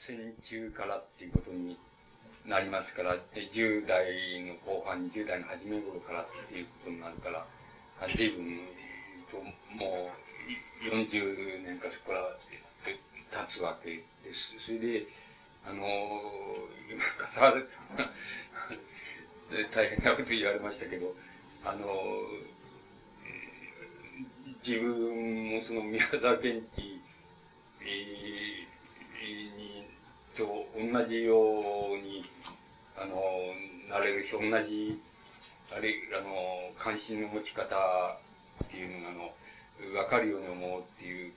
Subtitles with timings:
[0.00, 1.78] 戦中からっていうことに
[2.46, 4.06] なりますから、で10代
[4.42, 7.46] の後半、20代の初め頃からっていうことになるから、
[8.16, 8.60] 随分
[9.30, 9.36] と、
[9.76, 12.36] もう40年かそこから
[13.46, 14.54] 経つわけです。
[14.58, 15.06] それで、
[15.66, 15.84] あの、
[16.90, 18.10] 今、笠原さん
[19.74, 21.14] 大変なこと言われましたけど、
[21.62, 21.86] あの、
[24.66, 27.00] 自分もその宮沢賢治、
[27.82, 28.19] えー、
[30.40, 32.24] と同じように、
[32.96, 33.20] あの、
[33.92, 34.96] なれるし、同じ、
[35.70, 37.76] あれ、あの、関心の持ち方
[38.64, 41.32] っていうのが、あの、わかるように思うっていう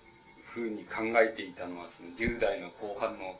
[0.56, 3.36] ふうに考えていたのは、その10代の後半の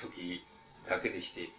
[0.00, 0.44] 時
[0.88, 1.50] だけでして、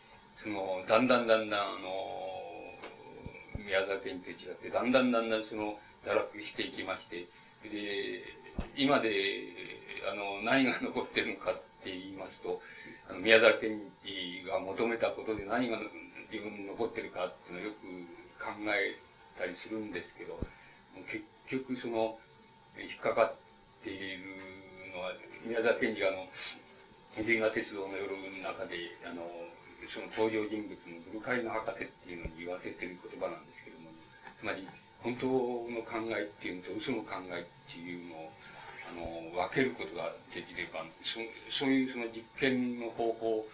[0.41, 5.75] その、だんだんだんだん、あの、宮沢賢治と違って、だんだんだんだんその、
[6.05, 7.27] 堕落していきまして、
[7.67, 8.23] で、
[8.77, 9.11] 今で、
[10.09, 12.61] あの、何が残ってるのかって言いますと、
[13.19, 15.77] 宮沢賢治が求めたことで何が
[16.31, 17.83] 自分に残ってるかっていうのをよく
[18.39, 18.95] 考え
[19.37, 20.39] たりするんですけど、
[21.11, 22.17] 結局その、
[22.79, 23.35] 引っかかっ
[23.83, 24.23] ている
[24.95, 25.11] のは、
[25.45, 26.27] 宮沢賢治があの、
[27.19, 29.27] 銀河鉄道の夜の中で、あの、
[29.89, 33.91] その登場人物のブルカリの博士っていうのに言わせてる言葉なんですけども、
[34.39, 34.67] つまり、
[35.03, 38.31] 本当の考えっていうのと嘘の考えっていうのを、
[38.91, 41.19] の、分けることができれば、そ
[41.59, 43.45] そういうその実験の方法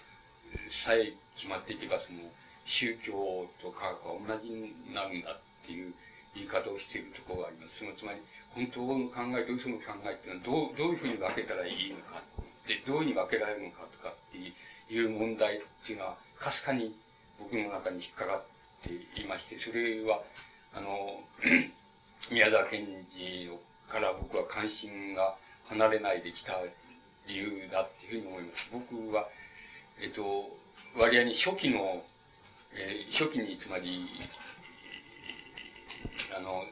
[0.85, 2.19] さえ決まっていけば、その、
[2.65, 5.93] 宗教と科学は同じになるんだっていう
[6.35, 7.79] 言い方をしているところがあります。
[7.79, 8.19] そのつまり、
[8.51, 12.21] 本当の考えと嘘の考えっていうのはどう、どういうふうに分けたらいいのか、
[12.67, 16.93] で、どういうふうに分けられるのかとかっていう問題っていうのは、かすかに
[17.39, 18.43] 僕の中に引っかかっ
[18.83, 20.21] ていまして、それは、
[20.73, 21.23] あの、
[22.31, 22.85] 宮沢賢
[23.15, 23.49] 治
[23.89, 25.35] から僕は関心が
[25.69, 26.53] 離れないできた
[27.27, 28.67] 理由だっていうふうに思います。
[28.71, 29.27] 僕は、
[29.99, 30.49] えっと、
[30.95, 32.03] 割合に初期の、
[32.73, 34.07] えー、初期につまり、
[36.35, 36.63] あの、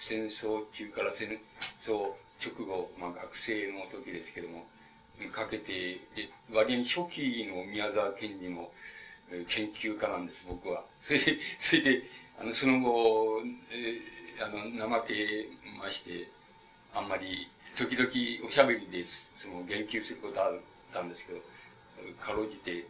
[0.00, 1.38] 戦争中から戦
[1.86, 4.64] 争直後、まあ学生の時ですけども、
[5.32, 6.00] かけて、
[6.50, 8.70] 割合に初期の宮沢賢治の
[9.48, 10.84] 研究家なんです、僕は。
[11.06, 12.02] それで、それで、
[12.38, 15.48] あの、その後、えー、あの、怠け
[15.78, 16.28] まして、
[16.94, 18.10] あんまり、時々
[18.48, 19.04] おしゃべりで、
[19.42, 20.54] その、言及することあっ
[20.92, 21.40] たんですけど、
[22.24, 22.86] かろうじて、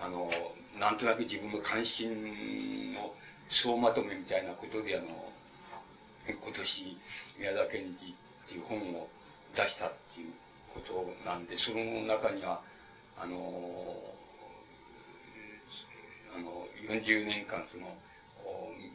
[0.00, 0.30] あの、
[0.78, 3.12] なんとなく自分の関心の
[3.50, 5.32] 総まとめみたいなことで、あの、
[6.28, 6.96] 今年、
[7.38, 8.14] 宮田賢治
[8.46, 9.08] っていう本を
[9.56, 10.32] 出したっていう
[10.74, 12.60] ことなんで、その中には、
[13.18, 13.34] あの、
[16.36, 17.96] あの、40年間その、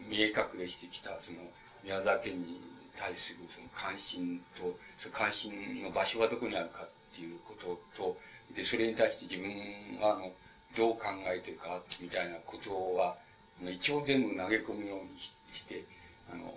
[0.08, 1.42] 見え隠れしてきた、その、
[1.84, 2.62] 宮沢県に
[2.98, 8.18] 対するその関心と、その関心の場所はどこにあるかっていうことと、
[8.56, 10.32] で、それに対して自分は、あの、
[10.76, 13.18] どう考えてるか、みたいなことは、
[13.62, 15.10] 一応全部投げ込むように
[15.54, 15.86] して、
[16.32, 16.52] あの、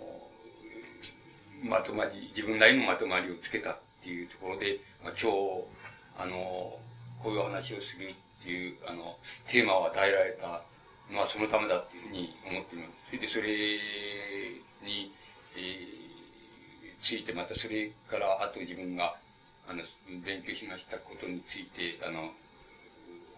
[1.63, 5.65] まとまり、自分なりのまとまりをつけたっていうところで、まあ、今日、
[6.17, 6.79] あの、
[7.23, 9.17] こういう話をするっていう、あの、
[9.49, 10.63] テーマを与えられた
[11.11, 12.91] まあそのためだっていうふうに思っています。
[13.07, 13.47] それでそれ
[14.83, 15.15] に、
[15.55, 16.06] えー、
[17.07, 19.15] ついてまたそれからあと自分が
[19.67, 19.81] あの
[20.25, 22.35] 勉強しましたことについてあの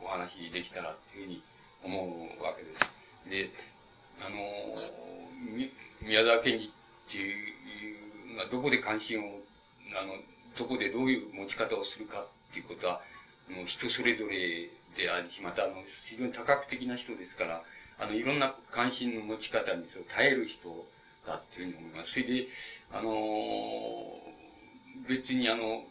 [0.01, 1.43] お話できたらっていうふうに
[1.83, 2.99] 思うわけです。
[3.29, 3.51] で、
[4.19, 4.39] あの、
[6.01, 9.39] 宮沢賢治っていうのはどこで関心を、
[9.95, 10.17] あの、
[10.57, 13.01] どこでどういう持ち方をするかっていうことは、
[13.49, 17.63] もう人それぞれでありし、またあの、非常に多角的な人ですから、
[17.99, 20.87] あの、いろんな関心の持ち方にそう耐える人
[21.27, 22.11] だっていうふうに思います。
[22.11, 22.47] それで、
[22.91, 23.11] あの
[25.07, 25.83] 別にあの、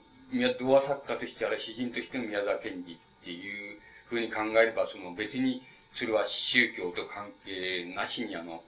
[0.60, 5.62] 童話作家としてあれ詩人としての宮沢賢治っていうふうに考えれば、その別に
[5.98, 8.62] それは宗教と関係なしにあの、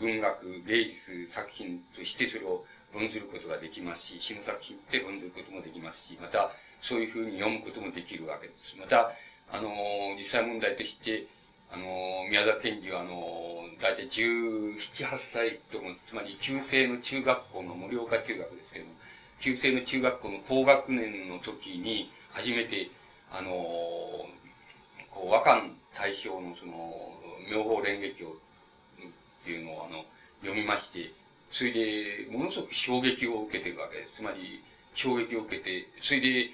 [0.00, 6.50] 文学、芸術作品としてそれを論ずることができますし、詩の作品って論ずることもできますし、また、
[6.82, 8.76] そういうふうに読むこともできるわけです。
[8.78, 9.14] また、
[9.50, 9.70] あの、
[10.18, 11.26] 実際問題として、
[11.72, 18.92] あの、宮沢賢治は、あの、大体17、8歳とも、つまり中世の中学校の盛岡中学ですけども、
[19.40, 22.90] 中世の中学校の高学年の時に、初めて、
[23.30, 25.64] あの、こう、和漢
[25.96, 27.16] 大正のその、
[27.50, 30.04] 妙法蓮華経っていうのを、あの、
[30.42, 31.12] 読みまして、
[31.52, 34.16] それで、ものすごく衝撃を受けてるわけです。
[34.16, 34.62] つまり、
[34.94, 36.50] 衝撃を受けて、それで、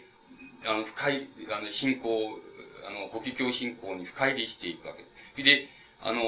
[0.64, 2.38] あの、深い、あの、信仰、
[2.88, 5.44] あの、法華経信仰に深入りしていくわけです。
[5.44, 5.68] で、
[6.00, 6.22] あの、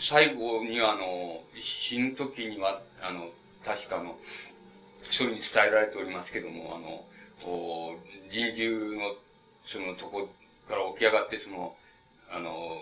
[0.00, 1.40] 最後には、あの、
[1.88, 3.30] 死ぬ時には、あの、
[3.64, 4.16] 確かの、
[5.10, 7.04] そういうふうに伝えられておりますけども、あの、
[7.42, 9.16] こう、人獣の、
[9.66, 10.28] そのとこ
[10.68, 11.74] から起き上がって、その、
[12.30, 12.76] あの、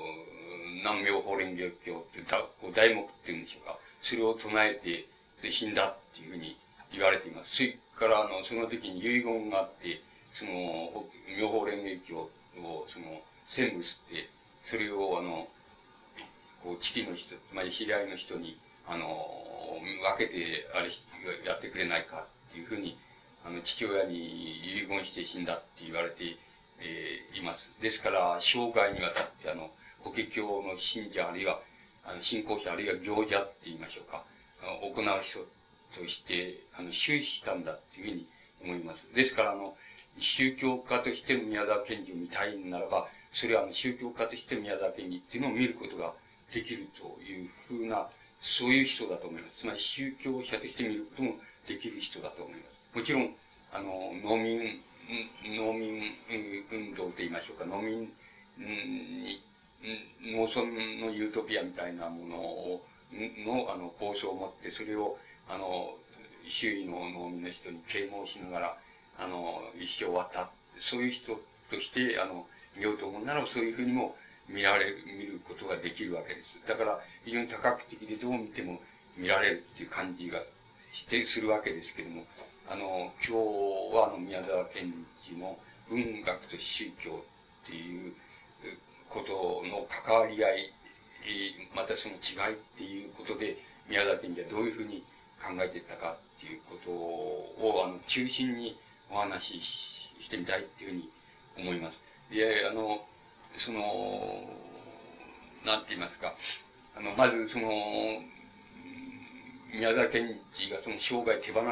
[0.83, 3.79] 南明法蓮華経って題目っていうんでしょうか。
[4.03, 5.07] それを唱えて、
[5.43, 6.59] で、死んだっていうふうに
[6.93, 7.57] 言われています。
[7.57, 10.01] それから、あの、その時に遺言があって、
[10.39, 11.07] その、
[11.39, 12.31] 妙法蓮華経
[12.63, 14.29] を、その、専務して、
[14.71, 15.49] それを、あの、
[16.63, 19.07] こう、地域の人、つまり知り合いの人に、あの、
[19.83, 20.91] 分けて、あれ、
[21.45, 22.99] やってくれないかっていうふうに、
[23.45, 26.37] あの、父親に遺言して死んだって言われて、
[26.79, 27.71] えー、います。
[27.81, 29.71] ですから、生涯にわたって、あの、
[30.01, 31.61] 法華経の信者、あるいは、
[32.05, 34.25] あの、信仰者、あるいは行者って言いましょうか。
[34.83, 35.47] 行う人
[35.95, 38.29] として、あの、終始したんだっていうふうに
[38.63, 39.15] 思います。
[39.15, 39.77] ですから、あの、
[40.21, 46.15] 宗教家として宮沢賢治を見たいならば、それは宗教家として宮沢賢治っていうのを見ることが
[46.53, 48.09] できるというふうな、
[48.41, 49.61] そういう人だと思います。
[49.61, 51.35] つまり宗教者として見ることも
[51.69, 52.99] できる人だと思います。
[52.99, 53.35] もちろん、
[53.73, 54.81] あの、農民、
[55.57, 56.03] 農民
[56.71, 58.13] 運動と言いましょうか、農民、
[60.23, 65.19] 農村のユートピアみたいなものを、の、あの、構想を持って、それを、
[65.49, 65.97] あの、
[66.49, 68.79] 周囲の農民の人に啓蒙しながら、
[69.19, 70.51] あの、一生渡って、
[70.91, 71.35] そういう人
[71.71, 72.47] として、あの、
[72.77, 74.17] 見ようと思うなら、そういうふうにも
[74.49, 76.69] 見られる、見ることができるわけです。
[76.69, 78.81] だから、非常に多角的でどう見ても
[79.17, 80.41] 見られるっていう感じが
[80.93, 82.25] して、するわけですけども、
[82.69, 83.39] あの、今
[83.93, 84.93] 日は、あの、宮沢賢
[85.27, 85.59] 治の
[85.89, 87.25] 文学と宗教
[87.65, 88.13] っていう
[89.09, 90.73] ことの関わり合い、
[91.75, 93.57] またその違いっていうことで、
[93.89, 95.05] 宮沢賢治はどういうふうに
[95.43, 98.79] 考えていったかっていうことを、あの、中心に
[99.11, 99.63] お話し
[100.25, 101.11] してみたいっていうふうに
[101.59, 101.99] 思います。
[102.31, 103.05] で、あの、
[103.59, 104.43] その、
[105.65, 106.35] なんて言いますか、
[106.97, 107.71] あの、まずその、
[109.73, 111.67] 宮沢賢治がその生涯手放さ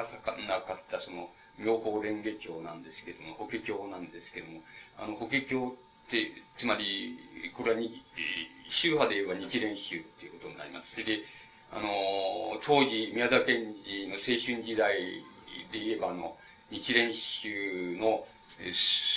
[0.46, 4.60] なかったその、妙法蓮華経なんですけども、法華経なんですけども、
[4.98, 7.18] あの、法華経って、つまり、
[7.56, 8.02] これはに、
[8.70, 10.92] 宗派で言えば日蓮宗っていうことになります。
[10.92, 11.22] それで、
[11.72, 15.22] あの、当時、宮沢賢治の青春時代
[15.72, 16.36] で言えば、あの、
[16.74, 18.26] 日蓮宗の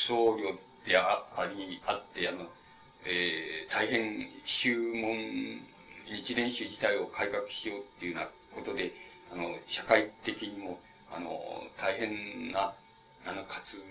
[0.07, 1.25] 僧侶であ
[1.57, 2.45] り、あって、あの、
[3.03, 5.17] えー、大変宗門、
[6.05, 8.93] 日蓮宗自体を改革しようっていうようなことで、
[9.33, 10.79] あの、社会的にも、
[11.11, 11.31] あの、
[11.81, 12.73] 大変な、
[13.25, 13.81] あの、活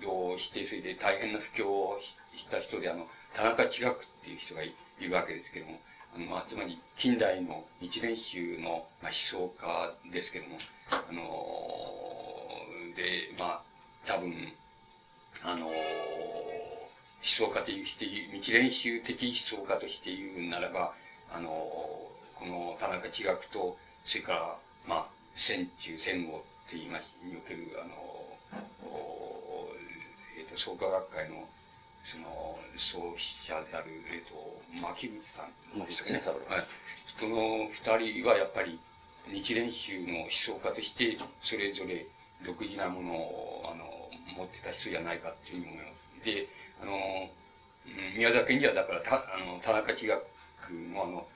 [0.00, 1.98] 動をして、それで大変な布教を
[2.36, 5.80] した人で、あの、田中千学っていう人がいるわけですけども、
[6.14, 10.58] あの、まあ、つまり、近代の日蓮宗の、まあ、思想家ですけども、
[10.90, 12.31] あの
[12.94, 13.62] で、まあ、
[14.06, 14.52] 多分、
[15.44, 15.74] あの思
[17.22, 19.14] 想家として日蓮宗的
[19.50, 20.92] 思想家として言うならば、
[21.32, 24.56] あのこの田中千学と、それから、
[24.86, 25.06] まあ、
[25.36, 28.22] 戦中戦後って言います、における、あの
[30.36, 31.46] えっ、ー、と、創価学会の、
[32.04, 36.22] その、創始者である、えっ、ー、と、牧口さんですかね。
[36.48, 36.66] はい。
[37.18, 38.78] その二人はやっぱり、
[39.30, 42.06] 日蓮宗の思想家として、それぞれ
[42.44, 43.84] 独自なものを、あの、
[44.36, 46.24] 持ってた人じゃないかっていうふうに思います。
[46.24, 46.48] で、
[46.82, 47.30] あの、
[48.16, 50.22] 宮崎にはだから、た、あの、田中地学
[50.92, 51.26] もあの、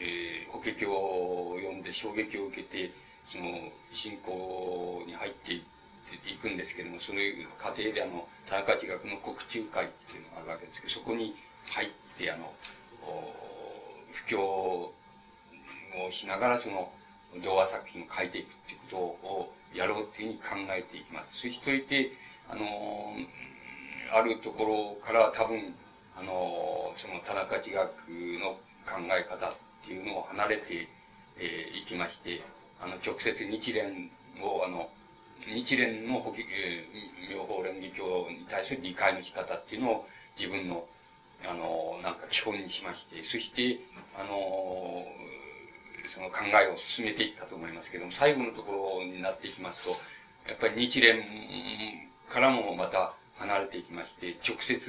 [0.00, 2.92] えー、法華経を読んで衝撃を受けて、
[3.32, 5.64] その、信仰に入ってい
[6.40, 7.20] くんですけども、その
[7.58, 11.34] 過程であの、田中地学の国中会っていうのがあるわけですけど、そこに
[11.72, 11.88] 入っ
[12.18, 12.52] て、あの、
[14.12, 14.92] 布教を
[16.12, 16.92] しながら、その、
[17.42, 21.40] 童話作品を書いていくっていうことをやろうっていうふうに考えていきます。
[21.40, 22.10] そしておいて、
[22.48, 23.12] あの
[24.12, 25.74] あるところから多分、
[26.16, 27.90] あのその田中地学
[28.40, 28.56] の
[28.86, 29.54] 考え方っ
[29.84, 30.88] ていうのを離れてい、
[31.38, 32.42] えー、きまして、
[32.80, 34.10] あの、直接日蓮
[34.42, 34.88] を、あの、
[35.46, 40.84] 日蓮の、えー、妙法蓮華経に対する理解の仕方っていうのを自分の、
[41.44, 43.80] あの、なんか基本にしまして、そして、
[44.18, 45.04] あの
[46.16, 49.90] その考えを進めていったと思いますけども、最後のところになっていきますと、
[50.48, 51.20] やっぱり日蓮
[52.32, 54.80] からもまた離れていきまして、直接、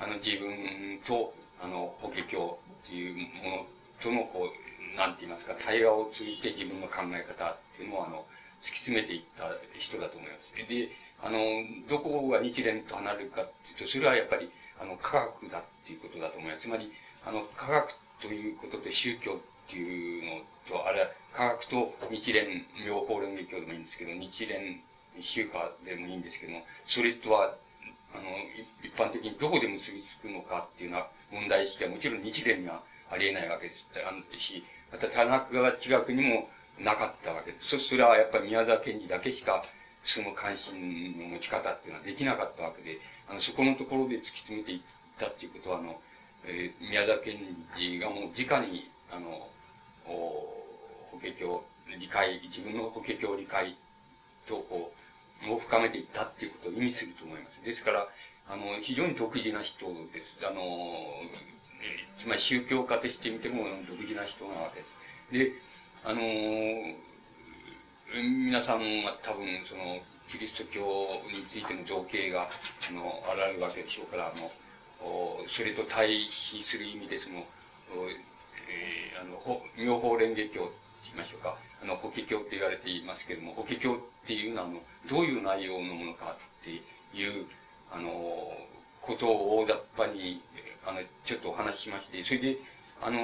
[0.00, 3.66] あの、自分と、あの、法華経っていうもの
[4.00, 8.24] との、こう、なんて言いますか、対話を通じて自分の考え方っていうのを、あの、
[8.64, 10.56] 突き詰めていった人だと思います。
[10.56, 10.88] で、
[11.20, 11.44] あの、
[11.92, 14.48] どこが日蓮と離れるかっていうと、それはやっぱり、
[14.80, 16.64] あの、科学だっていうことだと思います。
[16.64, 16.90] つまり、
[17.26, 17.92] あの、科学
[18.22, 22.46] ということで宗教っていうのと、あれは科学と日蓮、
[22.84, 24.80] 妙法蓮華経でもいいんですけど、日蓮
[25.22, 27.54] 宗派でもいいんですけども、それとは、
[28.14, 28.22] あの、
[28.82, 33.82] 一般的にどこで結びつくのかっていうのは問題意識はもちろん日蓮にはありえないわけです
[34.40, 37.78] し、また田中川地学にもなかったわけです。
[37.78, 39.64] そそれはやっぱり宮沢賢治だけしか、
[40.04, 44.80] その関心の持ち方っていうのはできなかったわけで、あの、そこのところで突き詰めていっ
[45.18, 46.00] たっていうことは、あの、
[46.44, 47.38] えー、宮沢賢
[47.78, 49.48] 治がもう直に、あの、
[50.04, 51.64] 法華経、
[51.98, 53.76] 理解、自分の法華経理解
[54.46, 54.92] と、こ
[55.46, 57.64] う、を深めていったっていうことを意味すると思います。
[57.64, 58.08] ですから、
[58.48, 60.46] あの、非常に独自な人です。
[60.46, 60.60] あの、
[62.18, 65.52] つまり宗教家として見ても独自な人なわけです。
[65.52, 65.52] で、
[66.04, 66.20] あの
[68.14, 70.82] 皆さんは多分、その、キリスト教
[71.32, 72.48] についての情景が、
[72.88, 74.50] あの、あられるわけでしょうから、あの、
[75.48, 77.44] それと対比する意味で、その、
[78.74, 80.72] えー、あの、妙法蓮華経と
[81.04, 81.56] 言いましょうか。
[81.82, 87.46] あの、法華経って言われていますけれども、法華経っていうのは、あの、どういう内容のものかっていう、
[87.92, 88.10] あの、
[89.02, 90.42] ことを大雑把に、
[90.86, 92.56] あの、ちょっとお話ししまして、それで、
[93.02, 93.18] あの、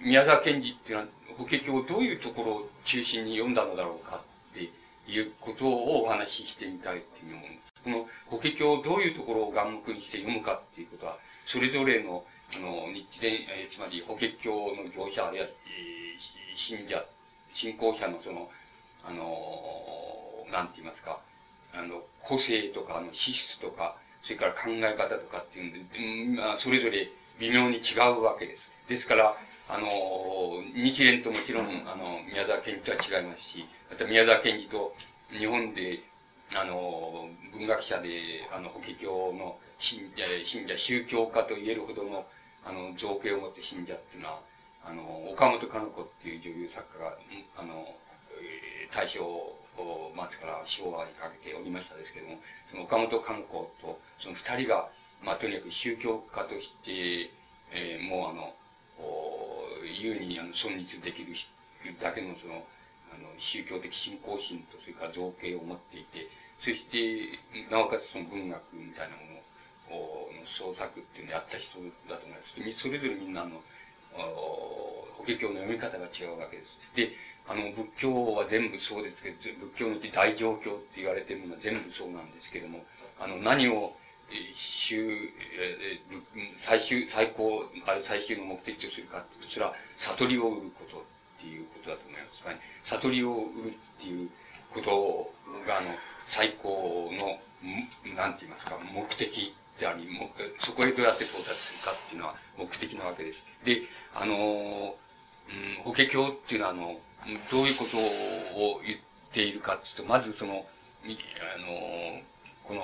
[0.00, 4.70] 宮沢賢治っていうのは、法華経をどういうところを中心に読んだのだろうかって
[5.10, 7.48] いうことをお話ししてみたいっていう思う。
[7.84, 12.24] この法華経をどういうところを眼目にして読むかっていうことは、それぞれの、
[12.54, 17.04] あの、日伝、えー、つまり法華経の業者、あるいは、えー、信者、
[17.54, 18.48] 信仰者のその、
[19.04, 21.20] あの、なんて言いますか、
[21.74, 28.62] あの、個性とか、あの、資質とか、それから考え方とかっていうんで、うん、それぞれ微妙に違うわけです。
[28.88, 29.36] ですから、
[29.68, 34.94] あの、日蓮ともちろん、あの、宮沢賢治とは違いますし、また宮沢賢治と
[35.30, 36.00] 日本で、
[36.54, 42.26] あの、文学者で、あの、法華経の信者、信者、宗教家と言えるほどの、
[42.64, 44.40] あの、造形を持って信者っていうのは、
[44.84, 47.16] あの、岡本かの子っていう女優作家が、
[47.58, 47.94] あの、
[48.94, 52.38] 大正末から昭和にかけておりましたですけども、
[52.70, 54.88] その岡本かの子と、その二人が、
[55.22, 57.30] まあ、とにかく宗教家として、
[57.72, 58.54] えー、もうあの、
[60.06, 61.34] 優にあの存立できる
[62.00, 62.64] だけのその、
[63.12, 66.28] あの、宗教的信仰心と、それから造形を持っていて、
[66.60, 67.38] そして、
[67.70, 69.35] なおかつその文学みたいなものを、の
[70.58, 71.78] 創作っていうのをやった人
[72.08, 72.82] だと思います。
[72.82, 73.62] それぞれみんなの、
[74.12, 76.96] 法華経の読み方が違うわけです。
[76.96, 77.12] で、
[77.48, 82.84] あの、仏教は全部そうですけど、仏教のうち大乗教って言われてるものは全部そうなんですけども、
[83.20, 83.94] あの、何を、
[84.28, 86.00] 終、え
[86.64, 91.02] 最終、最高、あれ最終の目的とするかって、それは悟りを売ることっ
[91.40, 92.42] ていうことだと思います。
[92.42, 94.28] つまり、悟りを売るっていう
[94.74, 95.32] こと
[95.66, 95.94] が、あの、
[96.30, 97.38] 最高の、
[98.16, 100.08] なんて言いますか、目的であり、
[100.60, 103.38] そこへどうやって到達するかっていうのは目的なわけです。
[103.64, 103.82] で、
[104.14, 104.96] あの、
[105.48, 106.96] うん、法華経っていうのは、あの、
[107.50, 108.98] どういうことを言っ
[109.32, 110.66] ているかっていうと、まずその、
[111.04, 111.08] あ
[111.60, 112.22] の、
[112.64, 112.82] この、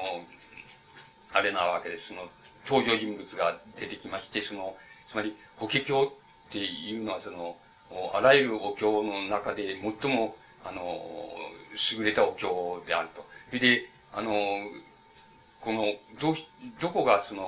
[1.33, 2.09] あれなわけです。
[2.09, 2.29] その、
[2.69, 4.77] 登場人物が出てきまして、その、
[5.11, 6.11] つまり、法華経っ
[6.53, 7.57] ていうのは、その、
[8.15, 11.01] あらゆるお経の中で最も、あの、
[11.97, 13.25] 優れたお経であると。
[13.49, 14.33] それで、あの、
[15.63, 15.85] この、
[16.21, 16.37] どう、
[16.81, 17.47] どこがその、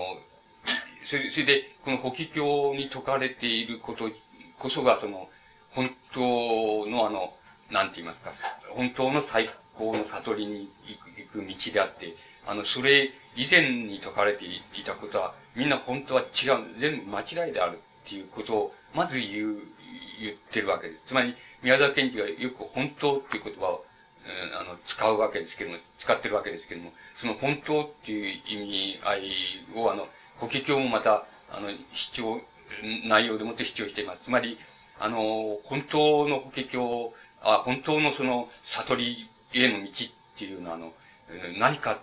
[1.07, 4.11] それそれで、この法華経に説かれていること
[4.59, 5.29] こそが、その、
[5.73, 6.21] 本当
[6.87, 7.35] のあの、
[7.71, 8.33] なんて言いますか、
[8.71, 12.15] 本当の最高の悟りに行く行く道であって、
[12.47, 19.59] あの、それ以前に説かれていたことは、みんな本当は違う、全部間違いであるっていうことを、まず言う、
[20.21, 21.01] 言ってるわけです。
[21.09, 23.85] つまり、宮沢賢治がよく本当っていう言葉を、
[24.25, 26.93] うん、あの、使うわけですけども、使ってるわけですけども、
[27.25, 29.23] その本当っていう意味合い
[29.75, 32.41] を、あの、法華経もまた、あの、主張、
[33.09, 34.21] 内容でもって主張しています。
[34.25, 34.59] つまり、
[35.01, 39.93] あの、本当の法華経、あ、本当のその、悟りへの道っ
[40.37, 40.93] ていうのは、あの、
[41.59, 41.97] 何かっ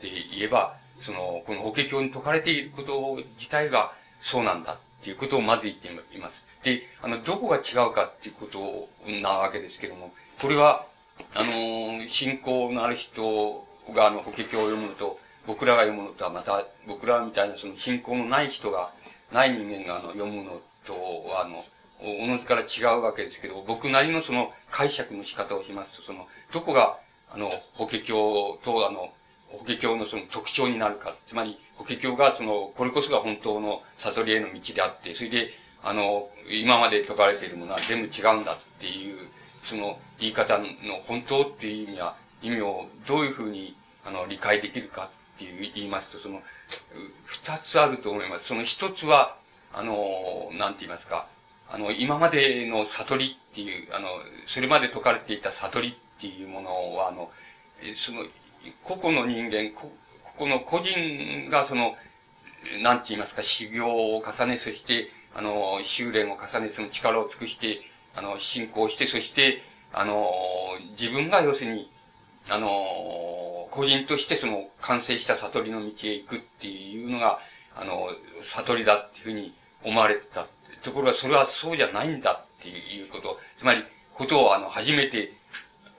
[0.00, 0.08] て
[0.38, 3.92] 言えば、その、この法華経に説かれていること自体が
[4.22, 6.34] そうなんだっていうことをまず言っています。
[6.62, 10.86] で、あの、どこが違うかっていうことなわけですけども、これは、
[11.34, 18.90] あの、信仰のある人があの、法華経を読むのと、僕らが読むのとはまた、僕らみたいなその信仰のない人が、
[19.32, 20.94] ない人間があの、読むのと
[21.28, 21.64] は、あの、
[22.00, 26.98] おのずから違うわけですけど、僕なりのその解釈の仕方をしますと、その、どこが、
[27.30, 29.12] あの、法華経と、あの、
[29.48, 31.16] 法華経のその特徴になるか。
[31.28, 35.50] つまり、法華経がその、これこそが本当の悟りへの道であって、それで、
[35.82, 39.28] あの、今まで説かれているものは全部違うんだっていう、
[39.64, 40.66] その言い方の
[41.06, 43.76] 本当っていう意味は、意味をどういうふうに、
[44.08, 46.40] あの、理解できるかっていう言いますと、その、
[47.26, 48.46] 二つあると思います。
[48.46, 49.36] その一つは、
[49.74, 51.26] あの、なんて言いますか、
[51.70, 54.08] あの、今までの悟りっていう、あの、
[54.46, 57.30] それまで説かれていた悟りっていうものは、あの、
[58.06, 58.24] その、
[58.84, 59.92] 個々の人間、こ、
[60.38, 61.94] この個人がその、
[62.82, 67.82] なんて言いますか、修行を重ね、そして、あの、修練を重ね、その力を尽くして、
[68.16, 69.62] あの、信仰して、そして、
[69.92, 70.32] あの、
[70.98, 71.90] 自分が要するに、
[72.48, 77.38] あの、個人としてその完成した悟りの道へ行くっていうのが、
[77.76, 78.08] あの、
[78.54, 80.46] 悟りだっていうふうに思われてた。
[80.82, 85.32] ところがそれはそうじゃないんだっていうこと、つまり、ことをあの、初めて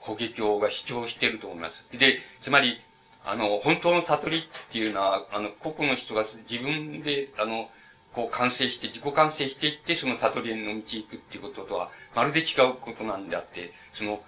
[0.00, 1.98] 法華経が主張していると思います。
[1.98, 2.80] で、つまり、
[3.24, 7.70] あの、本当の悟りっていうのは、あの、個々の人が自分で、あの、
[8.14, 14.22] こう完成して、自己完成していって、その悟りへの道へ行くっていうこととは、まるで違うことなんであって、その、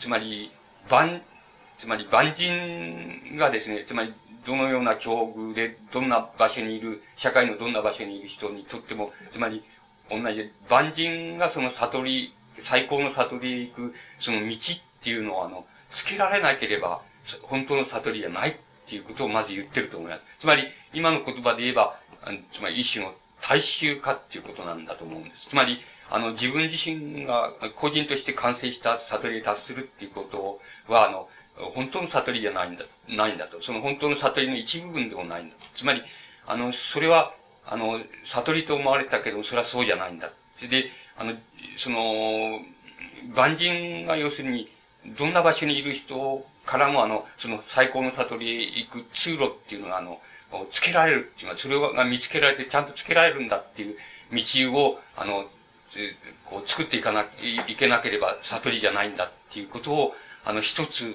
[0.00, 0.50] つまり、
[0.90, 1.22] 万、
[1.80, 4.14] つまり万人がですね、つまり、
[4.46, 9.62] どのような境遇で、どんな場所にいる、社会のどんな場所にいる人にとっても、つまり、
[10.10, 14.58] 同じで、万人がその悟り、最高の悟りへ行く、その道っ
[15.02, 17.02] ていうのは、あの、つけられなければ、
[17.42, 18.54] 本当の悟りじゃないっ
[18.88, 20.22] ていうことをまず言ってると思います。
[20.40, 20.64] つまり、
[20.94, 21.98] 今の言葉で言えば、
[22.52, 25.48] つまり一種の大衆化っていうことなんだと思うんです。
[25.50, 25.78] つまり、
[26.10, 30.60] あの、自分自身が個人として完成した悟りに達するっていうことを
[30.92, 31.28] は、あの、
[31.74, 33.62] 本当の悟りじゃないんだ、ないんだと。
[33.62, 35.66] その本当の悟りの一部分でもないんだと。
[35.76, 36.02] つまり、
[36.46, 37.34] あの、それは、
[37.66, 40.30] あの、悟りと思われたけど、それはそうじゃないんだ。
[40.70, 41.34] で、あの、
[41.78, 42.60] その、
[43.34, 44.70] 万人が要するに、
[45.18, 50.20] どんな場所にいる人からも、あの、その最高の悟りへ行く通路っていうのが、あの、
[50.72, 53.96] つけられるっていうのは、それが見つけられて、ちゃんとつけられるんだっていう
[54.32, 55.44] 道を、あの、
[56.44, 57.26] こう作っていかな、
[57.68, 60.14] いけなければ悟りじゃないんだっていうことを、
[60.48, 61.14] あの、一つ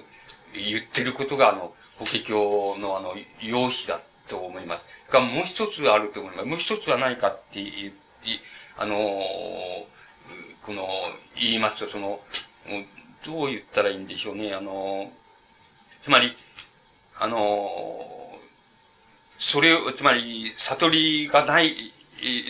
[0.54, 4.00] 言ってることが、あの、法華経のあの、用紙だ
[4.30, 4.84] と思います。
[5.12, 6.46] が、もう一つあると思います。
[6.48, 7.94] もう一つは何かって言いう、
[8.78, 8.96] あの、
[10.62, 10.88] この、
[11.36, 12.20] 言いますと、その、
[13.26, 14.54] どう言ったらいいんでしょうね。
[14.54, 15.12] あの、
[16.04, 16.38] つまり、
[17.20, 18.38] あの、
[19.40, 21.92] それを、つまり、悟りがない、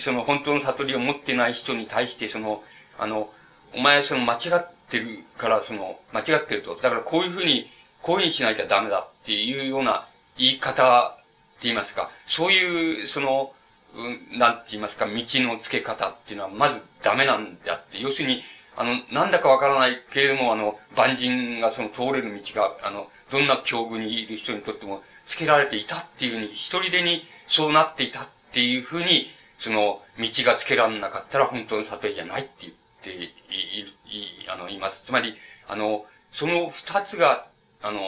[0.03, 2.61] その本当の悟りを持ってない人に対して、その、
[2.99, 3.31] あの、
[3.73, 6.75] お前その間違っててるから、その、間違ってると。
[6.75, 7.69] だからこういうふうに、
[8.03, 10.07] こういうふうにしなきゃダメだっていうような
[10.37, 13.51] 言い方って言いますか、そういう、その、
[13.95, 18.43] うん、なんて言いますか、道の付け方っていうのはまずダメなんであって、要するに、
[18.75, 32.69] あの、なんだかわからないけれども、あの、万人がその通れる道が、あの、どんな境遇にいる人にとっても、つけられていたっていうふうに、一人でにそうなっていたっていうふうに、その、道がつけられなかったら本当の悟りじゃないって言
[33.03, 35.03] ってい、い、あの、言います。
[35.05, 35.35] つまり、
[35.67, 37.47] あの、その二つが、
[37.81, 37.99] あの、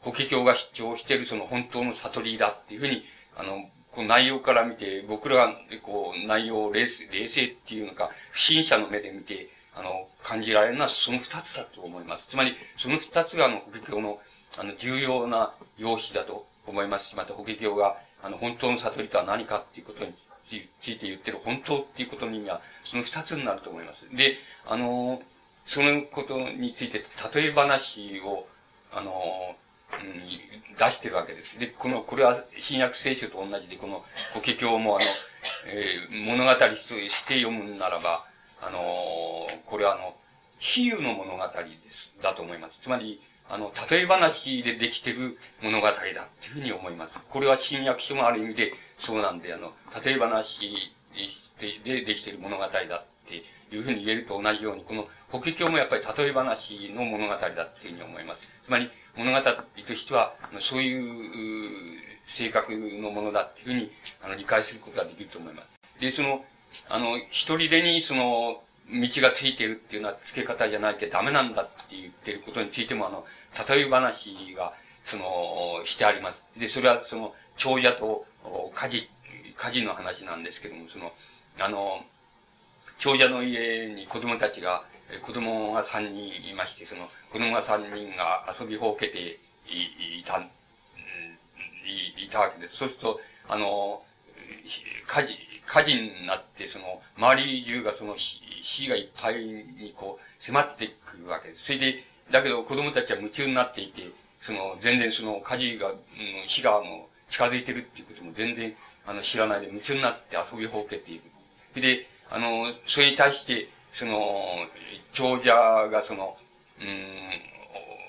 [0.00, 3.04] 法華経が主張しているその本当の悟りだっていうふうに、
[3.36, 12.26] あの、この内容から見て、僕らが、こう、内容を冷静、冷静っていうのか、不審者の目で見て、あの、感じられるのはその二つだと思います。
[12.28, 14.20] つまり、その二つが、あの、法華経の、
[14.58, 20.12] あの、重要な用紙だと思いますし、また法華経が、あの、本当の悟りとは何かっていうことに
[20.82, 24.16] ついて言ってる本当っていうことの意味は、その二つになると思います。
[24.16, 25.22] で、あの、
[25.66, 28.46] そのことについて、例え話を、
[28.92, 29.54] あの、
[29.92, 31.58] うん、出してるわけです。
[31.58, 35.04] で、この、これは新約聖書と同じで、この法華経もあの、
[35.66, 38.24] えー、物語として読むならば、
[38.60, 40.16] あのこれはあの、
[40.58, 42.74] 比喩の物語です、だと思います。
[42.82, 46.14] つまり、あの、例え話でできてる物語だってい
[46.50, 47.14] うふうに思います。
[47.30, 49.72] これは新約書もある意味でそうなんで、あの、
[50.04, 50.58] 例え話
[51.60, 52.72] ででできている物語だっ
[53.26, 53.42] て
[53.74, 58.48] いうふうに言えると同じように、この法華経もやっぱり例え話の物語だっていうふうに思います。
[58.64, 63.90] つまり、物語としては、そういう性格のものだっていうふうに、
[64.22, 66.00] あの、理解することができると思います。
[66.00, 66.44] で、その、
[66.88, 73.26] あの、一人でにその、道がついているっていうのは付け方じゃないけどダメなんだって言ってることについても、あの、
[73.68, 74.72] 例え話が、
[75.10, 76.60] その、してあります。
[76.60, 78.24] で、それはその、長者と
[78.74, 79.08] 火事、
[79.56, 81.12] 火事の話なんですけども、その、
[81.58, 82.04] あの、
[82.98, 84.84] 長者の家に子供たちが、
[85.22, 92.76] 子供が三人いまして、その、子供が三人が遊びほうけていた、いいたわけです。
[92.76, 94.02] そうすると、あの、
[95.06, 95.28] 火事、
[95.66, 101.64] 火事になって、その、周り中がその火がいっぱいにこう、迫ってくるわけです。
[101.66, 104.10] それで、だけど子供たちは夢中になっていて、
[104.44, 105.94] その、全然その火事が、
[106.46, 108.74] 火がもう近づいてるっていうことも全然、
[109.06, 111.20] あの、知らないで夢中になって遊びほうけてい
[111.74, 111.80] る。
[111.80, 114.66] で、あの、それに対して、その、
[115.12, 116.36] 長者がその、
[116.80, 116.86] うん、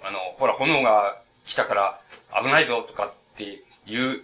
[0.08, 2.02] あの、ほら、炎が来たから
[2.42, 4.24] 危ないぞとかっていう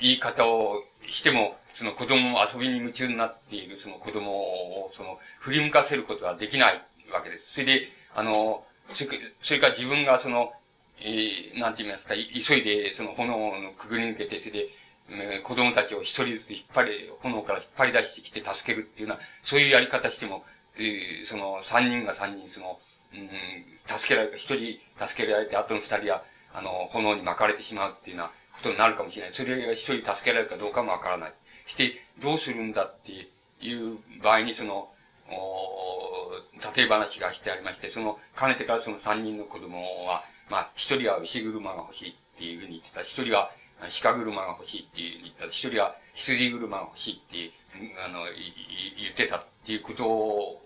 [0.00, 7.54] 言い方をしても、その子供遊びに夢中になっているその子供を、その、振り向かせることができないわけです。
[7.54, 9.04] それで、あの、そ
[9.54, 10.52] れから自分がその、
[11.04, 14.68] えー、なんて言いますか、急いでその炎のくぐり抜けて、それで、
[15.10, 20.44] えー、子供たちを一人ずつ引っ張り、炎から引っ張り出してきて助けるっていうような、そういうやり方しても、
[20.78, 22.78] えー、その三人が三人、その、
[23.14, 23.28] うん、
[23.98, 29.34] 助けられる、一人助けられて、あとの二人は、あの、炎に巻かれてしまうっていうようなこことになるかもしれない。
[29.34, 31.34] それが一人助けられるかどうかもわからない。
[31.66, 33.12] して、どうするんだって
[33.64, 34.88] いう場合に、その、
[35.28, 36.30] お
[36.76, 43.00] 例え話がしてありまして、その、かねてからその三人の子供は、まあ、一人は牛車が欲しいっていうふうに言ってた。
[43.00, 43.50] 一人は
[44.02, 45.46] 鹿車が欲しいって言った。
[45.46, 47.52] 一人は羊車が欲しいって
[48.04, 48.24] あの、
[49.00, 50.60] 言ってたっていうことを、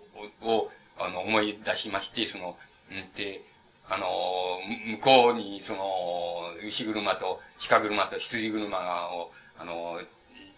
[0.99, 2.57] あの、思い出しまして、その、
[2.91, 3.43] んで、
[3.89, 4.59] あの、
[4.99, 10.01] 向こうに、その、牛車と鹿車と羊車が、を、あの、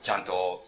[0.03, 0.65] ちゃんと、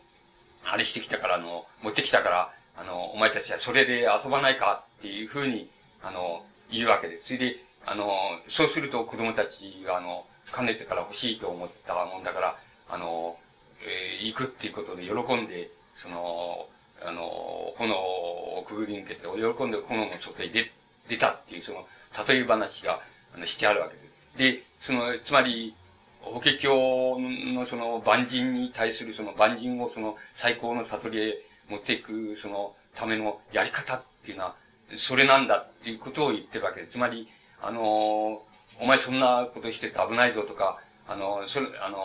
[0.66, 5.70] あれしてきたから、あの、持ってきたから、あの、お前たちはそれで遊ばないかっていうふうに、
[6.02, 7.24] あの、言うわけです。
[7.24, 8.10] それで、あの、
[8.48, 13.36] そうすると子供たちが、あの、かねてから欲しいと思ったもんだから、あの、
[13.82, 15.70] えー、行くっていうことで喜んで、
[16.02, 16.66] その、
[17.02, 20.70] あの、炎をくぐり抜けて、喜んで炎の外に出、
[21.08, 21.86] 出たっていう、その、
[22.26, 23.00] 例え話が、
[23.34, 24.60] あの、してあるわけです。
[24.60, 25.74] で、その、つまり、
[26.20, 27.16] 法華経
[27.54, 34.54] のその万人に対するその万人をその最高の悟りへ持っていくそのためのやり方っていうのは、
[34.98, 36.92] それなんだっていうことを言ってるわけです。
[36.92, 37.28] つまり、
[37.62, 38.42] あの、
[38.80, 41.98] お前そんなことしてて危ないぞとか、あの、それ、あの、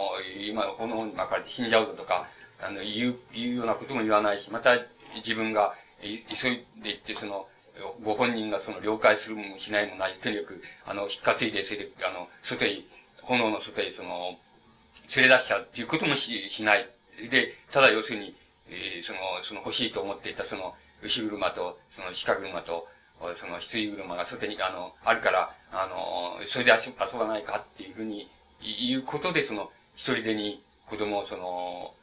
[0.47, 2.27] 今炎に巻かれて死んじゃうぞとか、
[2.61, 4.77] あの、言う、言うようなことも言わないし、また
[5.15, 7.47] 自分が急いで行って、その、
[8.03, 12.81] ご本人がその了解するもしないもない、とにかく、あの、引っ担いで、それで、あの、外へ、
[13.21, 14.37] 炎の外へ、その、
[15.15, 16.89] 連れ出しちゃうっていうこともし、しない。
[17.29, 18.35] で、ただ要するに、
[18.69, 22.87] えー、その、その欲しいと思っていた、その、牛車と、その鹿車と、
[23.39, 28.30] その羊車が外に、あの、あるから、あの、それで遊ばないかっていうふうに、
[28.62, 31.93] いうことで、その、一人でに子供をその、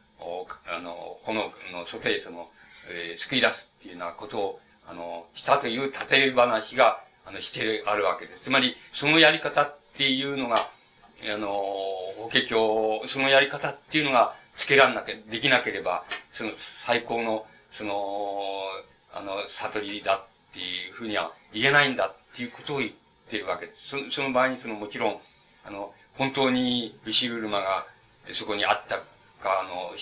[0.67, 2.49] あの、この、の外へその、
[2.91, 8.45] えー、救い出すっていうようなことを、あの、したという例え話が、あの、してあるわけです。
[8.45, 10.71] つまり、そのやり方っていうのが、
[11.25, 11.49] あの、
[12.17, 16.51] 法華経、そのやり方っていうのが、つけらんなきゃ、できなければ、その
[16.85, 18.41] 最高の、その、
[19.15, 22.93] あの、悟りだっっていうふうには言えないんだっていうことを言っ
[23.31, 24.11] てるわけです。
[24.11, 25.21] そその場合に、その、もちろん、
[25.65, 27.87] あの、本当に牛車が
[28.35, 28.99] そこにあった
[29.43, 29.93] か、あの、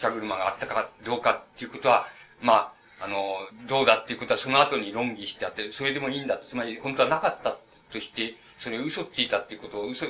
[0.00, 2.06] 鹿車があったかどうかっていうことは、
[2.42, 3.36] まあ、あの、
[3.68, 7.56] どうだっていうことはその後に論議してあって、それでもいいんだつまり本当はなかった
[7.92, 10.04] として、それ嘘ついたっていうことを嘘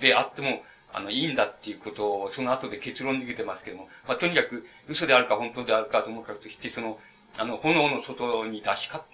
[0.00, 0.62] であっても、
[0.92, 6.98] あの、いいんだっていうことを、その後で結論づけてますけども、まあ、とにかく、嘘であるか本当であるかともかくとして、その、
[7.36, 9.04] あの、炎の外に出しか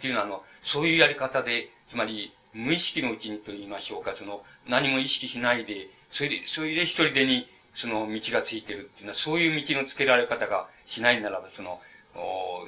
[0.00, 11.80] っていうのは、あの、そういうやり方で、つまり、無意識のうちにと言いましょうか、その、何も意識しないで、それで、それで一人でに、その道がついてるっていうのは、そういう道のつけられ方がしないならば、その、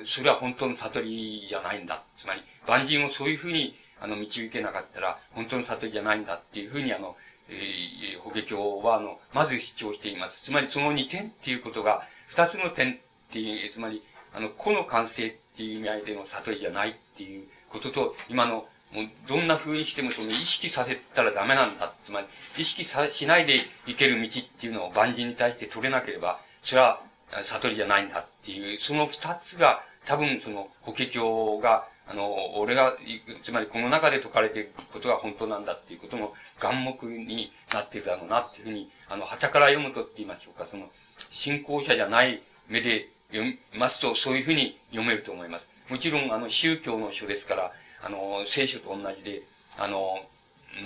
[0.04, 2.04] それは本当の悟りじゃないんだ。
[2.18, 7.16] つまり、万人をそういうふうに、あの、導けなかったら、本当の悟りじゃないんだっていうふうに、あの、
[7.48, 10.44] えー、法華経は、あの、まず主張しています。
[10.44, 12.96] つまり、その二点っていうことが、二つの点っ
[13.32, 21.92] ていう、つまり、あの、個の完成っていう意味合いでの悟りじゃないていうことと、今のもうどんな風にしてもその意識させたらダメなんだ。
[22.04, 22.26] つまり、
[22.58, 23.56] 意識さしないで
[23.86, 27.00] いける道っていうのを万人に対して取れなければ、それは
[27.48, 32.96] 悟りじゃないんだっていう、その二つが多分その法華経が、あの、俺が、
[33.44, 40.90] つまりこの中で説かれていることが本当なんだっていうことの眼目になっているだろうなっていうふうに、あの、旗から読むとって言いましょうか、その、
[41.30, 45.71] 信仰者じゃない目で読みますと、そういうふうに読めると思います。
[45.92, 49.42] もちろん、あの、宗教の書ですから、あの、聖書と同じで、
[49.78, 50.24] あの、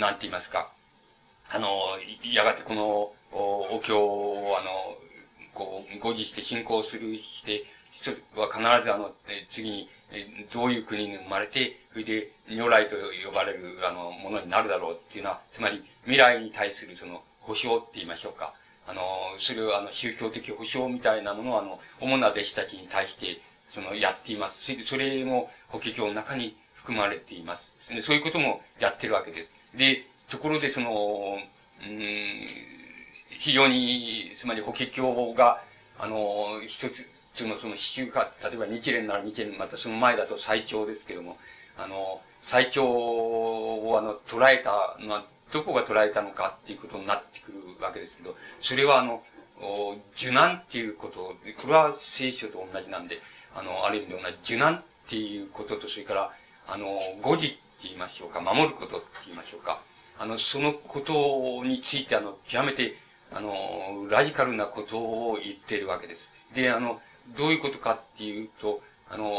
[0.01, 0.73] なんて言いますか、
[1.49, 1.69] あの、
[2.25, 4.99] やがてこの、お経を、あの、
[5.55, 9.14] こう、誤字して信仰するして、人は必ずあの、
[9.55, 9.88] 次に、
[10.53, 18.55] どういう国に生まれて、それで、如来と呼ばれる、あの、ものになるだろうっていうのは、つまり、未来に対するその、保証って言いましょうか。
[18.88, 19.03] あの、
[19.38, 23.40] それをあの、宗教的保証みたいなものをあの、主な弟子たちに対して、
[23.76, 24.88] その、やっています。
[24.88, 28.02] それ、も、法華経の中に含まれています。
[28.04, 29.78] そういうこともやってるわけです。
[29.78, 31.36] で、ところでその、
[31.82, 32.46] うん、
[33.38, 35.62] 非常に、つまり法華経が、
[35.98, 36.88] あの、一
[37.34, 41.36] つのその週間、例えば日蓮なら日蓮、またその前だと最長ですけども、
[41.76, 49.22] あの、最長をあの、捉えたのは、どこが捉えたのかっていうことになってくるわけですけど、それはあの、
[50.16, 53.20] 受難っていうこと、これは聖書と同じなんで、
[53.57, 56.31] あの、ある意味で同じ受難っていうことと、それから、
[56.69, 59.81] あの、誤字って言いましょうか、守ることって言いましょうか。
[60.19, 62.95] あの、そのことについて、あの、極めて、
[63.33, 66.21] あの、ラジカルなことを言っているわけです。
[66.55, 67.01] で、あの、
[67.37, 69.31] どういうことかっていうと、あの、の、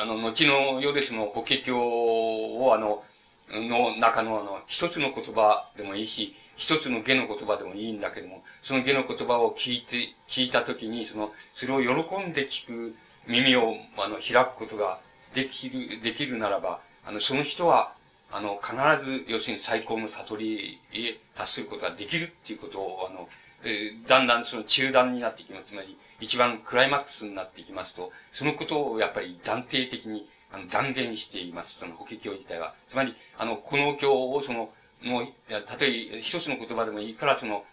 [0.00, 3.02] あの、後の世でその法華経を、あの、
[3.50, 12.94] の中のあの、一つの言葉でもいいし、一つの下の言葉でもいいんだけども、その下の言葉を聞いて、聞いたときに、その、それを喜んで聞く
[13.26, 15.00] 耳を、あの、開くことが
[15.34, 17.94] できる、できるならば、あの、その人は、
[18.30, 23.28] あの、必ず、要するに最高の悟りへ達することができるっていうことを、あの、
[23.64, 25.70] えー、だんだんその中断になってきます。
[25.70, 31.76] つまり、一番クライマックスになっていきますと、そのことをやっぱり断定的に、あの、断言しています。
[31.78, 32.74] その法華経自体は。
[32.90, 34.70] つまり、あの、この経をその、
[35.02, 37.64] もう、たとえ一つの言葉でもいいから、その、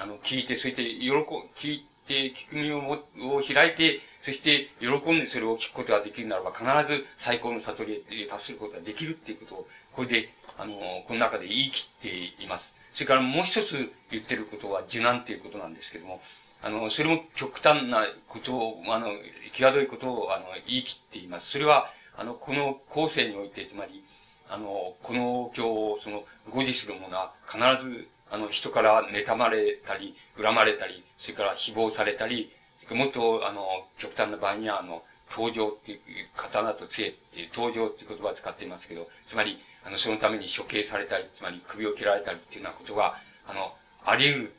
[0.00, 2.92] あの、聞いて、そして、喜、聞いて、聞く耳をも
[3.36, 10.74] を開いて、そして喜んでそれを聞くことができるならば、必ず最高の悟りへ達することができるっていうことを、これで、あの、
[11.06, 12.72] この中で言い切っています。
[12.94, 16.22] それからもう一つ言ってることは受難っていうことなんですけども、
[16.62, 19.08] あの、それも極端なことを、あの、
[19.54, 21.50] 際どいことを、あの、言い切っています。
[21.50, 24.02] それは、あの、この後世において、つまり、
[24.48, 32.50] あの、この教を、その、誤字する者は、必ず、あの、人から妬まれたり、恨まれたり、それから誹謗されたり、
[32.90, 35.98] もっと、あの、極端な場合には、あの、登場っていう、
[36.36, 43.72] 刀と杖っていう、登場っていう言葉を使っていますけど、つまり、あの、そのために処刑されたり、つまり首を切られたりっていうようなことが、あの、
[44.04, 44.50] あり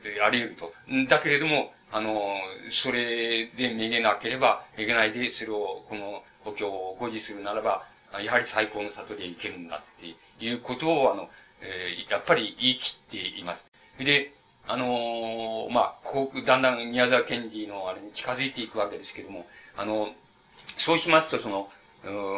[0.00, 0.72] 得る、あり得ると。
[1.10, 2.40] だけれども、あの、
[2.72, 7.84] それでめげなければ、めげないで、それを、この、故郷を誤字するならば、
[8.24, 11.28] やはり最高の里で行けるんだっていうことを、あの、
[11.62, 14.04] えー、やっぱり言い切っています。
[14.04, 14.32] で、
[14.66, 19.46] あのー、まあ、こう、だんだん宮沢賢治のあれに近づいていくわけですけども、
[19.76, 20.08] あの、
[20.78, 21.68] そうしますと、その、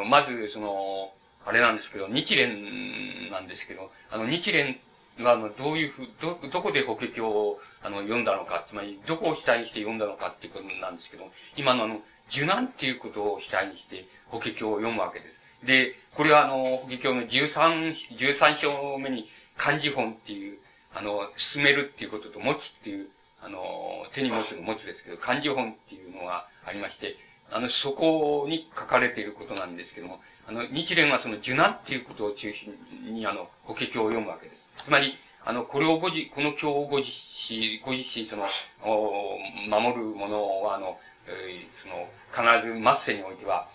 [0.06, 1.12] まず、その、
[1.46, 4.78] あれなんですけど、日蓮なんですけど、あの、日蓮
[5.22, 15.33] は、あの、どういうふう、ど、どこで法華経を、あの、読んだのか、つまり、どこを主体にして読んだのかっていうことなんですけど、今のあの、受難っていうことを主体にして、法華経を読むわけです。
[15.64, 20.58] で、これはあの、法華経の13、13章目に漢字本っていう、
[20.94, 23.08] あの、進めるっていうことと持つっていう、
[23.42, 27.16] あの、手に持つの持つですけど、漢字本っていうのがありまして、
[27.50, 34.84] あの、そこに書かれていることなんですけども、あの、日蓮はその受難っていうことを中心に、あの、法華経を読むわけです。
[34.84, 38.46] つまり、あの、これをごじ、この経をご実施、ご実施、その、
[38.82, 43.68] お守るものは、あの、えー、その、必ず末世においては、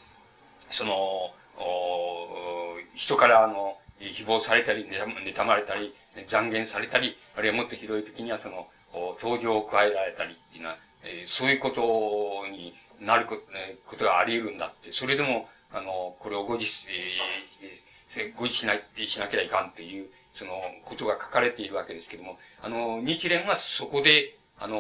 [0.72, 1.34] その、
[2.96, 5.94] 人からあの、誹謗されたり、妬まれたり、
[6.28, 8.68] 残言されたり、あるいはもっとひどい時にはその、
[9.22, 16.66] 登場を加えられたりっていうのは、えー、そういうことになること,、えー、ことがあり得るんだって、それでも、あの、これを誤字、
[18.16, 20.52] えー、誤字しな、しなきゃいかんっていう、その、
[20.86, 24.78] ことが書かれているわけですけども、あの、日蓮はそこで、あの、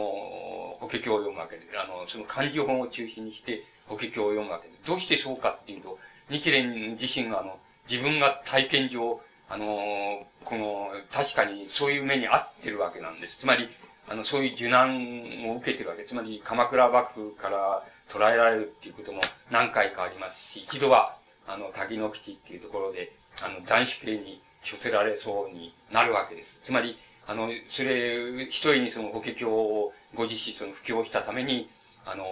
[0.80, 1.80] 法華経を読むわけです。
[1.80, 4.80] あの、その漢字本を中心にして法華経を読むわけです。
[4.86, 13.40] どうしてそうかっていうと、日蓮自身があの、自分が体験上、あの、この、確かにそういう目に遭ってるわけなんです。
[13.40, 13.70] つまり、
[14.08, 16.06] あの、そういう受難を受けてるわけ。
[16.06, 21.16] つまり、鎌倉幕府から捉えられるっていうことも何回かありますし、一度は、
[21.48, 23.12] あの、滝の口っていうところで、
[23.42, 26.60] あの、斬首刑に処せられそうになるわけです。
[26.64, 31.70] つまり、あの、それ、一人にその法華経をご自身その布教したために、
[32.06, 32.26] あの、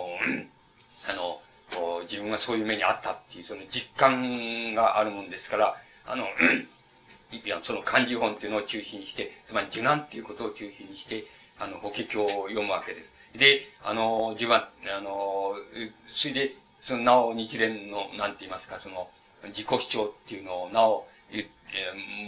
[1.07, 1.41] あの、
[2.09, 5.75] 自分がそういう目にあったっていう、その実感があるもんですから、
[6.05, 6.25] あの、
[7.31, 11.25] いや、その漢字本っていうのを中心にして、つまり受難っていうことを中心にして、
[11.59, 13.37] あの、法華経を読むわけです。
[13.37, 15.55] で、あの、自分は、あの、
[16.15, 16.55] それで、
[16.87, 19.09] その、なお日蓮の、なんて言いますか、その、
[19.49, 21.45] 自己主張っていうのを、なお、え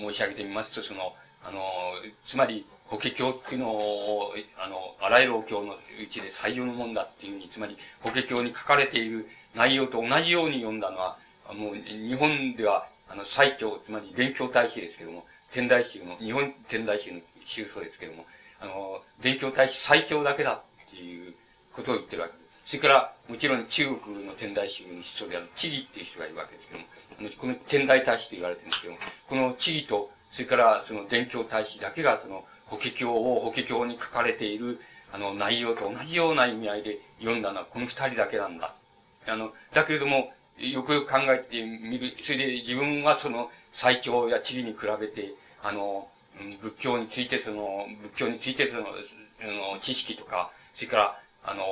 [0.02, 1.62] 申し上げてみますと、その、あの、
[2.28, 5.78] つまり、法華経っていうのを、あの、あらゆるお経のう
[6.12, 11.18] ちで最良のもんだっていうふうに、つまり、法華経に書かれている内容と同じように読んだのは、
[11.54, 18.26] もう、日本では、あの、最長、つまり、勉強大使ですけども、天台宗の、日本天台宗の宗祖ですけども、
[18.60, 21.34] あの、勉強大使最長だけだっていう
[21.74, 22.50] ことを言ってるわけです。
[22.66, 26.86] それから、もちろん中国の天台宗の思想である、地義っていう人がいるわけですけども、
[27.20, 34.80] あの、この天台大使と言われてるんですけども、この地義と、それからその伝教大使だけがその法華経を法華経に書かれている
[35.12, 38.76] あの内容と同じような意味合いで読んだのはこの二人だけなんだ。
[39.28, 42.14] あの、だけれども、よくよく考えてみる。
[42.24, 46.08] それで自分はその最長や地理に比べて、あの、
[46.62, 51.64] 仏教についてその、仏教についてその、あの知識とか、それから、あの、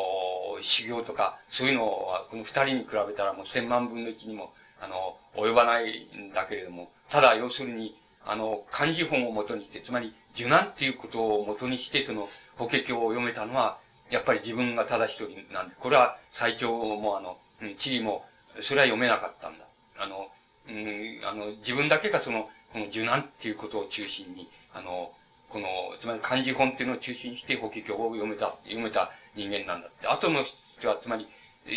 [0.61, 7.95] 修行とか、そういうのは、この二人に比べたらもう千万分の一にも、あの、及ばないんだけれども、ただ要するに、
[8.27, 17.37] あの、漢字本を元にして、つまり、受難っていうことを元にして、その、法華経を読めたのは、やっぱり自分がただ一人なんで、これは最長もあの、
[17.79, 18.25] 地理も、
[18.63, 19.65] それは読めなかったんだ。
[19.97, 20.29] あの、
[20.69, 25.11] うん、あの、自分だけがその、この受難っていうことを中心に、あの、
[25.49, 25.67] この、
[26.01, 30.07] つまり漢字本っていうのを中心にして法華経を読めた、読めた人間なんだって。
[30.07, 30.43] 後の
[30.79, 31.27] 人は、つまり、
[31.65, 31.71] え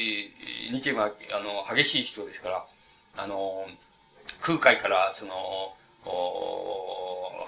[0.72, 2.66] ー、日は、あの、激しい人ですから、
[3.16, 3.66] あの、
[4.40, 5.74] 空海から、その、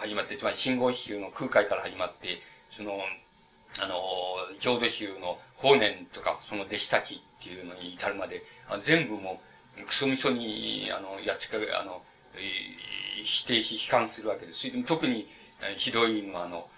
[0.01, 2.41] 始まって、つまり、信号宗の空海から始まって、
[2.77, 3.01] その、
[3.79, 4.01] あの、
[4.61, 9.41] 浄土宗の法然とか、その弟子たちっていうのに至るまで、あ全部も
[9.79, 12.03] う、クソみそに、あの、やっつか、あの、
[13.25, 14.71] 否定し、悲観するわけです。
[14.85, 15.29] 特に、
[15.79, 16.69] ひどいのは、あの、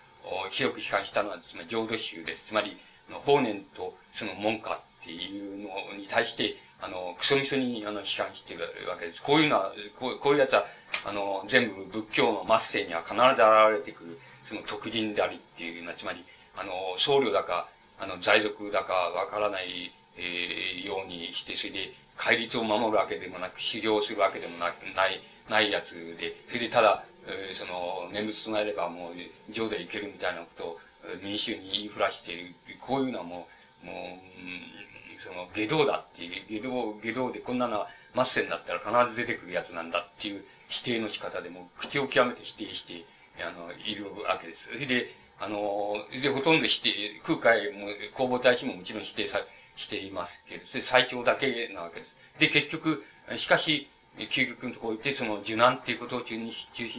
[0.50, 2.48] 広く批判したのは、つまり浄土宗です。
[2.48, 2.78] つまり、
[3.24, 9.23] 法然とその門下っていうのに対して、あの、クソみそに、あの、批判してるわけです。
[9.23, 10.66] こういうのは、こうこういうやつは、
[11.07, 13.40] あの、全部仏教の末世には必ず現
[13.73, 16.23] れてくる、その特人でありっていうのは、つまり、
[16.55, 17.68] あの、僧侶だか、
[17.99, 30.79] あの、在俗だかわからない、えー、ようにして、それで、戒律を守るわけでもなく、修行するわけでもなく、ない、ないやつで、それでただ、えー、その、念仏唱えればもう、上でいけるみたいなことを、
[31.23, 32.55] 民衆に言いふらしている。
[32.81, 33.49] こういうのはも
[33.83, 34.93] う、もう、うん
[35.24, 43.04] その、下道だっていう、下道、下道でこんなのは末世になったら必ず出てくるやつなんだっていう否定の仕方でも、口を極めて否定して、
[43.42, 44.64] あの、いるわけです。
[44.64, 49.40] それで、あの、で、ほとんど否定、空海も、弘法大師ももちろん否定さ、
[49.76, 52.38] していますけど、最長だけなわけです。
[52.38, 53.04] で、結局、
[53.38, 56.46] しかし、究極のところに行って、その受難っていうことを中心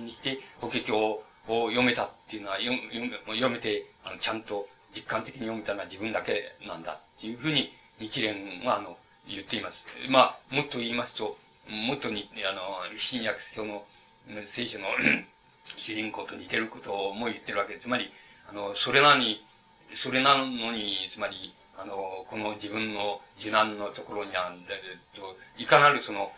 [0.06, 2.76] にして、法華経を読めたっていうのは、読
[3.28, 9.76] 読めて、あの、ちゃんと実感的に読めたのは自分だけなんだっていうふうに、日蓮は、あの、言っています。
[10.10, 11.38] まあ、もっと言いますと、
[11.70, 13.86] もっとに、あの、新約書の、
[14.50, 14.86] 聖書の
[15.78, 17.84] 主人公と似てることも言ってるわけです。
[17.84, 18.12] つまり、
[18.50, 19.44] あの、それなのに、
[19.96, 26.32] それなのに、つまり、あの、この自分の受難のところにある、えっと、いかなるその、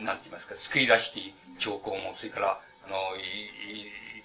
[0.00, 1.20] なんて言いますか、救い出して
[1.58, 2.96] 兆候も、それから、あの、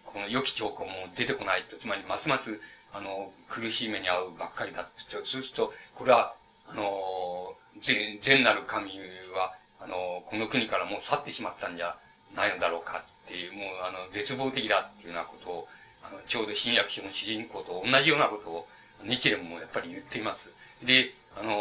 [0.06, 2.60] この良き兆候も出てこないと、つまり、ますます、
[2.94, 6.34] あの、苦しい目に遭うばっかりだと、そうすると、これは、
[6.72, 8.92] あの、善、善なる神
[9.34, 11.98] は、あの、この国からもう去ってしまったんじゃ
[12.36, 15.68] ないのだろうかっていう、もう、あの、絶望的だっていうようなことを、
[16.04, 18.68] あの、ちょうど新約書の主人公と同じようなことを、
[19.04, 20.86] 日蓮もやっぱり言っています。
[20.86, 21.54] で、あの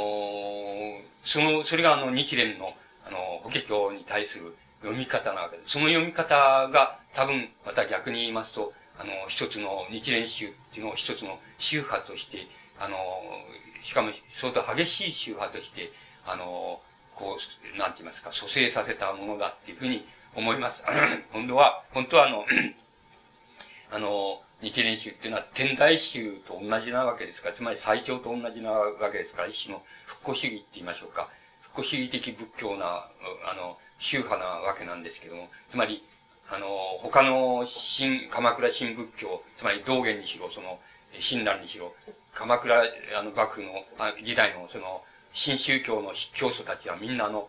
[1.25, 2.75] その、それがあの、日蓮の、
[3.07, 5.73] あの、法華経に対する読み方なわけです。
[5.73, 12.47] その読み方が多分、また逆に言いますと、あの、一つの日蓮宗っていうのを一つの宗派として、
[12.81, 12.97] あの、
[13.88, 15.90] しかも相当激しい宗派として、
[16.27, 16.79] あの、
[17.16, 20.83] こう、なんて言いますか、蘇生させたものだっていうふうに思います。
[21.33, 22.44] 本当は、本当はあの、
[23.90, 31.31] あの、日蓮宗っていうのは天台宗と同じなわけですから、つまり最長と同じなわけですから、一種の復興主義って言いましょうか。
[31.62, 33.09] 復興主義的仏教な、
[33.51, 36.05] あの、宗派なわけなんですけども、つまり、
[36.51, 36.68] あの、
[37.01, 40.79] 他の新、鎌倉新仏教、つまり道元にしろ、その、
[41.20, 41.94] 親鸞にしろ、
[42.38, 42.85] 鎌倉、
[43.18, 43.85] あの、幕府の、
[44.24, 45.03] 時代の、その、
[45.35, 47.48] 新宗教の教祖たちはみんなあの、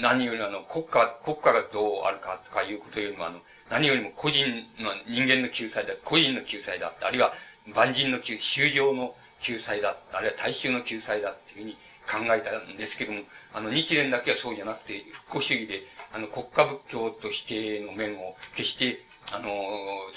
[0.00, 4.46] 何よりあの、国家、国家がどうあるかとかいうことよりもあの、何よりも個人
[4.78, 7.32] の、人間の救済だ、個人の救済だ、あるいは
[7.74, 11.74] 万人の救、修行の救済だ、あるいは大衆の救済だっていう
[12.08, 13.22] ふうに考えたんですけども、
[13.52, 19.48] あの、日蓮だけはそうじゃなくて、復興主義で、あの、国家仏教としての面を決して、あの、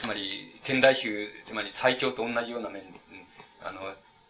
[0.01, 2.96] つまり、天台宗、つまり最長と同じような面で、
[3.67, 3.81] あの、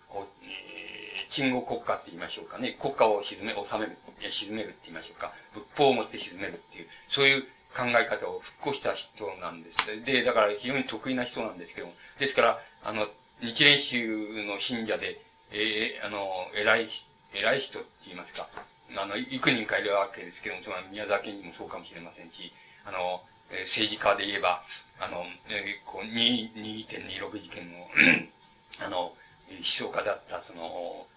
[0.10, 2.78] こう、鎮護国家って言いましょうかね。
[2.82, 3.98] 国家を沈め、治める、
[4.32, 5.34] 沈めるって言いましょうか。
[5.54, 7.44] 仏法をもって沈めるっていう、そういう
[7.76, 9.08] 考え方を復興した人
[9.40, 10.04] なんです。
[10.06, 11.94] で、だから非常に得意な人なんですけども。
[12.20, 13.08] ですから、あの、
[13.42, 15.22] 日蓮宗の信者で、
[15.52, 16.90] えー、あの、偉い、
[17.34, 18.50] 偉い人って言いますか。
[18.98, 22.52] あの、幾人かいるわけですけども、つまり宮崎にもそうかもしれませんし、
[22.86, 23.22] あの、
[23.52, 24.64] えー、政治家で言えば、
[25.00, 27.86] あの、えー、こう、2.26事件の
[28.82, 29.14] あの、
[29.50, 31.08] 思想家だった、その、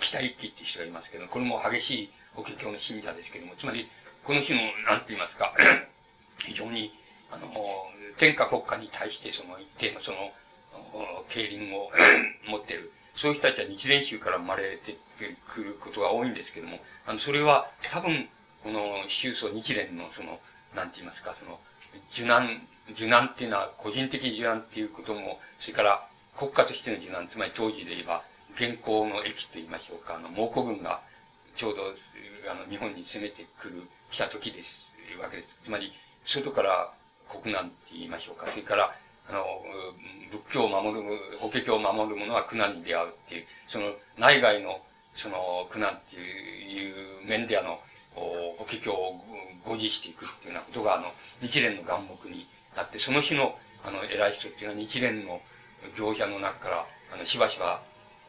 [0.00, 3.88] 北一揆っていう人がいますけど、これも激しい法華経の信者ですけども、つまり、
[4.24, 5.54] この種の、なんて言いますか、
[6.38, 6.92] 非常に、
[7.30, 7.48] あの、
[8.18, 10.32] 天下国家に対してその一定のその、
[11.28, 11.90] 経輪を
[12.46, 12.92] 持っている。
[13.16, 14.96] そういう人たちは日蓮宗から生まれて
[15.52, 18.28] くることが多いんですけども、あの、それは多分、
[18.62, 20.40] この宗祖日蓮のその、
[20.74, 21.60] なんて言いますか、その、
[22.12, 26.06] 受難、受難っていうのは個人的受難っていうことも、それから
[26.40, 28.24] 国家としての受難、つまり当時で言えば、
[28.56, 31.02] 現行の駅と言いましょうか、あの、蒙古軍が
[31.54, 31.92] ちょうど、
[32.50, 35.48] あの、日本に攻めてくる、来た時です、いうわけです。
[35.64, 35.92] つまり、
[36.24, 36.92] 外から
[37.28, 38.48] 国難って言いましょうか。
[38.48, 38.96] それから、
[39.28, 39.44] あの、
[40.32, 41.04] 仏教を守る、
[41.38, 44.80] 法華経を守る者は苦難に出会うっていう、その内外の、
[45.16, 47.80] その苦難っていう面であの、
[48.14, 49.20] 法華経を
[49.66, 51.12] 誤示していくっていうようなことが、あの、
[51.42, 55.42] 日蓮の眼目になって、その日の、あの、偉い人っていうのは日蓮の
[55.96, 57.82] 行者の中から、あの、しばしば、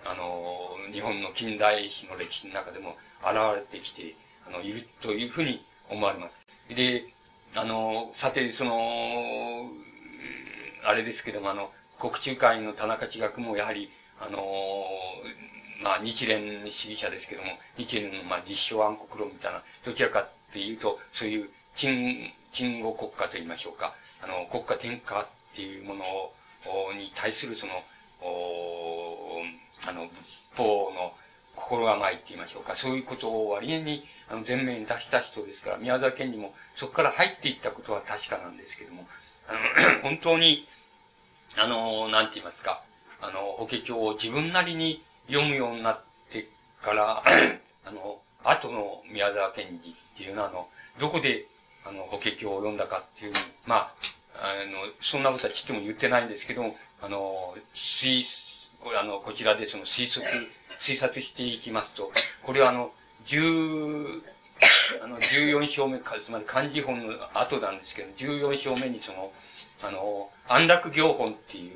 [0.05, 3.35] あの、日本の近代史の歴史の中でも現
[3.71, 4.15] れてきて、
[4.47, 6.75] あの、いるというふうに思われます。
[6.75, 7.05] で、
[7.55, 9.69] あの、さて、その、
[10.83, 14.85] あれですけども、あの、国中会の田中地学もやはり、あの、
[15.83, 16.39] まあ、日蓮
[16.71, 23.93] 主義者ですけども、日蓮の、まあ、実証暗黒論みたいな、どちらかっていうと、そういう、鎮、鎮護国家と言いましょうか。
[24.21, 26.33] あの、国家転化っていうものを
[26.95, 27.83] に対するその、
[29.87, 30.13] あの、仏
[30.55, 31.13] 法の
[31.55, 32.75] 心構えって言いましょうか。
[32.75, 39.07] そういうことを割合に、あの、前面に出した人ですから、宮沢賢治もそこから入っていったことは確かなんですけども、
[39.47, 40.67] あの、本当に、
[41.57, 42.83] あの、なんて言いますか、
[43.21, 46.01] あの、法華経を自分なりに読むようになっ
[46.31, 46.47] て
[46.81, 47.23] から、
[47.85, 50.67] あの、後の宮沢賢治っていうのは、あの、
[50.99, 51.45] どこで、
[51.85, 53.33] あの、法華経を読んだかっていう、
[53.65, 53.93] まあ、
[54.41, 58.25] あの、そんなことはちっとも言ってないんですけど、あの、推、
[58.99, 60.25] あの、こちらでその推測、
[60.81, 62.11] 推察していきますと、
[62.41, 62.91] これはあの、
[63.27, 64.23] 十、
[65.03, 69.31] あの、14章目か、つまり漢字本の後なんですけど、14章目にその、
[69.83, 71.73] あの、安楽行本っていう、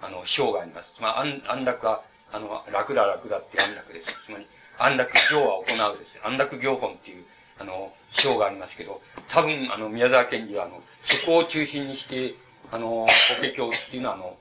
[0.00, 0.86] あの、章があります。
[1.00, 2.02] まあ、安安楽は、
[2.32, 4.06] あの、楽だ楽だって安楽です。
[4.26, 4.46] つまり、
[4.78, 6.24] 安楽行は行うです。
[6.24, 7.24] 安楽行本っていう、
[7.58, 12.34] あの、章がありますけど、多分、あの、宮沢賢治は、あの、そこを中心にして、
[12.70, 14.36] あの、法華経っていうのは、あの、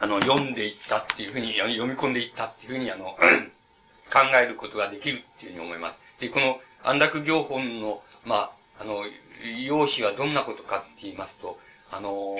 [0.00, 3.16] あの、読んでいったっていうふうに、読み込んでいったっていうふうに、あの、
[4.10, 6.20] 考えることができるっていうふうに思います。
[6.20, 9.04] で、この安楽行本の、まあ、あの、
[9.64, 11.58] 用紙はどんなことかって言いますと、
[11.90, 12.36] あの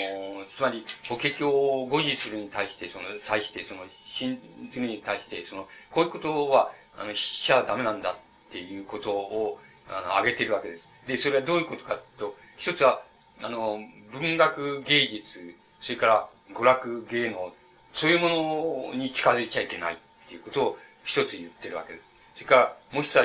[0.57, 4.39] つまり、法華経を誤示するに対して、その、際して、その、信
[4.73, 8.17] ずるに対して、その、こういうことは、あの、しちゃダメなんだっ
[8.51, 10.88] ていうことを、あの、挙げてるわけです。
[11.09, 13.03] で、それはどういうことかと、一つは、
[13.43, 13.81] あの、
[14.13, 17.53] 文学芸術、それから娯楽芸能、
[17.95, 19.97] そういうものに近づいちゃいけないっ
[20.29, 22.05] ていうことを一つ言ってるわけです。
[22.35, 23.25] それから、もう一つは、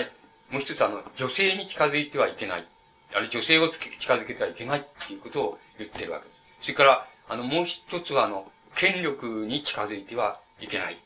[0.50, 2.66] もう一つあの、女性に近づいてはいけない。
[3.14, 6.38] あるいは女性を近づけてはいけないっていうことを言ってるわけです。
[6.62, 10.98] それから、あの、もう一つはあの、権力に近づいてはいけないっ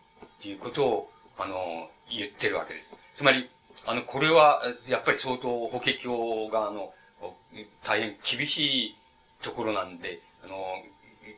[0.41, 2.85] ていうことを、あの、言ってるわけです。
[3.17, 3.49] つまり、
[3.87, 6.93] あの、これは、やっぱり相当法華経が、あの、
[7.85, 8.97] 大変厳しい
[9.41, 10.55] ところなんで、あの、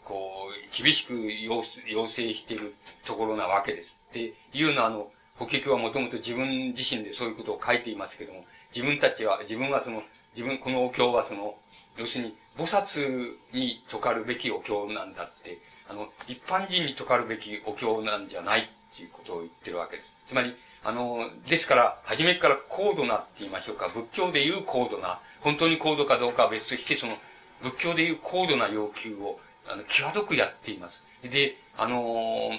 [0.04, 2.74] こう、厳しく要要請している
[3.06, 3.96] ところなわけです。
[4.10, 8.44] っていうのは、あの、法華経はもともと自分自身でそういうことを書いていますけども、
[8.76, 10.02] 自分たちは、自分はその、
[10.36, 11.56] 自分、このお経はその、
[11.98, 18.64] 要するに、菩薩に説かるべきお経なんだって、あの、一般人に説かるべきお経なんじゃないっ
[18.98, 20.10] ていうことを言ってるわけです。
[20.30, 27.18] つまり、あの、ですから、初めから高度なって言いましょうか、仏教でいう高度な、本当に高度かどうかは別として、その、
[27.62, 31.04] 仏教でいう高度な要求を、あの、際どくやっています。
[31.28, 32.52] で、あの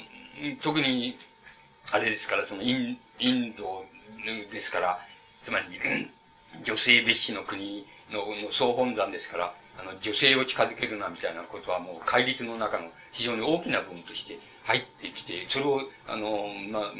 [0.62, 1.18] 特に、
[1.90, 3.84] あれですから、そのイン、インド
[4.52, 5.00] ですから、
[5.44, 5.80] つまり、
[6.62, 14.38] 女性蔑視の国のの総本山ですから、あの、女性を近づけるなみたいなことはもう戒律の中の非常に大きな部分として
[14.70, 16.92] 入ってきて、それを、あの、ま、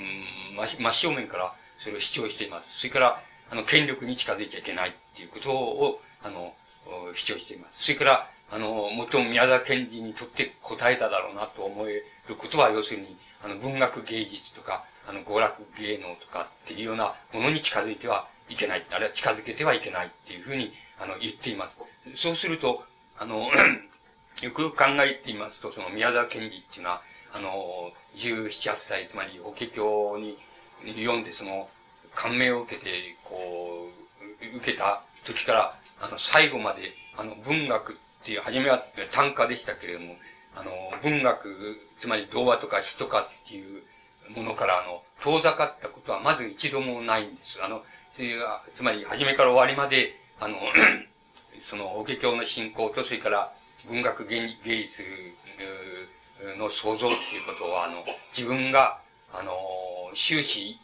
[0.66, 2.78] 真真正面からそれを主張しています。
[2.78, 6.52] それから、あの、権力に近づいちゃいけないっていうことを、あの、
[7.14, 7.84] 主張しています。
[7.84, 18.84] それから、あの、もっとも宮沢賢治にとって答えただろうなと思えることは、要するに、あの、文学芸術とか、あの、娯楽芸能とかっていうようなものに近づいてはいけない。
[18.90, 21.70] あるいは近づけてはいけないっていうふうに、あの、言っていま
[22.16, 22.16] す。
[22.16, 22.84] そうすると、
[23.16, 23.50] あの、
[24.42, 27.02] よ くよく考えていますと、その宮沢賢治っていうのは、
[27.33, 30.37] あの、17、8歳、つまり法華経に
[30.85, 31.68] 読んで、その、
[32.14, 33.89] 感銘を受けて、こ
[34.43, 40.16] う、受けた時から、あの、最後まで、あの、文学っていう、初めは単価でしたけれども、
[40.57, 40.72] あの、
[41.03, 43.83] 文学、つまり童話とか詩とかっていう
[44.35, 47.62] ものから、あの、遠ざかったことはまず一度もないんです。
[47.62, 47.83] あの、
[48.76, 50.57] つまり、初めから終わりまで、あの、
[51.68, 53.53] その、法華経の信仰と、それから
[53.87, 55.03] 文学芸術
[56.59, 58.05] の創造っていうことは、あの、
[58.36, 59.01] 自分が、
[59.32, 59.53] あの、
[60.14, 60.78] 終始、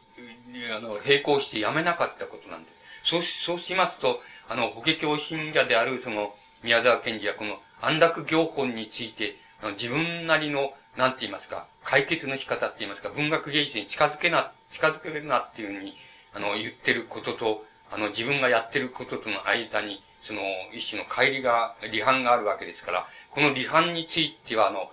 [0.75, 2.71] あの、並行してやめなかったことなんで
[3.05, 3.11] す。
[3.11, 15.97] そう、そうしますと、あの、法華経信者である、その、宮沢賢治はこの安楽行本について、あの自分なりの、なんて言いますか、解決の仕方って言いますか、文学芸術に近づけな、近づけるなっていうふうに、
[16.35, 20.41] あの、言ってることと、あの、自分がやってることとの間に、その、
[20.73, 24.91] 一種の乖離が、離反があるわけですから、この離反については、あの、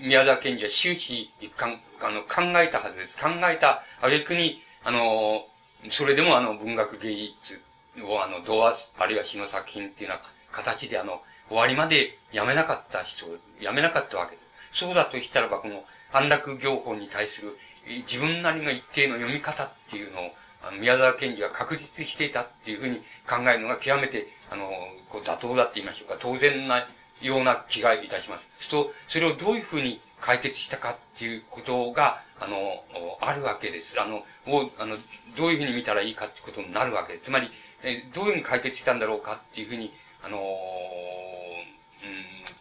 [0.00, 3.16] 宮沢賢治は終始一貫、あの、考えたはずです。
[3.16, 5.46] 考えた挙句に、あの、
[5.90, 7.60] それでもあの、文学芸術
[8.04, 13.26] をあの、童話、あるいは詩の作品っていうような形であの、終わりまでやめなかった人、
[13.60, 14.42] やめなかったわけで
[14.72, 14.80] す。
[14.80, 17.58] そうだとしたらば、この安楽行法に対する
[18.06, 20.30] 自分なりの一定の読み方っていうのを、
[20.62, 22.96] あの、宮沢賢治が確実していたっていうふうに
[23.28, 24.70] 考えるのが極めて、あの、
[25.08, 26.86] こう妥当だって言いましょうか、当然な
[27.22, 28.68] ような気がいたします。
[28.70, 32.84] と、それをどういうふうに解決したかっていうことが、あの、
[33.20, 34.00] あるわけです。
[34.00, 34.96] あの、を、あの、
[35.36, 37.26] どういうふうに見たらいいかっていうことになるわけです。
[37.26, 37.50] つまり、
[37.82, 39.92] えどういうふうに解決したんだろうかっていうふうに、
[40.22, 40.44] あの、うん、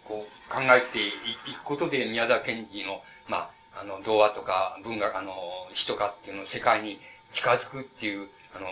[0.04, 1.12] こう、考えてい
[1.54, 5.34] くことで、宮沢賢治の、まあ、あの、童話とか文学、あの、
[5.76, 7.00] 詩とかっていうの世界に
[7.34, 8.68] 近づくっていう、あの、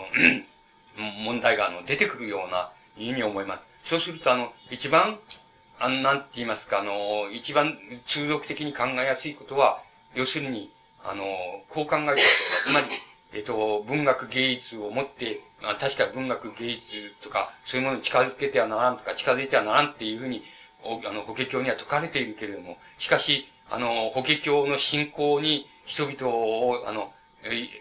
[1.24, 3.90] 問題が、あの、出てくるような、意味に思います。
[3.90, 5.18] そうすると、あの、一番、
[5.78, 9.82] あの、なんて言いますか、あの、一番通俗的に考えやすいことは、
[10.14, 10.70] 要するに、
[11.04, 11.24] あの、
[11.68, 12.12] こう考えるこ
[12.64, 12.86] とつまり、
[13.34, 20.42] えっと、文学芸術をもって、まあ、確か文学芸術とか、そういうものに近づけてはならんとか、近づいてはならんっていうふうに、
[20.84, 27.12] あの、法華経には説かれているけれども、しかし、あの、法華経の信仰に人々を、あの、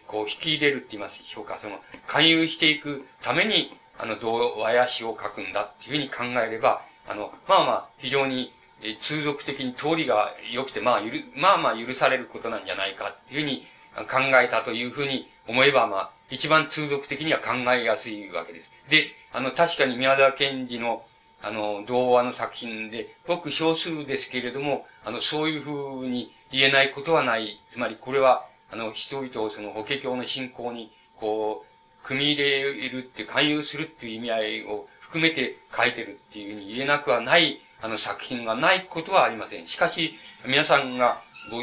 [0.08, 8.52] こう、引き入れるって言いますでしょうか、その、勧誘していくために、あの、童話や詩を書くんだっていうふうに考えれば、あの、まあまあ、非常に、
[8.82, 13.66] え通俗的に通りが良くて、まあ、ゆる、まあまあ許されることなんじゃないかっていうふうに
[14.04, 18.70] 考えたというふうに思えば、まあ、一番通俗的には考えやすいわけです。
[18.90, 21.04] で、あの、確かに宮沢賢治の、
[21.42, 27.60] あの、童話の作品で、ごく少数ですけれども、あの、そういうふうに言えないことはない。
[27.72, 31.66] つまり、これは、あの、人々をその、法華経の信仰に、こ
[32.04, 39.68] う、組み入れるって、勧誘するっていう意味合いを含めて書いてるっていうふうに言えなくはない、あの、作品がないことはありません。
[39.70, 41.60] しかし、皆さんがご、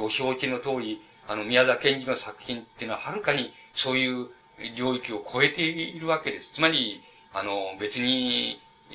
[0.00, 4.28] ご、ご承知の通り、あの、宮沢賢治の作品っていうのは、はるかにそういう
[4.74, 6.54] 領域を超えているわけです。
[6.54, 7.02] つまり、
[7.34, 8.58] あの、別に、
[8.90, 8.94] え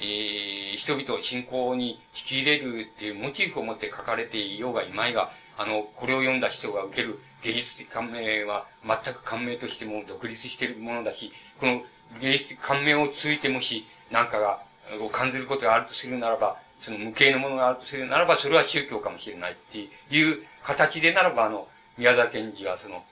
[0.74, 11.84] ー、人々を信仰に引き入れるっていうモチーフを持って書かれていようがいまいが、あの、これを読んだ人が受ける芸術的感銘は全く感銘としても独立しているものだし、この
[12.22, 14.62] 芸術的感銘をついてもし、何かが、
[15.02, 23.04] を感じることがあるとするならば、その無形のものがあるとするならば、それは宗教かもしれないっていう形でならば、あの、宮沢賢治はその、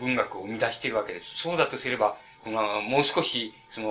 [0.00, 1.42] 文学を生み出しているわけです。
[1.42, 3.88] そうだとすれば、まあ、もう少し、その、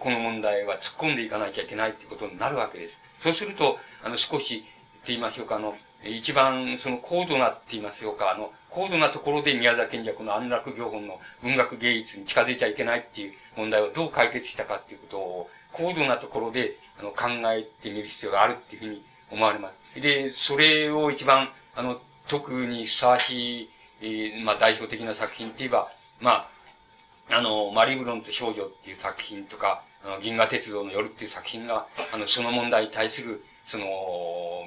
[0.00, 2.94] この問題は突っ込んでいかなきゃいけないってことになるわけです。
[3.22, 20.00] そうすると、あの、少し、って言いましょうか、あの、一番、その、高度なって言いましょうか、あの、高度なところで宮沢賢治はこの安楽行本の文学芸術に近づいちゃいけないっていう問題をどう解決したかっていうことを、高度なところで、あの、考えてみる必要があるっていうふうに思われます。
[20.00, 23.70] で、それを一番、あの、特にふさわしい、
[24.02, 26.48] えー、まあ、代表的な作品って言えば、ま
[27.30, 33.86] あ、あの、マリブロンと少女っていう作品とか、あの、銀河鉄道の夜っていう作品が、あの、その問題に対する、その、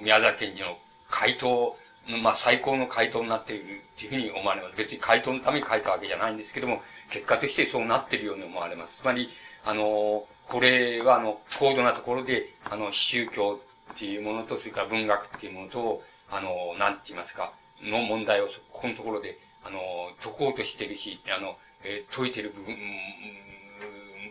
[0.01, 0.77] 宮沢賢治の
[1.09, 1.77] 回答
[2.07, 4.75] まあ、最高の回答になっているっていうふうに思われます。
[4.75, 9.01] 別に回答のために書いたわけじゃないんですけども、結果としてそうなっているように思われます。
[9.01, 9.29] つまり、
[9.63, 13.61] あの、これは、あの、高度なところで、あの、宗教
[13.93, 19.79] っていうものと、それから文学っていうものと、あの、なんて言いますか、の問題を、ここのところで、あの、
[20.21, 22.77] 解こうとしてるし、あの、えー、解いてる部分、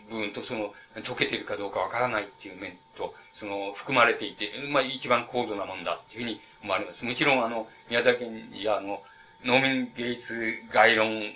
[0.09, 7.03] 部分と、その、解けてるかどうかわからないっていう面と、その、含まれていて、まあ、一番高度なもんだっていうふうに思われます。
[7.03, 8.25] もちろん、あの、宮崎
[8.63, 9.01] や、あの、
[9.43, 11.29] 農民芸術概論、うん、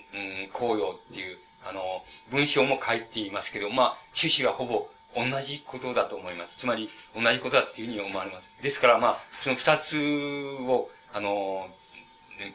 [0.53, 6.51] 公用っていう、あの、文章も書いていますけど、まあ、趣旨はほぼ同じことだと思います。
[6.59, 8.63] つまり、同じことだっていうふうに思われます。
[8.63, 9.97] ですから、まあ、その二つ
[10.67, 11.67] を、あの、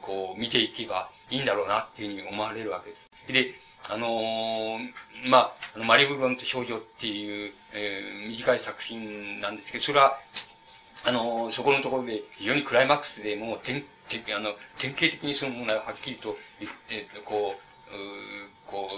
[0.01, 3.33] こう、見ていけばいいんだろうなっていうふうに思われるわけです。
[3.33, 3.55] で、
[3.89, 4.91] あのー、
[5.29, 10.19] まあ、マリブロンと少女っていう、えー、短い作品なんですけど、それは、
[11.05, 13.85] あの、そこのところで非常にクライマックスでもう典、
[14.37, 16.37] あの、典型的にその問題をはっきりと、
[16.91, 18.89] えー、こう、うこ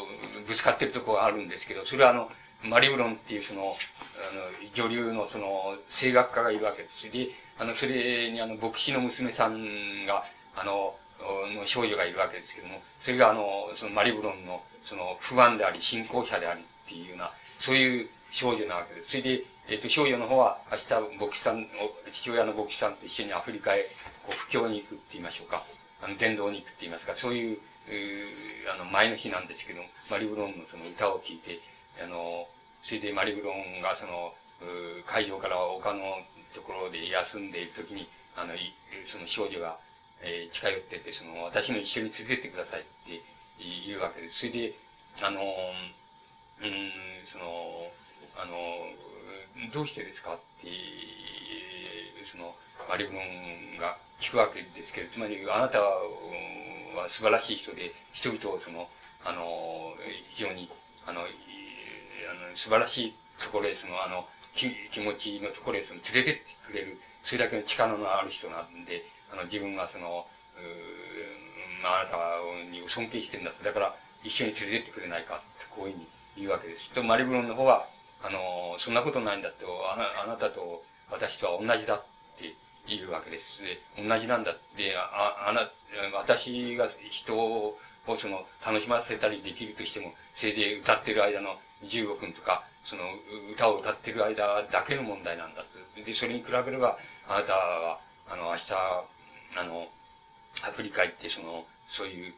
[0.45, 2.31] う、ぶつかってるところがあるんですけど、それはあの、
[2.63, 3.77] マリブロンっていうその、
[4.17, 4.43] あの、
[4.75, 7.11] 女流のその、声楽家がいるわけです。
[7.11, 7.29] で、
[7.59, 10.25] あの、それにあの、牧師の娘さんが、
[10.57, 10.97] あの、
[11.55, 19.11] の少女がいるわけですけども、それがあの、そのマリブロンの、その、不安であり、信仰者でありっていうような、そういう少女なわけです。
[19.11, 21.65] それで、えっ、と、少女の方は、明日、牧師さん、
[22.13, 23.89] 父親の牧師さんと一緒にアフリカへ、
[24.27, 25.65] こう、布教に行くって言いましょうか。
[26.03, 27.61] あの、伝道に行くって言いますか、そういう、う
[28.69, 31.61] あの、前の日なんですけど、マリブロンのその歌を聴いて、
[31.97, 32.47] あの、
[32.85, 34.35] それでマリブロンがその、
[35.07, 36.21] 会場から丘の
[36.55, 38.07] ところで休んでいるときに、
[38.37, 38.53] あの、
[39.11, 39.79] その少女が、
[40.21, 43.23] えー、近寄ってて、その、私も一緒に連れてってくださいって
[43.87, 44.41] 言うわけです。
[44.41, 44.75] それで、
[45.23, 46.93] あの、うん、
[47.33, 47.89] その、
[48.37, 48.93] あの、
[49.73, 50.69] どうしてですかって
[52.31, 52.55] その、
[52.89, 56.03] マリブンが聞くわけですけど、つまり、あなたは
[57.11, 58.89] 素晴らしい人で、人々をその、
[59.25, 59.95] あの、
[60.35, 60.69] 非常に、
[61.07, 61.31] あの、あの
[62.57, 70.27] 素晴らしいところへ、その、あの、気持ちのところへ、その、連れてってくれる、それだけの力のある人なんで、あの、自分がその、
[71.85, 72.17] あなた
[72.71, 73.95] に尊敬してるんだだから、
[74.25, 76.91] 一緒に連れてってくれないかって、こういうふうに言うわけです。
[76.91, 77.87] と、マリブロンの方は、
[78.25, 82.05] あの、そんなことないんだと、ああなたと私とは同じだっ
[82.39, 82.55] て
[82.89, 83.61] 言うわけです。
[83.63, 85.71] で、同じなんだって、あ、あな、
[86.15, 87.79] 私が人を
[88.19, 93.03] その、楽しませたりできるとしても、せいぜい歌ってる間の15分とか、その、
[93.53, 96.05] 歌を歌ってる間だけの問題なんだと。
[96.05, 96.99] で、それに比べれば、
[97.29, 98.73] あなたは、あの、明日、
[99.57, 99.89] あの、
[100.63, 102.35] アフリカ行って、その、そういう、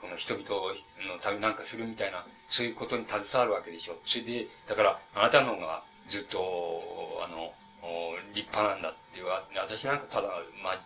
[0.00, 3.96] この人々のためなんかするみたいな、そういうことに携わるわけでしょ。
[4.06, 7.52] それで、だから、あなたの方がずっと、あの、
[8.34, 10.28] 立派なんだっていう、私なんかただ、
[10.62, 10.80] まあ、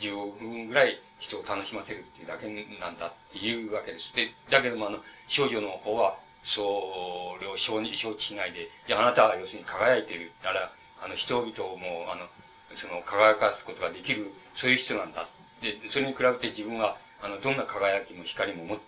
[0.00, 2.46] 15分ぐらい人を楽しませるっていうだけ
[2.80, 4.12] なんだっていうわけです。
[4.14, 4.98] で、だけどもあの、
[5.28, 10.32] 少女の方は、それを承承知しないで、じゃああなたは要するに輝いてる。
[10.42, 12.28] だから、あの、人々をもう、あの、
[12.76, 15.26] その、輝かすことができる、そういう人なんだ。
[15.62, 18.78] で、それに比べて自分は、あの、どんな輝きも光もも、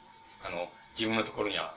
[0.45, 0.68] あの、
[0.99, 1.74] 自分のところには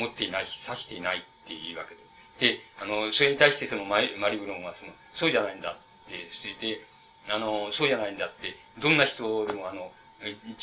[0.00, 1.94] 持っていないし、指していないっていうわけ
[2.40, 2.54] で。
[2.56, 5.74] で、あの、それに対してそのマリマリブロンはその、そうじゃないんだっ
[6.08, 6.80] て、それで、
[7.28, 9.92] あの、そうじゃないんだって、どんな人でもあの、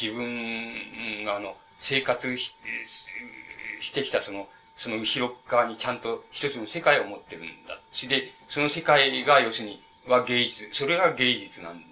[0.01, 2.55] 自分があの、生活し
[3.81, 7.79] してきたその、その後ろ側にちゃんと一つの世界を持ってるんだ。
[7.93, 11.87] それで、その世界が要するに、は芸術、それが芸術なんだ。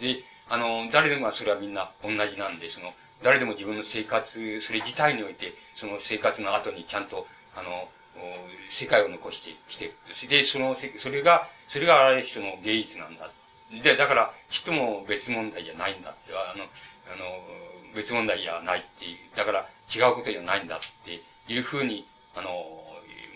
[0.00, 2.92] で、あの、誰でもそれはみんな同じなんで、その、
[3.22, 4.28] 誰でも自分の生活、
[4.62, 7.88] それ自体において、その生活の後にちゃんと、あの、
[8.70, 9.92] 世界を残してきて、
[10.28, 13.30] で、その、それが、それがあらゆる人の芸術なんだ。
[13.82, 16.64] で、だから、ちっとも別問題じゃないんだって、あの、
[17.12, 17.40] あの、
[17.94, 21.22] 別問題じゃないっていう、だから違うことじゃないんだって
[21.52, 22.82] いうふうに、あの、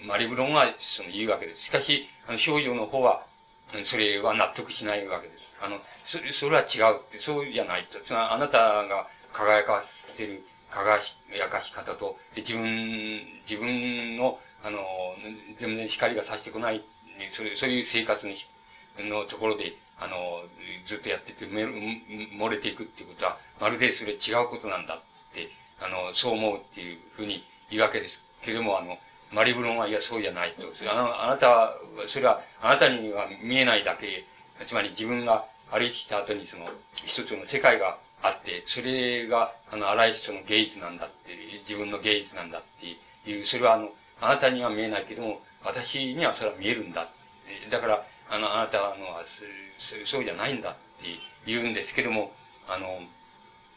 [0.07, 1.65] マリブロンはその言うわけです。
[1.65, 3.25] しかし、あの少女の方は、
[3.85, 5.41] それは納得しないわけです。
[5.61, 7.99] あの、それそれは違うって、そうじゃないと。
[8.05, 9.85] つまり、あなたが輝か
[10.17, 14.79] せる輝かし方と、で自分、自分の、あの、
[15.61, 16.83] 全然光が差してこない、
[17.33, 18.37] そそういう生活に
[18.99, 20.43] のところで、あの、
[20.89, 25.51] ずっとやってて、漏れていくっていうことは、まるでそれ違うことなんだって、
[25.81, 28.99] あの、そう思うっていうふうに言うわけですけれども、あの、
[29.33, 30.65] マリブロンはいや、そうじゃないと。
[30.91, 31.77] あの、あなたは、
[32.09, 34.25] それは、あなたには見えないだけ、
[34.69, 41.33] つまり自分が歩いてきた後にその、一つの世界があって、それが、あの、あらゆる人の芸術なんだって、
[41.67, 43.89] 自分の芸術なんだっていう、それはあの、
[44.21, 47.09] あなたには見えないけども、私にはそれは見えるんだ。
[47.71, 49.25] だから、あの、あなたあのは、
[50.05, 50.79] そうじゃないんだって
[51.47, 52.33] 言うんですけども、
[52.69, 53.01] あの、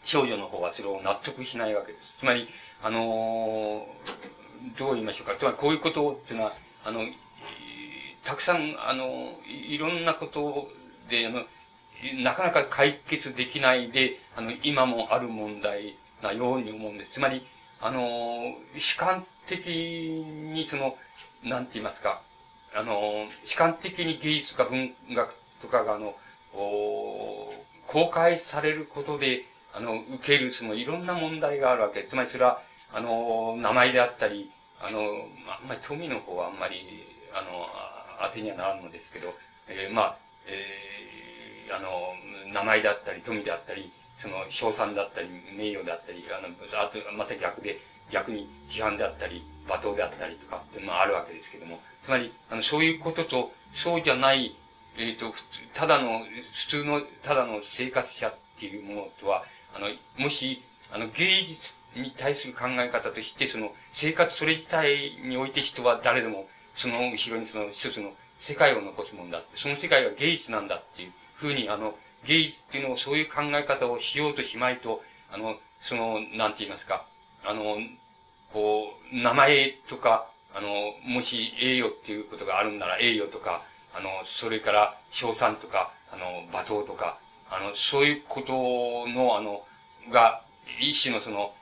[0.04, 2.20] 少女の方はそれを納得しないわけです。
[2.20, 2.50] つまり、
[2.84, 3.88] あの、
[4.78, 5.36] どう言いましょうか。
[5.40, 7.06] つまり、こういうことっていうのは、あの、
[8.24, 10.70] たくさん、あの、いろんなこと
[11.10, 11.46] で、あの、
[12.24, 17.14] なかなか解決できないで、あの、今もある問題なように思うんです。
[17.14, 17.46] つまり、
[17.82, 20.98] あの、主観的にその、
[21.44, 22.22] なんて言いますか、
[22.74, 26.16] あの、主観的に芸術か文学とかが、あの、
[26.52, 32.04] 公開されることで、あの、受ける、その、いろんな問題があるわけ。
[32.04, 32.62] つまりそれは、
[32.94, 37.68] あの、名前であったり、あの、あんまり富の方はあんまり、あの、
[38.30, 39.34] 当てにはならんのですけど、
[39.68, 40.95] えー、まあ、えー、
[41.72, 42.14] あの、
[42.52, 43.92] 名前であったり、富であったり、
[44.22, 46.50] その、賞賛だったり、名誉であったり、あの、
[46.82, 47.80] あと、また逆で、
[48.12, 54.56] 逆に批判であったり、罵倒であったりとかっていうのはあるわけですけども、つまり、あの、そういうことと、そうじゃない、
[54.98, 55.34] えっ、ー、と、
[55.74, 56.20] ただの、
[56.54, 59.44] 普通の、ただの生活者っていうものとは、
[59.74, 66.48] あの、もし、あの、芸術に対する考え方として、その、生活それ自体において人は誰でも、
[66.78, 68.12] その後ろにその一つの
[68.42, 71.96] 世界を残すもんだって、その世界が芸術なんだっていうふうに、あの、
[72.28, 75.56] 芸術っていうのをそういう考え方をしようとしまいと、あの、
[75.88, 77.06] その、なんて言いますか、
[77.46, 77.78] あの、
[78.54, 83.64] こう、名前とか、あの、もし栄誉っていうことがあるんなら栄誉とか、
[83.94, 84.10] あの、
[84.40, 87.20] それから賞賛とか、あの、罵倒とか、
[87.50, 89.66] あの、そういうことの、あの、
[90.12, 90.42] が、
[90.80, 91.54] 一種のその、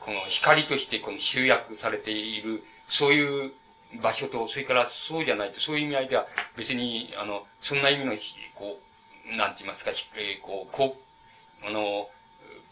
[0.00, 3.52] この光としてこの集約されている、そういう
[4.00, 6.26] 場所と、それからそうじゃないと、そういう意味合いでは
[6.56, 8.12] 別に、あの、そんな意味の、
[8.54, 8.78] こ
[9.32, 10.96] う、なんて言いますか、えー、こう、こ
[11.64, 12.08] う、あの、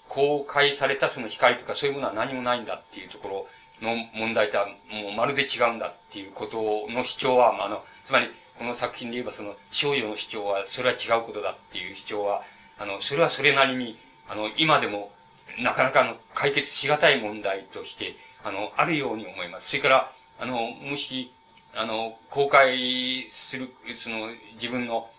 [0.09, 3.47] 公開されたその光とかそういうものは何もないんだっていうとこ
[3.81, 12.43] ろの問題とはもうまるで違うんだっていうことの主張は、あの、つまり、この作品で言えばその少女の主張は、それは違うことだっていう主張は、
[12.79, 13.99] あの、それはそれなりに、
[14.29, 15.13] あの、今でも、
[15.59, 19.69] なかなかの解決しがたい問題として、あの、あるように思います。
[19.69, 21.31] それから、あの、もし、
[21.77, 23.71] あの、公開する、
[24.03, 25.11] その、自分の、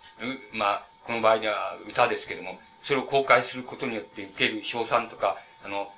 [0.51, 5.91] まあ、この場合では歌ですけども、それを公開することによって受ける賞賛とか、あの、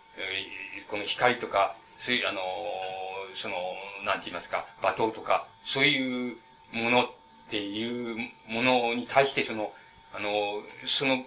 [0.90, 2.42] この光とか、そういう、あの、
[3.42, 3.56] その、
[4.06, 6.38] なんて言いますか、罵倒とか、そういう
[6.74, 7.08] ものっ
[7.50, 8.18] ていう
[8.48, 9.72] ものに対して、その、
[10.14, 11.24] あの、その、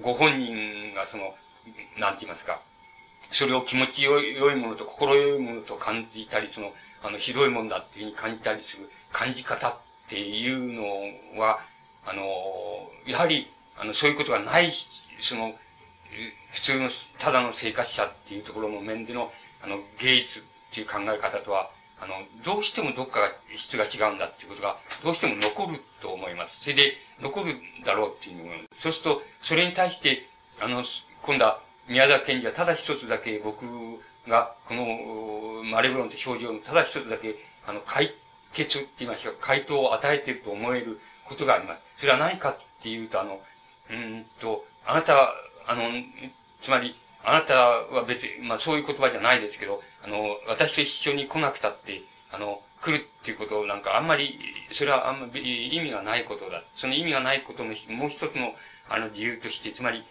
[0.00, 1.34] ご本人がその、
[1.98, 2.60] なんて言いますか、
[3.32, 6.72] それを気持ちよいものと心よいものと感じたり、その、
[7.06, 9.76] あの、ひどいもんだっていうふうに感じたりする感じ方っ
[10.08, 11.60] ていうのは、
[12.04, 12.22] あの、
[13.06, 13.48] やはり、
[13.78, 14.74] あの、そういうことがない、
[15.20, 15.54] その、
[16.52, 19.32] 普通の、ただの生活者っていうところの面での、
[19.62, 20.42] あの、芸術っ
[20.74, 26.60] ていう考え方とは、あの、どうしてもどっかが質が違うんだっていうことが、どうしても残ると思います。
[26.62, 27.54] それで、残る
[27.84, 28.52] だろうっていうの
[28.82, 30.28] そうすると、それに対して、
[30.60, 30.84] あの、
[31.22, 33.64] 今度は、宮沢賢治はただ一つだけ僕
[34.28, 38.12] が、この、マレブロンって症状のただ一つだけ、あの、解
[38.52, 41.80] 決って言いましょうか、回答を与えていると思えることがあります。
[42.00, 43.40] それは何かっていうと、あの、
[43.90, 45.32] うんと、あなた、
[45.66, 45.82] あの、
[46.62, 52.02] つまり、あなたは別に、まあそういう言葉じゃないですけど、あの、私と一緒に来なくたって、
[52.32, 54.38] あの、来るっていうことなんかあんまり、
[54.72, 56.62] それはあんまり意味がないことだ。
[56.76, 58.54] その意味がないことのもう一つの、
[58.88, 60.04] あの理由として、つまり、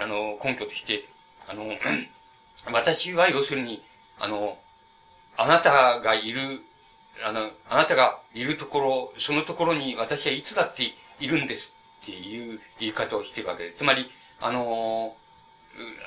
[0.00, 1.04] あの、根拠として、
[1.48, 1.64] あの、
[2.72, 3.82] 私は要するに、
[4.18, 4.56] あの、
[5.36, 6.62] あなたがいる、
[7.24, 13.78] あの、あなたがいるところ、そのところに私はいつだっているんですっていう言い方をしているわけです。
[13.78, 14.10] つまり、
[14.40, 15.14] あの、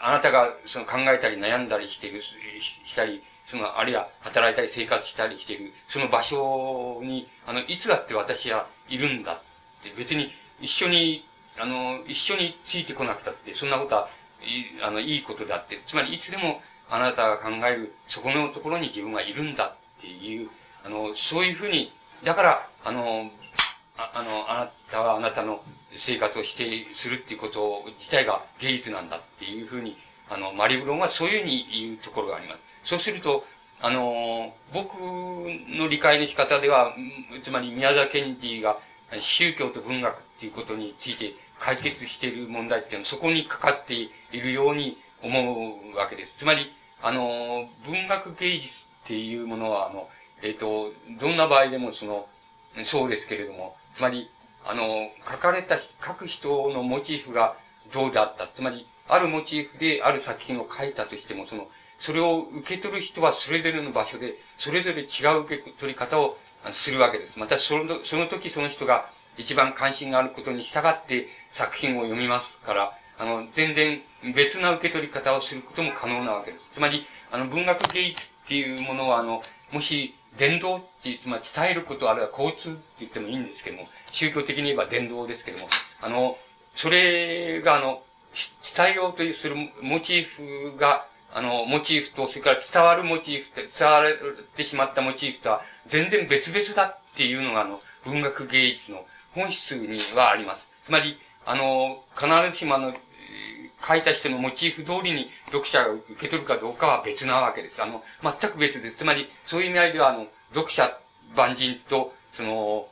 [0.02, 9.42] あなたがその考えたり悩んだりしている、したり、その、あるいは働いたり生活したりしている、その場所に、あの、いつだって私はいるんだっ
[9.84, 10.32] て、別に
[10.62, 11.26] 一緒に、
[11.60, 14.10] あの、一緒についてこなくたって、そんなことは、
[14.44, 20.50] いあの、いいことだって、つまりいつでもあなたが考える、そこのところに自分はいるんだっていう、
[20.84, 21.92] あの、そういうふうに、
[22.24, 23.32] だから、あの、
[23.98, 25.62] ああの、あなたはあなたの
[26.00, 29.98] 生活をして、するっていうこと自体が芸術なんだっていうふうに、
[30.30, 32.60] あの、マリブロンはそういうふうに言うところがあります。
[32.86, 33.46] そうすると、
[33.82, 36.96] あの、僕の理解の仕方では、
[37.44, 38.78] つまり宮沢賢治が
[39.22, 46.34] 宗教と文学っていうことについて解決している問題っていうのはそこにかかっているように思うわけです。
[46.40, 48.68] つまり、あの、文学芸術
[49.06, 50.10] っていうものは、あの、
[50.42, 52.28] えっ、ー、と、どんな場合でもその、
[52.86, 54.30] そうですけれども、つまり、
[54.66, 57.56] あの、書かれた、書く人のモチーフが
[57.94, 58.48] どうであった。
[58.48, 61.68] つまり、あるモチーフである作品を書いたとしても、その、
[62.00, 66.38] それを受け取る人はそれぞれの場所で、それぞれ違う受け取り方を
[66.74, 67.40] するわけです。
[67.40, 74.02] また、その、その時その人が一番関心があることに従って作品を読みますから、あの、全然
[74.36, 76.64] 別な受け取り方をすることも可能なわけです。
[76.76, 85.68] つまり、あの、文学芸術っていうものは、あの、もし、伝道って、つまり伝えること、あるいは交通って言ってもいいんですけども、宗教的に言えば伝道ですけども、
[86.02, 86.38] あの、
[86.76, 88.04] それが、あの、
[88.76, 94.14] 伝えようとするモチーフが、あの、モチーフと、それから伝わるモチーフって、伝わっ
[94.56, 99.06] てしまったモチーフとは全然別々だっていうのが、あの、文学芸術の
[99.38, 100.68] 本質にはあります。
[100.88, 102.94] つまり、あの、必ずしもあの、
[103.88, 107.82] 書いた人のモチーフ通りに読者が受け取るかどうかは別なわけです。
[107.82, 108.98] あの、全く別です。
[108.98, 110.26] つまり、そういう意味合いでは、あの、
[110.56, 110.98] 読者、
[111.36, 112.88] 万人と、その、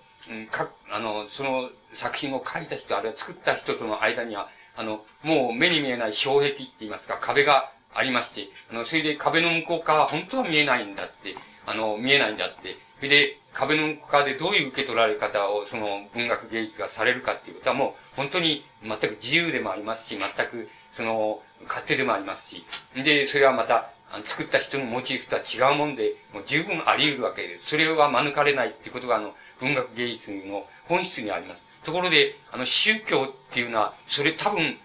[0.51, 11.35] か、あの、その作品を書いた人、あるいは作った人との間には、あの、もう目に見えない障壁って言いますか、壁がありまして、あの、それで壁の向こう側は本当は見えないんだって、
[11.65, 12.84] あの、見えないんだって。
[13.08, 23.89] で、壁の向こう側でどういう受け取られ方を、その文学芸術がされるかっていうことはもう、本当に全く自由でもありますし、全く、その、勝手でもありますし、で、それはまた、
[24.28, 27.70] 作った人のモチーフとは違うもんで、もう十分あり得るわけです。
[27.70, 31.62] それは免れないっていうことが、あの、文学芸術の本質にあります。
[31.86, 34.78] ところで、あの、宗教っていうのは、それ多分、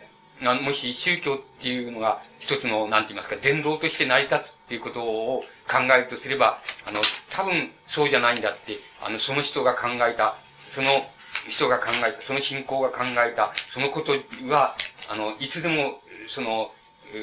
[0.62, 7.01] もし宗教っていうのが一つの、なんて言いますか、伝道として成り立つっていうことを考えるとすれば、あの、
[7.33, 10.37] 多分そうじゃないんだって、あの、その人が考えた、
[10.73, 11.03] その
[11.49, 14.12] 人が考えた、その信仰が考えた、そのこと
[14.49, 14.77] は、
[15.09, 16.71] あの、いつでも、その、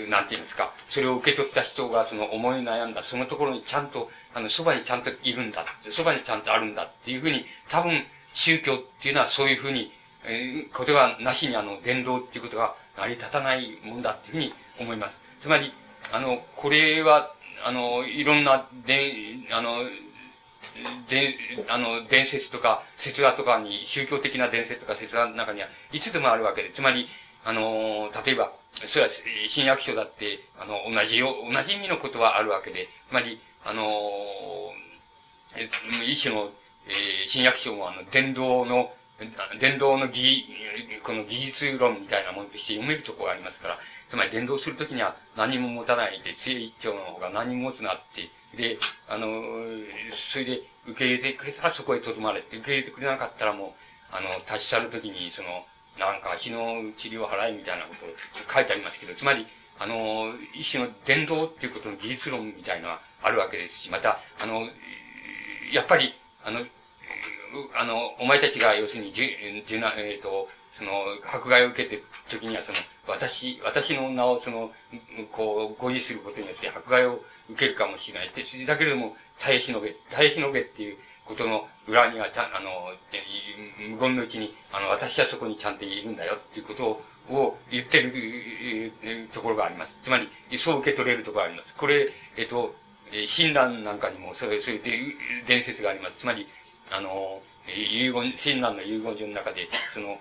[0.09, 9.93] なんて言いますか、それを受け取った人がその思い悩んだ、そのところにちゃんと、あの、そばにちゃんといるんだ、そばにちゃんとあるんだっていうふうに、多分、宗教っていうのはそういうふうに、
[10.25, 15.15] えー、ことがなしにあの、伝道っていうことが成り立たないもんだっていうふうに思います。
[15.41, 15.71] つまり、
[16.11, 17.33] あの、これは、
[17.63, 19.13] あの、いろんな、で、
[19.51, 19.83] あの、
[21.09, 21.37] で、
[21.69, 27.07] あの、伝説とか、説話とかに、宗教的な伝説とか説話の中には、いつでもあるわけで、つまり、
[27.43, 28.51] あの、例えば、
[28.87, 29.11] それは、
[29.49, 33.83] 新約書だって、あの、同じよ、同じ意味のことはあるわけで、つまり、あの、
[36.05, 36.51] 一種の、
[36.87, 38.93] えー、新約書もあの、伝道の、
[39.59, 40.45] 伝道の技、
[41.03, 43.79] この技術論みたいなものとして読めるところがありますから、
[44.09, 48.77] つまり伝道するときには何も持たないで、杖一丁の方が何も持つなって、で、
[49.09, 49.27] あの、
[50.31, 53.75] それで受け入れてくれたらそこへ留まれって、受け入れてくれなかったらも
[54.11, 55.65] う、あの、立ち去るときに、その、
[55.99, 58.09] なんか、日の治療払いみたいなことを
[58.53, 59.45] 書いてありますけど、つまり、
[59.79, 64.69] あの、一種の伝道っていうことの技術論みたいのはあるわけですし、また、あの、
[65.71, 66.65] やっぱり、あの、
[67.75, 69.27] あの、お前たちが要するに、じゅ、
[69.67, 70.91] じゅな、えっ、ー、と、その、
[71.25, 72.77] 迫害を受けてる時には、その、
[73.07, 74.71] 私、私の名をその、
[75.31, 78.31] こう、誤字することによって迫害を受けるかもしれない。
[78.65, 82.91] だけれども、耐えしのげ、耐えしのげっていうことの裏には、たあの、
[83.89, 88.91] 無言のうちに、あの、私はそこにちゃんといるんだよっていうことを言ってる
[89.33, 89.95] ところがあります。
[90.03, 90.29] つまり、
[90.59, 91.73] そう受け取れるところがあります。
[91.77, 92.75] これ、えっと、
[93.29, 95.15] 親鸞なんかにも、そういう、そういう
[95.47, 96.15] 伝説があります。
[96.19, 96.47] つまり、
[96.91, 100.19] あの、遺言、親鸞の遺言書の中で、その、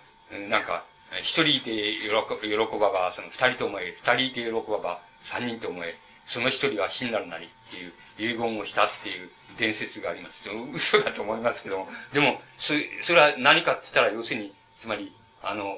[0.49, 0.85] なんか、
[1.21, 5.97] 一人いて喜ばば、その二人と思え、二人いて喜ばば、三人と思え、
[6.27, 7.93] その一人は死んだるなりっていう
[8.35, 10.49] 遺言をしたっていう伝説があります。
[10.75, 15.75] 嘘だと思いますけども、でも、そそれは何かって言ったら、要するに、つまり、あの、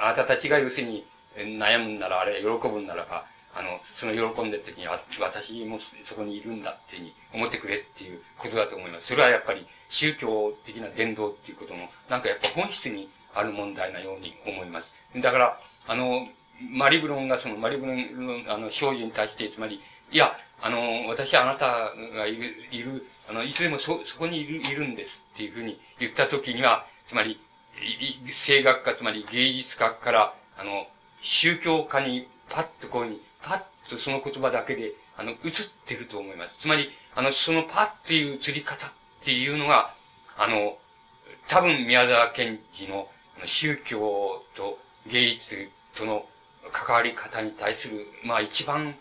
[0.00, 1.06] あなたたちが要するに
[1.36, 3.24] 悩むんなら、あれ喜ぶんならば、
[3.54, 9.06] あの、その喜んでる時に、あ私もそこにいるんだっていうふうに思ってくれっていうことだと思います。
[9.06, 14.86] それはやっぱり宗教的な伝道っていうことの、なんかやっぱ本質にある問題なように思います。
[15.20, 16.26] だから、あの、
[16.70, 19.80] マリブロンがその、マリブロン、あの、少女に対して、つまり、
[20.10, 27.40] いや、あの、私はあなたがいる、いる、あの、いつでもそ、そこにいる、いるんですっていうふうに言ったときには、つまり、
[28.46, 30.86] 声楽家、つまり芸術家から、あの、
[31.22, 35.38] 宗教家にパッとこうに、パッとその言葉だけで、あの、映っ
[35.86, 36.50] てると思います。
[36.60, 38.90] つまり、あの、そのパッという映り方っ
[39.24, 39.94] ていうのが、
[40.36, 40.76] あの、
[41.48, 43.08] 多分宮沢賢治の
[43.46, 44.78] 宗教と
[45.10, 46.24] 芸術との
[46.72, 48.94] 関わり方に対する、まあ一番、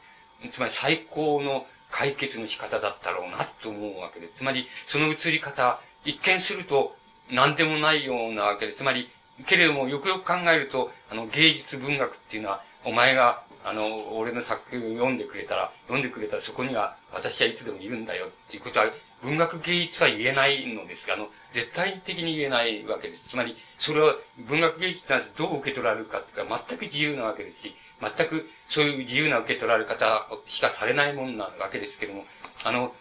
[0.53, 4.29] つまり最高の解決の仕方だったろうなと思うわけで。
[4.37, 6.95] つまり、その映り方、一見すると
[7.29, 9.09] 何でもないようなわけで、つまり、
[9.45, 18.87] けれどもよくよく考えると、あの芸術文学っていうのは、お前が、あの、俺の作品を読んでくれたら、読んでくれたらそこには私はいつでもいるんだよっていうことは、
[19.21, 23.23] 文学芸術は言えないのですが、あの、絶対的に言えないわけです。
[23.29, 24.15] つまり、それは
[24.47, 32.25] 文学芸術ってどう受け取られるかっていうか、全く自由なわけですし、全くそういう自由な受け取られ方しかされないもんなわけですけども、
[32.63, 32.93] あの、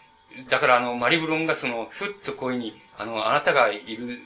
[0.48, 4.20] だからあの、マリブロンがその、ふっとこういうふうに、あの、あなたがいる、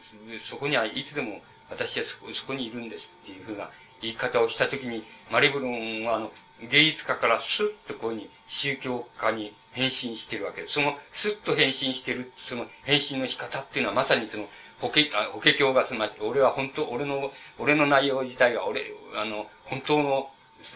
[0.51, 3.70] そこにはいつでも私はそこそこにいるんですっていうふうな
[4.01, 6.33] 言い方をしたときに、マリブロンはあの、
[6.70, 10.75] 芸術家からスッとこういうふうに宗教家に変身してるわけです。
[10.75, 14.49] その、スッと変身してる、その変身の仕方っていうのはまさにその、
[14.81, 15.01] 法華、
[15.33, 18.83] 法華経がすなわち、俺は本当、俺の、俺の内容自体が、俺、
[19.16, 20.31] あの、本当の、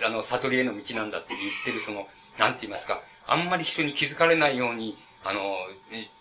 [0.05, 2.07] あの、悟りへの道なんだって言ってる、その、
[2.39, 5.57] なんて言いますか、あんまり人に気づかれないように、あの、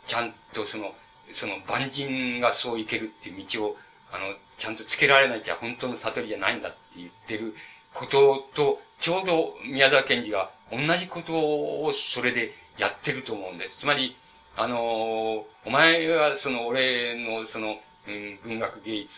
[0.08, 0.94] ちゃんとその、
[1.40, 3.78] その万人がそう行けるっていう道を、
[4.12, 7.56] あの、ちゃんとつけられなきゃ本当の悟りじゃないんだって言ってる
[7.94, 13.80] ことと、ちょうど宮沢賢治が同じことをそれでやってると思うんです。
[13.80, 14.16] つまり、
[14.56, 19.10] あの、お前はその俺のその、うん、文学芸術、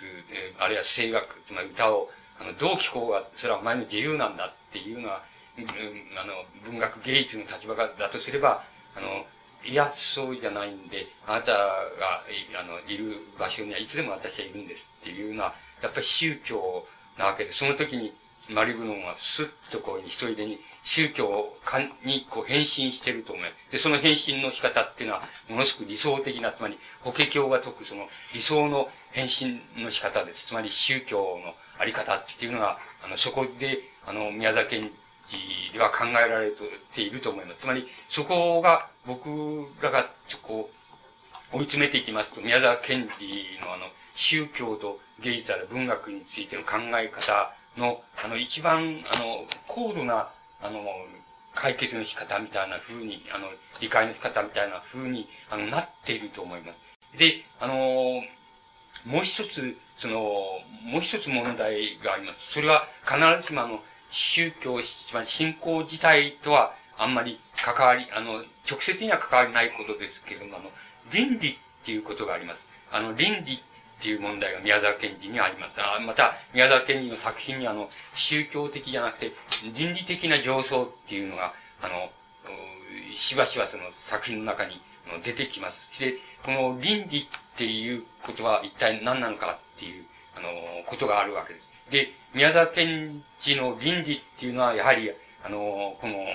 [0.59, 5.23] あるいは声楽、つまり歌を、あの、どう聞こうが、それはお前の自由なんだっていうのは、
[5.57, 5.65] うん、
[6.17, 8.63] あの、文学芸術の立場だとすれば、
[8.95, 9.25] あの、
[9.63, 12.23] いや、そうじゃないんで、あなたが、
[12.59, 16.85] あの、いる場所にはいつでも私はいるんですっていうのは、やっぱり宗教
[17.17, 18.13] なわけで、その時に、
[18.49, 21.53] マリブノンはスッとこう、一人でに宗教
[22.03, 23.45] にこう変身していると思う。
[23.71, 30.47] で、その変身の仕方っていうのは、ものすごく理想的な、つまり、法華経が説くその理想の変身の仕方です。
[30.47, 34.91] つまり、宗教のあり方っていうのが、あの、そこで、あの、宮崎賢
[35.29, 36.51] 治では考えられ
[36.95, 37.61] ていると思います。
[37.61, 40.09] つまり、そこが、僕らが、
[40.41, 40.71] こ
[41.53, 43.85] う、追い詰めていきますと、宮沢賢治のあの、
[44.15, 50.29] 宗教と芸術ある文学についての考え方の、あの、一番、あの、高度な、
[50.61, 50.83] あの、
[51.55, 53.47] 解決の仕方みたいな風に、あの、
[53.79, 57.17] 理解の仕方みたいな風に、あの、なっていると思います。
[57.17, 58.21] で、あの、
[59.05, 60.13] もう一つ、その、
[60.83, 62.53] もう一つ問題があります。
[62.53, 64.79] それは必ずしもあの、宗教、
[65.09, 70.71] つまり信仰自体とはあんまり関わり、あの、直接には関わりないことですけれども、あの、
[71.11, 72.59] 倫理っていうことがあります。
[72.91, 73.63] あの、倫理
[73.99, 75.71] っていう問題が宮沢賢治にあります。
[75.77, 79.33] あまた、宮沢賢治の作品にあの、宗教的じゃなくて、
[79.75, 82.09] 倫理的な上層っていうのが、あの、
[83.17, 84.81] しばしばその作品の中に
[85.25, 85.99] 出てきます。
[85.99, 90.05] で、この倫理っていうことは一体何なのかっていう、
[90.37, 90.47] あの、
[90.85, 91.91] ことがあるわけです。
[91.91, 95.11] で、宮沢賢治の倫理っていうのは、やはり、
[95.43, 96.25] あの、この、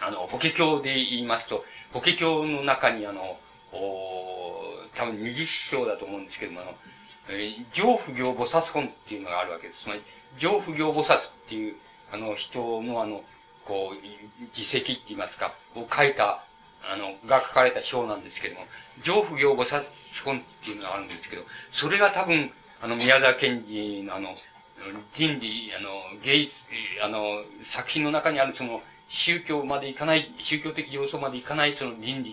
[0.00, 3.38] あの、法華経で言いますと、法華経の中にあの、
[3.72, 4.33] お
[4.96, 6.74] 多分二十章だと思うんですけども、あの、
[7.30, 9.82] えー、上不行菩薩本っていうのがあるわけです。
[9.82, 10.02] つまり、
[10.38, 11.76] 上不行菩薩っていう、
[12.12, 13.22] あの、人のあの、
[13.64, 16.44] こう、自責って言いますか、を書いた、
[16.90, 18.66] あの、が書かれた章なんですけども、
[19.02, 19.84] 上不行菩薩
[20.24, 21.42] 本っていうのがあるんですけど、
[21.72, 22.50] それが多分、
[22.82, 24.36] あの、宮沢賢治のあの、
[25.14, 25.90] 人理、あの、
[26.22, 26.54] 芸術、
[27.02, 32.32] あの、作品の中にあるその、宗教までいかない、宗教的要素までいかないその倫理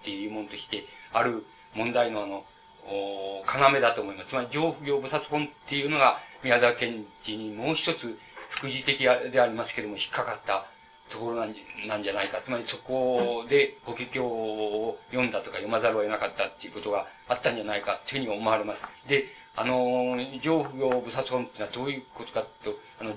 [0.00, 1.44] っていうものとして、ある
[1.74, 2.44] 問題のあの、
[2.86, 4.28] お要だと思います。
[4.28, 8.18] つまり、上不行菩薩本っていうのが、宮沢賢治にもう一つ、
[8.50, 10.66] 副次的でありますけれども、引っかかった
[11.10, 12.40] ところなんじなんじゃないか。
[12.44, 18.80] つまり、そこで法華経を読んだとか読まざるを得なかったっていうことがあったんじゃないかというふうに思われます。
[19.08, 23.14] で、あの、上不行菩薩本っていうのはどういうことかと、あの、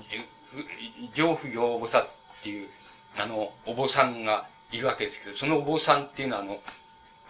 [1.14, 2.08] 上不行菩薩っ
[2.42, 2.68] ていう、
[3.16, 6.60] あの、お坊さんがいるわけですけど、そのお坊さんっていうのは、あの、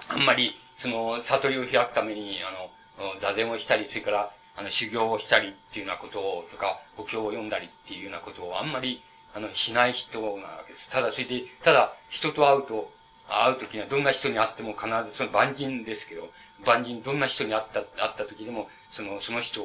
[0.08, 9.02] あんまり、その、悟りを開くために、あの、座禅をしたり、それから、あの、修行をしたりっていうようなことを、とか、お経を読んだりっていうようなことをあんまり、
[9.34, 10.90] あの、しない人なわけです。
[10.90, 12.92] ただ、それで、ただ、人と会うと、
[13.28, 16.28] 会うときにはどんな人に会っても必ず、その万人ですけど、
[16.66, 19.62] 万人、どんな人に会った、会ったときでも、その、その人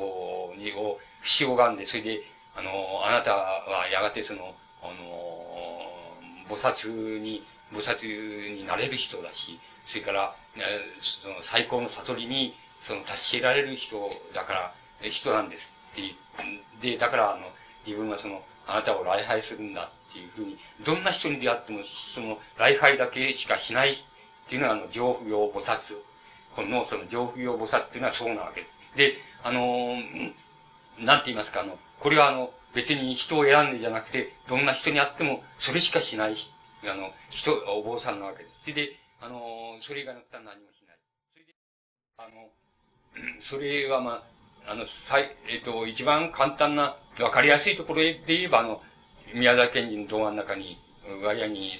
[0.58, 2.24] に、を、不死をがんで、それで、
[2.56, 4.96] あの、あなたはやがてその、あの、
[6.48, 10.36] 菩薩に、菩薩になれる人だし、それから、
[11.22, 12.56] その最高の悟りに、
[12.88, 14.74] その、達し得られる人だから、
[15.10, 16.16] 人なんですって言
[16.82, 17.52] で、だから、あの、
[17.86, 21.80] 自分はその、あなたを礼拝するんだっていうふうに、どんな人に出会っても、
[22.16, 25.80] その、礼拝だけしかしないっていうのは、あの、上不行菩薩。
[26.56, 28.98] この、その上不行菩薩っていうのはそうなわけです。
[28.98, 29.96] で、あの、
[31.00, 36.38] なんて言いますか、あの、これはあの、別に人を選んでじゃなくて、どんな人に会っても、それしかしない、
[36.86, 38.74] あの、人、お坊さんなわけです。
[38.74, 40.98] で、あの、それ以外のことは何もしない。
[41.34, 41.54] それで、
[42.18, 42.50] あの、
[43.44, 44.24] それはま
[44.66, 48.82] あ、あの、最、えっ、と、一番簡単な、わかりやすいところで言えば、あの、
[49.34, 50.80] 宮沢賢治の動画の中に、
[51.24, 51.74] 割合に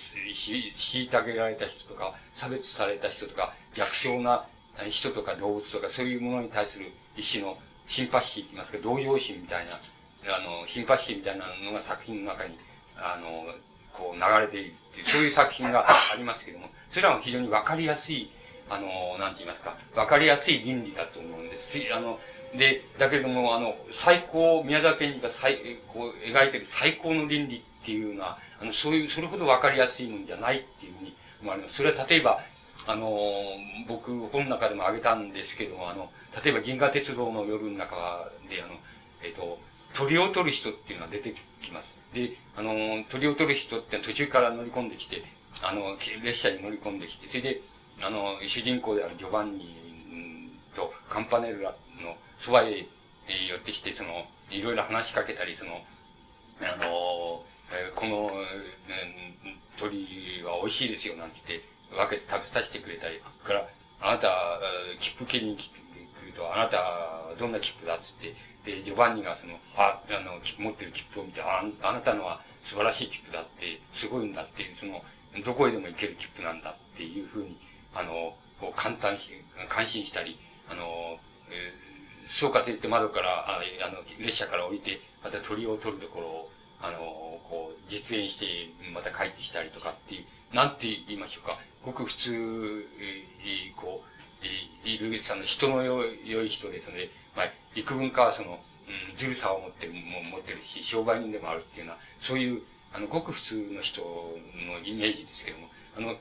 [0.76, 4.48] 虐げられた人とか、差別された人とか、弱小な
[4.90, 9.80] 人とか動物とか、そういうものに対する一種のシンパシーと言いますか、同情心みたいな、
[10.36, 12.58] あの、シンパシーみたいなのが作品の中に、
[12.98, 13.46] あの、
[14.00, 18.32] こう流れているっていう、そういう作品がありますけども、それらも非常にわかりやすい、
[18.70, 21.94] あの、なんて言いますか、わかりやすい倫理だと思うんです。
[21.94, 22.20] あの、
[22.58, 31.78] で、だけれども、あの、最高、宮沢賢治が最、こう、描いてる最高の倫理っていうのは、あの、そういう、それほどわかりやすいもんじゃないっていうふうに思われます。
[31.78, 32.40] それは例えば、
[32.88, 33.12] あの、
[33.88, 36.12] 僕、本の中でも挙げたんですけども、あの、
[36.44, 38.74] 例えば銀河鉄道の夜の中で、あの、
[39.24, 39.60] えっ、と、
[39.94, 41.99] 鳥を取る人っていうのは出てきます。
[42.14, 45.24] で、あの、鳥を取る人って途中から乗り込んできて、
[45.62, 47.62] あの、列車に乗り込んできて、それで、
[48.02, 52.86] あの、主人公であるジョバンニとカンパネルラのそばへ寄
[53.58, 55.84] ってきて、その、いろいろ話しかけたり、その、
[56.62, 57.44] あの、
[57.96, 58.32] この、
[59.78, 63.68] 鳥は美味しいですよ、なんて言って、分けて食べさせてくれたり、から、
[64.02, 64.60] あなた、
[65.00, 65.62] 切符切りに来
[66.26, 68.36] ると、あなた、どんな切符だっつって、
[68.66, 75.02] で、ジョバンニがその、あ、あの、持ってる切符を見て、あ、あなたのは素晴らしい切符だって、すごいんだっていう、その、
[75.46, 77.58] どこへでも行ける切符なんだっていうふうに、
[77.94, 79.30] あの、こう、簡単し、
[79.70, 80.38] 感心したり、
[80.70, 86.52] あの、えー、そうかと言って窓から、ああの、列車から降りて、また鳥を取るところを、
[86.82, 86.98] あの、
[87.50, 88.46] こう、実演して、
[88.94, 91.60] また帰ってきたりとかっていう、なんて言いましょうか。
[91.86, 96.04] ごく普通、えー、こう、いる、その人の良
[96.44, 102.62] い人ですので、まあ、幾分かその、うん、ずるさを持ってる、も持ってるし、商売人でもあるっていうのは、そういう、
[102.94, 105.68] あの、ごく普通の人のイメージですけども、
[105.98, 106.16] あの、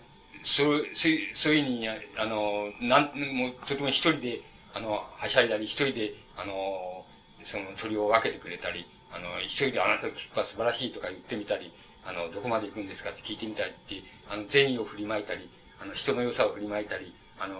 [0.44, 1.96] そう、そういう、そういうに、あ
[2.26, 4.42] の、なん、もう、とても一人で、
[4.74, 7.04] あの、はしゃいだり、一人で、あの、
[7.50, 11.72] その鳥を分けてくれたり、あの、一人であなたの切符は素晴らしいとか言ってみたり、
[12.04, 15.48] あの、どこまで行くんですかって聞いてみたりって、あの、善意を振りまいたり、
[15.80, 17.56] あの、人の良さを振りまいたり、あの、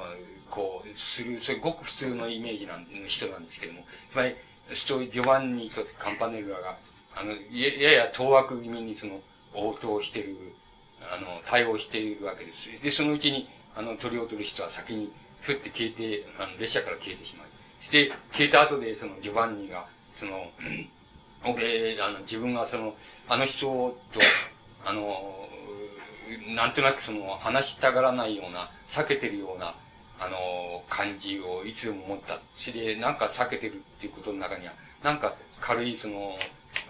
[0.50, 4.36] こう、する、それごく普通のイメージなん、の人なんですけども、つまり、
[4.74, 6.78] ストジョバンニとカンパネルラが、
[7.14, 9.20] あの、やや当惑気味にその、
[9.54, 10.36] 応答してる、
[11.00, 12.82] あの、対応しているわけです。
[12.82, 17.48] で、そのうちに、あの、鳥を取る人は先に、ふって消えて、あの、列車から消えてしまう。
[17.84, 19.86] して、消えた後で、その、ジョバンニが、
[20.18, 20.50] その、
[21.44, 22.94] 俺、あの、自分がその、
[23.28, 23.96] あの人と、
[24.84, 25.48] あの、
[26.54, 29.74] なんとなくその、話したがらないような、避けてるような、
[30.20, 32.40] あの、感じをいつでも持った。
[32.58, 36.38] それで、なんか避けてるっていうことの中には、なんか軽いその、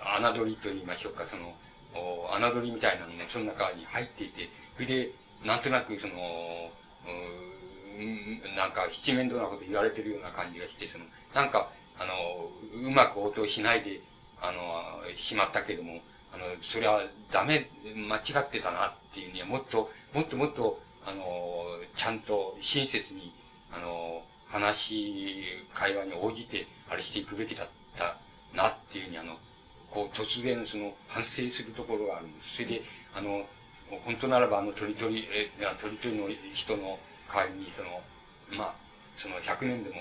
[0.01, 1.55] 侮りと言いましょうか、その、
[1.95, 5.13] 侮りみたいなのもその中に入っていて、それで、
[5.45, 6.71] なんとなくその、
[7.99, 11.05] うん、なんか七面倒なこと言われてるような感じがして、その、
[11.35, 12.49] なんか、あの、
[12.87, 14.01] うまく応答しないで、
[14.41, 16.01] あの、しまったけども、
[16.33, 17.03] あの、それは
[17.33, 21.65] ダメ、間違ってたなっていうには、もっと、もっともっと、あの、
[21.97, 23.33] ちゃんと親切に、
[23.73, 25.43] あの、話、
[25.75, 28.21] 会話に応じて、あれしていくべきだった
[28.55, 29.39] なっていうふうに、あの、
[29.91, 32.57] こう、突然その、反省するところがあるんです。
[32.57, 32.83] それで、
[33.15, 33.47] あの、
[34.05, 35.49] 本当ならば、あの、鳥鳥、え、
[35.81, 36.99] 鳥鳥の人の
[37.33, 38.05] 代わりに、その、
[38.53, 38.77] まあ、
[39.17, 39.97] その、100年でも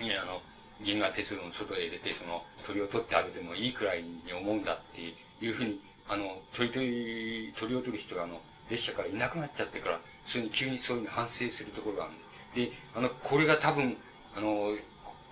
[0.00, 0.42] いや、あの、
[0.84, 8.42] 銀河鉄道の外へ出て、その、鳥を取ってあげてもいいくらいに思うんだっていうふうに、あの、鳥鳥、鳥を取る人が、あの、
[8.72, 12.72] 列車からいなくなっちゃってから、それに急にそういうふうに反省するところがあるんです。
[12.72, 13.96] で、あの、これが多分、
[14.34, 14.76] あの、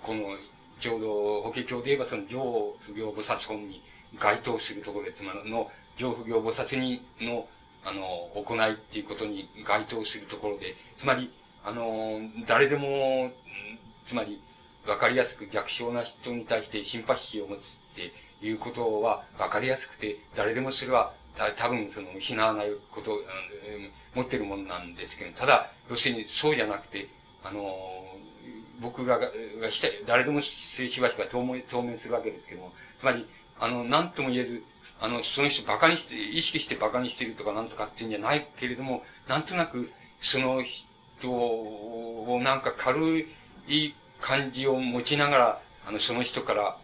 [0.02, 0.36] この、
[0.80, 3.82] ちょうど、法華経で言えば、その、上不行菩薩本に
[4.18, 7.48] 該当するところで、つまりの、上不行菩薩にの、
[7.84, 11.32] あの、行いっていうことに該当するところで、つまり、
[11.64, 13.32] あの、誰でも、
[14.08, 14.42] つまり、
[14.86, 17.62] わかりやすく逆症な人に対してシンパシーを持つっ
[17.94, 18.12] て
[18.44, 21.14] いうことはわかりやすくて、誰でもそれは
[21.56, 23.12] 多分その失わないこと、
[24.14, 27.08] 持ってるものなんですけど、ただ、要するにそうじゃなくて、
[27.42, 28.04] あの、
[28.80, 29.28] 僕が、が
[29.72, 30.50] した誰でもし
[31.00, 33.26] ばしば当面、当面するわけですけども、つまり、
[33.58, 34.62] あの、何とも言えず、
[35.00, 39.90] あの、その人馬鹿にして、意識して馬鹿にしてるとかなんとかっていうんじゃないけれども、なんとなく、
[40.22, 40.62] その
[41.20, 43.26] 人をなんか軽
[43.68, 46.78] い感じを持ちながら、あの、その人から、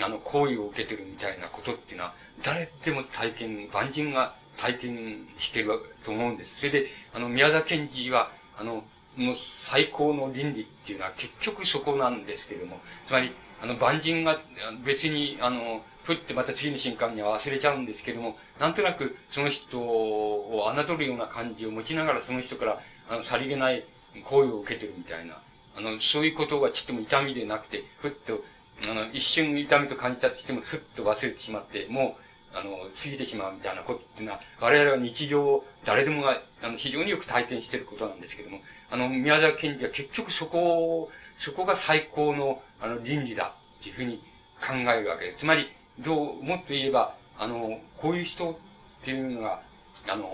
[0.00, 6.56] あの、行為を受けてるみたいなことっていうのは、誰でも体験、万人が体験してると思うんです。
[6.58, 8.84] それで、あの、宮田賢治は、あの、
[9.16, 9.34] の
[9.70, 14.40] 最高の倫理っていうのは結局そこなんですけれども、つまり、あの、万人が
[14.84, 22.80] 別に、あの、ふってまた次の瞬間には忘れちゃうんですけども、なんとなくその人を侮るような感じを持ちながらその人から、
[23.10, 23.84] あの、さりげない
[24.24, 25.42] 行為を受けてるみたいな、
[25.76, 28.42] あの、そういうことがちょっとも痛みでなくて、ふっと、
[28.90, 32.27] あの、一瞬痛みと感じたとしても、ふっと忘れてしまって、もう、
[32.58, 40.58] あの、過ぎてしまうみたいなことっていうのは、我々は日常を、誰でもが、あの、非常によく体験していることなんですけども、あの、宮沢賢治は結局そこ
[41.02, 44.22] を、そこが最高の、あの、倫理だっていうふうに
[44.60, 45.38] 考えるわけです。
[45.40, 45.68] つまり、
[46.00, 49.62] どう、もっと言えば、あの、こういう人っていうのが、
[50.08, 50.28] あの、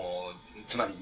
[0.69, 0.93] つまり、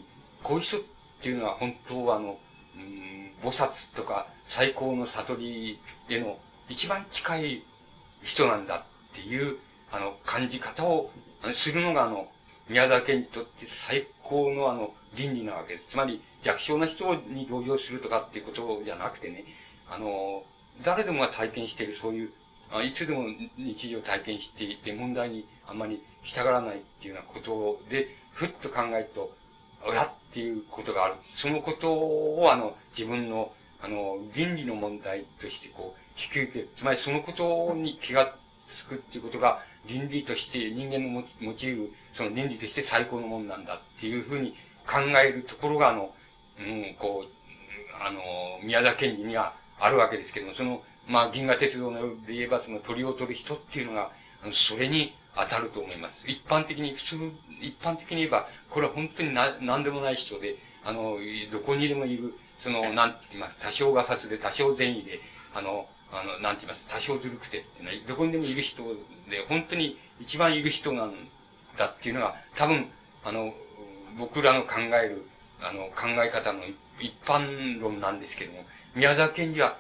[0.43, 0.82] こういう人っ
[1.21, 2.38] ていうのは本当はあの、
[2.76, 7.63] うん、菩薩とか最高の悟りへの一番近い
[8.24, 9.57] 人なんだっていう、
[9.94, 11.12] あの、感じ方を
[11.54, 12.28] するのが、あの、
[12.68, 15.91] 宮沢賢治にとって最高のあの、倫理なわけです。
[15.91, 19.46] つまり、弱小な人に同情するとかっていうことじゃなくてね、
[19.88, 20.44] あの、
[20.84, 22.32] 誰でもが体験しているそういう、
[22.72, 29.32] あいつでも日常体験していて問題にあんまり従らないっていうようなことで、ふっと考えると、
[29.86, 31.16] 親っていうことがある。
[31.36, 36.70] そのことを、あの、自分の、あの、倫理の問題としてこう、引き受ける。
[36.78, 38.36] つまりそのことに気が
[38.67, 44.55] つくっていうことが、倫理として、人間の用いる、その倫理として最高のものなんだっていうふうに
[44.88, 46.14] 考えるところが、あの、
[46.60, 48.22] うん、こう、あの、
[48.64, 54.12] 宮田賢治にはあるわけですけども、その、まあ、銀河鉄道ので言えば、その鳥を取る人っていうのが、
[54.54, 56.28] それに当たると思います。
[56.28, 57.16] 一般的に、普通、
[57.62, 61.18] 一般的に言えば、これは本当にな、なんでもない人で、あの、
[61.51, 65.20] どこにでもいる、その、なんて言います、多少が札で、多少善意で、
[65.54, 68.84] あの、あの、なんて言います、多少ずるくてってい、どこにでもいる人
[69.34, 71.14] で、本当に一番いる人なん
[71.78, 72.89] だっていうのが、多分、
[73.24, 73.54] あの、
[74.18, 75.26] 僕らの考える、
[75.62, 76.62] あの、考え方の
[77.00, 78.64] 一般論なんですけども、
[78.96, 79.78] 宮沢賢治は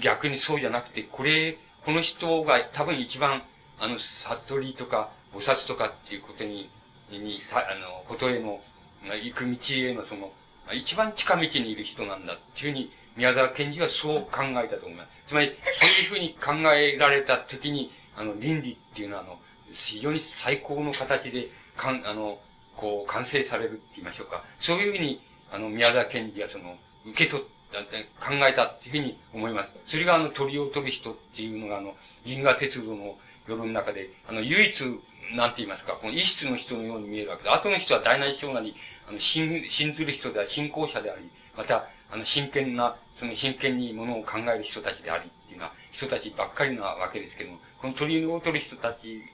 [0.00, 3.42] 逆にそうじゃなくて、これ、この人が多分一番、
[3.80, 6.70] あの、悟りとか、菩薩とかっていうことに、
[7.10, 8.60] に、さあの、ことへの、
[9.04, 10.32] 行く道へのその、
[10.72, 15.08] 一番近道にいる人なんだっていうふうに、宮沢賢治はそう考えたと思います。
[15.28, 15.48] つまり、
[15.80, 19.38] そういうふうに考えられたときに、あの、倫理っていうのは、あの、
[19.72, 22.38] 非常に最高の形で、かん、あの、
[22.76, 24.44] こう、完成されるって言いましょうか。
[24.60, 25.20] そういうふうに、
[25.50, 26.76] あの、宮沢賢治はその、
[27.06, 27.82] 受け取った、
[28.24, 29.70] 考えたっていうふうに思います。
[29.86, 31.94] それがあの、鳥を飛ぶ人っていうのが、あの、
[32.24, 33.16] 銀河鉄道の
[33.46, 34.80] 世の中で、あの、唯一、
[35.34, 38.74] なんて言いますか、この一室の人のように見えるわけで、後の人は大なり小なり、
[39.08, 49.24] あの、信、信ずる人であり、信仰者であり、また、あの、真剣な、その真剣にものを考える人たちでありっていうのは、人たちばっかりなわけですけども、この鳥を取る人たち、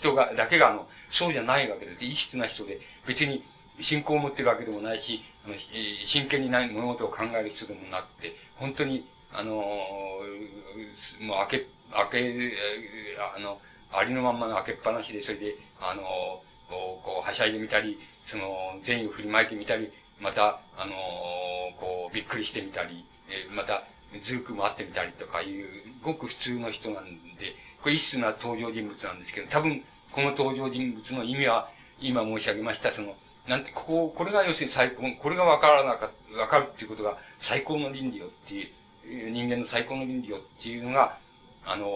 [0.00, 2.04] 人が、だけが、あの、そうじゃないわけです。
[2.04, 3.44] 異質な人で、別に
[3.80, 5.54] 信仰を持ってるわけでもないし、あの、
[6.06, 12.52] 真剣にない物事を考える人でもなくて、本当に、あの、もう開け、開け、
[13.36, 13.60] あの、
[13.92, 16.02] ありのまんまの開けっぱなしで、それで、あの、
[16.68, 20.92] こう、はしゃいでみたり、その、善意を振りまいてみたり、また、あの、
[21.78, 23.84] こう、びっくりしてみたり、えまた、
[24.24, 25.66] ずるく回ってみたりとかいう、
[26.02, 27.54] ごく普通の人なんで、
[27.84, 31.68] これ一種な登場人物なんですけど、多分、この登場人物の意味は、
[32.00, 33.14] 今申し上げました、その、
[33.46, 41.18] なんて、ここ、これが要するに最高、これがわからなか、わかるっていうことが最高の倫理よっていう、人間の最高の倫理よっていうのが、
[41.66, 41.86] あの、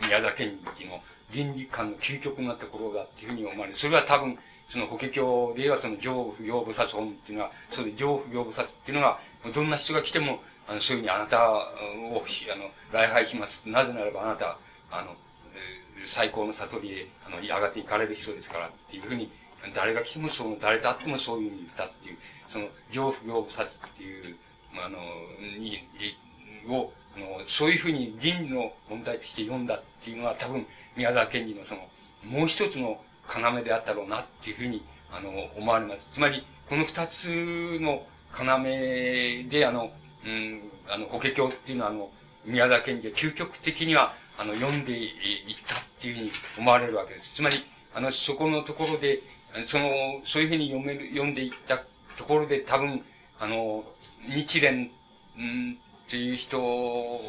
[0.00, 1.00] 宮沢賢治の
[1.32, 3.78] 倫理観の究極なところだっていうふうに思われる。
[3.80, 4.38] それは多分、
[4.70, 9.18] その法華経で言えばその上不行菩薩本っていうのは、そういう上不行菩薩っていうのが、
[9.52, 13.62] どんな人が来ても、あの、そういうふうにあなたを、あの、礼拝します。
[13.66, 14.58] なぜならばあなた、
[14.90, 15.16] あの、
[16.14, 19.30] 最高の悟りへ、あの、上がっていかれる人ですからっていうふうに、
[19.74, 22.18] 誰が来てもそう、誰と会ってもそういうふうに言ったっていう、
[22.52, 24.36] その、上不行菩薩っていう、
[24.74, 24.98] あの、
[25.58, 25.88] に、
[26.68, 30.66] を、あの、そういうふうに倫理の問題として読んだっていうのは多分、
[30.96, 31.88] 宮沢賢治のその、
[32.24, 36.00] もう一つの要であったろうなっていうふうに、あの、思われます。
[36.14, 38.06] つまり、この二つの
[38.38, 39.92] 要で、あの、
[40.24, 42.10] うん、あの、法華経っていうのは、あの、
[42.44, 45.10] 宮沢賢治は究極的には、あの、読んでいっ
[45.66, 47.36] たっていうふうに思われるわけです。
[47.36, 47.56] つまり、
[47.94, 49.20] あの、そこのところで、
[49.68, 49.90] その、
[50.26, 51.84] そういうふうに読める、読んでいった
[52.16, 53.04] ところで多分、
[53.38, 53.84] あの、
[54.28, 54.90] 日蓮、
[55.36, 57.22] うんっていう人を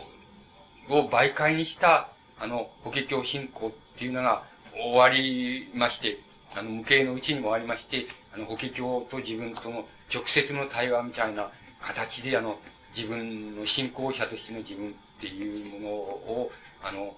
[0.90, 4.44] 媒介にした、あの、法華経信仰っていうのが
[4.74, 6.20] 終わりまして、
[6.56, 11.52] あの、無形のうちにも終わりまして、あの、法華経と自分との直接の対話みたいな
[11.82, 12.60] 形で、あの、
[12.96, 16.52] 自分の信仰者としての自分っていうものを、
[16.84, 17.16] あの、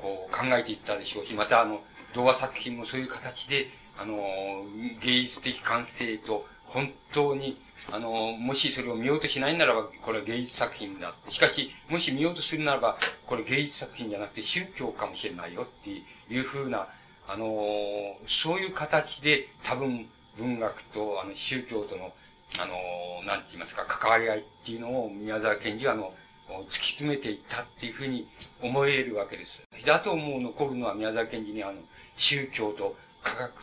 [0.00, 1.80] こう考えていったでしょうし、またあの、
[2.14, 3.68] 童話作品もそういう形で、
[3.98, 4.64] あの、
[5.02, 7.58] 芸術的感性と本当に
[7.90, 11.14] あの、もしそれを見ようとしないならば、これは芸術作品だ。
[11.28, 16.88] しかし、もし見ようとするならば、これ芸術作品じゃなくて宗教かもしれないよっていうふうな、
[17.28, 20.08] あの、そういう形で多分
[20.38, 22.12] 文学とあの宗教との、
[22.58, 26.14] あの、なんて言いますか、関わり合いっていうのを宮沢賢治はあの、
[26.48, 28.28] 突き詰めていったっていうふうに
[28.62, 29.62] 思えるわけです。
[29.84, 31.74] だと思う残るのは宮沢賢治にあの、
[32.16, 33.54] 宗教と科学っ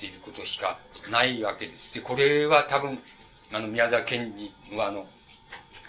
[0.00, 0.78] ていうことしか
[1.10, 1.94] ないわけです。
[1.94, 2.98] で、これは多分、
[3.52, 5.06] あの、宮沢賢治は、あの、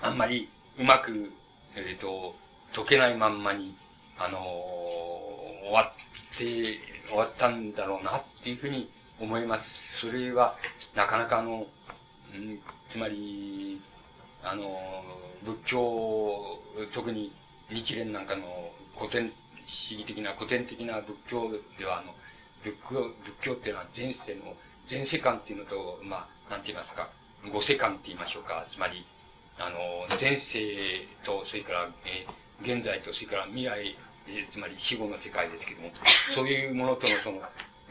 [0.01, 1.31] あんまりうまく、
[1.75, 2.35] えっ、ー、と、
[2.73, 3.75] 解けないまんまに、
[4.17, 5.91] あの終わ
[6.35, 9.99] って、終わったんだろうなっていうふうに思います。
[9.99, 10.55] それは、
[10.95, 11.67] なかなかあの、
[12.91, 13.81] つまり、
[14.43, 15.03] あの、
[15.43, 16.59] 仏教、
[16.93, 17.31] 特に
[17.69, 19.31] 日蓮なんかの古典
[19.67, 22.13] 主義的な古典的な仏教では、あの、
[22.63, 24.55] 仏教、仏教っていうのは前世の、
[24.89, 27.09] 前世観っていうのと、まあ、なんて言いますか、
[27.51, 28.65] 五世観って言いましょうか。
[28.71, 29.05] つまり、
[29.57, 32.25] あの、前世と、それから、え、
[32.61, 33.95] 現在と、それから未来、
[34.27, 35.91] え、つまり死後の世界ですけども、
[36.33, 37.41] そういうものとのその、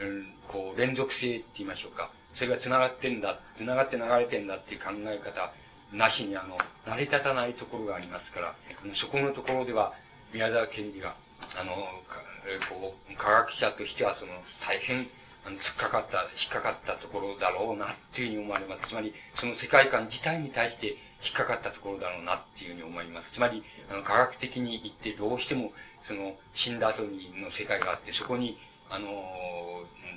[0.00, 2.10] うん、こう、連続性って言いましょうか。
[2.34, 5.52] それが繋がってんだ、繋がって流れてんだっていう考え方
[5.92, 8.54] なしに、あの、成り立たないところがありますから、
[8.94, 9.92] そこのところでは、
[10.32, 11.14] 宮沢賢治が、
[11.60, 11.74] あの、
[12.70, 14.32] こう、科学者としては、その、
[14.66, 15.06] 大変、
[15.44, 18.88] あの、突っかかった、引っかかったところだろうなっていうふうに思われます。
[18.88, 23.32] つまり、その世界観自体に対して引っかかったところだろうなっていうふうに思います。
[23.32, 25.72] つまり、あの、科学的に言ってどうしても、
[26.08, 28.58] その、死んだ後にの世界があって、そこに、
[28.92, 29.08] あの、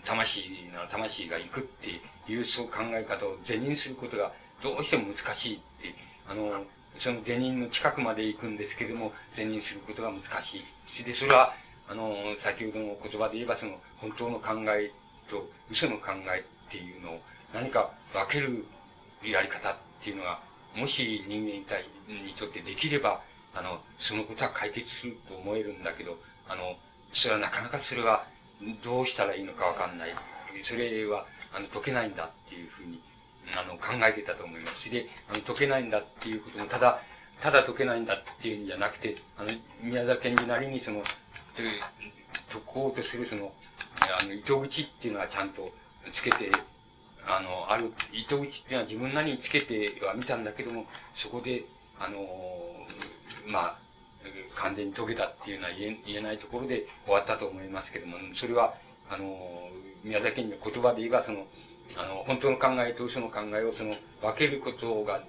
[0.05, 5.95] 魂なら魂が行くっていう、そう考え方を是認することがどうしても難しいって、
[6.27, 6.65] あの、
[6.99, 10.59] その是認の近くまで行くんですけども、是認することが難し
[10.99, 11.03] い。
[11.05, 11.55] で、それは、
[11.87, 14.91] あの、先ほどの言葉で言えば、その、本当の考え
[15.29, 17.21] と嘘の考えっていうのを
[17.53, 18.65] 何か分ける
[19.23, 20.41] やり方っていうのが、
[20.75, 23.21] もし人間に対にとってできれば、
[23.53, 26.17] あの、そのことは解決すると思えるんだけど、
[26.49, 26.75] あの、
[27.13, 28.27] それはなかなかそれは
[28.83, 30.15] どうしたらいいのかわかんない。
[30.63, 33.01] それは、あの、解けないんだっていうふうに、
[33.57, 34.89] あの、考えてたと思います。
[34.89, 37.01] で、あの、解けないんだっていうことも、ただ、
[37.41, 39.49] ただ解けないんだっていうんじゃなくて、あの、
[39.81, 41.03] 宮沢賢治なりにその、
[41.55, 43.53] 解こうとするその、
[43.99, 45.71] あの、糸口っていうのはちゃんと
[46.13, 46.51] つけて、
[47.27, 50.85] あの、ある、糸口っていうのは自分なりにつけては見たんだけども、
[51.15, 51.65] そこで、
[51.99, 52.25] あの、
[53.47, 53.79] まあ、
[54.55, 58.73] 完全に解けたっていうのは言え言えないところで終わったと思いますけども、それは、
[59.09, 59.69] あの、
[60.03, 61.45] 宮崎県の言葉で言えば、その、
[61.97, 65.21] あの、本当の考えと嘘の考えをその、分けることが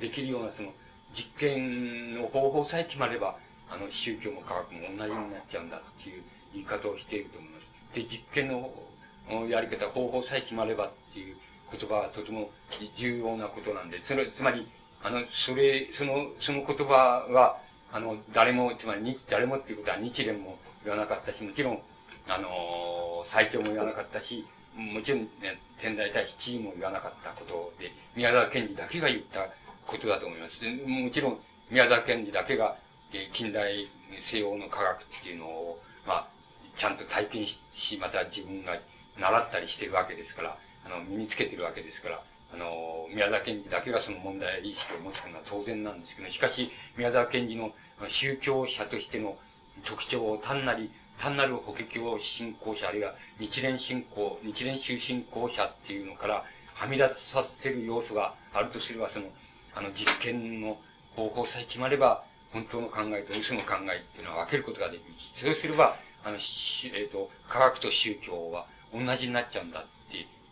[0.00, 0.72] できるようなその、
[1.14, 3.38] 実験の方法さえ決まれば、
[3.70, 6.22] あの、宗教も科学も同じになっちゃうんだっていう
[6.52, 7.94] 言い方をしていると思います。
[7.94, 11.36] で、実験のやり方、方法さえ決まればっていう
[11.70, 12.50] 言葉はとても
[12.96, 14.68] 重要なことなんで、それ、つまり、
[15.02, 17.60] あの、それ、その、その言葉は、
[17.92, 21.82] あの、誰も、つまり、誰もっていうことは日蓮も言わなかったし、もちろん、
[22.28, 24.46] あの、最長も言わなかったし、
[24.76, 29.48] もちろん、ね、天台大師地位も言わなかったことで、宮沢賢治だけが言った
[29.86, 30.60] ことだと思います。
[30.86, 31.40] もちろん、
[31.70, 32.76] 宮沢賢治だけが、
[33.12, 33.88] え近代
[34.24, 36.28] 西洋の科学っていうのを、まあ、
[36.76, 37.58] ちゃんと体験し、
[37.98, 38.78] また自分が
[39.18, 47.72] 習ったりしてるわけですから、あの、身につけてるわけですから、あの、宮沢賢治だけがその問題意識を持つのは当然なんですけど、しかし、宮沢賢治の
[48.08, 49.36] 宗教者としての
[49.84, 56.44] 特徴を単なり、単なる法華経信仰者、あるいは日蓮信仰、日蓮宗信仰者っていうのから
[56.74, 59.26] はみ出させる要素があるとすれば、その、
[59.74, 60.78] あの、実験の
[61.16, 69.84] 方法さえ決まれば、本当の考えと嘘の考えっていうのは分けることができる、そうすれば、あの、えっ、ー、と、科学と宗教は同じになっちゃうんだっ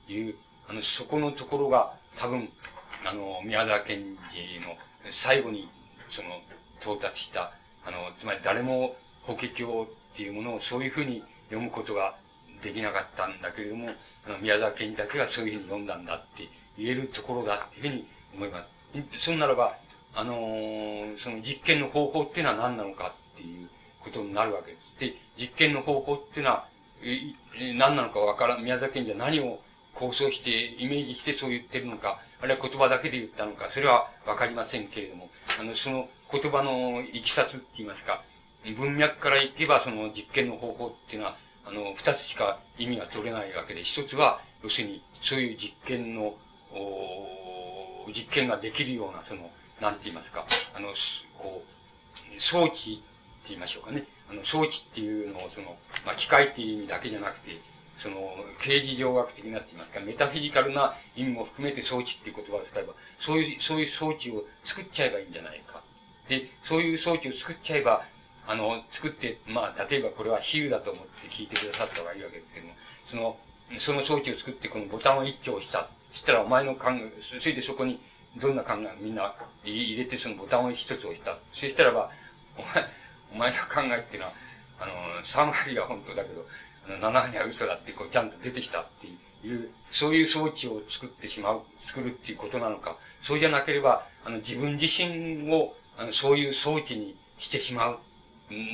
[0.06, 0.34] ていう、
[0.68, 2.48] あの、そこのところが、多分、
[3.04, 4.76] あの、宮沢賢治の
[5.22, 5.68] 最後に、
[6.10, 6.28] その、
[6.80, 7.52] 到達した、
[7.84, 12.16] あの、つまり誰も法華経っていうものをそういうふうに読むことが
[12.62, 13.90] できなかったんだけれども、
[14.26, 18.64] あの、宮沢賢治だけがそういうふうに読んだんだって言えるところだっていうふうに思いま
[19.20, 19.24] す。
[19.24, 19.76] そんならば、
[20.14, 23.68] あのー、その実験の方法っていうのは何なのかっていう
[24.02, 25.00] ことになるわけです。
[25.00, 26.68] で、実験の方法っていうのは、
[27.76, 29.60] 何なのかわからん、宮崎県じゃ何を
[29.98, 38.22] 構想して、イメージしてそう言ってるのか、あるいは言葉だけで言ったのか、それはわかりませんけれども、あの、その言葉のいきさつって言いますか、
[38.76, 46.34] 文脈からいけばその実験の方法っていうのは、あの、二つしか意味が取れないわけで、一つは、要するに、そういう実験の、
[46.72, 49.50] お実験ができるような、その、
[49.80, 50.88] なんて言いますか、あの、
[51.38, 54.04] こう、装置って言いましょうかね。
[54.30, 57.60] あの、装置っていうのを、その、まあ、機械っていう意味だけじゃなくて、
[58.02, 65.82] その、刑事上学的なって言いますか、メタフィジカルな意味も含めて装置っていう言葉を使えば、そういう、そういう装置を作っちゃえばいいんじゃないか。
[66.28, 68.04] で、そういう装置を作っちゃえば、
[68.46, 72.74] あの、作って、まあ、例えばこれは比喩だと思って聞いてくださった方がいいわけですけども、
[73.10, 73.38] その、
[73.80, 75.88] その装置を作ってこのボタンを一丁押した。
[76.12, 77.10] そしたらお前の考え、
[77.40, 78.00] それでそこに
[78.40, 81.38] どんな考えみんな入れてそのボタンを一つ押した。
[81.52, 82.10] そしたらば、
[82.56, 82.84] お前、
[83.32, 84.32] お前の考えっていうのは、
[84.78, 84.92] あの、
[85.24, 86.46] 3割は本当だけど、
[86.88, 97.98] あの、7割は嘘だってこうちゃんと出てきたっていう、そういう装置を作ってしまう、作るっていうことなのか、そうじゃなければ、あの、自分自身を、あの、そういう装置にしてしまう。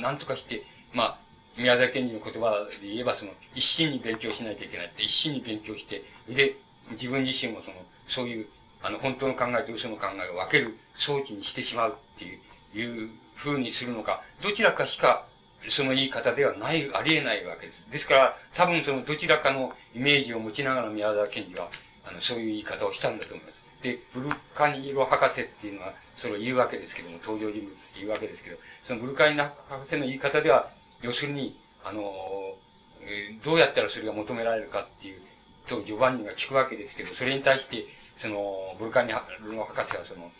[0.01, 0.63] なんとかして、
[0.93, 1.19] まあ、
[1.57, 6.57] 宮崎賢治の言葉で言えば、その、一心に勉強しないといけないって、一心に勉強して、で、
[6.91, 8.47] 自分自身をその、そういう
[8.83, 15.25] あの、本当の考えと嘘の考えを分ける装置にしてしまうっていう、いう風にするのか、どちらかしか、
[15.69, 17.91] その言い方ではない、ありえないわけです。
[17.91, 21.69] ですから、多分そのどちらかのイメージを持ちながら宮沢賢治は、
[22.05, 23.83] あの、そういう言い方をしたんだと思います。
[23.83, 28.57] で、ブルカニーロ博士っていうのは、それを言うわけですけども、登場人物って言うわけですけど、
[28.87, 30.69] そのブルカニーロ博士の言い方では、
[31.01, 32.55] 要するに、あの、
[33.01, 35.21] え、どうやったらそれが求められるかっていう、
[35.67, 37.85] と、ジョバンニが聞くわけですけど、それに対して、
[38.21, 40.31] その、ブルカニの博士はその、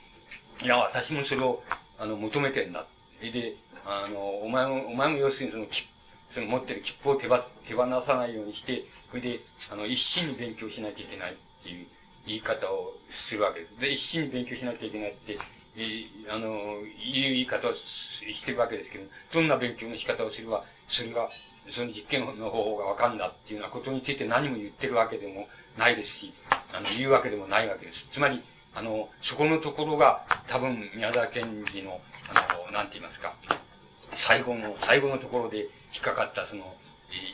[0.62, 1.64] いや、私もそれを、
[1.98, 2.86] あの、求めてんだ。
[3.22, 5.65] で、あの、お前も、お前も要するにその、
[6.34, 9.39] その持ってる切符を手ば手放さないようにして、それで、
[9.72, 11.88] あの、一心に勉強しなきゃいけないっていう
[12.26, 13.80] 言い方をするわけです。
[13.80, 15.38] で、一心に勉強しなきゃいけないって、
[15.76, 21.30] えあの、いう言い方をしてるわけですけど、どんな勉強の仕方をすれば、それが、
[21.72, 25.47] その実験の方法がわかんだっていうようなことについて何も言ってるわけでも
[25.77, 26.34] ないですし、
[26.73, 28.07] あの、言うわけでもないわけです。
[28.11, 28.43] つまり、
[28.76, 33.35] あの、そこのところが、多分、宮沢賢治の、あの、なんて言いますか、
[34.15, 36.76] 最後の、最後のところで引っかかった、その、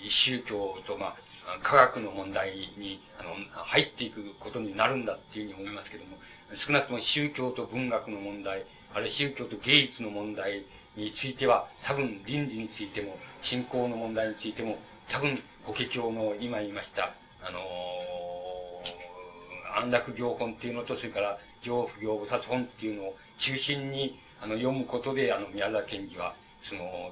[0.09, 1.15] 宗教と、まあ、
[1.63, 3.35] 科学の問題に、あの、
[3.65, 6.17] 入っていくことになるんだっていうふうに思いますけども、
[6.55, 10.65] 少なくとも宗教と文学の問題、あるいは宗教と芸術の問題
[10.95, 14.77] については、多分倫理についても、信仰の問題についても、
[15.09, 17.59] 多分、法華経の今言いました、あの
[19.75, 27.11] 安楽行本っていうのと、それから行不行菩薩本っていうのを中心に、あの、読むことで、あの、宮沢賢治は、その、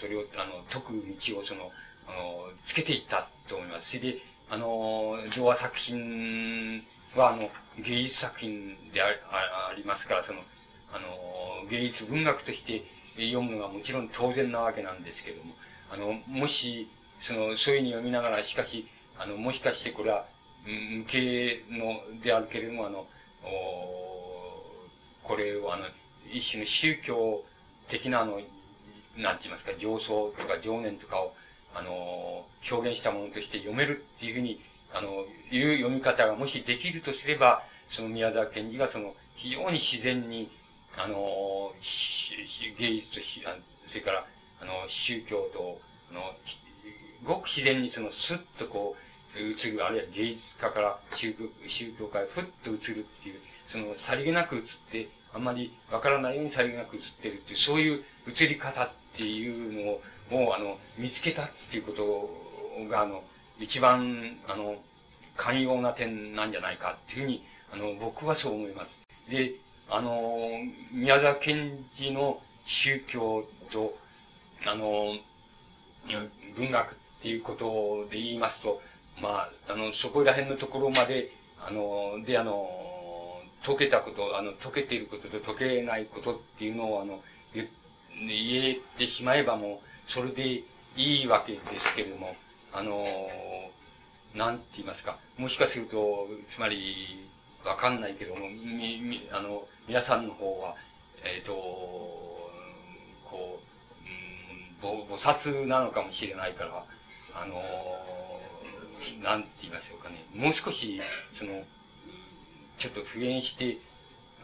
[0.00, 1.70] それを、あの、解く道を、その、
[2.06, 3.88] あの、つけていったと思います。
[3.88, 4.18] それで、
[4.50, 6.82] あの、童話作品
[7.14, 7.50] は、あの、
[7.82, 9.06] 芸術作品であ
[9.70, 10.40] ありますから、その、
[10.92, 12.84] あの、芸術文学として
[13.16, 15.54] 読むのがもちろん当然なわけなんですけども、
[15.90, 16.88] あの、もし、
[17.22, 18.86] その、そういうふうに読みながら、しかし、
[19.18, 20.26] あの、もしかしてこれは、
[20.64, 23.06] 向けの、であるけれども、あの、
[23.44, 24.06] お
[25.22, 25.84] これをあの、
[26.32, 27.44] 一種の宗教
[27.88, 28.40] 的なあの、
[29.16, 31.34] なんて言いますか、情操とか情念とかを、
[31.74, 34.60] あの、表現したものとして読めるっていうふうに、
[34.92, 40.50] あの、いう読み方がもしできるとすれば、その宮沢賢治がその、非常に自然に、
[40.96, 41.72] あの、
[42.78, 43.20] 芸術と、
[43.88, 44.26] それから、
[44.60, 45.80] あの、宗教と、
[46.10, 46.20] あの、
[47.24, 53.40] ごく自然にその、スッとこう、映る、あるいは芸術家から宗教、宗教家へふっと映るっていう、
[53.70, 63.22] その、さりげなく映って、あんまりわからないようにさりげなく映ってるっていう、そういう映り方っていうのを、もう、あの、見つけたっていうことが、あの、
[63.58, 64.76] 一番、あの、
[65.36, 68.90] 寛容な点なんじゃないかっていうふうに、あの、僕はそう思います。
[69.30, 69.54] で、
[69.88, 70.48] あの、
[70.92, 73.96] 宮沢賢治の宗教と、
[74.66, 75.14] あの、
[76.56, 78.80] 文学っていうことで言いますと、
[79.20, 82.68] まあ、あの、そこら辺のところまで、あの、で、あの、
[83.64, 87.20] 解けたこと、あの、解けていることと解けないことっていうのを、あの、
[88.20, 90.62] 言えてしまえばもう、それで
[90.96, 92.36] いいわけですけれども、
[92.72, 93.06] あの、
[94.34, 97.28] なんて言いますか、もしかすると、つまり、
[97.64, 100.76] わかんないけども、み、み、あの、皆さんの方は、
[101.24, 101.52] えっ、ー、と、
[103.24, 103.60] こ
[104.84, 106.84] う、うん、菩薩なのかもしれないから、
[107.34, 107.62] あの、
[109.22, 111.00] なんて言いましょうかね、もう少し、
[111.38, 111.64] その、
[112.78, 113.78] ちょっと復元して、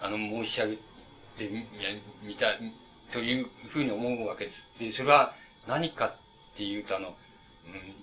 [0.01, 1.67] あの、申し上げてみ、
[2.23, 2.59] みた、
[3.13, 4.79] というふうに思うわけです。
[4.79, 5.35] で、それは
[5.67, 6.17] 何かっ
[6.57, 7.15] ていうと、あの、うん、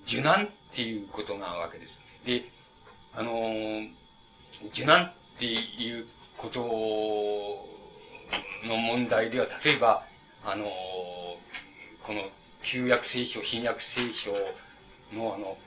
[0.07, 1.99] 受難っていうことなわけです。
[2.25, 2.49] で、
[3.13, 3.87] あの、
[4.73, 6.05] 受難っていう
[6.37, 6.59] こと
[8.67, 10.05] の問題では、例えば、
[10.45, 10.65] あの、
[12.03, 12.29] この
[12.63, 14.31] 旧約聖書、新約聖書
[15.15, 15.57] のあの、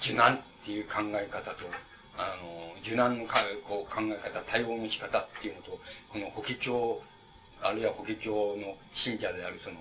[0.00, 1.56] 受難っていう考え方と、
[2.16, 5.80] あの、受難のかこう考え方、対応の仕方っていうのと、
[6.12, 7.02] この法華経、
[7.62, 9.76] あるいは法華経の信者であるその、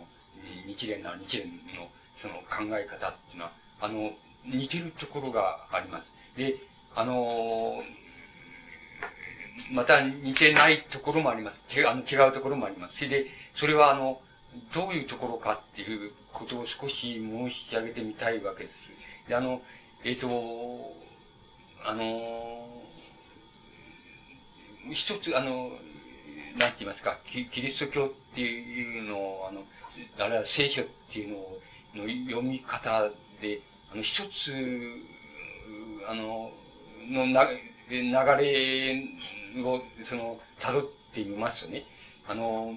[0.65, 1.89] 日蓮なら日蓮の
[2.21, 3.51] その考え方っていうのは、
[3.81, 4.11] あの、
[4.45, 6.37] 似てるところがあります。
[6.37, 6.55] で、
[6.95, 7.81] あの、
[9.71, 11.79] また似てないところもあります。
[11.79, 12.95] 違あの違うところもあります。
[12.95, 13.25] それで、
[13.55, 14.21] それはあの、
[14.73, 19.29] どういうところかっていうことを少し申し上げてみたいわけです。
[19.29, 19.61] で、あの、
[20.03, 20.95] えっ、ー、と、
[21.85, 22.67] あの、
[24.91, 25.71] 一つ、あの、
[26.59, 29.63] なんて言いますか、キキリスト教っていうのを、あの、
[30.19, 31.61] あるいは聖書っていうのを、
[31.95, 33.09] の読み方
[33.41, 33.61] で、
[33.93, 34.29] あの、一つ、
[36.09, 36.51] あの、
[37.09, 37.47] のな、
[37.89, 38.11] 流
[38.43, 39.03] れ
[39.63, 41.85] を、その、辿ってみますとね、
[42.27, 42.75] あの、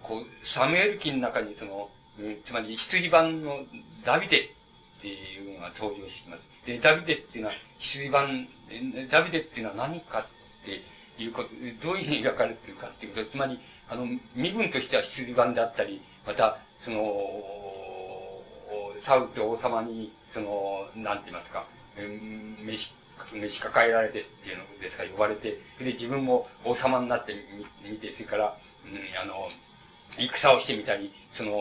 [0.00, 1.90] こう、サムエル記の中にその、
[2.44, 3.64] つまり羊版の
[4.04, 6.42] ダビデっていうのが登場してきます。
[6.64, 8.46] で、ダビデっていうのは、羊版、
[9.10, 10.91] ダビデっていうのは何かって
[11.22, 11.50] いうこと、
[11.82, 17.02] どういうふうに描かれてるかっていうこと、つまり、あの、身分としては羊版であったり、また、その、
[18.98, 21.66] サウって王様に、その、なんて言いますか、
[21.96, 22.94] 召し
[23.32, 27.34] 召し抱えられてっていうのですか、呼ばれて、で、自分も王様になって
[27.84, 29.48] みて、それから、うん、あの、
[30.16, 31.52] 戦をしてみたり、その、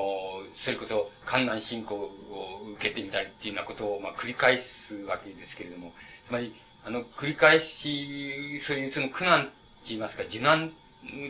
[0.58, 5.94] そういうこと、観難信仰を受けてみたりっていうようなことを、まあ、繰り返すわけですけれども、
[6.28, 6.56] つまり、
[6.86, 9.52] あの、繰り返し、そういうその苦難って
[9.88, 10.72] 言いますか、受難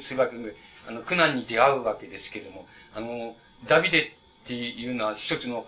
[0.01, 0.55] するわけで、
[0.87, 3.35] あの、苦難に出会うわけですけれども、あの、
[3.67, 5.65] ダビデっていうのは一つの、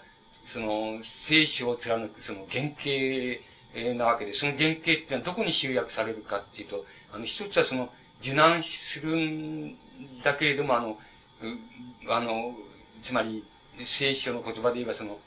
[0.52, 7.90] その、聖書を貫くその原型なわけで、その原型っていうのはどこに集約されるかっていうと、あの、一つはその、
[8.22, 9.78] 受難するん
[10.24, 10.98] だけれども、あの、
[12.10, 12.56] あの、
[13.04, 13.46] つまり、
[13.86, 15.20] 聖書の言葉で言えばその、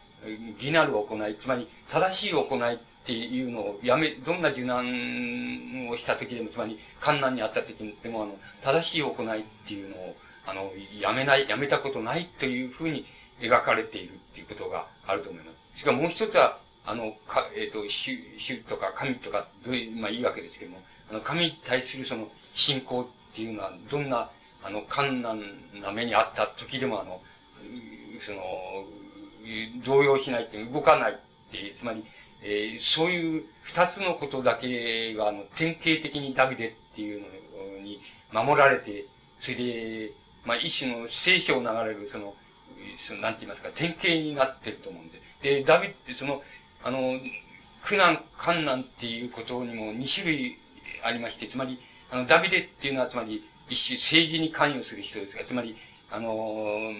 [0.58, 13.06] 義なる行い、つまり、正しい行いっていうのをやめ、どんな受難をした時でも、つまり、観難にあった時でも、あの、正しい行いっていうのを、あの、やめない、やめたことないというふうに
[13.40, 15.78] 描かれているっていうことがあると思います。
[15.78, 24.30] しかももう一つは、あの、か、えっ、ー、と、主、主とか神とか、どういう、まあいいわけですけども、あの、神に対するその信仰っていうのは、どんな、
[24.64, 25.42] あの、困難
[25.80, 27.20] な目にあった時でも、あの、
[28.26, 28.84] その、
[29.84, 31.16] 動揺しないって、動かないっ
[31.52, 32.04] て、つまり、
[32.42, 37.26] えー、そういう二つのことだけが、あの、典型的にダビデっていうの
[37.82, 38.00] に
[38.32, 39.06] 守られて、
[39.40, 40.12] それで、
[40.44, 42.34] まあ、一種の聖書を流れる、その、
[43.06, 45.20] その、なんて言いますか、典型になってると思うんで。
[45.42, 46.42] で、ダビデ、その、
[46.82, 47.18] あの、
[47.84, 50.58] 苦難、観難っていうことにも2種類
[51.02, 51.80] ありまして、つまり、
[52.10, 55.76] あの、ダビデっていうのは、つまり、一種政治に関与する人ですが、つまり、
[56.10, 56.92] あの、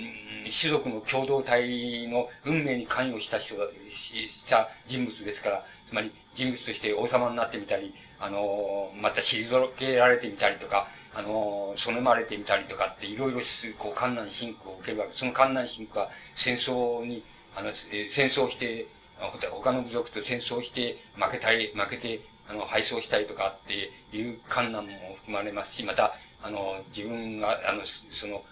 [0.59, 13.41] 種族の共同体の運命に関与した人だ、した人物ですから、つまり、人物として王様になってみたり、あの、また退けられてみたりとか、あの、そのまれてみたりとかって、いろいろ、
[13.79, 15.17] こう、観難進行を受けるわけ。
[15.17, 17.25] その観難進行は戦争に、
[17.55, 17.73] あの、
[18.13, 18.87] 戦争して、
[19.19, 28.45] 他の部族と戦争して負けたり、負けて、あの、敗走したりとかっていう観難も含まれますし、また、あの、自分が、あの、その、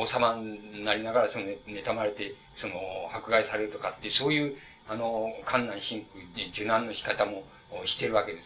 [0.00, 2.74] 王様になりながら、その、妬まれて、その、
[3.14, 4.56] 迫害されるとかって、そういう、
[4.88, 7.44] あの、観難進空、受難の仕方も
[7.86, 8.44] してるわけです。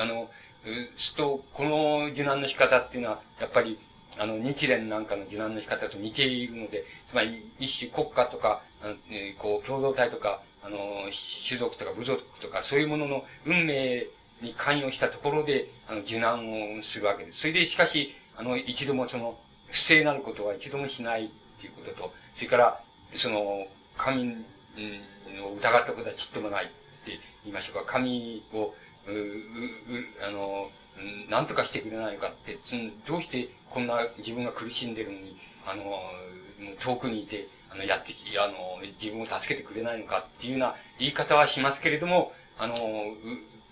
[0.00, 0.28] あの、
[0.96, 3.78] すと、この受難の仕方っていうのは、やっぱり、
[4.18, 10.76] あの、日蓮なんかの受難の仕方と似ているので、つまり、一種国家とか、あのえ、こう、共同体とか、あの、
[11.46, 14.06] 種族とか部族とか、そういうものの運命
[14.42, 17.40] に関与したところで、あの、受難をするわけです。
[17.40, 19.38] それで、しかし、あの、一度もその、
[19.70, 21.28] 不正なることは一度もしないっ
[21.60, 22.82] ていうことと、それから、
[23.16, 23.66] その、
[23.96, 24.44] 神
[25.42, 26.68] を疑ったことはちっともないっ
[27.04, 27.92] て言いましょうか。
[27.92, 28.74] 神を、
[29.06, 29.44] う、う、
[30.26, 30.70] あの、
[31.30, 32.58] 何とかしてくれないのかって、
[33.06, 35.36] どうしてこんな自分が苦しんでるのに、
[35.66, 35.84] あの、
[36.80, 42.74] 遠くにいて、あの、やってき、あの、自分を助けてくれないのかっていうような言い方はしますけれども、あの、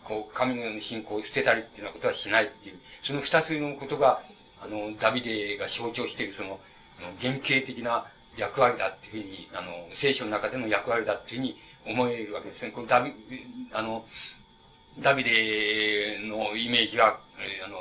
[0.05, 4.23] こう、神の信仰を捨てたりっていうようなことはしないっていう、その二つのことが、
[4.61, 6.61] あの、ダビデが象徴しているその、
[7.21, 8.07] 原型的な
[8.37, 11.57] 役割だっていうふうに、あの、聖書の中での役割だっていうふうに
[11.87, 12.71] 思えるわけですね。
[12.71, 13.13] このダビ、
[13.73, 14.05] あの、
[15.01, 17.21] ダビデのイメージは、
[17.65, 17.79] あの、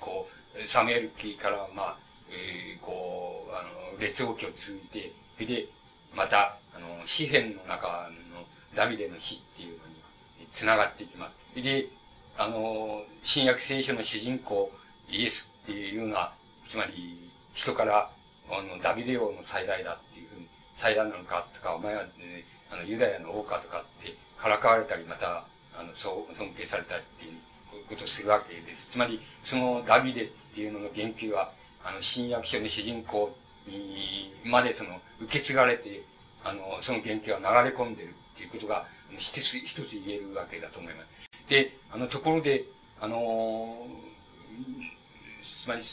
[0.00, 1.98] こう、サムエル記から、まあ、
[2.30, 3.62] えー、こう、あ
[3.92, 5.68] の、列王記を通じて、それで、
[6.14, 8.44] また、あの、詩篇の中の
[8.76, 10.00] ダビデの詩っていうのに、
[10.54, 11.62] 繋がっていきます。
[11.62, 11.88] で、
[12.36, 14.72] あの、新約聖書の主人公、
[15.08, 16.34] イエスっていうのは、
[16.70, 18.10] つまり、人から、
[18.50, 20.48] あの、ダビデ王の最大だっていうふうに、
[20.80, 25.44] 最大なのかとか、お前は、ね、あの、ユダヤの王かとかって、からかわれたり、また、
[25.76, 28.90] あの、そう、尊敬されたりっていうことをするわけです。
[28.92, 31.52] つまり、そのダビデっていうのの言及は、
[31.84, 36.02] あの、新約書の主人公にまでその、受け継がれて、
[36.44, 38.86] あの、その言及は流れ込んでるっていうことが、
[39.18, 41.08] 一つ、一つ言えるわけだと思います。
[41.48, 42.64] で、あの、ところで、
[43.00, 43.86] あの、
[45.62, 45.84] つまり、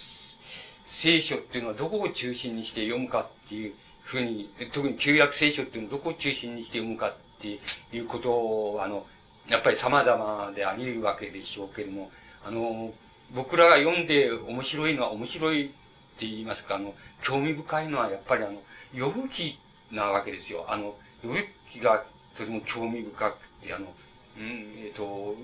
[0.87, 3.73] 聖書っていうのはどこを中心にして読むかっていう
[4.03, 7.59] ふうに、特に旧約聖書っていうのはどこを中心にして読むかって
[7.95, 9.05] いうことを、あの、
[9.47, 12.11] やっぱり様々であり得るわけでしょうけれども、
[12.45, 12.93] あの、
[13.33, 15.73] 僕らが読んで面白いのは面白いって
[16.21, 18.61] 言いますか、あの、興味深いのはやっぱりあの、
[18.93, 19.59] 呼ぶ気
[19.91, 20.65] なわけですよ。
[20.67, 21.35] あの、呼ぶ
[21.71, 22.05] 気が
[22.37, 23.87] とても興味深くて、あの、
[24.37, 25.35] うん、えっ、ー、と、こ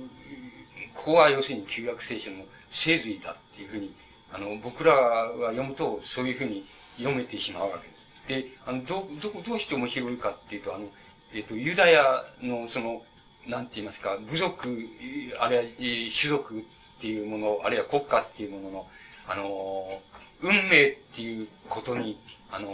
[1.06, 3.94] こは要するに旧約聖書の聖髄だっていうふうに、
[4.34, 6.66] あの、僕らは読むとそういうふうに
[6.98, 7.88] 読めてしまうわけ
[8.34, 8.50] です。
[8.50, 10.86] で、あの、ど、ど、どうして面白いかっていうと、あの、
[11.34, 13.04] えっ、と、ユダヤのその、
[13.48, 14.90] なんて言いますか、部族、
[15.40, 16.64] あるいは種族っ
[17.02, 18.88] ていうもの、あるいは国家っていうものの、
[19.28, 20.02] あの、
[20.42, 22.20] 運命っていうことに、
[22.52, 22.74] あの、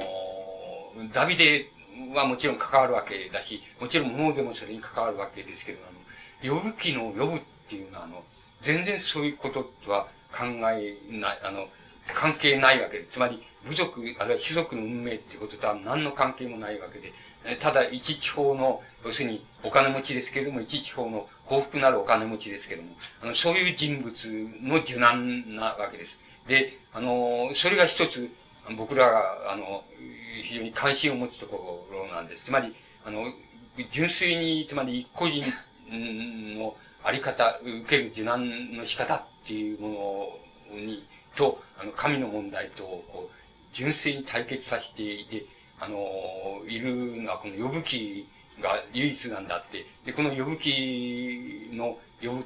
[1.14, 1.72] ダビデ
[2.14, 8.24] はもちろん関わるわけだし、もちろんモーゼもそれに関わるわけですけど、あの、呼ぶ気の呼ぶっていうのは、あの、
[8.62, 11.68] 全然そういうこととは考えない、あの、
[12.14, 13.08] 関係ないわけで。
[13.12, 17.14] つまり、部族、あるいは種族の運命っていうこととは何の関係もないわけで、
[17.58, 24.14] ただ一地方の、要するにお金持ちですけれども、一地方の幸福なるお金持ちですけれども、あの、そういう人物
[24.62, 26.18] の受難なわけです。
[26.48, 28.30] で、あの、それが一つ、
[28.78, 29.84] 僕らが、あの、
[30.48, 32.46] 非常に関心を持つところなんです。
[32.46, 32.76] つまり、
[33.06, 33.34] あの、
[33.92, 35.44] 純粋に、つまり一個人
[35.90, 40.40] のあり方、受ける受難の仕方っていうも
[40.72, 45.46] のに、と、あの、神の問題と、こう、純粋に対決させていて、
[45.80, 48.28] あの、いるのはこの呼ぶ気
[48.62, 49.86] が唯一なんだって。
[50.06, 52.44] で、この呼ぶ気の、呼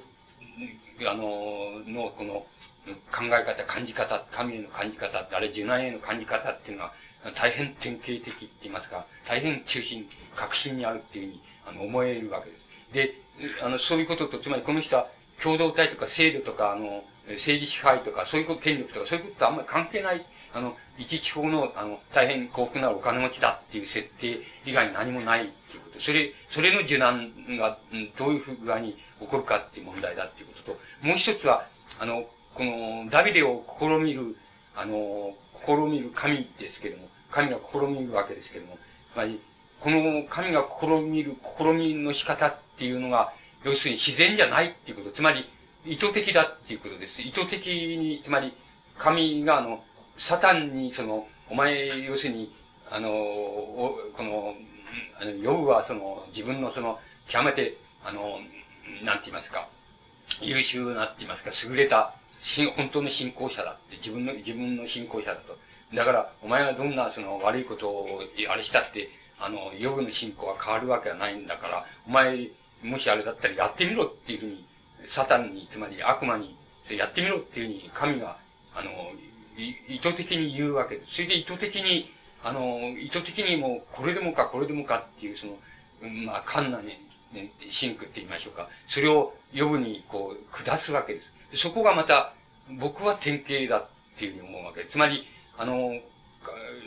[0.99, 2.45] ぶ、あの、の、この、
[3.11, 6.93] 考え方、感じ方、神への感じ方、あれ、受難への感じ方っていうのは、
[7.35, 12.63] 大変典型的って言いますか、大変中心、核心にあるっていうふうに、あの、思えるわけです。
[12.93, 13.22] で、
[13.61, 15.07] あの、そういうことと、つまりこの人は、
[15.41, 25.99] 共同体とか制度とか、あの、政治支配とか、そういう権力とか、そういうこととあんまり関係ないあの、一地方の、あの、大変幸福なお金持ちだっていう設定以外に何もないっていうこと。
[25.99, 27.80] それ、それの受難が、
[28.18, 31.68] どういうふうに起こるかっていう問題だっていうことと、もう一つは、
[31.99, 34.38] あの、この、ダビデを試みる、
[34.76, 35.34] あの、
[35.65, 38.77] 試みる神ですけども、神が試みるわけですけども、
[39.14, 39.41] つまり、
[39.80, 43.33] この神が試みる試みの仕方っっていうのが、
[43.63, 45.49] 要するに自然じゃないっていうこと、つまり、
[45.85, 47.21] 意図的だっていうことです。
[47.21, 48.53] 意図的に、つまり、
[48.97, 49.83] 神があの、
[50.17, 52.53] サタンに、その、お前、要するに、
[52.89, 54.55] あの、この、
[55.19, 58.39] あの、ヨブはその、自分のその、極めて、あの、
[59.03, 59.67] なんて言いますか、
[60.41, 62.15] 優秀なって言いますか、優れた、
[62.75, 65.57] 本当の信仰者だって、自分の、自分の信仰者だと。
[65.93, 69.09] だから、お前がどんなその悪いことをあれしたって、
[69.39, 72.49] あの、ヨグの信仰が変わるわけはないんだから、お前、
[72.84, 74.65] もしあれだったらやってみろっていうふうに、
[75.10, 76.55] サタンに、つまり悪魔に、
[76.89, 78.38] やってみろっていうふうに、神が、
[78.76, 78.91] あの、
[79.57, 81.15] 意図的に言うわけです。
[81.15, 82.11] それで意図的に、
[82.43, 85.57] あの、意図的にもう、これでもか、これでもかっていう、その、
[86.26, 86.99] まあ、カンナね、
[87.34, 88.68] ね、シンクって言いましょうか。
[88.88, 91.22] それを呼ぶに、こう、下すわけで
[91.53, 91.57] す。
[91.57, 92.34] そこがまた、
[92.80, 94.93] 僕は典型だっていうふうに思うわけです。
[94.93, 95.27] つまり、
[95.57, 95.99] あの、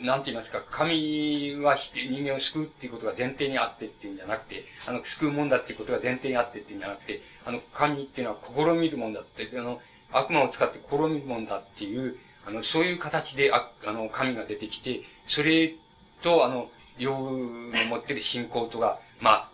[0.01, 9.81] なんて言いますか、神は人間を救うっていうことが前提にあってっていうんじゃなくて、あの、救うもんだっていうことが前提にあってっていうんじゃなくて、あの、神っていうのは試みるもんだって、あの、
[10.11, 15.75] 悪魔を使って試みるもんだっていう、あの、そういう形で、ああの、神が出てきて、それ
[16.21, 19.51] と、あの、用の持ってる信仰とが、まあ、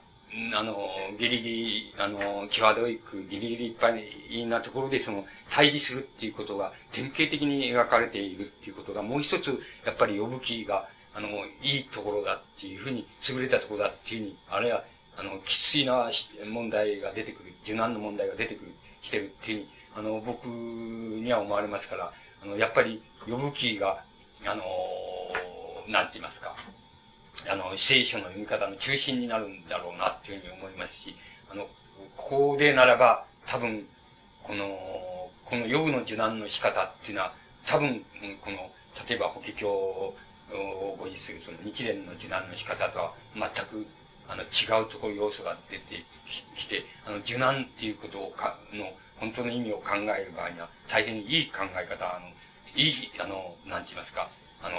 [0.55, 0.89] あの、
[1.19, 11.27] ギリギリ、あの、際どいく、ギリギリいっぱいなところで、その、対峙するっていうことが、典型的に描かれているっていうことが、もう一つ、やっぱり呼ぶ気が、あの、
[11.61, 14.83] いいところだっていうふうに、優れたところだっていうふうに、あれは、
[15.17, 16.09] あの、きついな
[16.47, 18.71] 問題が出てくる、受難の問題が出てくる、
[19.03, 22.11] してるっていうふうに、あの、僕には思われますから、
[22.41, 24.03] あの、やっぱり、呼ぶ気が、
[24.45, 24.63] あの、
[25.87, 26.55] なんて言いますか、
[27.47, 31.15] あの、聖書の読み方の中心になるんだろうなっていうふうに思いますし、
[31.49, 31.67] あの、
[32.15, 33.87] ここでならば、多分、
[34.43, 37.33] この、この予部の受難の仕方っていうのは、
[37.65, 38.03] 多分、
[38.41, 38.71] この、
[39.07, 40.15] 例えば法華経を
[40.99, 43.85] ご持するその日蓮の受難の仕方とは全く、
[44.27, 46.05] あの、違うところ要素が出て
[46.57, 52.27] きて、あの、受難っていうことをか、の、本当の意味を考える場合には、大変いい考え方、あの、
[52.75, 54.29] いい、あの、なんて言いますか、
[54.61, 54.77] あの、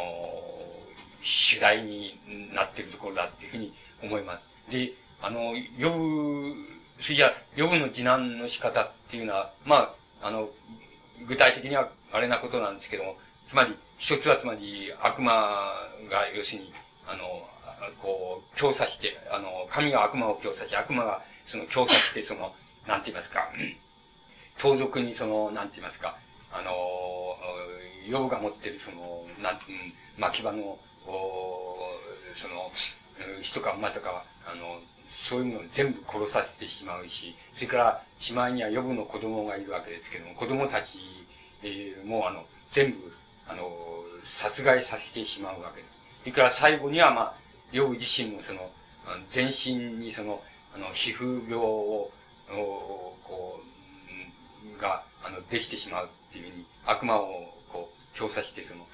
[1.24, 2.20] 主題に
[2.54, 3.72] なっているところだっていうふうに
[4.02, 4.70] 思います。
[4.70, 6.54] で、あの、呼ぶ、
[7.00, 10.50] それじゃ、呼ぶの次男の仕方っていうのは、まあ、あの、
[11.26, 13.16] 具体的にはあれなことなんですけども、
[13.48, 15.32] つまり、一つはつまり、悪魔
[16.10, 16.72] が、要するに、
[17.06, 17.48] あの、
[18.02, 22.54] こう、強査して、あの、神が悪魔を強査し、悪魔がその強査して、その、
[22.86, 23.48] なんて言いますか、
[24.58, 26.16] 盗賊にその、なんて言いますか、
[26.52, 26.72] あの、
[28.06, 29.60] ヨが持ってるその、なん、
[30.18, 31.76] 巻き場のお
[32.36, 32.70] その、
[33.42, 34.80] 人か馬とか、あの、
[35.24, 40.98] そういうのを全部殺させてしまうし、それから、しまいには予部の子供がいるわけですけども、子供たち、
[41.62, 43.12] えー、もあの、全部、
[43.46, 43.70] あの、
[44.38, 45.94] 殺害させてしまうわけです。
[46.20, 47.34] それから最後には、まあ、
[47.72, 48.70] 予部自身もその、
[49.30, 50.42] 全身にその、
[50.74, 52.10] あの、皮膚病を、
[53.22, 58.86] こう、が、あの、できてしまうっていうふうに、悪魔を、こう、強さして、その、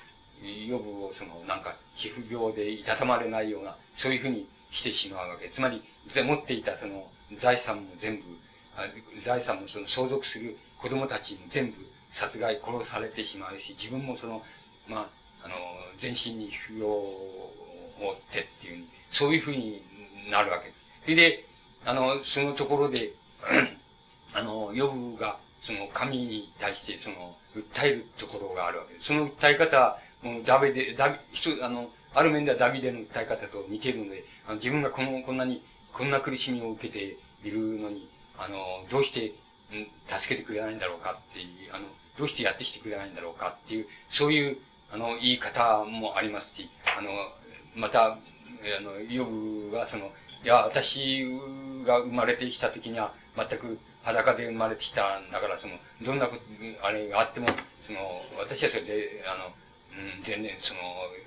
[0.43, 5.51] 予部をその、なんか、皮膚病でいたたまれないような、そういうふうにしてしまうわけ。
[5.51, 5.83] つまり、
[6.15, 7.11] 持っていたその、
[7.41, 8.23] 財産も全部、
[9.25, 11.77] 財産もその相続する子供たちに全部
[12.15, 14.43] 殺害、殺されてしまうし、自分もその、
[14.89, 15.11] ま
[15.43, 15.55] あ、あの、
[16.01, 17.53] 全身に皮膚病を
[17.99, 19.83] 負ってっていうそういうふうに
[20.31, 20.79] なるわけです。
[21.05, 21.45] それで、
[21.85, 23.13] あの、そのところで、
[24.33, 29.07] あの、予部が、その神に対してその、訴えるところがあるわけです。
[29.09, 30.10] その訴え方もう
[30.47, 31.19] ダビデ、ダビ、
[31.63, 39.35] あの、ある面ではダビデの訴え方と似ているので、あの自分がこの、こんなに、こんな苦しみを受けているのに、あの、どうして、
[40.09, 41.87] 助けてくれないんだろうかっていう、あの、
[42.19, 44.59] どうしてやってきてくれないんだろうかっていう、そういう、
[44.93, 46.69] あの、言い方もありますし、
[46.99, 47.11] あの、
[47.75, 48.19] また、あ
[48.83, 50.11] の、ヨブはその、
[50.43, 51.25] いや、私
[51.87, 56.43] が生まれてきた時には、全く裸で生まれてきたんだから、その、どんなこと、
[56.83, 57.47] あれがあっても、
[57.87, 59.55] その、私はそれで、あの、
[59.97, 60.81] うん、全然その、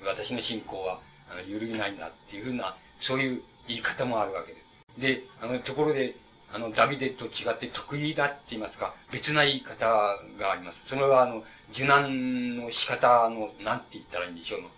[0.05, 0.99] 私の信仰は、
[1.29, 4.59] あの、揺るぎないんだっていうふうな、そういう言い方もあるわけで
[4.95, 5.01] す。
[5.01, 6.15] で、あの、ところで、
[6.53, 10.77] あの、ダビデと違って得意だって言いますか、別な言い方があります。
[10.87, 14.69] それは、あの、受難の仕方の、なんて言ったらいいんでしょうの。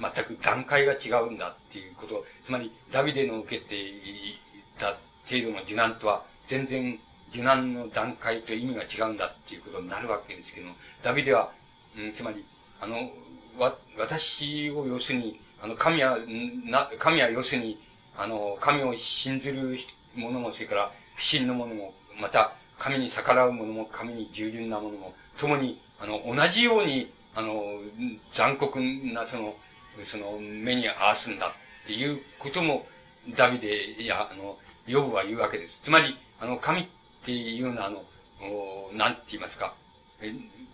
[0.00, 2.24] 全く段階が違うんだっていうこと。
[2.46, 4.38] つまり、ダビデの受けてい
[4.78, 4.96] た
[5.28, 6.98] 程度の受難とは、全然
[7.30, 11.52] 受難の段階と意味が違うんだっていうことになるわけですけども、ダビデは、
[11.96, 12.44] うん、つまり、
[12.80, 13.10] あの、
[13.58, 16.18] わ、私を要するに、あの、神は、
[16.66, 17.78] な、神は要するに、
[18.16, 19.78] あの、神を信ずる
[20.14, 27.80] 者も、それから不信の者も、また、神に逆らう者も、神に従順な者も、ともに、あの、同じように、あの、
[28.34, 29.56] 残酷な、その、
[30.10, 32.86] その、目に合わすんだっていうことも、
[33.36, 35.80] ダビデや、あの、ヨブは言うわけです。
[35.84, 36.86] つまり、あの、神っ
[37.24, 38.04] ていうのは、あの、
[38.92, 39.74] なんて言いますか、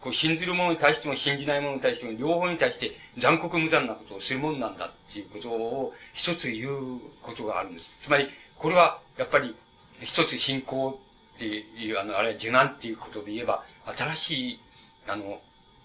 [0.03, 7.85] こう信ずる者に対しても信じない者に対しても両方に対して残酷無残なことをするもんなんだっていうことを一つ言うことがあるんです。
[8.05, 9.57] つまり、これはやっぱり、
[10.03, 10.99] 一つ信仰
[11.37, 13.65] っていう、あの、あれは受難っていうことで言えば、
[13.97, 14.61] 新しい、
[15.07, 15.27] あの、っ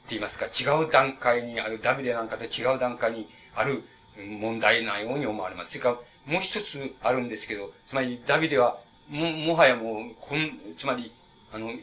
[0.08, 3.84] て言いますか、違う段階にある、ダビデなんかと違う段階にある
[4.18, 5.70] 問題なように思われます。
[5.70, 5.96] それから、
[6.32, 8.80] もう一つあるんですけど、つまり、ダビデは、
[9.10, 11.12] も、もはやもう、こん、つまり、
[11.52, 11.80] あの、生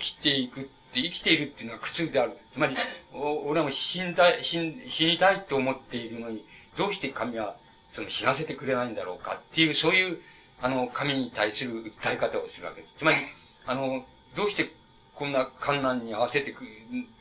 [0.00, 2.38] きていくて、生きているっていうのは苦痛である。
[2.52, 2.76] つまり、
[3.12, 6.44] 俺はもう死んだ、死、にたいと思っているのに、
[6.78, 7.56] どうして神は、
[7.94, 10.18] その死なせてくれないんだろうかっていう、そういう、
[10.62, 12.94] あの、神に対する訴え方をするわけです。
[12.98, 13.18] つまり、
[13.66, 14.04] あの、
[14.36, 14.72] どうして
[15.14, 16.64] こんな観難に合わせてく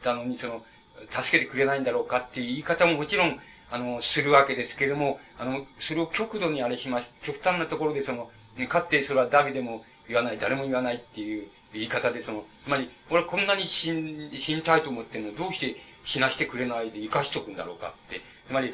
[0.03, 0.63] たのに、その、
[1.11, 3.39] 助けてくれないんだろうかっていう言い方ももちろん、
[3.71, 7.05] あの、するわけですけれども、あの、それを極度にあれします。
[7.23, 8.29] 極端なところでその、
[8.67, 15.75] かってそれはダビでも言わない、誰も言わないっていう言い方で、その、つまり、俺こんなに死ん、死にたいと思ってるのどうして
[16.05, 18.73] 死なしてくれないで生かしとくんだろうかって、つまり、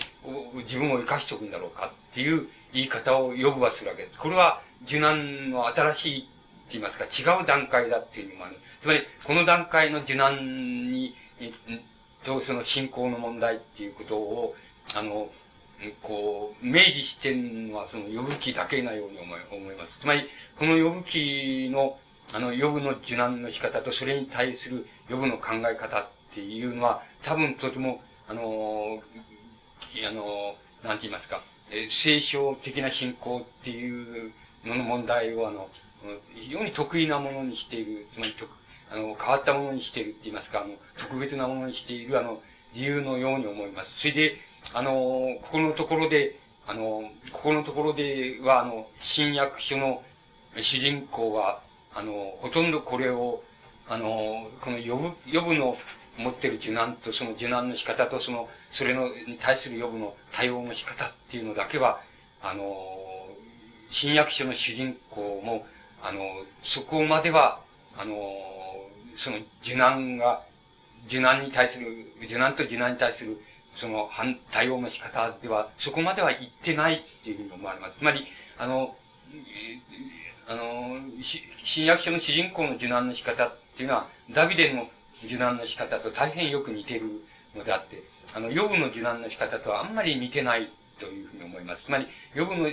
[0.66, 4.18] 自分を生かしとくんだろうかっていう言い方を呼ぶはするわけです。
[4.18, 6.28] これは、受難の新しいって
[6.72, 8.58] 言いますか、違う段階だっていうのもある。
[8.82, 11.16] つまり、この段階の受難に、
[12.24, 14.56] とその信仰の問題っていうことを、
[14.96, 15.30] あの、
[16.02, 20.00] こう、明示してるのはその呼ぶ記だけなように思い思います。
[20.00, 21.98] つまり、この呼ぶ記の、
[22.34, 29.02] あの、呼ぶの受難の仕方とそれに対する呼ぶの考え方っていうのは、多分とても、あの、
[30.08, 31.42] あの、なんて言いますか、
[31.72, 34.32] え聖書的な信仰っていう
[34.64, 35.70] のの問題を、あの、
[36.36, 38.36] 非常に得意なものにしている、つまり、
[38.92, 42.42] あの、変わったものにしているって言いますか、あの、特別なものにしている、あの、
[42.74, 44.00] 理由のように思います。
[44.00, 44.38] それで、
[44.74, 44.92] あの、
[45.42, 50.04] ここのところで、あの、ここのところでは、あの、新約書の
[50.62, 51.62] 主人公は、
[52.00, 53.44] あの、ほとんどこれを、
[53.90, 55.76] あの、この呼ぶ、呼ぶの
[56.18, 62.02] 持ってる受難と、その受難の仕方と、その、それの、に対する呼ぶの対応の仕方っていうのだけは、
[62.42, 62.64] あの、
[63.92, 65.66] 新約書の主人公も、
[66.02, 66.22] あの、
[66.64, 67.60] そこまでは、
[67.98, 68.16] あの、
[69.18, 70.44] その受難が、
[71.08, 73.42] 受難に対する、受難と受難に対する、
[73.76, 77.96] その反対応の仕方では、そこまでは言ってないっていうふうに思われます。
[78.00, 78.26] つまり、
[78.58, 78.96] あの、
[80.50, 80.98] あの、
[81.64, 84.90] 新約書の主人公の受難の仕方っていうのは、ダビデの
[85.24, 87.24] 受難の仕方と大変よく似てる
[87.56, 88.04] のであって、
[88.34, 91.84] あの、ヨブの受難の仕方とはあんまり似てないというふうに思います。
[91.84, 92.68] つまり、ヨブの、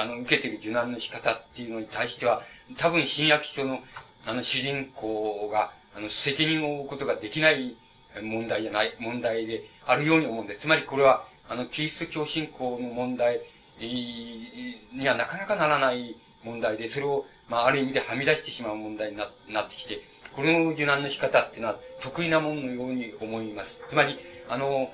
[0.00, 2.42] あの、受けてる受難の仕方っていうのに対しては、
[2.76, 3.78] 多分新約書の、
[4.26, 7.76] あの、主人公が、あの、責任を負うことができない
[8.20, 10.62] 問題じゃない、問題であるように思うんです。
[10.62, 13.42] つまりこれは、あの、キリスト教信仰の問題
[13.78, 20.02] にはなかなかならない問題で、それを、まあ、ある意味ではみ出してしまう問題にななってきて、
[20.34, 23.68] これの受難の仕方っていうのは得意なもののように思います。
[23.90, 24.90] つまり、あの、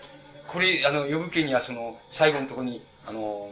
[0.49, 3.51] これ、あの、呼ぶ家にはその、最後のところに、あの、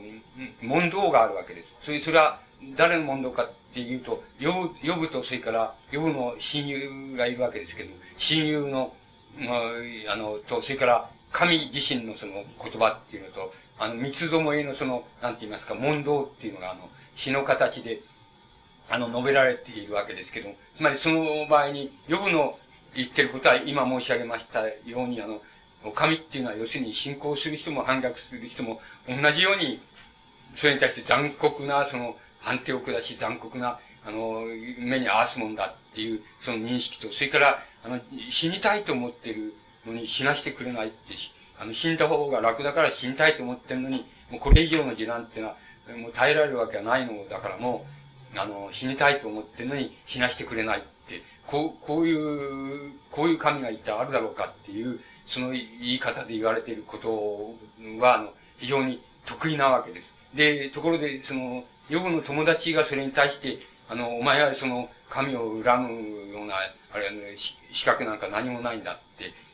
[0.63, 1.69] 問答があるわけです。
[1.83, 2.41] それ、それは、
[2.77, 8.95] 誰の問答かっていうと、呼ぶ、呼ぶと、それから、呼ぶの親友がいるわけですけど、親友の、
[9.39, 18.01] まあ、あの、と、それから、神自身のその言葉っていうのと、あの、三つどもえのその、なんて言いますか、問答っていうのが、あの、詩の形で、
[18.89, 22.59] あの、述べられているわけですけども、つまりその場合に、呼ぶの
[22.95, 25.41] 言ってることは今申し上げましたように、あの、
[25.95, 29.83] 神っていうのは要するに信仰する人も反逆する人も同じように、
[30.57, 34.45] それに対して残酷な、その、判定を下し残酷な、あの、
[34.79, 40.97] 目に合わすもんだっていう、その認識と、それから、あの、死にたいと思ってるのに死なしてくれないって、
[41.59, 45.57] あの、死んだ方が楽だから死にたいと思ってるのに、もうこれ以上の時難っていうのは、
[45.95, 47.87] もう耐えられるわけはないのだからも
[48.35, 57.55] う、あの、死にたいと思ってるのに死なしてくれないって、こう、こういう、こういう神が一体あるだろうかっていう、その言い方で言われていること
[58.01, 60.37] は、あの、非常に得意なわけです。
[60.37, 63.59] で、ところで、その、ヨブの友達がそれに対して、
[63.89, 66.57] あの、お前はその、神を恨むような、
[66.93, 67.37] あれはね、
[67.73, 68.99] 資格なんか何もないんだっ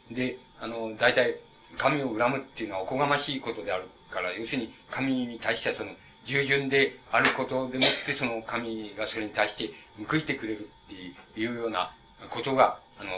[0.09, 0.15] て。
[0.15, 1.37] で、あの、大体、
[1.79, 5.91] 神を恨むっていうのはおこがましいことであるから、要するに神に対してはその、
[6.27, 9.71] 従順であることでもって、その神がそれに対して
[10.09, 10.89] 報いてくれるっ
[11.35, 11.95] ていうような
[12.31, 13.11] ことが、あの、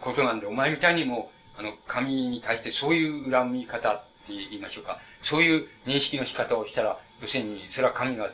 [0.00, 4.98] ことなんで、お前みたいにも、あの、神に対してそういう恨み方って言いましょうか。
[5.22, 8.30] そういう認識の仕方をしたら、要するに、それは神が、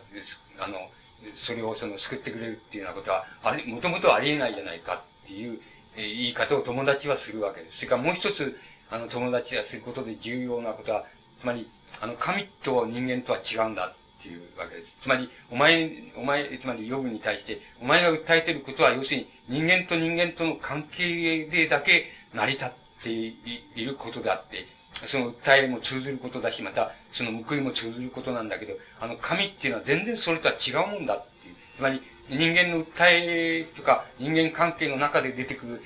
[0.59, 0.91] あの、
[1.37, 5.61] それをその救ってくれるっていうようなことは、あれ、もともとありえないじゃないかっていう、
[5.97, 7.77] えー、言い方を友達はするわけです。
[7.77, 8.59] それからもう一つ、
[8.91, 11.05] あの、友達がすることで重要なことは、
[11.41, 14.89] つまり、あの、神と人間とは違うんだっていうわけです。
[15.03, 22.71] つまり、お前、お前、つまり、ヨブに対して、お前が訴えてることは、要するに、人間と人間との関係でだけ成り立っ
[23.03, 24.67] ていることであって、
[25.07, 31.57] その訴えも通ずることだし、また、その報いも通ずることなんだけど、あの、神っていうのは全然それとは違うもんだっていう。
[31.77, 35.83] つまり、人間の訴えとか、人間関係の中で出てくる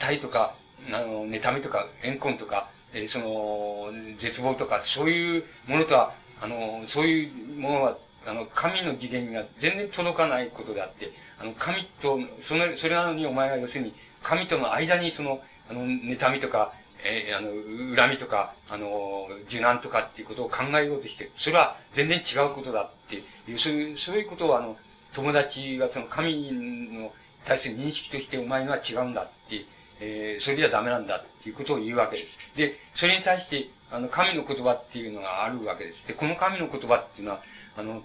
[0.00, 0.54] 訴えとか、
[0.92, 12.18] あの、妬みとか、怨恨とか、えー、その、絶望とか、そういうものとは、あの、そういうものは、あの、神の次元が全然届かないことであって、あの、神と、
[12.48, 16.72] その、それなのにお前は要するに、神との間にその、あの、妬みとか、
[17.04, 17.50] えー、あの、
[17.96, 23.16] 恨みとか、あの、受難とかっていうことを考えようとして、それは全然違うことだって
[23.50, 24.76] いう、そういう、そういうことをあの、
[25.12, 27.12] 友達がその神の
[27.44, 29.64] 対する認識としてお前のは違うんだって、
[30.00, 32.56] えー、それじゃダメなんだっていうことを言うわけです。
[32.56, 36.06] で、それに対して、あの、神の言葉っていうのがあるわけです。
[36.06, 37.42] で、この神の言葉っていうのは、
[37.76, 38.02] あの、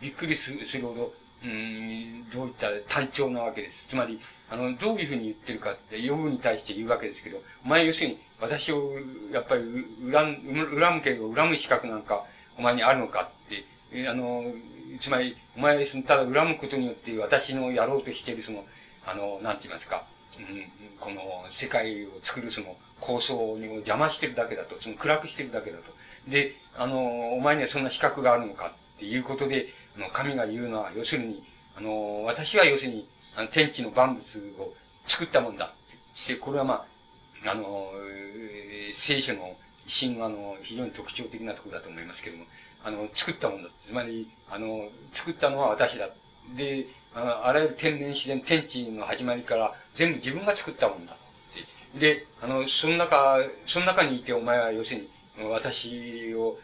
[0.00, 1.12] びっくりするほど、
[1.44, 3.74] うん、どういった単調なわけです。
[3.90, 4.20] つまり、
[4.50, 8.94] あの、どういうふうに言ってるかって、ヨブに対して言うわけですけど、お前要するに、私を、
[9.30, 9.62] やっぱり、
[10.10, 12.24] 恨む、恨むけど、恨む資格なんか、
[12.56, 13.30] お前にあるのか
[13.92, 14.52] って、あの、
[15.00, 18.64] つまり、お前、ただ恨むことによって、私のやろうとしている、その、
[19.06, 20.04] あの、なんて言いますか、
[21.00, 21.20] この、
[21.52, 25.84] 世界を作るその、構想に邪魔してるだけだと、その暗くしてるだけだと。
[26.28, 31.44] で、あの、お前にはそんな資格があるのかっていうことで、あの、神が言うのは、要するに、
[31.76, 34.22] あの、私は要するに、あの、天地の万物
[34.60, 34.74] を
[35.06, 35.74] 作ったもんだ。
[36.26, 36.86] で、これはま
[37.44, 37.92] あ、あの、
[38.96, 39.56] 聖書の
[39.88, 42.44] 神話の非常に特徴的なところだと思いますけども、
[42.84, 43.70] あの、作ったもんだ。
[43.86, 46.10] つまり、あの、作ったのは私だ。
[46.56, 46.86] で、
[47.18, 51.16] あらゆる天然自然、天地の始まりから全部自分が作ったもんだ。
[51.98, 55.08] で、あの、その中、その中にいてお前は要するに、
[55.50, 56.58] 私を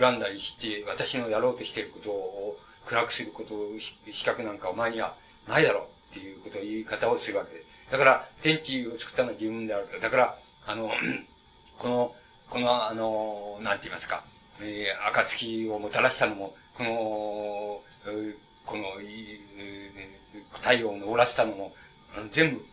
[0.00, 3.72] 恨んだりして、私のやろうとしていることを暗くすることを、
[4.12, 5.16] 資格なんかお前には
[5.48, 7.66] ないだろうっていうことを言い方をするわけです。
[7.92, 10.00] だから、天地を作ったのは自分である。
[10.00, 10.92] だから、あの、
[11.78, 12.14] この、
[12.48, 14.24] この、あの、なんて言いますか、
[14.60, 17.82] えー、暁をもたらしたのも、この、
[18.70, 18.84] この、
[20.60, 21.72] 太陽を昇らせたのも、
[22.32, 22.64] 全部、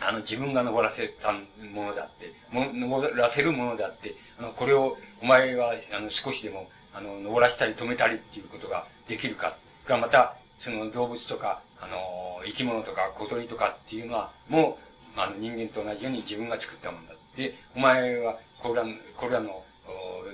[0.00, 9.56] あの、自分が登らせたものであって、も登らせるものであって、あの、これを、お前は、あの、少しでも、あの、登らせたり止めたりっていうことができるか。
[9.86, 14.78] が、また、その動物とか、あの、生き物とか小鳥とかっていうのは、も
[15.16, 17.14] う、あの、人間と同じように自分が作ったものだ。
[17.36, 18.84] で、お前は、これら、
[19.16, 19.64] これらの、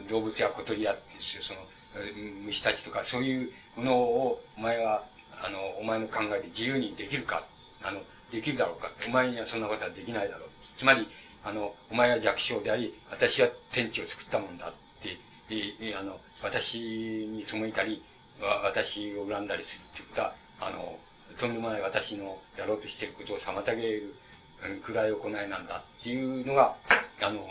[0.08, 0.96] 動物や小鳥や
[1.42, 1.60] その、
[2.46, 5.04] 虫たちとか、そういうものを、お前は、
[5.42, 7.46] あの、お前の考えで自由にできるか。
[7.82, 8.00] あの、
[8.30, 8.90] できるだろうか。
[9.06, 10.48] お前にはそんなことはできないだろう。
[10.78, 11.08] つまり、
[11.44, 14.72] あの、お前は弱小であり、私は天地を作ったもんだっ
[15.02, 15.18] て、
[15.80, 18.02] え、あの、私に背いたり、
[18.40, 20.98] 私を恨んだりするっていった、あの、
[21.38, 24.14] とんでもない私のやろうとしていることを妨げる、
[24.84, 26.76] 暗い行いなんだっていうのが、
[27.20, 27.44] あの、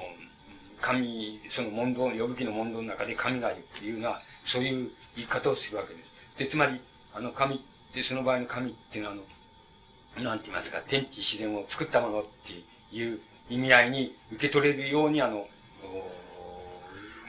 [0.82, 6.11] 神、その問答、呼ぶ気の問答の中で神がいるっていうのは、そういう言い方をするわけです。
[6.42, 6.82] で、つまり、
[7.14, 7.60] あの、神っ
[7.94, 9.16] て、その場合の神っていうのは、
[10.18, 13.20] あの、なんて言いますか、天地自然を作ったものっていう
[13.50, 15.48] 意味合いに受け取れるように、あの、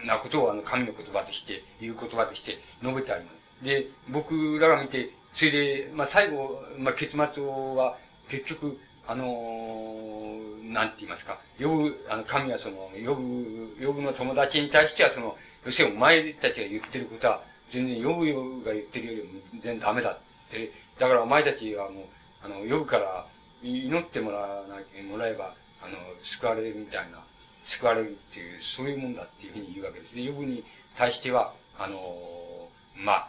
[0.06, 3.30] なことをあの、神の言葉として、いう言葉として述べてありま
[3.60, 3.64] す。
[3.64, 7.98] で、僕らが見て、それで、まあ、最後、まあ、結末は、
[8.30, 15.36] 結局、あのー、なんて言いますか、呼ぶ、あの、神はその、呼ぶ、呼ぶの友達に対してはその、
[15.66, 20.19] 要するにお前たちが言ってることは、全然呼ぶが言ってるよりも全然ダメだっ
[20.51, 20.73] て。
[20.99, 22.05] だからお前たちはもう、
[22.44, 23.27] あの、呼ぶから
[23.62, 25.97] 祈ってもらわなきゃ、もらえば、あの、
[26.39, 27.24] 救われるみたいな、
[27.66, 30.15] 救われるっていう、そういうもんだっていうふうに言うわけです。
[30.15, 30.65] で、呼ぶに
[30.97, 33.28] 対しては、あの、まあ、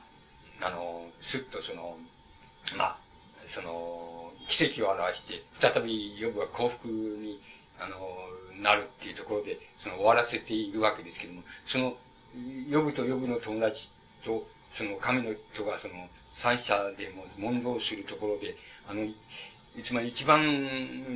[0.61, 1.97] あの、すっとその、
[2.77, 2.97] まあ、
[3.49, 7.41] その、奇跡を表して、再び呼ぶが幸福に、
[7.79, 7.99] あの、
[8.61, 11.95] なるっていうところで、その終わらせているわけですけども、その、
[12.71, 13.89] 呼ぶと呼ぶの友達
[14.23, 14.47] と、
[14.77, 15.93] その神の人がその、
[16.39, 18.55] 三者でも問答するところで、
[18.87, 19.07] あの、
[19.85, 20.41] つまり一番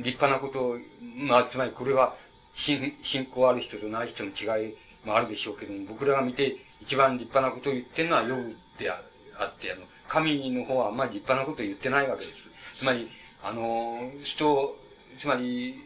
[0.02, 0.78] 立派なこと、
[1.16, 2.16] まあ、つまりこれは、
[2.56, 4.74] 信信仰ある人とない人の違い
[5.04, 9.00] もあるでしょうけども、僕らが見て一番立派なことを言ってるのは、呼ぶであ
[9.44, 12.38] って、あの、神の方はあんまり立派なことを言ってないわけです。
[12.80, 13.08] つまり、
[13.42, 14.76] あの、人、
[15.20, 15.84] つまり、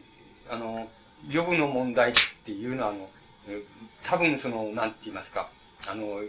[0.48, 0.88] あの、
[1.32, 3.08] 呼ぶの問題っていうのは、あの、
[4.04, 5.50] 多分その、なんて言いますか、
[5.86, 6.20] あの、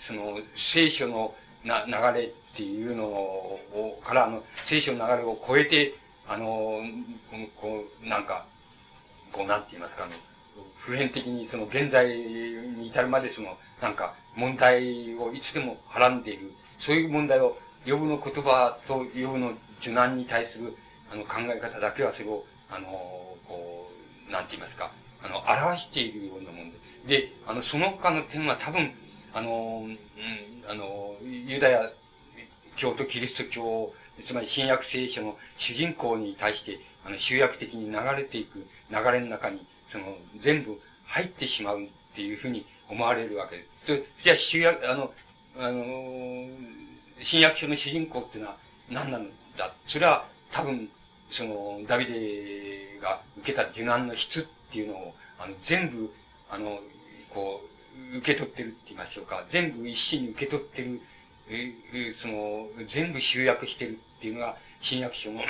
[0.00, 5.94] その、聖書のな流れっていうのを、から、あの、聖書の流れを超えて、
[6.28, 6.80] あの、
[7.60, 8.46] こう、なんか、
[9.32, 10.14] こう、なんて言いますか、あの、
[10.78, 20.76] 普遍的にその現在に至るまでその、なんか、問題をいつでもはらんでいる、そういう問題を、呼ぶの言葉と呼ぶの受難に対する、
[21.12, 22.88] あの、考え方だけはそれを、あの、
[23.46, 23.90] こ
[24.28, 24.90] う、なんて言いますか、
[25.22, 26.78] あの、表しているようなもんで。
[27.06, 28.92] で、あの、その他の点は多分、
[29.36, 29.98] あの、うん、
[30.66, 31.92] あの、ユダヤ
[32.76, 33.92] 教とキリスト教、
[34.26, 44.24] つまり新約聖書の主人公に対して、あの、集約的に流れていく流れの中に、その、全部入ってしまうっていうふうに思われるわけです。
[44.24, 45.12] じゃあ、集約、あの、
[45.58, 46.48] あの、
[47.22, 48.56] 新約書の主人公っていうのは
[48.88, 49.74] 何なんだ？
[49.86, 50.88] それは多分、
[51.30, 56.10] その、ダビデが受けた受難の質っていうのを、あの、全部、
[56.48, 56.80] あの、
[57.28, 57.75] こう、
[58.18, 59.44] 受け取ってるって言いましょうか。
[59.50, 61.00] 全部一心に受け取ってる、
[61.48, 61.72] え、
[62.20, 65.42] その、全部集約してるっていうのが、新約書の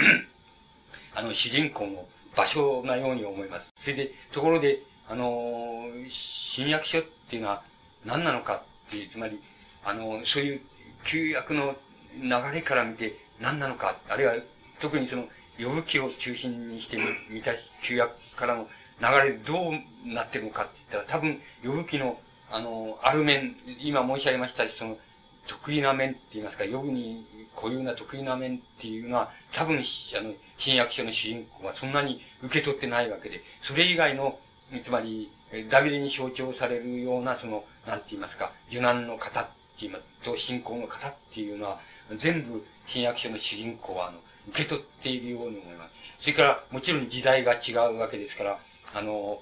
[1.14, 3.72] あの、主人公の場所なように思います。
[3.82, 7.62] それで、ところで、あの、新約書っていうのは
[8.04, 9.40] 何なのかっていう、つまり、
[9.84, 10.60] あの、そういう
[11.04, 11.76] 旧約の
[12.20, 14.34] 流れから見て何なのか、あるいは
[14.80, 15.28] 特にその、
[15.58, 16.98] 呼ぶ記を中心にして
[17.30, 17.52] 見た
[17.82, 18.68] 旧約からの
[19.00, 22.18] 流れどうなってるのかって言ったら、多分、呼ぶ記の、
[22.50, 24.98] あの、ある面、今申し上げましたその、
[25.46, 27.24] 得意な面って言いますか、呼ぶに
[27.54, 34.38] 固有な得意な面っていうのは、多分、あの、新約書の主人公はそんなに受け取ってないわけで、それ以外の、
[34.84, 35.30] つまり、
[35.70, 39.48] ダビデに象徴されるような、その、なんて言いますか、受難の方っ
[39.78, 41.80] ていますと、信仰の方っていうのは、
[42.18, 44.18] 全部、新約書の主人公は、あの、
[44.48, 45.90] 受け取っているように思います。
[46.20, 48.58] それから、もちろん時代が違うわけですから、
[48.94, 49.40] あの、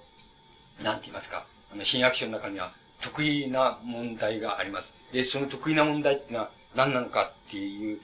[0.83, 2.75] なんて言いますか、あの、新約書の中には、
[3.05, 4.87] 得意な問題があります。
[5.13, 8.01] で、その得意な問題ってのは何なのかっていう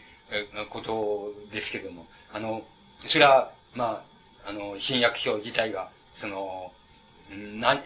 [0.71, 2.63] ことですけれども、あの、
[3.07, 4.05] それは、ま
[4.45, 5.91] あ、あの、新約書自体が、
[6.21, 6.73] その、
[7.31, 7.83] 何、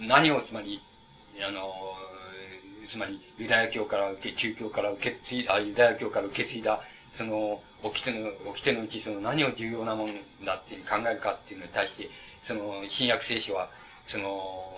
[0.00, 0.80] 何をつまり、
[1.46, 1.72] あの、
[2.90, 6.80] つまり、ユダヤ教から受け、中教から受け継いだ、ユダヤ教から受け継いだ、
[7.18, 10.14] その、掟の、掟のうち、その何を重要なもの
[10.44, 12.10] だって考えるかっていうのに対して、
[12.46, 13.70] その、新約聖書は、
[14.08, 14.74] その、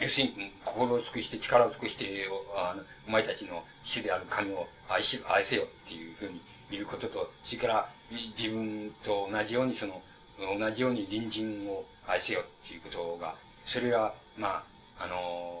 [0.00, 7.92] 要するに、心を尽くして、力を尽くして、あの、お前たちの主である神を愛し、愛せよっていうふうに言うことと、それから、
[8.38, 10.02] 自分と同じように、その、
[10.38, 13.34] 同じように隣人を愛せよっていうことが、
[13.66, 14.64] それが、ま
[14.98, 15.60] あ、あの、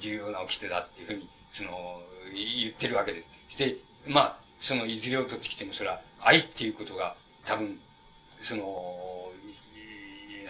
[0.00, 2.02] 重要な掟だっていうふうに、その、
[2.34, 3.54] 言ってるわけです。
[3.54, 3.76] して、
[4.06, 7.14] まあ、その、いずれを取ってきても、それは、愛っていうことが、
[7.46, 7.78] 多分、
[8.42, 9.30] その、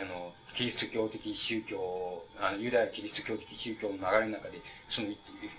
[0.00, 5.08] あの、キリスト教的宗教、あの、ユダヤキリスト教的宗教の流れの中で、その、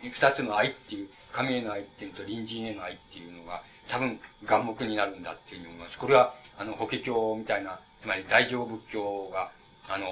[0.02, 5.98] 二つの愛っていう、神への愛っていうのと隣人への愛っていうのが、多分、眼目になるんだっていうふうに思います。
[5.98, 9.52] これは、あの、法華経みたいな、つまり大乗仏教が、
[9.88, 10.08] あの、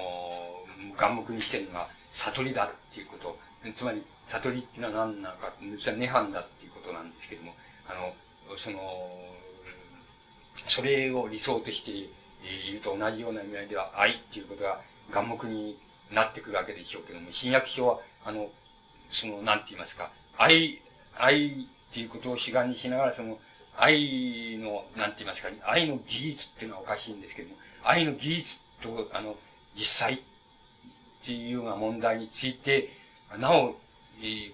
[0.96, 3.38] 眼目にしてるのが、悟りだっていうこと。
[3.76, 7.54] つまり、悟りっていうのは何なのか、実は涅槃だっていうことなんですけども、
[7.88, 8.14] あの、
[8.58, 8.78] その、
[10.68, 12.10] それを理想としている
[12.82, 14.80] と同じような意味合いでは、愛っていうことが
[15.10, 15.78] 眼目に
[16.12, 18.50] なってくるわけでしょうけども、新約書は、あの、
[19.12, 20.80] その、なんて言いますか、愛、
[21.16, 23.38] 愛っていうことを主眼にしながら、その、
[23.76, 29.36] 愛の、なんて言いますか、愛の技術っていうのはおかしいんですけども、愛の技術と、あの、
[29.76, 32.90] 実際っていうような問題について、
[33.38, 33.74] なお、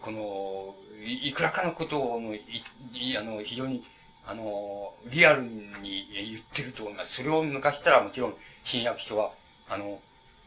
[0.02, 3.84] この、いくらかのことの、い、あの、非常に、
[4.30, 7.16] あの、リアルに言ってると思います。
[7.16, 8.34] それを抜かしたらもちろん、
[8.64, 9.32] 新約書は、
[9.68, 10.00] あの、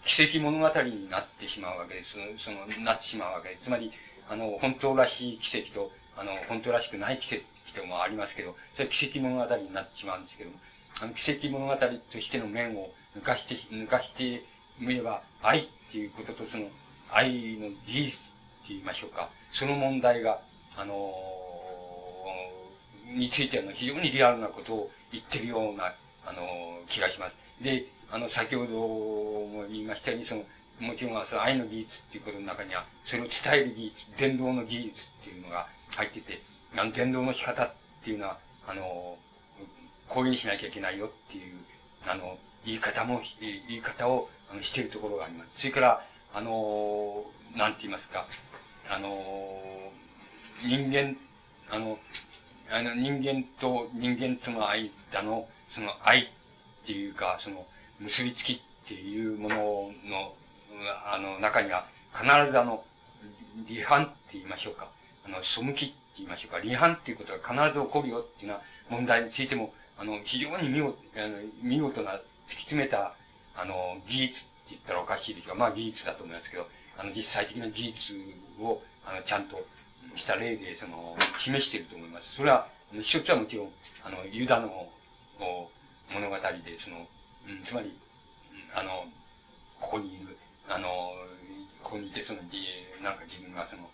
[0.05, 2.11] 奇跡物語になってしまうわけです。
[2.41, 3.63] その、なってしまうわけです。
[3.65, 3.91] つまり、
[4.29, 7.43] あの、本当らしい奇跡と、あの、本当らしくない奇跡
[7.77, 10.57] ともありますけど、それは奇跡物語になってしまうんですけども、
[11.01, 14.45] あの、奇跡物語としての面を抜かして、抜かして
[14.79, 16.69] みれば、愛っていうこととその、
[17.11, 18.23] 愛の技術って
[18.69, 19.29] 言いましょうか。
[19.51, 20.39] その問題が、
[20.77, 21.11] あの、
[23.13, 25.93] についての非常にリアルなことを言ってるような、
[26.25, 27.63] あの、気がします。
[27.63, 30.43] で、あの、先ほども言いましたように、その、
[30.79, 34.91] もちろん、その愛の技術っていうことの中には、それを伝える技術、伝道の技術
[35.21, 36.41] っていうのが入ってて、
[36.75, 37.73] あの、伝道の仕方っ
[38.03, 39.17] ていうのは、あの、
[40.09, 41.55] こういうふうにしなきゃいけないよっていう、
[42.05, 45.49] あの、言い方も、言い方を、あの、しているところがあります。
[45.59, 47.25] それから、あの、
[47.55, 48.25] なんて言いますか、
[48.89, 49.91] あの、
[50.61, 51.15] 人間、
[51.69, 51.99] あの、
[52.69, 54.91] あの、人間と人間との間
[55.21, 56.21] の、その愛
[56.83, 57.65] っていうか、その、
[57.99, 59.55] 結びつきっていうもの
[60.05, 60.33] の、
[61.05, 62.83] あの、中には、必ずあの、
[63.67, 64.89] 離反って言いましょうか。
[65.25, 66.59] あの、背きって言いましょうか。
[66.59, 68.59] 離反っていうことが必ず起こるよっていうよ
[68.89, 73.15] うな問題についても、あの、非常に見事、あの見事な、突き詰めた、
[73.55, 76.67] あの、技術って言ったらおかしいですが、まあ技術だと思いますけど、
[76.97, 78.13] あの、実際的な技術
[78.59, 79.65] を、あの、ちゃんと
[80.15, 82.35] した例で、その、示していると思います。
[82.35, 82.67] それは、
[83.01, 83.71] 一つはもちろん、
[84.03, 84.89] あの、ユダの
[86.13, 87.07] 物語で、その、
[87.47, 89.05] うん、つまり、うんあの、
[89.79, 90.37] ここにいる、
[90.69, 91.13] あの、
[91.83, 92.39] ここにいて、その、
[93.01, 93.89] なんか自分がその、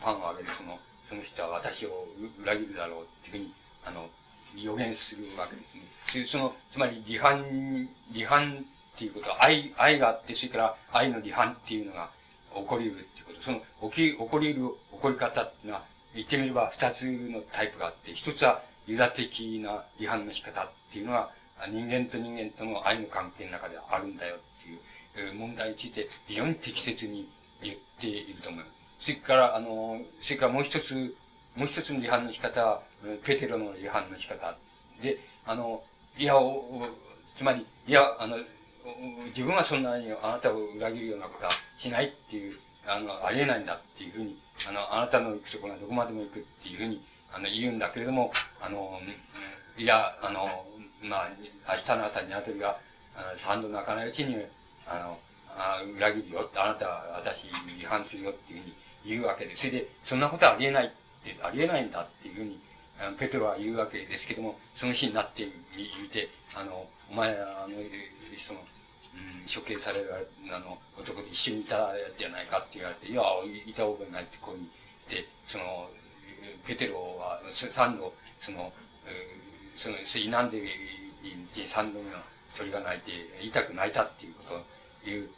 [0.00, 0.78] パンをあげるその、
[1.08, 2.06] その人は私を
[2.42, 4.10] 裏切るだろうっていうふうに、あの、
[4.56, 6.26] 予言するわけですね。
[6.26, 12.10] その、つまり、離反、離反っていうことは、愛、愛があって、それから愛の離反っていうのが
[12.54, 13.19] 起こり得るって。
[13.42, 13.60] その、
[13.90, 15.84] 起き、起こり得る起こり方っていうのは、
[16.14, 21.30] 言ってみれば二つのタイプがあって、一つはユダ的な離反の仕方っていうのは、
[21.68, 27.28] 人間と人間との愛の関係の中であるんだよっていう問題について非常に適切に
[27.62, 29.04] 言っていると思います。
[29.04, 31.14] それから、あの、それからもう一つ、
[31.56, 32.82] もう一つの離反の仕方は、
[33.24, 34.56] ペテロの離反の仕方。
[35.02, 35.82] で、あの、
[36.18, 36.34] いや、
[37.36, 38.36] つまり、いや、あの、
[39.28, 44.38] 自分はそんなにあなたを裏切るようなことはしないっていう、あの、ありえないんだっていうふうに、
[44.68, 49.00] あの、あなたの行くところはどこまでも行くっていうふうに、あの、言うんだけれども、あの、
[49.76, 50.66] いや、あの、
[51.02, 51.30] まあ、
[51.68, 52.78] 明日の朝、鶏が、
[53.14, 54.36] あの、三度泣かないうちに、
[54.86, 55.18] あの、
[55.56, 57.44] あ裏切るよって、あなたは私
[57.74, 58.74] に違反するよっていうふうに
[59.04, 60.90] 言うわけで、それで、そんなことはありえないっ
[61.24, 62.60] て、ありえないんだっていうふうに、
[63.18, 67.76] ペトロは言うわけですけども、その日になって言うて、あの、お前、あの、
[68.46, 68.60] その、
[69.14, 73.22] うん、処刑される、あの、男と一緒にいたじゃないかって言われて、いや、
[73.66, 75.90] いた覚えないってこういうふうに、で、その、
[76.66, 77.40] ペテロは、
[77.74, 78.14] 三度、
[78.44, 78.72] その、
[79.76, 80.62] その、それなんで、
[81.72, 82.18] 三度目の
[82.56, 83.12] 鳥が鳴いて、
[83.42, 84.64] 痛く泣いたっていうことを
[85.08, 85.30] いう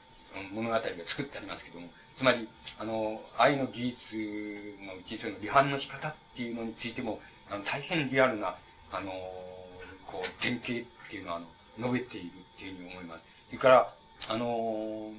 [0.53, 1.89] 物語が作ってありますけども、
[2.19, 4.17] つまり、あの、愛の技術
[4.85, 7.21] のうち、その離反の仕方っていうのについても、
[7.51, 8.57] あの、大変リアルな、
[8.91, 9.11] あの、
[10.07, 11.47] こう、典型っていうのは、あの、
[11.79, 13.32] 述べているっていうふうに思います。
[13.53, 13.95] それから、
[14.29, 15.11] あの、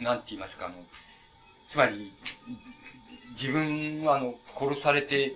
[0.00, 0.76] なんて言いますか、あの、
[1.68, 2.12] つまり、
[3.40, 5.34] 自分は、あの、殺されて、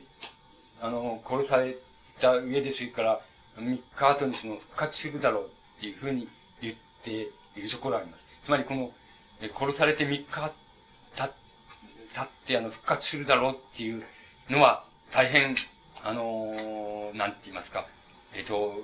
[0.80, 1.76] あの、殺され
[2.20, 3.20] た上で、それから、
[3.58, 6.28] 3日後にその復活するだろうっていうふうに
[6.62, 7.10] 言って
[7.56, 8.20] いるところがあります。
[8.46, 8.92] つまりこの、
[9.58, 10.52] 殺されて3日
[11.16, 11.30] た、
[12.14, 14.04] たってあの復活するだろうっていう
[14.48, 15.56] のは大変、
[16.04, 17.88] あのなんて言いますか、
[18.36, 18.74] えっ、と、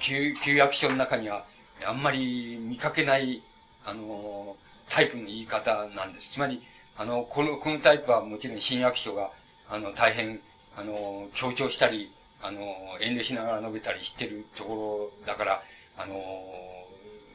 [0.00, 1.46] 旧、旧約書の中には
[1.86, 3.42] あんまり見かけない、
[3.84, 4.56] あの
[4.88, 6.30] タイプの言い方なんです。
[6.32, 6.62] つまり、
[6.96, 9.30] あの、この、このタイプはもちろん新約書が、
[9.68, 10.40] あの、大変、
[10.76, 12.60] あの、強調したり、あの、
[13.00, 15.62] 遠慮しながら述べたりしてるところだから、
[15.96, 16.14] あの、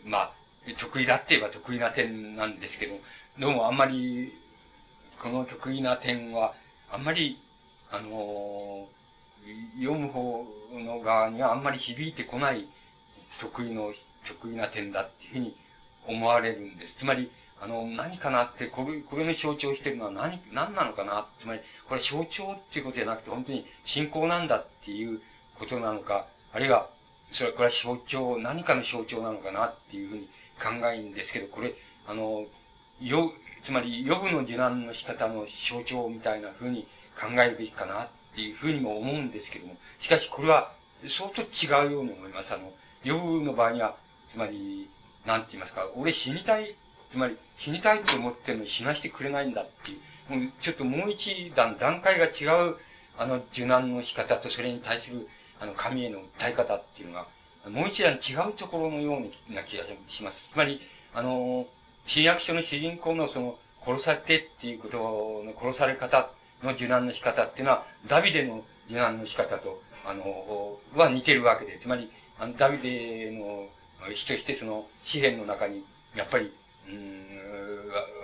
[0.05, 0.33] まあ、
[0.77, 2.99] 得意だって言えば得意な点なんですけど、
[3.39, 4.33] どうもあんまり、
[5.21, 6.53] この得意な点は、
[6.91, 7.41] あんまり、
[7.89, 8.87] あの、
[9.79, 12.67] 読む方の側にはあんまり響いてこない
[13.39, 13.93] 得意の、
[14.27, 15.57] 得意な点だっていうふうに
[16.07, 16.95] 思われるんです。
[16.97, 21.27] つまり、あの、何かなって、これ、これの象徴してるのは何、何なのかな？
[21.41, 21.59] つまり、
[21.89, 25.21] これ象徴っていうことじゃなくて、本当に信仰なんだっていう
[25.57, 26.89] ことなのか、あるいは、
[27.33, 30.29] それは、これは象徴、何かの象徴なのかなっていうふうに
[30.61, 31.73] 考えるんですけど、これ、
[32.05, 32.45] あの、
[33.01, 33.31] よ、
[33.65, 36.87] つまり、予部の受難の仕方の象徴みたいなふうに
[37.19, 40.71] 考えるべきかなっていうふうにも思うんですけども、しかしこれは
[41.09, 42.53] 相当違うように思います。
[42.53, 42.71] あの、
[43.03, 43.97] 予部の場合には、
[44.37, 44.87] つまり、
[45.25, 46.75] なんて言いますか、俺死にたい
[47.11, 49.99] つまり、死にたいと思ってるのに死なしてくれないんだってい
[50.29, 52.75] う、もうちょっともう一段、段階が違う、
[53.17, 55.27] あの、受難の仕方とそれに対する、
[55.59, 57.27] あの、神への訴え方っていうのが、
[57.67, 60.37] もう一段違うところのような気がします。
[60.53, 60.81] つまり、
[61.15, 61.65] あの、
[62.05, 64.97] 新約書の主人公のその、殺されてっていうこと
[65.45, 66.29] の殺され方
[66.61, 73.69] の受難の仕方っていうのは、ダビデの受難の仕方と、あの、は似てるわけで、つまり、あの、ダビデの
[74.13, 75.83] 一つ一つの詩篇の中に、
[76.15, 76.53] やっぱり、
[76.89, 77.27] うん、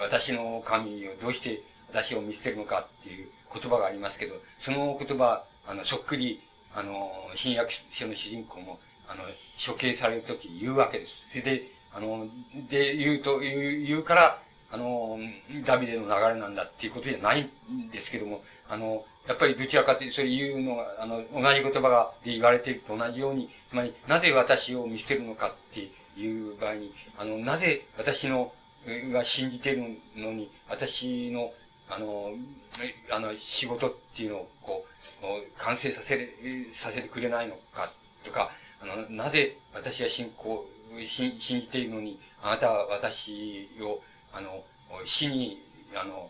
[0.01, 4.35] 私の神をどうして私を見捨てるのかっていう言葉がありますけど、
[4.65, 6.41] その言葉、あの、そっくり、
[6.75, 9.23] あの、新約書の主人公も、あの、
[9.65, 11.11] 処刑されるとき言うわけです。
[11.29, 12.27] それで、あの、
[12.69, 14.42] で、言うと、言う、言うから、
[14.73, 15.19] あの、
[15.67, 28.51] ダビデの流れなんだっていうことじゃないんですけども、あの、やっぱりどちらかというと、そういうのが、あの、同じ言葉が、で言われていると同じように、つまり、なぜ私を見捨てるのかっていう場合に、あの、なぜ私の、
[29.11, 31.53] が信じているのに、私の、
[31.87, 32.31] あの、
[33.11, 34.85] あの、仕事っていうのを、こ
[35.21, 36.33] う、完成させる、
[36.81, 37.93] させてくれないのか、
[38.25, 38.51] とか、
[38.81, 40.65] あの、なぜ私は信仰、
[41.07, 44.01] 信じているのに、あなたは私を、
[44.33, 44.63] あの、
[45.05, 45.63] 死に、
[45.95, 46.29] あの、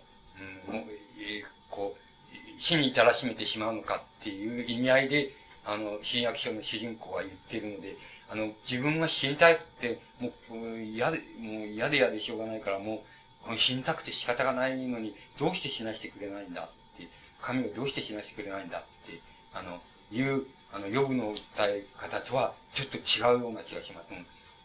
[0.70, 5.34] うん、えこう、死に至らしめてしまうのかっていう意味合いで、
[5.66, 7.96] あの、新約書の主人公は言ってるので、
[8.30, 13.04] あの、自分が死にたいって、もう、嫌で、もう嫌で嫌でしょうがないから、も
[13.48, 17.08] う、死にたくて仕方がないのに、どうして死なしてくれないんだって、
[17.42, 19.22] 神をどうして死なしてくれないんだって、
[19.54, 19.82] あの、
[20.12, 21.40] いう、あの、予部の訴
[21.70, 24.08] え方とは、ちょっと違うような気がします。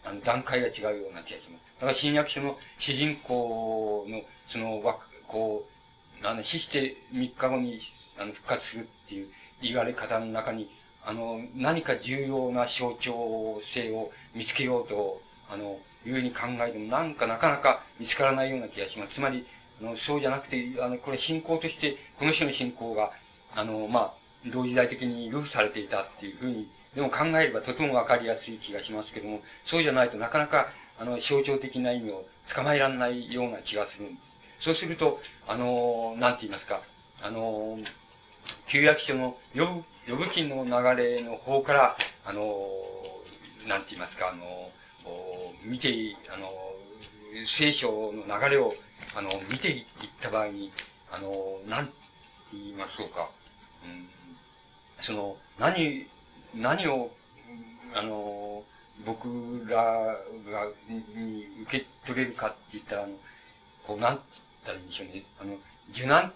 [0.05, 1.68] あの、段階が違うような気がします。
[1.81, 5.65] だから新約書の主人公の、その、わ、こ
[6.23, 7.81] う、あの、死して3日後に、
[8.19, 9.29] あの、復活するっていう
[9.63, 10.71] 言われ方の中に、
[11.05, 19.15] あの、何か重要な象徴性を見つけようと、あの、いうふうに考えても、なんかなかなか見つからないような気がします。
[19.15, 19.47] つまり、
[19.81, 23.13] あの、そうじゃなくて、あの、これ信仰として、この種の信仰が、
[23.55, 24.15] あの、まあ、
[24.47, 30.69] 同時代的に流布されていたっていうふうに、でも考えればとてもわかりやすい気がしますけども、そうじゃないとなかなか、
[30.99, 34.21] あの、象徴的な意味を捕まえられないような気がするんで
[34.61, 34.65] す。
[34.65, 36.83] そうすると、あの、なんて言いますか、
[37.23, 37.79] あの、
[38.67, 42.69] 旧約書の呼ぶ、呼ぶ金の流れの方から、あの、
[43.67, 44.71] なんて言いますか、あの、
[45.65, 46.53] 見て、あの、
[47.47, 48.75] 聖書の流れを、
[49.15, 49.85] あの、見ていっ
[50.21, 50.73] た場合に、
[51.11, 51.93] あの、なんて
[52.53, 53.31] 言いましょうか、
[53.85, 54.09] うん、
[55.01, 56.07] その、何、
[56.55, 57.11] 何を、
[57.95, 58.65] あの、
[59.05, 59.29] 僕
[59.69, 63.15] らが、に受け取れるかって言ったら、あの、
[63.87, 65.23] こう、なんて言ったらいいんでしょうね。
[65.41, 65.57] あの、
[65.91, 66.33] 受難っ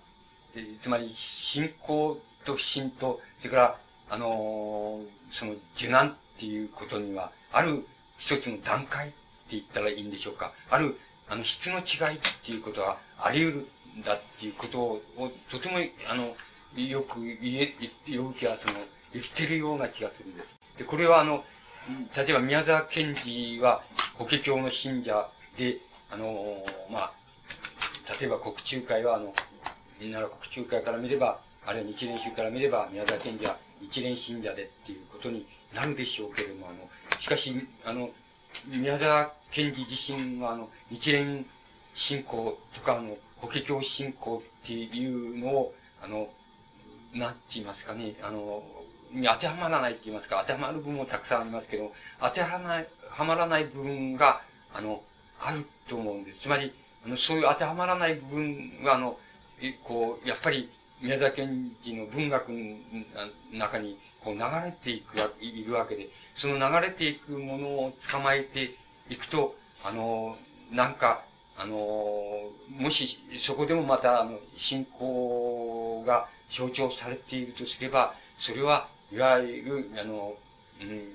[0.55, 3.79] て、つまり、信仰と不信と、それから、
[4.11, 5.01] あの、
[5.33, 7.87] その、受難っていうことには、ある
[8.19, 9.17] 一つの段階って
[9.51, 10.53] 言ったらいいんでしょうか。
[10.71, 10.99] ある、
[11.29, 13.69] あの、質の違いっていうことはあり得る
[13.99, 15.03] んだっていうことを、
[15.51, 15.79] とても、
[16.09, 16.37] あの、
[16.81, 17.75] よく言え、
[18.07, 18.75] 言う気が、その、
[19.13, 20.79] 言ってるような気がするんです。
[20.79, 21.45] で、これはあの、
[22.17, 23.83] 例えば宮沢賢治は
[24.15, 25.79] 法華経の信者で、
[26.11, 27.13] あの、まあ、
[28.21, 29.35] 例えば国中会はあの、
[30.01, 36.89] みんなの国中会から見れば、あるいは日蓮宗から見れば宮沢賢治は一連信者でっていうことになるでしょうけれども、あの、
[37.21, 37.55] しかし、
[37.85, 38.11] あの、
[38.67, 41.45] 宮沢賢治自身は、あの、日蓮
[41.95, 46.29] 信仰とか、あの、法華経信仰っていうのを、あの、
[47.15, 48.63] なんて言いますかね、あの、
[49.13, 54.43] に当てはまらないって言いますか、当てはまる部分もたくさんありますけど、当てはまない、はまらない部分が、
[54.75, 55.03] あの、
[55.41, 56.41] あると思うんです。
[56.41, 56.73] つまり、
[57.05, 59.19] あの、そういう当てはまらない部分が、あの、
[59.85, 60.71] こう、やっぱり、
[61.01, 62.77] 宮沢賢治の文学の
[63.53, 68.77] 中に、こう流れていくわ、いるわけで、その流れていくものを捕まえて
[69.11, 70.37] いくと、あの、
[70.71, 71.25] なんか、
[71.57, 71.75] あの、
[72.71, 80.35] もし、そこでもまた、あの、信仰が象徴されているとすれば、それは、いわゆる、あの、
[80.81, 81.11] うん、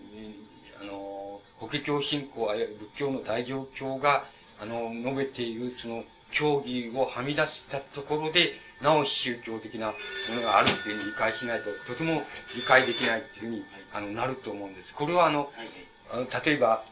[0.82, 4.26] あの、法華経信仰、あるいは仏教の大乗教が、
[4.62, 8.52] あの、述べている、その、教義をはみ出したところで、
[8.82, 9.94] なお宗教的なも
[10.36, 12.22] のがあるっていうふうに理解しないと、とても
[12.56, 13.64] 理解できないっていうふうに、
[13.94, 14.94] あの、なると思うんです。
[14.94, 15.50] これはあの、
[16.12, 16.84] あの例えば、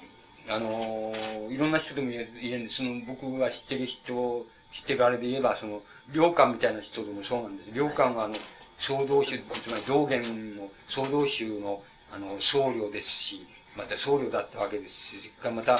[0.47, 1.13] あの、
[1.49, 2.77] いろんな人でも言えるんです。
[2.77, 5.81] その、僕が知ってる人、知ってるあれで言えば、その、
[6.13, 7.69] 良寛みたいな人でもそうなんです。
[7.73, 8.35] 良寛はあの、
[8.79, 11.81] 総道宗、つまり道元の総道宗の、
[12.11, 15.79] あの、僧侶ですし、また僧侶だったわけですし、また、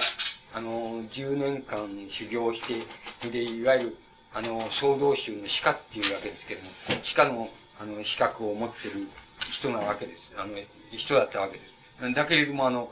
[0.53, 2.61] あの、10年間修行し
[3.21, 3.97] て、で、いわゆる、
[4.33, 6.69] あの、総道宗の歯科っていうわけですけども、
[7.03, 7.49] 歯科の、
[7.79, 9.07] あの、資格を持ってる
[9.51, 10.33] 人なわけです。
[10.37, 10.55] あの、
[10.91, 11.63] 人だったわけで
[11.99, 12.13] す。
[12.13, 12.89] だけれども、あの、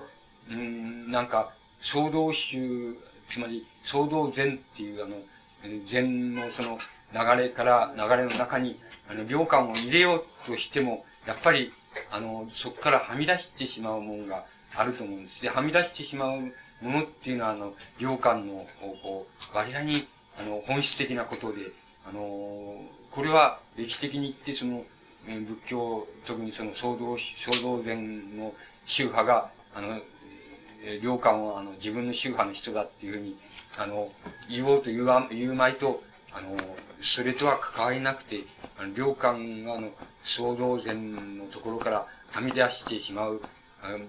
[0.49, 2.95] うん、なんか、総道宗、
[3.29, 5.17] つまり、総道禅っていう、あの、
[5.89, 6.77] 禅のその
[7.13, 8.79] 流れから、流れの中に、
[9.09, 11.71] あの、良感を入れようとしても、やっぱり、
[12.11, 14.45] あの、そこからはみ出してしまうものが
[14.75, 15.41] あると思うんです。
[15.41, 16.39] で、はみ出してしまう
[16.81, 18.65] ものっていうのは、あの、良感の、
[19.03, 20.07] こう、割合に、
[20.37, 21.71] あの、本質的なことで、
[22.05, 22.81] あの、
[23.11, 24.83] これは歴史的に言って、その、
[25.25, 27.17] 仏教、特にその総道、
[27.51, 28.53] 総道禅の
[28.85, 30.01] 宗派が、あの、
[31.01, 33.37] 良感をあの自分の宗派の人だっていうふうに、
[33.77, 34.11] あの、
[34.49, 36.57] 言おうと言う言うまいと、あの、
[37.03, 38.43] それとは関わりなくて、
[38.77, 39.91] あの、良感が、あの、
[40.25, 43.41] 創造禅のところからはみ出してしまう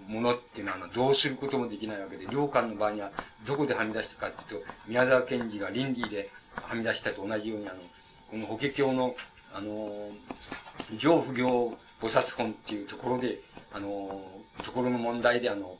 [0.07, 3.11] ものっていうのは、あの、どうすることもできないわけで、良感の場合には、
[3.47, 7.81] どこではみ出したかっていうと、宮沢賢治が倫理ではみ出したと同じように、あの、
[8.31, 9.16] この法華経の、
[9.53, 10.11] あの、
[10.99, 13.41] 上不行菩薩本っていうところで、
[13.73, 14.25] あの、
[14.62, 15.77] ところの問題で、あの、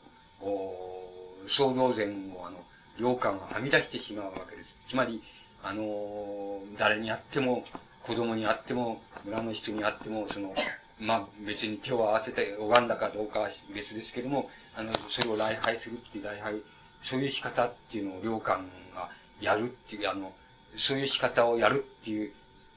[1.47, 2.57] 創造禅を、あの、
[2.97, 4.69] 良感がはみ出してしまうわけです。
[4.89, 5.21] つまり、
[5.65, 7.63] あの、誰に会っても、
[8.03, 10.53] 子供に会っても、村の人に会っても、その、
[10.99, 16.61] まあ、別に手を合わせて拝んだかどうかは別ですけども、あの、それを礼拝するっていう礼拝、
[17.03, 19.09] そういう仕方っていうのを良寛が
[19.41, 20.33] やるっていう、あの、
[20.77, 22.31] そういう仕方をやるっていう、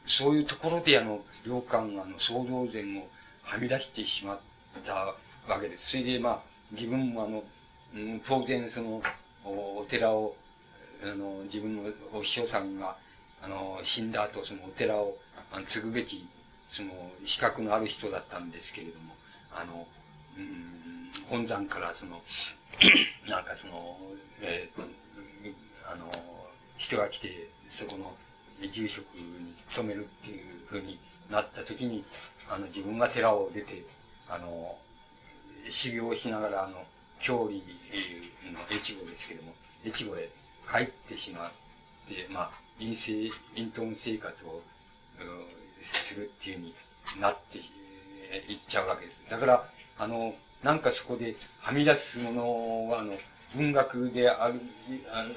[0.06, 3.06] そういうところで、あの、良寛が、あの、創造禅を
[3.43, 4.40] はみ出してしまっ
[4.86, 5.90] たわけです。
[5.90, 6.43] それで、まあ、
[6.73, 7.44] 自分もあの、
[7.94, 9.02] うん、当然その、
[9.44, 10.35] お寺を、
[11.02, 12.96] あの、自分のお師匠さんが、
[13.42, 15.16] あの、死んだ後、そのお寺を、
[15.52, 16.28] あの、継ぐべき、
[16.70, 16.90] その、
[17.24, 19.14] 資格のある人だったんですけれども、
[19.52, 19.86] あの、
[20.36, 22.20] うん、本山からその、
[23.28, 23.98] なんかその、
[24.40, 24.82] えー、
[25.90, 26.10] あの、
[26.76, 28.14] 人が来て、そこの
[28.72, 30.98] 住職に勤めるっていうふうに
[31.30, 32.04] なった時に、
[32.48, 33.84] あの、自分が寺を出て、
[34.28, 34.76] あの、
[35.70, 36.84] 修行しながら、あの、
[37.20, 37.54] 郷里
[38.52, 39.54] の越後ですけども、
[39.84, 40.28] 越後へ
[40.70, 41.50] 帰ってしまっ
[42.08, 43.24] て、まあ、陰性、
[43.54, 44.62] 隠遁生活を、
[45.84, 46.74] するっていうふうに
[47.20, 47.60] なってい
[48.56, 49.20] っちゃうわけです。
[49.30, 49.68] だから、
[49.98, 53.14] あの、なんかそこではみ出すものは、あの、
[53.56, 54.60] 文学である、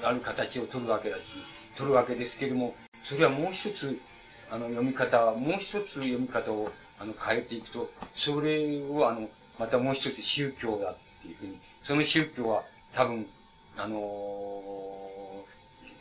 [0.02, 1.22] ある形を取るわけだし、
[1.76, 3.98] 取るわけですけれども、それはもう一つ、
[4.50, 9.28] あの、読み方、もう一つ読み方を、あの、変えていくと、それを、あの、
[9.58, 12.64] またもう一つ宗教だっていうふうに、その宗教は
[12.94, 13.26] 多分、
[13.76, 15.01] あのー、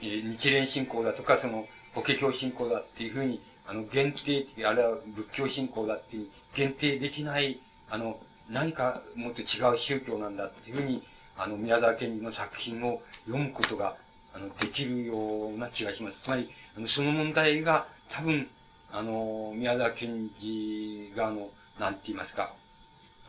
[0.01, 7.59] 日蓮信仰だとか、その、法華経信仰だっていうふうに、あの、限定的、あれは仏教信仰だっていう、限定できない、
[7.89, 8.19] あの、
[8.49, 11.03] 何かもっと違う宗教なんだっていうふうに、
[11.37, 13.95] あの、宮沢賢治の作品を読むことが、
[14.33, 16.21] あの、できるような気がします。
[16.21, 18.47] つまり、あの、その問題が、多分、
[18.91, 21.49] あの、宮沢賢治が、あの、
[21.79, 22.53] なんて言いますか、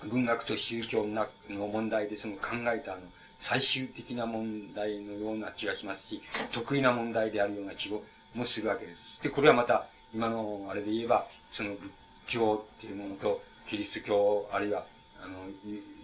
[0.05, 3.03] 文学と宗教の問題でその考えたあの、
[3.43, 8.03] 最終的な問題のような気がしますし、得意な問題であるような気も
[8.47, 9.23] するわけです。
[9.23, 11.91] で、これはまた、今のあれで言えば、その仏
[12.29, 14.87] 教っていうものと、キリスト教、あるいは、
[15.23, 15.49] あの、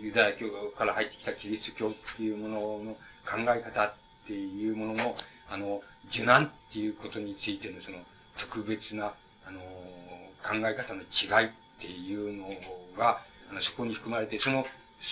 [0.00, 3.94] ユダヤ教から入ってきたキリスト教っていうものの考え方っ
[4.26, 5.16] ていうものの、
[5.48, 7.98] あの、受難っていうことについてのその
[8.38, 9.14] 特別な、
[9.46, 9.60] あの、
[10.42, 11.50] 考え方の違いっ
[11.80, 12.48] ていうの
[12.96, 14.64] が、あの、そこに含まれて、その、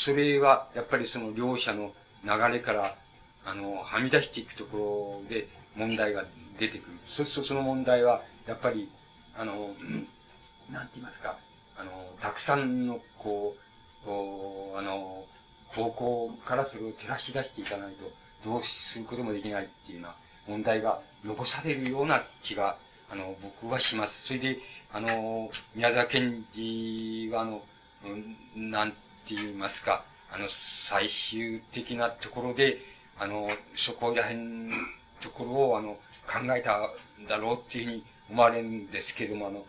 [0.05, 1.93] それは、やっぱりその両者の
[2.27, 2.97] 流れから、
[3.44, 6.24] あの、はみ出していくところで問題が
[6.59, 6.98] 出てくる。
[7.07, 8.90] そうするとその問題は、やっぱり、
[9.39, 9.70] あの、
[10.70, 11.39] なんて言いますか、
[11.78, 11.90] あの、
[12.20, 13.55] たくさんの、こ
[14.03, 15.24] う、こうあの、
[15.69, 18.11] 方向からそれを照らし出していかないと、
[18.44, 20.16] どうすることもできないっていうような
[20.48, 22.77] 問題が残されるような気が、
[23.11, 24.27] あの、僕はします。
[24.27, 24.59] それで、
[24.93, 27.62] あの、宮沢賢治は、あの、
[28.05, 28.09] う
[28.59, 28.97] んなんて
[29.31, 30.48] 言いますか、あの、
[30.89, 32.78] 最終的なところで、
[33.19, 34.77] あの、そこら辺の
[35.20, 35.94] ところを、あの、
[36.27, 36.78] 考えた
[37.20, 39.65] んだろうっていうふうに思われるんですけども、あの、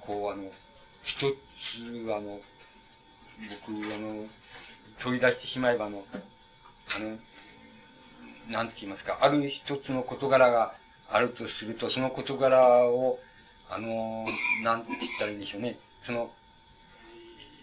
[0.00, 0.50] こう、あの、
[1.04, 1.34] 一つ、
[2.12, 2.40] あの、
[3.66, 4.26] 僕、あの、
[5.00, 6.04] 取り出してしまえば、あの、
[6.96, 7.18] あの、
[8.50, 10.74] なんて言いますか、ある一つの事柄が
[11.10, 13.18] あるとすると、その事柄を、
[13.70, 14.26] あの、
[14.62, 15.78] なんて言ったらいいんでしょうね。
[16.04, 16.32] その、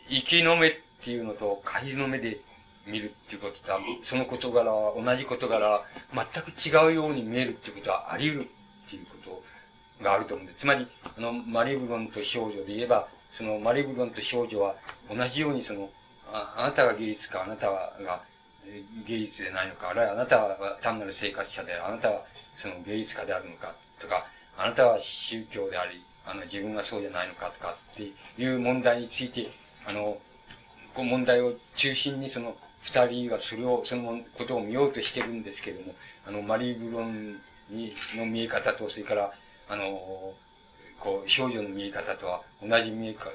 [0.10, 2.40] 生きの目っていうのと、仮の目で
[2.86, 8.50] 見るっていうことと、その事柄は、同じ事柄は、全く違うように見えるっていうことはあり得る
[8.88, 10.60] っていうことがあると思うんです。
[10.60, 14.76] つまり、あの、マリブロンと少女で言えば、そのマリブロンと少女は
[15.10, 15.90] 同じようにその、
[16.32, 18.22] ああなたが芸術か、あなたが
[19.08, 22.26] 芸術でないのか、あるいはあなたは単なる生活者である、あなたは
[22.62, 24.26] その芸術家であるのか、とか、
[24.58, 28.12] あなたは宗教であり、あの、自分がそうじゃないのか、とかって
[28.42, 29.52] いう問題について、
[29.86, 30.18] あの、
[30.94, 35.96] こう問題を中心にその、二人はそれを、そのことを見ようとしてるんですけれども、
[36.26, 37.34] あの、マリー・ブロン
[37.70, 39.34] に、の見え方と、それから、
[39.68, 40.34] あの、
[41.00, 43.32] こう、少女の見え方とは同じ見えか、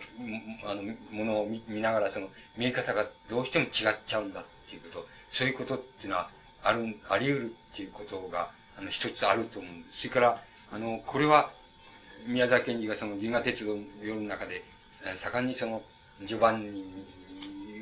[0.64, 6.30] あの、ものを見ながら、その、見え方がどうしても違っちゃうんだっていうこと、そういうことっていうのは、
[6.62, 9.98] ある、あり得るっていうことが、あの、一つあると思うんです。
[9.98, 11.52] それから、あの、これは、
[12.26, 14.64] 宮沢賢治がその、銀河鉄道の夜の中で、
[15.22, 15.82] 盛んにその、
[16.22, 16.52] ジョバ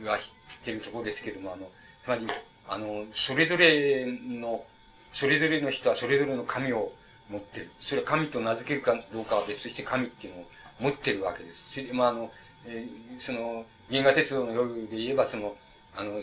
[0.03, 0.25] ンニは知っ
[0.65, 1.69] てるところですけども、あの、
[2.05, 2.27] つまり、
[2.69, 4.65] あの、それぞれの、
[5.13, 6.93] それぞれの人はそれぞれの神を
[7.31, 7.71] 持ってる。
[7.81, 10.47] それは神と名付けるかどうかは別として神っていうのを
[10.81, 11.71] 持ってるわけです。
[11.73, 12.31] それで、まあ、あの、
[12.67, 15.57] えー、その、銀河鉄道の夜で言えば、その、
[15.95, 16.23] あの、青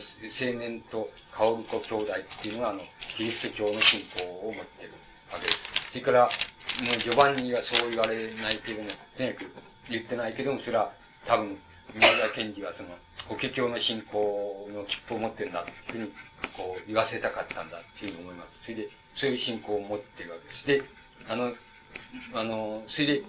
[0.53, 2.81] 年と薫子兄弟っていうのは、あの、
[3.15, 4.93] キリスト教の信仰を持ってる
[5.31, 5.59] わけです。
[5.91, 6.29] それから、も
[6.93, 9.51] う序盤にはそう言われないけれども、とにかく
[9.89, 10.91] 言ってないけども、それは
[11.25, 11.57] 多分、
[11.93, 12.89] 宮沢賢治はその、
[13.29, 16.11] 法華経の信仰の切符を持ってるんだっていうふうに、
[16.57, 18.63] こう、言わせたかったんだっていうふうに思います。
[18.63, 20.67] それで、そういう信仰を持ってるわけです。
[20.67, 20.83] で、
[21.29, 21.53] あの、
[22.33, 23.23] あの、それで、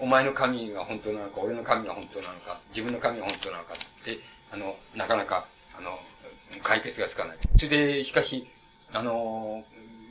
[0.00, 4.18] お前の神が本当なのか、俺の神が本当なのか、自分の神が本当なのかって、
[4.50, 5.46] あの、なかなか、
[5.78, 6.00] あの、
[6.64, 7.38] 解決がつかない。
[7.56, 8.48] それで、しかし、
[8.92, 9.64] あの、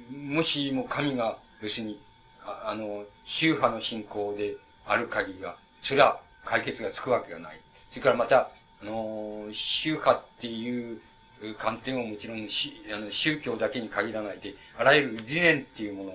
[0.10, 2.02] もしも神が、要するに、
[2.45, 4.56] ああの、宗派の信仰で
[4.86, 7.60] ある限りは、それは解決がつくわけがない。
[7.91, 8.49] それからまた、
[8.84, 10.99] あの、宗派っていう
[11.57, 16.11] 観点をもちろんし、あの、宗教だけに限らないで、あらゆる理念っていうもの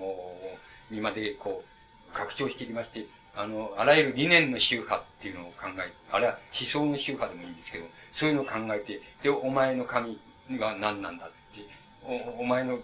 [0.91, 10.19] にまで、こう、拡張してきまして、あの、あらゆる理念の宗派っていうのを考え、あれは思想の宗派でもいいんですけど、そういうのを考えて、で、お前の神
[10.51, 11.35] が何なんだって。
[12.03, 12.79] お、お前の、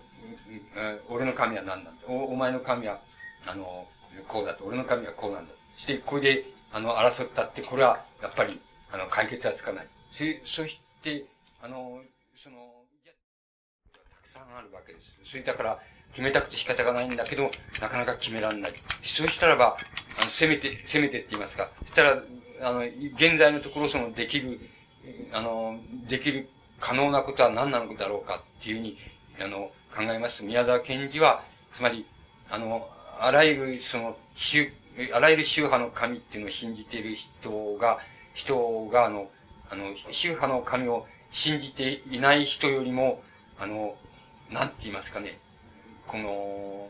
[1.10, 2.08] 俺の神は何なんだ。
[2.08, 3.00] お、お前の神は、
[3.46, 3.88] あの、
[4.28, 4.66] こうだと。
[4.66, 5.54] 俺の神はこうなんだ。
[5.78, 8.60] して、これで、あの、争ったって、これは、やっぱり、
[8.92, 9.88] あの、解決はつかない。
[10.46, 11.26] そ、そして、
[11.62, 12.02] あの、
[12.36, 12.58] その、
[13.94, 15.18] たくさんあるわけです。
[15.30, 15.80] それだから、
[16.12, 17.52] 決めたくて仕方がないんだけど、
[17.82, 18.74] なかなか決めらんない。
[19.04, 19.78] そうしたらば、
[20.18, 21.72] あの、せめて、せめてって言いますか。
[21.82, 22.24] そしたら、
[22.62, 24.60] あの、現在のところそのできる、
[25.34, 26.48] あの、できる
[26.80, 28.98] 可能なことは何なのだろうかっていうふうに、
[29.42, 31.44] あの、考えます宮沢賢治は、
[31.76, 32.06] つまり、
[32.50, 32.88] あの、
[33.20, 34.72] あらゆる、その、宗、
[35.14, 38.00] あらゆる宗派の神っていうのを信じている人が、
[38.36, 39.30] 人が、あの、
[39.70, 43.24] あの、宗派の神を信じていない人よりも、
[43.60, 43.96] あの、
[44.52, 45.40] なんて言いますかね、
[46.08, 46.90] この、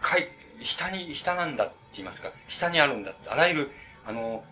[0.00, 0.28] かい、
[0.64, 3.28] 下に、下なんだって言いますか、下にあるんだって。
[3.28, 3.70] あらゆる、
[4.06, 4.42] あの、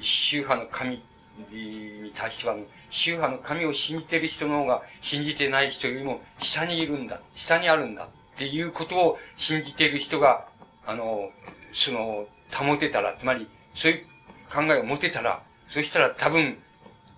[0.00, 1.02] 宗派の神
[1.50, 2.56] に対しては、
[2.90, 10.46] 宗派の神を信じている人の方が信じてない人よりも下にいるんだ、下にあるんだっていうことを信じている人が、
[10.86, 11.30] あの、
[11.72, 14.06] その、保てたら、つまり、そういう
[14.52, 16.58] 考えを持てたら、そしたら多分、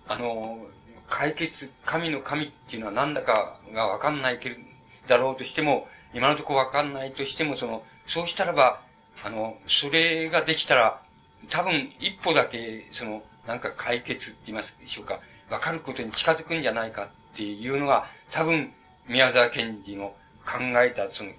[0.07, 0.65] あの、
[1.09, 4.57] 解決、神の神っていうのは何だかがわかんないけ
[5.07, 8.81] だろうとしても、今のところわかんないとしても、その、そうしたらば、
[9.23, 11.01] あの、それができたら、
[11.49, 15.19] 多分一歩だけ、その、なんか解決って言いますでしょうか、
[15.49, 18.71] わかることに近づくんじゃないかっていうのが、多分、
[19.07, 20.13] 宮沢賢治の
[20.45, 21.31] 考えた、その、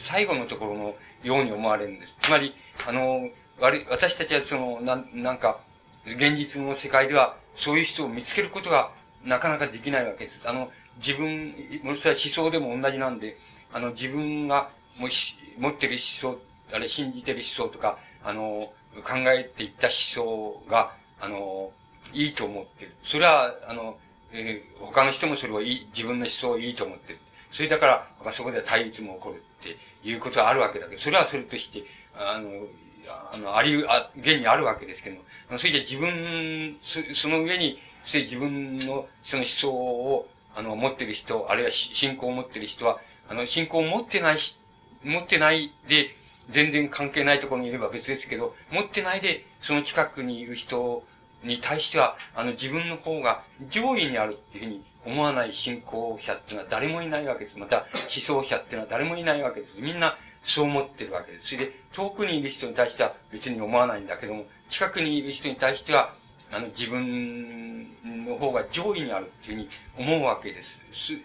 [0.00, 2.14] 最後のところのように思われるんです。
[2.22, 2.54] つまり、
[2.86, 3.28] あの、
[3.58, 5.60] 私たちはその、な、なんか、
[6.06, 8.90] 現実の世界では、そういう人を見つけることが
[9.24, 10.40] なかなかできないわけです。
[10.44, 13.36] あの、自分、もしくは思想でも同じなんで、
[13.72, 16.40] あの、自分がもし、持ってる思想、
[16.72, 18.72] あれ、信じてる思想とか、あの、
[19.04, 21.70] 考えていった思想が、あの、
[22.12, 22.94] いいと思ってる。
[23.04, 23.98] それは、あの、
[24.32, 27.18] えー、他の人もそれをいい、自分の思想をいいと思ってる。
[27.52, 29.76] それだから、まあ、そこでは対立も起こるって
[30.08, 32.66] いうことはあるわけだけど、それはそれとして、あの、
[33.32, 35.22] あの、あり、あ、現にあるわけですけども、
[35.58, 36.76] それで自分、
[37.14, 44.38] その上に、それ自分のその思想を、あの、持ってる人、あるいは信仰を持ってる人は、あの、信仰を持ってない、
[45.02, 46.16] 持ってないで、
[46.50, 51.04] 全然関係ないところにいれば別ですけど、持ってないで、その近くにいる人
[51.44, 57.58] に対しては、あの、自分の方が上位にあるっていうふうに思わない信仰者っていうのは誰もいないわけです。
[57.58, 59.80] また、思想者っていうのは誰もいないわけです。
[59.80, 61.48] みんなそう思ってるわけです。
[61.48, 66.14] それで、遠くにいる人に対しては別に思わないんだけども、近くにいる人に対しては、
[66.52, 67.86] あの、自分
[68.26, 69.68] の方が上位にあるっていうふうに
[70.12, 71.18] 思うわけです。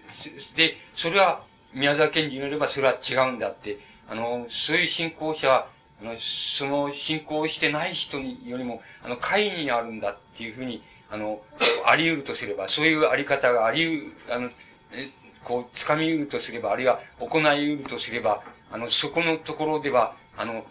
[0.55, 1.43] で、それは、
[1.73, 5.67] 宮沢賢治によればそれは違うんだって、あの、そういう信仰者は、
[6.01, 6.15] あの、
[6.57, 11.41] その信仰してない人によりも、あの、会にあるんだっていうふうに、あの、
[11.85, 14.49] あり得るとすれば、そういうあり方があり得る、あの、
[15.43, 20.65] こう、掴み得るとすれば、あるいは行い得るとすれば、あの、そこのところでは、あの、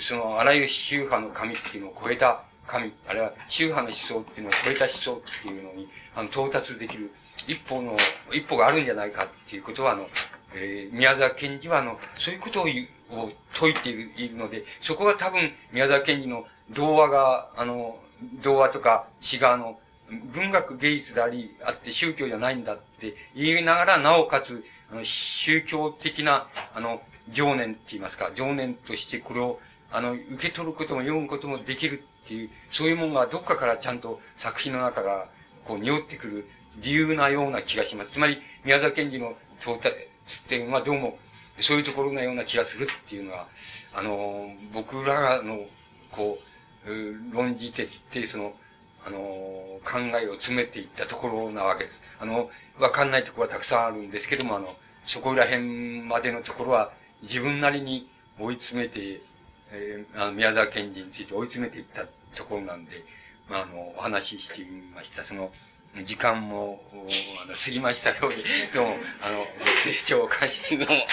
[0.00, 7.12] その、あらゆる宗派の神っていうのを超えた神、あるいは宗派の思想っていうのを超えた思想っていうのに、あの、到達できる
[7.46, 7.96] 一歩の、
[8.32, 10.08] 一歩があるんじゃないかっていうことは、あの、
[10.54, 12.64] えー、宮沢賢治は、あの、そういうことを、
[13.10, 17.98] を説いているので、そこが多分、宮沢賢治の童話が、あの、
[18.42, 19.78] 童話とか詩が、あの、
[20.34, 29.60] 文学芸術であり、あって宗教じゃないんだって言いながら、なおかつ、あの、宗教的な、あの、情念って言いますか、情念としてこれを、
[29.90, 35.28] あの、受け取ることも読むこともできるっていう、そういうものがどっかからちゃんと作品の中が、
[35.64, 38.10] こう、匂ってくる理由なような気がします。
[38.12, 39.94] つまり、宮沢賢治の到達
[40.48, 41.18] 点はどうも、
[41.60, 43.48] そういうところのような気がするっていうのは、
[43.94, 45.66] あの、僕らの、
[46.10, 46.38] こ
[46.86, 48.54] う、論じてって、その、
[49.06, 49.18] あの、
[49.84, 51.96] 考えを詰めていったところなわけです。
[52.20, 56.92] あの、わかんないところはたくさんあるんですけども、あの、そこら辺までのところは、
[57.22, 58.08] 自分なりに
[58.38, 59.20] 追い詰めて、
[59.70, 63.04] えー、あの宮沢賢治について追い詰めていったところなんで、
[63.48, 65.24] まあ、あの、お話ししてみました。
[65.24, 65.50] その、
[66.06, 66.80] 時間も、
[67.42, 68.36] あの、過ぎましたようで、
[68.74, 69.44] どうも、あの、ご
[69.82, 71.06] 清聴を感謝、どうも。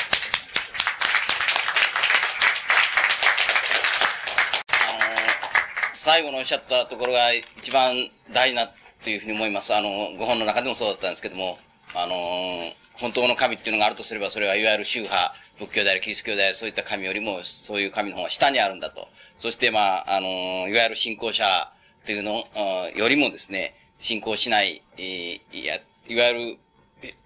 [5.95, 8.71] 最後のおっしゃったところが一番大事な
[9.03, 9.73] というふうに思います。
[9.73, 11.57] あの、ご本の中でもそうだったんですけども、
[11.95, 19.07] あの、本当の神っていうのがあるとすれば、それはいわゆる宗派、仏教であり、キリスト教であり、そういった神よりも、そういう神の方が下にあるんだと。
[19.37, 20.27] そして、まあ、あの、
[20.67, 21.71] いわゆる信仰者
[22.05, 22.43] というの
[22.95, 26.57] よりもですね、信仰しない、いや、いわゆる、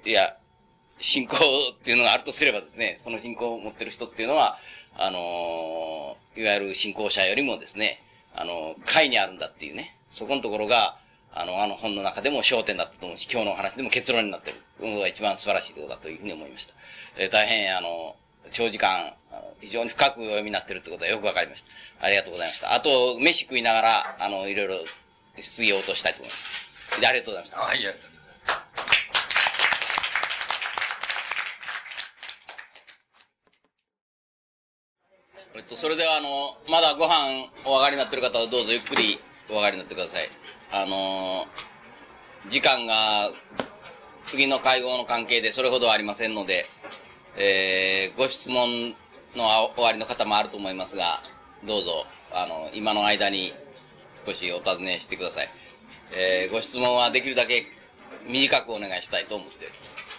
[0.06, 0.38] いや、
[1.00, 4.58] 信仰っていうのがあるとすればですね、その信仰を持ってる人っていうのは、
[4.98, 8.02] あの、いわゆる信仰者よりもですね、
[8.36, 10.98] あの、会にあるんだっていうね、そこのところが、
[11.34, 16.74] あの、あの本の中でも焦点だったと思うし、今日の話でも結論になっているのが一番素晴らしいところだというふうに思いました。
[17.18, 18.16] えー、大変、あの、
[18.52, 19.14] 長時間、
[19.62, 21.70] 非常に深くお読みになっているということはよくわかりました。
[22.06, 22.74] ありがとうございました。
[22.74, 24.80] あと、飯食いながら、あの、いろいろ
[25.42, 27.02] 質疑応答したいと思います。
[27.02, 27.60] で、ありがとうございました。
[27.60, 28.20] はい、ありがとうございます。
[35.56, 39.20] えっと、それでは、あの、まだご飯お上がりになってる方はどうぞゆっくり
[39.50, 40.30] お上がりになってください。
[40.72, 41.48] あの、
[42.50, 43.32] 時間が
[44.28, 46.68] 次の会合の関係でそれほどありませんので、
[47.42, 48.94] えー、ご質問
[49.34, 51.24] の終わりの方もあると思いますが、
[51.66, 53.54] どうぞ、あの、今の間に
[54.26, 55.50] 少しお尋ねしてください。
[56.12, 57.66] えー、ご質問はできるだけ
[58.28, 60.10] 短くお願いしたいと思っております。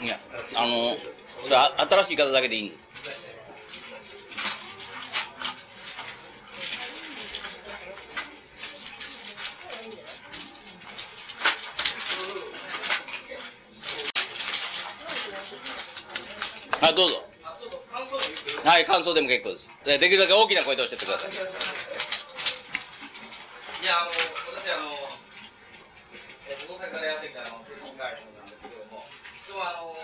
[0.00, 0.18] いや、
[0.56, 0.96] あの、
[1.44, 2.85] それ新しい方だけでいいんです。
[16.76, 17.24] はい、どうぞ。
[18.64, 19.72] はい、感想でも結構です。
[19.88, 21.32] できるだけ大きな声でおっしゃってください。
[21.32, 21.34] い
[23.88, 24.92] や、あの、私、あの、
[26.52, 29.08] えー大阪でやってきたの、精神科医なんですけども、
[29.48, 29.96] 今日は、あの、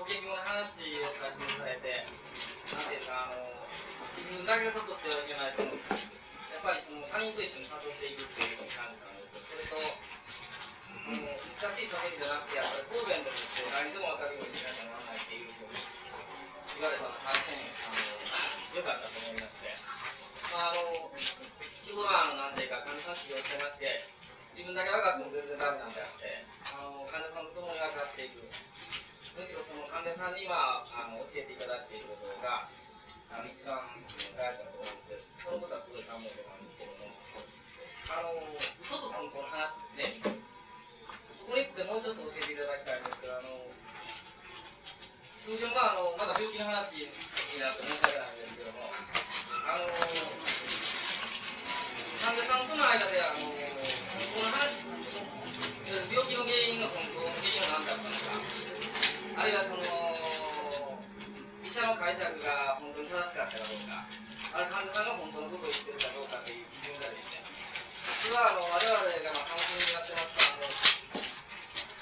[0.00, 2.08] 保険業の話をさせていただいて、
[2.72, 3.68] なんていうか、あの、
[4.16, 6.08] 自分だけが悟ってはいけないと思うんです。
[6.56, 9.44] やっぱりその他人と一緒に悟っていくっていうのに感じたんですけど。
[9.44, 9.76] それと、
[11.06, 15.78] 難しい叫びじゃなくて、やっぱり方便でもって何でも分かるようにしなきゃならないっていうふうに
[16.74, 19.70] 言われたのが大変、あの、良かったと思いまして、
[20.50, 21.14] まあ、あの、
[21.86, 24.02] 日頃は、なんていうか、患者さん治療してまして、
[24.58, 28.40] 自分だけ分かっても全然ダメなんであって、あの患者さんと共に分かっていく、
[29.36, 32.66] むしろその患者さんにはあの教えていただいていることが、
[33.30, 33.84] あの一番
[34.32, 37.04] 大事だと思って、そのことはすごい感動なんですけども、
[38.10, 38.32] あの
[38.80, 40.40] 嘘と本当の話ですね、
[41.46, 43.70] そこについてもうちょっと教えていただきたいんですけど、あの
[45.46, 47.06] 通常はあのまだ病気の話に
[47.62, 49.86] なって申し訳ないんですけども、あの
[52.18, 54.90] 患者さんとの間であのこの話、
[56.10, 58.42] 病気の原因の本当の原因は何だったのか、
[59.38, 59.86] あるいはその、
[61.62, 64.02] 医者の解釈が本当に正しかったかどうか、
[64.50, 67.38] ある患者さんが本当のことを言ってるかどうかという基準がですね、
[68.26, 71.15] それはあの我々がまあカウンセリングやってますから、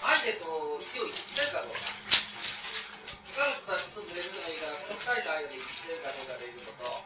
[0.04, 0.44] 相手と
[0.84, 1.80] 一応一致してるかどうか、
[3.32, 7.00] 他の人たちとずれるのもいいから、この二人の間で一致してるかどうかということ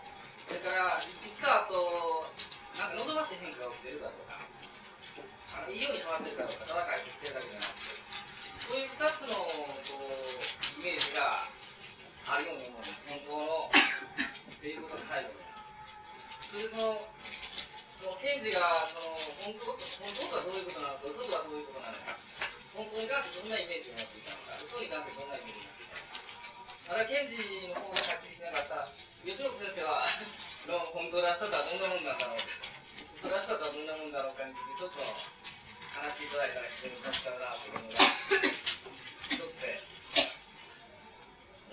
[0.50, 2.26] それから一致した後、
[2.74, 7.94] なんか望ましい変化が起きてるかどうか、あのいいように変わってるかどうか、ただ解決してるだけじゃなくて、
[8.66, 11.46] そういう二つのこうイメージが
[12.26, 15.46] あるように思うんです、本当のっていうことの態度で。
[16.50, 16.98] それでその
[18.02, 19.14] その刑事がその
[19.46, 19.70] 本当
[20.02, 22.18] 本当とはどういうことなのか、嘘とはどういうことなのか、
[22.76, 26.20] 本当に関してどんなイメージを持っていたのか、嘘に関してどんなイメージを持っていたのか。
[26.88, 27.36] ただ検事
[27.68, 28.92] の方がはっきりしなかった、
[29.24, 30.08] 吉本先生は
[30.68, 32.68] の本当らしさとはどんなもんなんだろう。
[33.18, 37.98] それはどんなもんだろうかについてちょっと話していただいたら非常に助かるなというのが
[39.26, 39.82] 一つで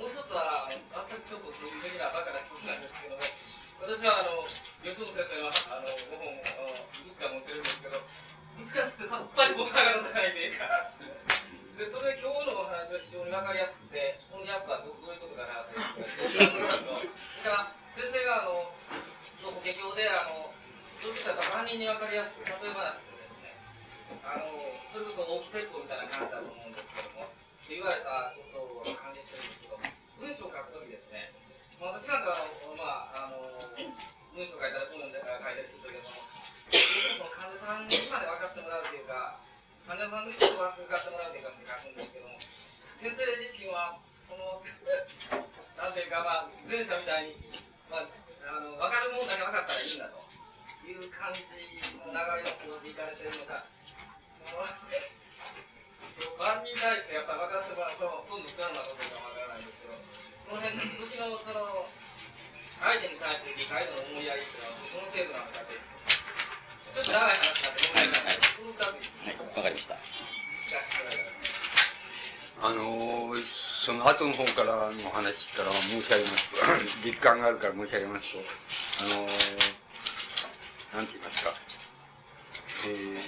[0.02, 3.22] もう一つは全くちょっと個人的なバカなことなんですけども
[3.78, 4.42] 私はあの
[4.82, 8.02] 吉本先生のあの5本いくつか持ってるんですけど
[8.56, 10.94] 難しくさっぱり僕はがらないというか
[11.76, 17.04] でそれで今日のお話は非常に分かりやすくてほんでやっぱどういうことかなということ
[17.44, 18.72] が先生があの
[19.44, 20.56] 保険業であの
[21.04, 23.54] そういった万人に分かりやすく、例え話ですね、
[24.26, 24.50] あの
[24.90, 27.30] それこそ大き説法みたいな感じだと思うんですけども、
[27.70, 29.78] 言われたことを管理してるんですけど、
[30.18, 31.30] 文章を書くときですね、
[31.78, 33.54] まあ、私なんかあの、まあ、あの
[34.34, 36.26] 文章を書いたら本で書いたりするけども、
[37.32, 39.40] 患者さんにまで分かってもらうというか、
[39.88, 42.40] 患者さんの人を分かってもらうというかって書くんですけども、
[43.00, 44.62] 先生自身は、その、
[45.78, 47.38] なんていうか、まあ、前者みたいに、
[47.92, 48.10] まあ、
[48.46, 50.26] あの分かるものだけ分かったらいいんだと。
[50.86, 51.42] いう感じ
[51.98, 53.66] の流れの方でいかれてるのか、
[56.38, 59.98] 万人に対してやっぱ分かってもらうと、今度不可能なことかわからないんですけど、
[60.46, 61.90] この辺の時のその、
[62.78, 65.95] 相手に対する理解度の思いやりっていうのは、どの程度なのかというちょっと
[67.04, 68.16] 長い話なんで、ごめんな。
[68.16, 69.58] さい。
[69.58, 69.98] わかりました。
[72.62, 73.34] あの、
[73.86, 76.50] その後の方からの話から申し上げます。
[76.50, 76.56] と、
[77.06, 78.40] 実感があるから申し上げますと、
[79.04, 79.86] あのー
[80.96, 81.54] なんて言いますか、
[82.88, 83.20] え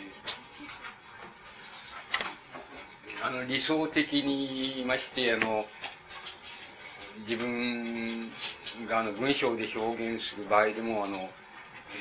[3.22, 5.66] あの、理想的に言いまして、あの、
[7.28, 8.32] 自分
[8.88, 11.30] があの文章で表現する場合でも、あの、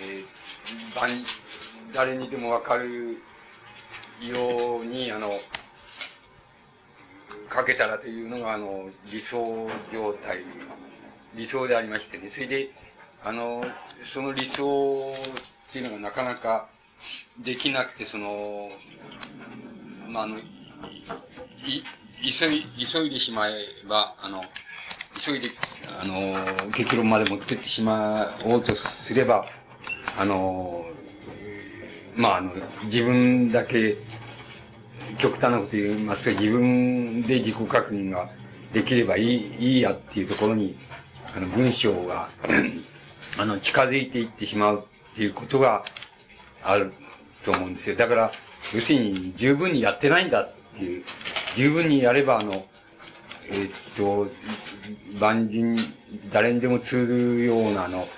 [0.03, 0.27] えー、
[1.93, 3.19] 誰にでもわかる
[4.21, 5.31] ように、あの、
[7.55, 10.41] 書けたらというのが、あの、理想状態、
[11.35, 12.31] 理想でありましてね。
[12.31, 12.71] それで、
[13.25, 13.65] あの、
[14.03, 15.15] その理想
[15.69, 16.69] っていうのがなかなか
[17.39, 18.71] できなくて、その、
[20.09, 20.43] まあ、あの、い、
[22.39, 23.53] 急い、急いでしまえ
[23.89, 24.45] ば、あの、
[25.19, 25.51] 急いで、
[26.01, 29.49] あの、結論まで持ってってしまおうとすれば、
[30.17, 30.85] あの、
[32.15, 32.53] まあ、あの、
[32.85, 33.97] 自分だけ、
[35.19, 38.29] 極端なこと言いますが、自分で自己確認が
[38.73, 40.77] できればいい、いいやっていうところに、
[41.35, 42.29] あの、文章が
[43.39, 45.85] あの、近づいていってしまうっていうことが
[46.63, 46.93] ある
[47.45, 47.97] と思うんですよ。
[47.97, 48.33] だから、
[48.73, 51.05] 要するに十分にやってないんだっていう、
[51.55, 52.65] 十分にやれば、あの、
[53.49, 54.29] えー、っと、
[55.21, 55.77] 万人、
[56.33, 58.09] 誰にでも通るような、あの、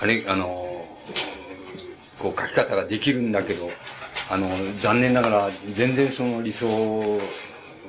[0.00, 0.86] あれ、あの、
[2.18, 3.70] こう書き方ができるんだけど、
[4.30, 4.48] あの、
[4.80, 7.20] 残念ながら、全然その理想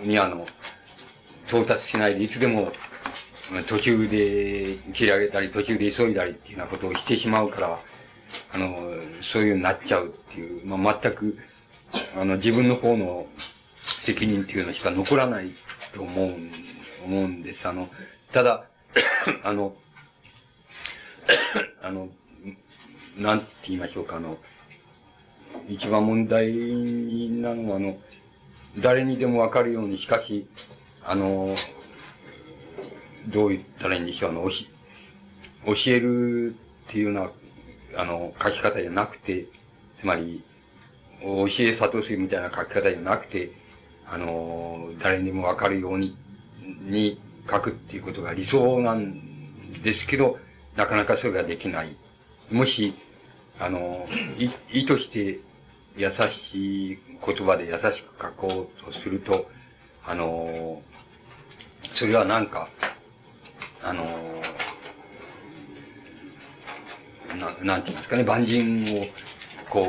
[0.03, 0.47] にあの、
[1.47, 2.71] 到達しないで、いつでも、
[3.67, 7.79] 途中で切り上げたり、途中で急いだりっていうようなことをしてしまうから、
[8.53, 8.77] あの、
[9.21, 11.37] そういうになっちゃうっていう、まあ、全く、
[12.15, 13.27] あの、自分の方の
[14.03, 15.51] 責任っていうのしか残らない
[15.93, 16.35] と思う、
[17.05, 17.67] 思うんです。
[17.67, 17.89] あの、
[18.31, 18.65] ただ、
[19.43, 19.75] あの、
[21.81, 22.09] あの、
[23.19, 24.37] なんて言いましょうか、あの、
[25.67, 26.53] 一番問題
[27.29, 27.97] なのは、あの、
[28.77, 30.47] 誰にでもわかるように、しかし、
[31.03, 31.53] あの、
[33.27, 34.53] どう言ったらいいんでしょう、あの、教
[35.87, 36.55] える
[36.87, 39.45] っていうような、あの、書き方じゃなくて、
[39.99, 40.41] つまり、
[41.21, 43.51] 教え諭すみたいな書き方じゃなくて、
[44.09, 46.15] あの、誰にもわかるように、
[46.85, 47.19] に
[47.51, 50.39] 書くっていうことが理想なんですけど、
[50.77, 51.97] なかなかそれができない。
[52.49, 52.93] もし、
[53.59, 54.07] あの、
[54.71, 55.39] 意図して
[55.97, 56.11] 優
[56.51, 59.49] しい言葉で優しく書こうとすると、
[60.05, 60.81] あの、
[61.93, 62.69] それはなんか、
[63.83, 64.41] あの、
[67.35, 69.05] ななんて言いますかね、万人を、
[69.69, 69.87] こ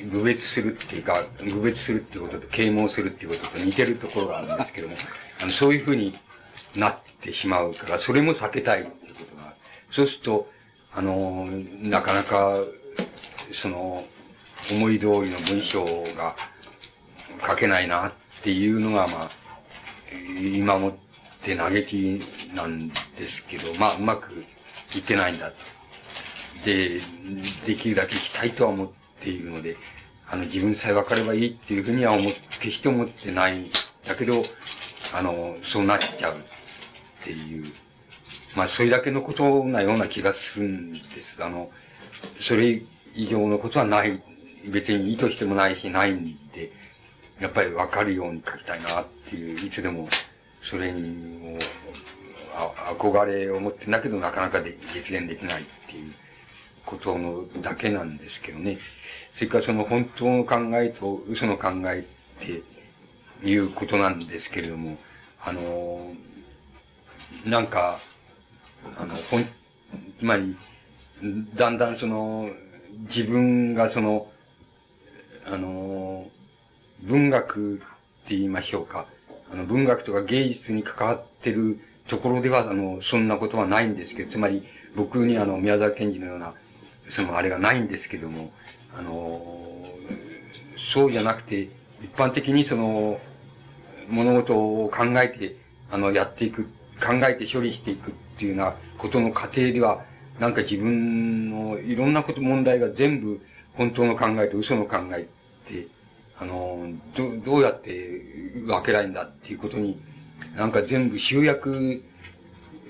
[0.00, 4.96] う、愚別するっていうか、愚別するっていうことと、啓蒙するっていうことと似てるところがあるんですけども、
[5.40, 6.18] あの、そういうふうに
[6.74, 9.54] なってしまうから、それも避けたいってことが、
[9.90, 10.52] そうすると、
[10.96, 11.48] あの、
[11.80, 12.58] なかなか、
[13.52, 14.04] その、
[14.70, 15.84] 思い通りの文章
[16.16, 16.36] が
[17.46, 19.30] 書けないなっていうのが、まあ、
[20.38, 20.92] 今もっ
[21.42, 22.22] て嘆き
[22.54, 22.94] なんで
[23.28, 24.44] すけど、まあ、うまく
[24.94, 25.56] いってないんだと。
[26.64, 27.00] で、
[27.66, 28.88] できるだけ行きたいとは思っ
[29.20, 29.76] ているので、
[30.30, 33.70] あの、自分さえ分かればいいっていうふうには思って決して思ってないん
[34.06, 34.42] だけど、
[35.12, 37.72] あの、そうなっちゃうっていう
[38.54, 41.42] まあ、それだけのことなような気がするんです。
[41.42, 41.70] あの、
[42.40, 42.82] それ
[43.14, 44.22] 以上のことはない。
[44.66, 46.24] 別に意図してもないし、ないん
[46.54, 46.72] で、
[47.38, 50.08] やっぱりわかるように書きたいなっていう、いつでも、
[50.62, 51.58] それに、
[52.98, 56.14] 憧れを持ってんだけど、なかなかで実現できないっていう
[56.86, 58.78] ことのだけなんですけどね。
[59.34, 62.06] それからその本当の考えと嘘の考え
[62.40, 62.62] って
[63.46, 64.96] いうことなんですけれども、
[65.44, 66.14] あの、
[67.44, 67.98] なんか、
[68.96, 69.48] あの、ほん、つ
[70.22, 70.56] まり、
[71.54, 72.50] だんだんその、
[73.08, 74.30] 自分がその、
[75.46, 76.30] あの、
[77.02, 77.84] 文学って
[78.30, 79.06] 言いましょうか。
[79.52, 86.54] あの、文学とか芸術に関わってるところでは、あの、そんなことはないんですけど、つまり、僕にあの、宮沢賢治のような、
[87.10, 88.52] その、あれがないんですけども、
[88.96, 89.84] あの、
[90.92, 91.68] そうじゃなくて、
[92.02, 93.20] 一般的にその、
[94.08, 95.56] 物事を考えて、
[95.90, 96.64] あの、やっていく、
[97.04, 100.04] 考えて処理していくっっていうようなことの過程では、
[100.38, 103.40] なんか自分のいろんなこと、問題が全部
[103.74, 105.24] 本当の考えと嘘の考えっ
[105.68, 105.86] て、
[106.38, 108.20] あの、ど、どうやって
[108.66, 110.00] 分けないんだっていうことに、
[110.56, 112.02] なんか全部集約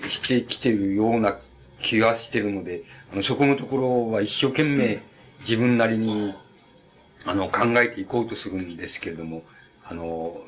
[0.09, 1.37] してきてるような
[1.81, 2.83] 気がしてるので、
[3.13, 5.01] あの、そこのところは一生懸命
[5.41, 6.33] 自分なりに、
[7.25, 9.43] あの、考えていこうとするんですけれども、
[9.83, 10.41] あの、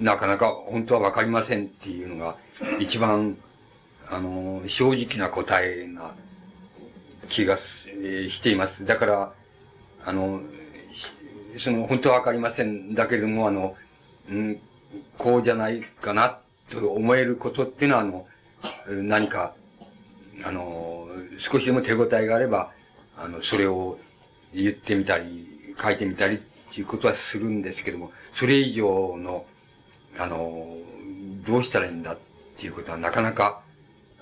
[0.00, 2.36] なかなか本当はわかりませんっていうのが
[2.78, 3.36] 一番
[4.10, 6.14] あの、正直な答えな
[7.28, 8.84] 気がしています。
[8.84, 9.32] だから、
[10.04, 10.40] あの、
[11.58, 12.94] その、本当はわかりません。
[12.94, 13.76] だけれども、あの、
[14.30, 14.60] うん、
[15.16, 16.38] こうじゃないかな、
[16.70, 18.26] と思えることっていうのは、あの、
[18.88, 19.54] 何か、
[20.44, 22.72] あの、少しでも手応えがあれば、
[23.16, 23.98] あの、それを
[24.54, 26.38] 言ってみたり、書いてみたりっ
[26.72, 29.44] ていうことはするんですけども、それ以上の、
[30.18, 30.76] あの、
[31.46, 32.18] どうしたらいいんだっ
[32.58, 33.62] ていうことはなかなか、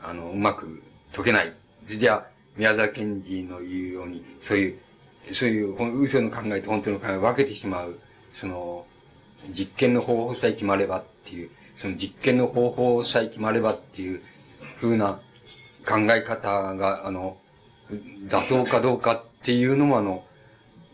[0.09, 1.53] あの、うまく解けない。
[1.89, 2.27] じゃあ、
[2.57, 4.79] 宮沢賢治の言うように、そういう、
[5.33, 7.99] そういう、嘘の考えと本当の考えを分けてしまう、
[8.41, 8.87] その、
[9.57, 14.23] 実験の方法さえ決まればっていう、その実験の方法さえ決まればっていう
[14.81, 15.21] 風な
[15.87, 17.37] 考え方が、あの、
[18.29, 20.25] 妥当かどうかっていうのもあの、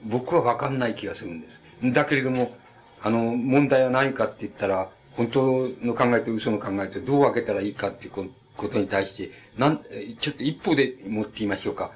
[0.05, 1.47] 僕はわかんない気がするんで
[1.83, 1.93] す。
[1.93, 2.57] だけれども、
[3.03, 8.11] あの、問題は何かって言ったら、本当の考えと嘘の考えとどう分けたらいいかっていう
[8.57, 9.81] ことに対して、なん、
[10.21, 11.93] ちょっと一歩で持って言いましょうか。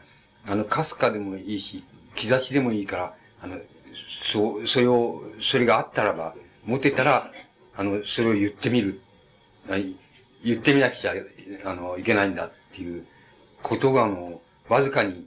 [0.47, 3.59] あの、かすかでもいいし、兆しでもいいから、あの、
[4.33, 7.31] そう、それを、それがあったらば、持てたら、
[7.77, 9.01] あの、それを言ってみる。
[10.45, 11.15] 言ってみなくちゃ、
[11.65, 13.07] あの、いけないんだっていう
[13.63, 15.27] ことが、あの、わずかに、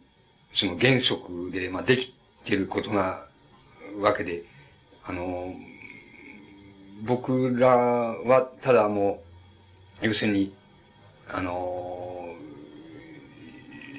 [0.53, 2.13] その原則で、まあ、でき
[2.45, 3.25] てることな
[3.99, 4.43] わけで、
[5.05, 5.53] あの、
[7.03, 9.23] 僕らは、ただも
[10.01, 10.53] う、要するに、
[11.31, 12.35] あの、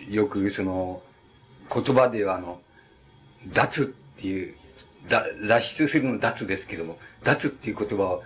[0.08, 1.02] よくその、
[1.72, 2.60] 言葉ではあの、
[3.48, 4.54] 脱っていう、
[5.08, 8.22] だ脱出するの脱ですけども、脱っていう言葉を、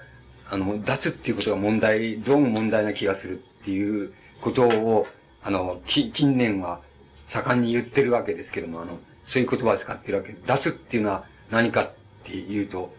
[0.50, 5.06] あの、脱っていうことが問題、どうも問題な気がするっていうことを、
[5.42, 6.80] あの、近年は
[7.28, 10.46] 盛んに言ってるわけですけども、あの、そういう言葉を使ってるわけです。
[10.46, 11.90] 脱っていうのは何かっ
[12.24, 12.94] ていうと、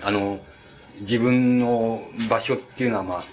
[0.00, 0.40] あの、
[1.00, 3.24] 自分の場所っていうのはま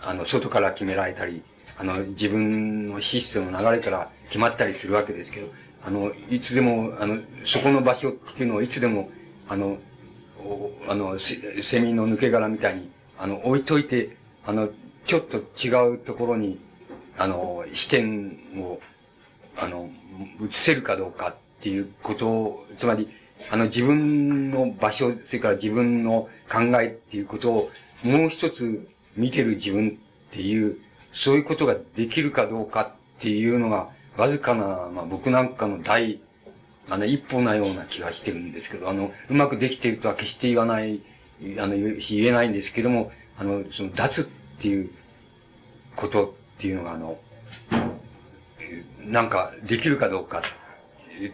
[0.00, 1.42] あ、あの、外から決められたり、
[1.78, 5.48] あの、自分のシステムの流れから決まったりするわけですけど、
[5.84, 9.10] あの、いつでも、あの、そこの場所っていうのをいつでも、
[9.48, 9.78] あの、
[10.88, 14.68] あの、セミの抜け殻みたいに、あの、置いといて、あの、
[15.06, 16.58] ちょっと違うところに、
[17.18, 18.80] あの、視点を、
[19.56, 19.90] あの、
[20.40, 23.08] 移せるかどうかっていうことを、つまり、
[23.50, 27.70] あの、自分の場所、それから自分の考えっていうことを、
[28.02, 29.98] もう一つ見てる自分
[30.30, 30.78] っていう、
[31.12, 36.20] そういうことができるかどうかっていうのが、わずかな、まあ僕なんかの第、
[36.88, 41.00] あの、一歩なような気がしてるんですけど、あの、うまくできているとは決して言わない、
[41.58, 44.24] あの、言えないんですけども、あの、その、脱っ
[44.60, 44.90] ていう
[45.96, 47.18] ことっていうのが、あの、
[49.04, 50.42] なんか、できるかどうか。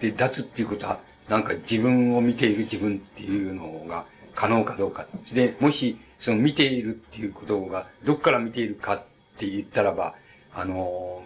[0.01, 5.07] で、脱っていうことは、なんか自分を見ている自分っていうのが可能かどうか。
[5.33, 9.03] で、もし、その見ているっていうことが、どっから見ているか
[9.39, 10.17] って言ったらば、
[10.53, 11.23] あの、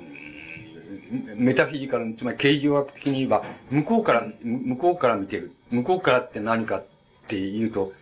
[1.34, 5.52] メタフィジカル、つまり形状学的に言えば、向こうから、向こうから見てる。
[5.70, 6.86] 向こうからって何かっ
[7.28, 7.92] て言うと、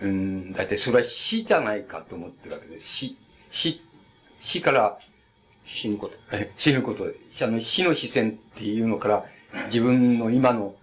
[0.00, 2.88] うん、だいたいそれは死じゃないかと思ってるわけです。
[2.88, 3.16] 死、
[3.52, 3.82] 死、
[4.40, 4.98] 死から
[5.66, 6.14] 死ぬこと。
[6.56, 7.04] 死ぬこと。
[7.42, 9.24] あの死の視線っていうのから、
[9.66, 10.74] 自分の今の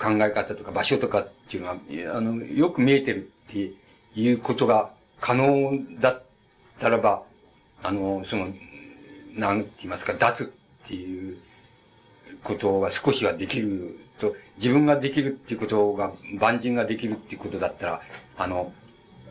[0.00, 1.76] 考え方とか場所とかっていうのは、
[2.16, 3.72] あの、よく見えてるって
[4.16, 4.90] いうことが
[5.20, 6.22] 可能だっ
[6.80, 7.22] たらば、
[7.82, 8.48] あの、その、
[9.34, 10.46] なんて言いますか、脱っ
[10.86, 11.38] ていう
[12.42, 18.02] ことが少しはできると、自分ができるっていうことが、万人ができるっていうことだったら、
[18.36, 18.72] あの、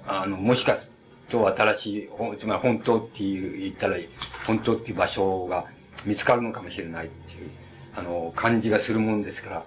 [0.06, 0.92] あの、もしかする
[1.30, 2.09] と新しい、
[2.40, 3.98] つまり本当っていう、言ったら、
[4.45, 5.66] 本当っていう場所が
[6.06, 7.50] 見つかるのかもしれないっていう、
[7.95, 9.66] あの、感じがするもんですから、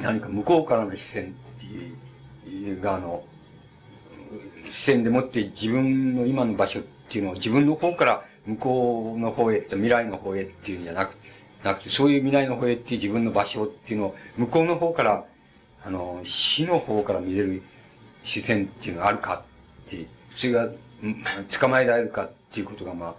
[0.00, 3.24] 何か向こうからの視線っていうが、あの、
[4.72, 11.14] 視線でもって自分の今の場所ってっていうのを自分の方から向こうの方へ、未来の方へっていうんじゃなく
[11.64, 15.24] なくて、そういう未来の方へっていう自分の場所っていうのを、向こうの方から、
[15.84, 17.62] あの、死の方から見れる
[18.24, 19.44] 視線っていうのがあるか
[19.86, 20.06] って、
[20.36, 20.68] それが、
[21.58, 23.14] 捕まえられるかっていうことが、まあ、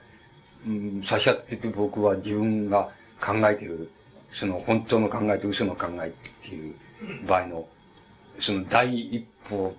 [0.67, 2.89] うん、差し合ってて僕は自分が
[3.21, 3.89] 考えてる、
[4.33, 6.11] その本当の考えと嘘の考えっ
[6.43, 6.75] ていう
[7.25, 7.67] 場合の、
[8.39, 9.75] その第一歩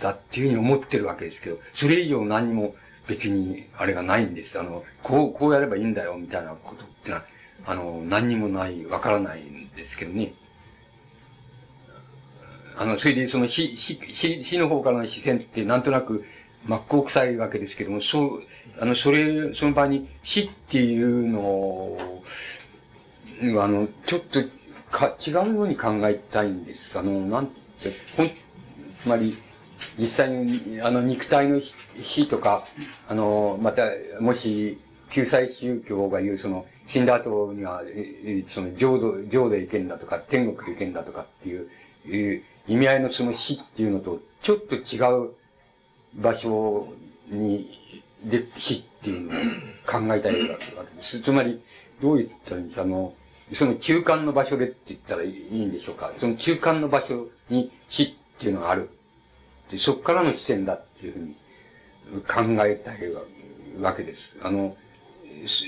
[0.00, 2.74] だっていうふうに思ってるわけですけど、それ以上何も
[3.08, 4.58] 別にあれがないんです。
[4.58, 7.24] あの、こう、こうやればいいんだよみたいなことってのは、
[7.64, 10.32] あの、何にもない、わからないんですけどね。
[12.76, 16.24] あの、それでその死、死、死、死の方からの視線ってなんとなく
[16.66, 18.42] 真っ向臭いわけですけども、そう、
[18.78, 22.22] あの、それ、その場合に死っていうのを、
[23.40, 24.40] あの、ちょっと
[24.90, 26.98] か、違うように考えたいんです。
[26.98, 27.54] あの、なんて、
[28.16, 28.30] ほん、
[29.02, 29.38] つまり、
[29.98, 31.60] 実際に、あの、肉体の
[32.02, 32.66] 死とか、
[33.08, 33.90] あの、また、
[34.20, 34.78] もし、
[35.10, 37.82] 救済宗教が言う、その、死んだ後には、
[38.46, 41.68] その、浄土、浄土行けんだとか、天国へ行けんだとかっていう、
[42.06, 45.30] いう意味合いのその死っていうのと、ちょっと違う
[46.14, 46.92] 場所
[47.28, 49.32] に、で、死っていうのを
[49.86, 51.20] 考えたいわけです。
[51.20, 51.60] つまり、
[52.00, 53.14] どう言ったらいいんですか、あの、
[53.54, 56.12] その中間の場所でって言ったらいいんでしょうか？
[56.18, 58.90] その中間の場所に死っていうのがある。
[59.70, 62.98] で、そこからの視線だっていうふうに考えたい
[63.80, 64.36] わけです。
[64.42, 64.76] あの、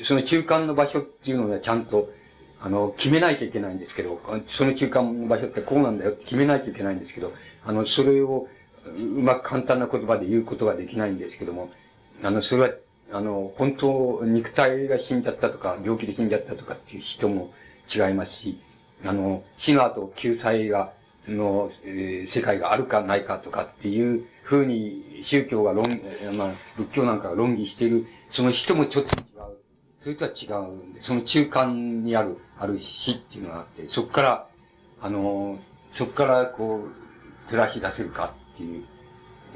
[0.05, 2.11] その中間の場所っていうのはちゃんと、
[2.61, 7.33] あの、決めないといけないんですけど、その中間の場所ってこうなんだよって決めないといけないんですけど、
[7.65, 8.49] あの、それを
[8.97, 11.71] うまく簡単な言葉で言うことができないんですけども、
[12.23, 12.71] あの、それは、
[13.13, 17.53] あの、本当、肉体が死んじゃったとか、病気で死んじゃったとかっていう人も
[17.95, 18.61] 違いますし、
[19.05, 20.93] あの、死の後救済が、
[21.33, 26.01] の、えー、世界があるかないかとかっていうふうに宗教が論、
[26.37, 29.59] まあ、仏教なんかが論議している、その人もちょっと違う。
[30.03, 34.49] それとは違うんで、その中間にある、ある死っていうのがあって、そこから、
[35.01, 35.59] あの、
[35.95, 38.85] そこからこう、照らし出せるかっていう、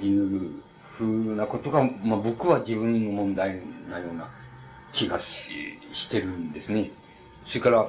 [0.05, 0.51] いう
[0.99, 3.61] ふうなことが、まあ僕は自分の問題
[3.91, 4.31] なような
[4.93, 6.91] 気がししてるんですね。
[7.47, 7.89] それから、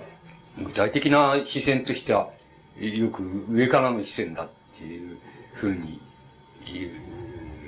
[0.58, 2.30] 具体的な視線としては、
[2.80, 5.18] よく上からの視線だっていう
[5.54, 6.02] ふうに
[6.66, 6.92] 言う。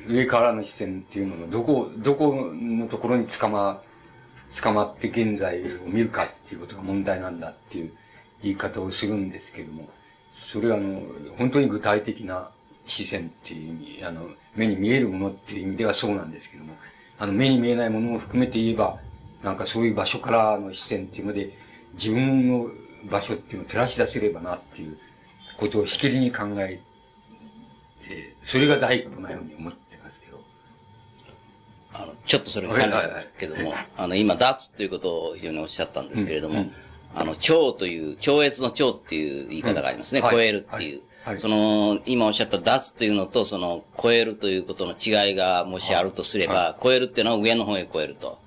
[0.08, 3.82] 上からの視線っていうのの、どこ、どこのところに捕ま、
[4.62, 7.92] 捕まって現在を見るかっていうことが問題なんだっていう
[8.42, 9.90] 言い方をするんですけども、
[10.52, 11.02] それはあの、
[11.38, 12.50] 本当に具体的な
[12.88, 16.76] 視線っていう意味、あの、目に見えるものっていう意味ではそうなんですけども、
[17.18, 19.00] あの、目に見えないものも含めて言えば、
[19.44, 21.52] なんかそういう場所からの視線っていうので、
[21.96, 22.70] 自分の
[23.10, 24.98] 場所っていうのを照らし出せればなっていう
[25.58, 26.82] ことをしきりに考え
[28.08, 30.40] て、それが第一歩なように思ってますよ。
[31.94, 36.74] あの、ちょっとそれに関連ですけども、あの、今、ダーツということを非常におっしゃったんですけれども、うんうん、
[37.16, 40.22] あの、超という、超越の超っていう言い方がありますね。
[40.22, 41.02] うん超えるっていう。
[41.24, 48.38] はい、その、今おっしゃった脱というのと、その、超えるということの違いがもしあるとすれば、超えるっていうのは上の方へ超えると。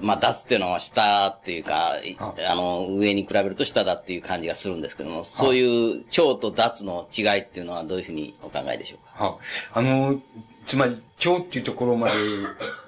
[0.00, 2.54] まあ、脱っていうのは下っていうか、あ。
[2.54, 9.24] の、上に比べると下だっていう感じがするんですけども、そういう蝶と脱の違いっていうのはどういうふうにお考えでしょうか？
[9.24, 9.38] は
[9.72, 10.20] あの、
[10.66, 12.14] つまり、蝶っていうところまで、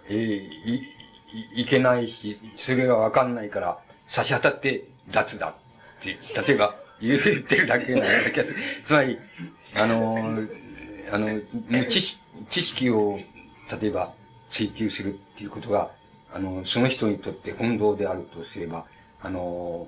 [0.09, 8.57] えー、い、いけないし、それがわかんないから、差し当たって脱だって、例えば、言ってるだけな気がする。
[8.87, 9.19] つまり、
[9.75, 10.17] あの、
[11.11, 11.41] あの、
[11.91, 12.19] 知識
[12.51, 13.19] 知識を、
[13.81, 14.13] 例えば、
[14.53, 15.91] 追求するっていうことが、
[16.35, 18.85] あの、その人にとって本堂であるとすれば、
[19.23, 19.87] あの、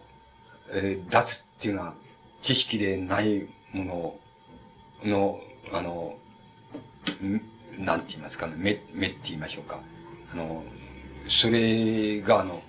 [0.70, 1.24] えー、脱っ
[1.60, 1.94] ていうのは
[2.42, 4.18] 知識でないも
[5.02, 5.40] のの、
[5.72, 6.14] あの、
[7.78, 9.80] なんて言いますかね、目、目って言いましょうか。
[10.32, 10.62] あの、
[11.28, 12.62] それが、あの、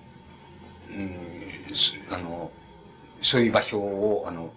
[0.90, 1.16] うん、
[2.10, 2.50] あの、
[3.22, 4.52] そういう場所を、あの、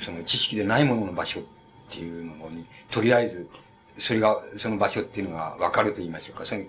[0.00, 1.42] その知識でないものの場所っ
[1.90, 3.48] ていうのに、とりあえず、
[4.00, 6.44] それが、その場所っていうのが分かると言いましょうか。
[6.44, 6.64] その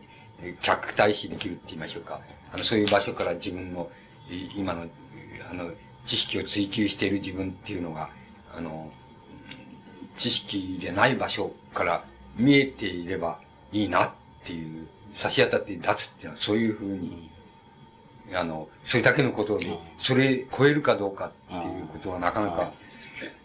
[0.62, 2.22] 客対視できるって言いましょうか。
[2.52, 3.90] あの、そういう場所から自分の、
[4.56, 4.86] 今の、
[5.50, 5.72] あの、
[6.06, 8.10] 知識を追求している自分っていうのが、
[8.56, 8.92] あの、
[10.18, 12.04] 知識でない場所から
[12.36, 13.40] 見えていれば
[13.72, 14.12] いいなっ
[14.46, 14.88] ていう、
[15.18, 17.30] 差し当たって出すっていうのはそういうふうに、
[18.34, 22.74] あの、それだけのことで、それ超えるかどうかっていうことはなかなか、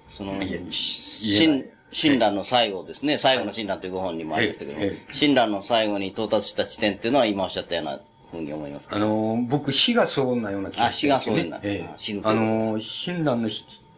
[0.08, 1.70] その、言えない。
[1.94, 3.18] 親鸞の最後ですね。
[3.18, 4.80] 最後の親鸞というご本にもありましたけど、
[5.12, 8.00] 親鸞の最後に到達した地点っていうのは今おっしゃったような
[8.30, 11.14] ふうに思いますか、あの、僕死がそうなような気がする、ね。
[11.14, 11.60] あ、死がそうな。
[11.62, 13.48] ええ、死ぬあの、親鸞の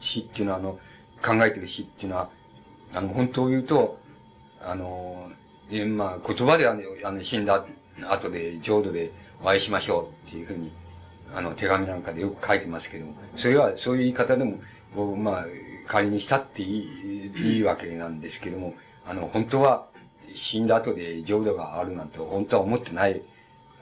[0.00, 0.78] 死っていうのは、あの、
[1.24, 2.30] 考えてる死っていうのは、
[2.94, 3.98] あの、本当を言うと、
[4.60, 5.30] あの、
[5.70, 7.64] えまあ、言葉ではね、あの、死んだ
[8.08, 9.10] 後で、浄土で
[9.42, 10.70] お会いしましょうっていうふうに、
[11.34, 14.58] あの、手紙なんかでよく書いてますけども、それは、そういう言い方でも、
[15.16, 15.44] まあ、
[15.86, 18.74] 仮にしたっていい、いいわけなんですけども、
[19.06, 19.86] あの、本当は
[20.34, 23.22] 死んだ後で浄土があるなんて本当は思ってない、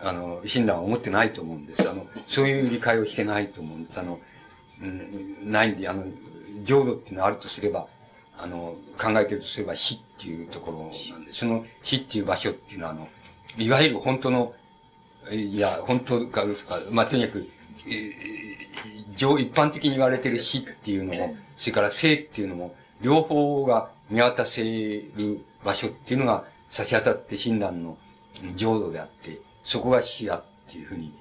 [0.00, 1.88] あの、親鸞は思ってないと思うんです。
[1.88, 3.98] あの、そういう理解をしてないと思うんです。
[3.98, 4.20] あの、
[4.82, 6.04] うん、ないんで、あの、
[6.64, 7.86] 浄土っていうのがあるとすれば、
[8.36, 13.08] あの、考えてるとすれば死っていうところなんで、その死っていう場所っていうのは、あの、
[13.56, 14.54] いわゆる本当の、
[15.30, 17.48] いや、本当かですか、まあ、とにかく、
[17.86, 27.96] えー、一般的に言われてる死っていうのも、それから生っていうのも、両方が見渡せる場所っていうのが差し当たって親鸞の
[28.56, 31.12] 浄土であって、そこが死だっていうふうに、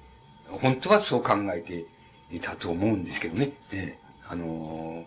[0.48, 1.86] 本当はそう考えて
[2.30, 3.52] いたと思うんですけどね。
[3.74, 5.04] えあの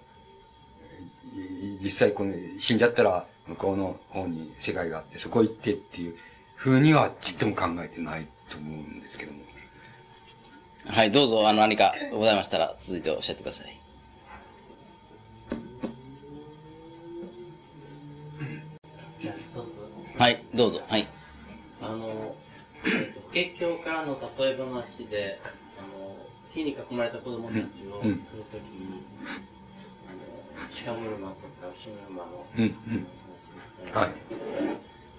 [1.35, 6.15] ー、実際この死んじゃったら向こうの方に世界があって、そこ行ってっていう
[6.55, 9.46] ふうにはちっとも考えてないと思うんですけども。
[10.89, 13.79] はい、どうぞ、あの、何かございましたら、続いておっしゃってください。
[20.17, 20.81] はい、どうぞ。
[20.87, 21.07] はい。
[21.81, 22.35] あの、法
[22.83, 25.39] 華経からの例え話で、
[25.77, 26.17] あの、
[26.53, 28.15] 火に囲まれた子供たちをする
[28.51, 29.03] ときに、
[30.07, 32.47] あの、鹿車とか牛車の、
[33.93, 34.09] はい。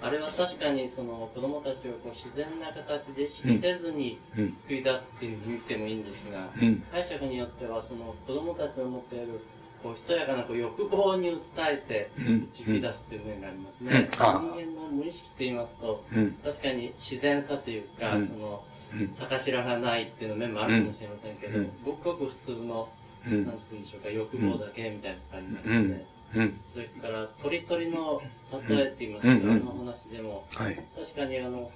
[0.00, 4.56] あれは確かにその子供たちをこう自然な形で意識せずにうん。
[4.68, 6.82] 救い出すっていうふうに言ってもいいんですが、うん。
[6.92, 9.40] 解釈によってはその子供たちの持っている
[9.82, 12.48] こうひそやかなこう欲望に訴えてうん。
[12.52, 14.08] 導き出すっていう面がありますね。
[14.12, 16.32] 人間の無意識って言いますと、うん。
[16.44, 18.62] 確かに自然さというか、うんその
[18.92, 19.14] うん。
[19.18, 22.88] 逆しらがないっていうの面もあるかもしれませんけど、うんごくごく普通の、
[23.26, 26.17] うんなんて言うんでしょうか、欲望だけみたいな感じなんですね。
[26.34, 26.60] うん。
[26.74, 28.20] それから、鳥鳥の
[28.68, 30.76] 例えって言いますか、うんうんあの話でも、はい。
[30.96, 31.70] 確かにあの、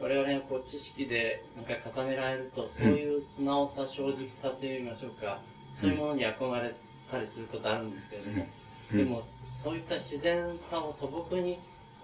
[0.00, 5.42] 我々がこう知識でなんか固められると、そういう素直さ、正直さと言いましょうか、
[5.80, 6.74] そういうものに憧れ
[7.10, 8.48] たりすることあるんですけれども、うん
[8.96, 9.22] でも、
[9.62, 11.58] そういった自然さを素朴に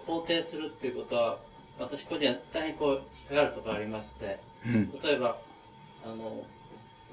[0.05, 1.39] 肯定するっていうことは、
[1.79, 4.91] 私個人は絶対にこう、引っかかるところありまして、うん。
[5.01, 5.39] 例えば、
[6.05, 6.43] あの、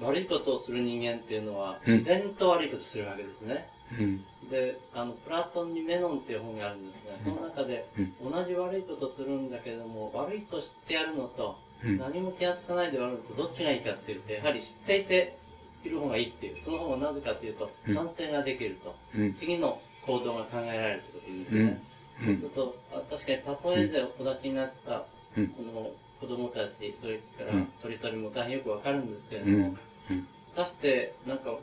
[0.01, 3.67] 悪いことをする人間っていうのは、うん自然と悪いことするわけですね。
[3.99, 4.49] うん。
[4.49, 7.85] で、あの、プラトンにメノンっていう本があるんですが、その中で、
[8.21, 11.97] 同じ悪いことするんだけれども、悪いと知ってやるのと、うん。
[11.97, 15.37] 何も気がつかないで悪いのとどっちがいいかっていうと、やはり知っていて
[15.83, 19.33] いる方がいいっていう、その方がなぜかっていうと、うん反省ができると、うん。
[19.35, 21.81] 次の行動が考えられるってことですね。
[22.21, 22.25] うん。
[22.25, 25.05] そうすると、あ確かに例えでお出しになった、
[25.37, 25.91] うんこの
[26.21, 29.75] 子供たち、それからうん鳥取も大変よくわかるんですけれどうんも、
[30.11, 31.57] うん果たして、なんか、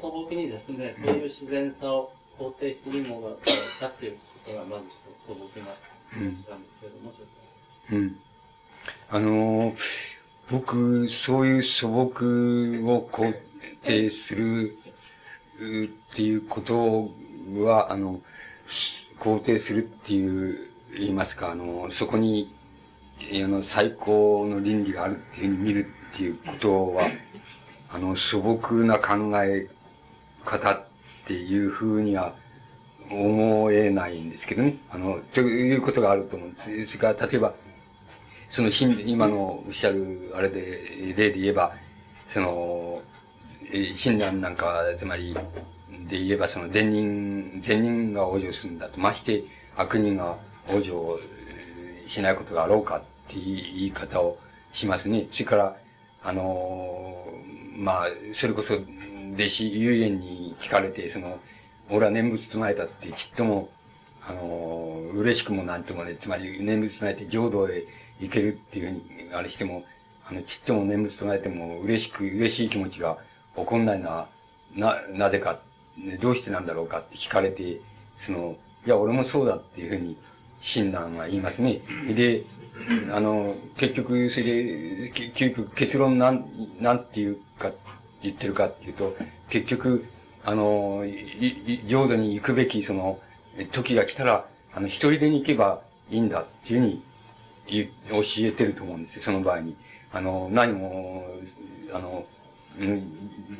[0.00, 3.38] 素朴にですね、そういう自然さを肯定していいものだっ
[3.80, 4.12] たっていう
[4.44, 4.84] ことがまず
[5.26, 5.66] 素朴な
[6.10, 7.28] 話なんですけれども、ちょっ
[7.92, 8.16] うん。
[9.10, 9.76] あのー
[10.50, 12.04] 僕、そういう素朴
[12.84, 13.34] を肯
[13.84, 14.76] 定する
[15.58, 17.10] うっていうこと
[17.64, 18.20] は、あの、
[18.68, 22.54] し肯定するっていう、言いますか、あの、そこに、
[23.32, 27.08] あの、最高の倫理があるっていうふうに見るっていうことは、
[27.94, 29.68] あの、素朴な考え
[30.44, 30.84] 方っ
[31.26, 32.34] ていうふうには
[33.10, 34.76] 思えないんですけどね。
[34.90, 36.86] あの、ということがあると思うんです。
[36.86, 37.54] それから、例えば、
[38.50, 41.74] その、今のおっしゃる、あれで、例で言えば、
[42.32, 43.02] その、
[43.70, 45.34] えー親鸞なんか、つまり、
[46.08, 48.98] で言えば、その、善人、善人が往生するんだと。
[49.00, 49.44] まして、
[49.76, 54.38] 悪人が往生しないことがあろうかっていう言い方を
[54.72, 55.26] しますね。
[55.30, 55.76] それから、
[56.24, 57.26] あの
[57.76, 61.38] まあ、それこそ、弟子、遊園に聞かれて、その、
[61.90, 63.70] 俺は念仏唱えたって、ちっとも、
[64.24, 67.84] あの嬉しくもなんともね、つまり念仏唱えて浄土へ
[68.20, 69.84] 行けるっていうふうに、あれしても、
[70.28, 73.18] あの、ちっとも念仏唱えても嬉しく、嬉しい気持ちが
[73.56, 74.28] 起こんないのは、
[74.74, 75.60] な、なぜか、
[75.96, 77.80] ねどうしてなんだろうかって聞かれて、
[78.24, 80.16] その、いや、俺もそうだっていうふうに、
[80.62, 81.80] 親鸞は言いますね。
[82.14, 82.44] で、
[83.12, 86.46] あの、結局、それで、結局結論なん、
[86.80, 87.38] なんていう、
[88.22, 89.16] 言ってるかっていうと、
[89.48, 90.06] 結局、
[90.44, 93.20] あの、いい浄土に行くべき、その、
[93.70, 97.02] 時が来たら、あの、一人でに行けばいいんだっていうふうに
[97.66, 99.76] 言教えてると思うんですよ、その場合に。
[100.12, 101.26] あの、何も、
[101.92, 102.26] あの、
[102.78, 103.06] うん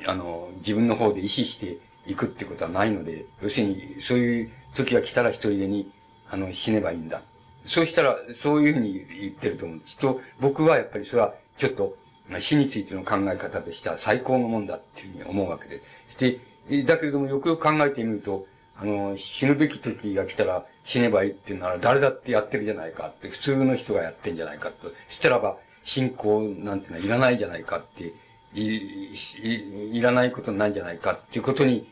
[0.07, 5.91] あの、自分の方で意識していくってことはないので、要するに、そういう時が来たら一人でに、
[6.31, 7.23] あの、死ねばいいんだ。
[7.67, 9.97] そうしたら、そういうふうに言ってると思うんです。
[9.99, 11.97] と、僕はやっぱりそれは、ちょっと、
[12.41, 15.83] 死についての考え方としては最高のもんだっていうふうに思うわけで。
[16.11, 24.93] して、だけれどもよくよく考えてみると、あの、死ぬべき時が来たら死ねばいいっていうなら誰だってやってるじゃないかって、普通の人がやってんじゃないかと。
[25.11, 28.13] したらば、信仰なんてのはいらないじゃないかって、
[28.55, 31.89] い、い、いらないことないんじゃないかっていうことに、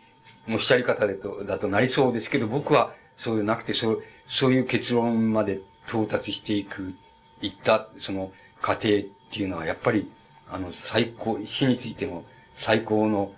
[0.46, 6.94] もうしたり方でと、だとなりそうですけど、僕はそうでなくて、そう、そういう結論まで到達していく、
[7.42, 8.90] いった、その過程っ
[9.30, 10.10] ていうのは、やっぱり、
[10.52, 12.24] あの、最高、死についての
[12.58, 13.32] 最高の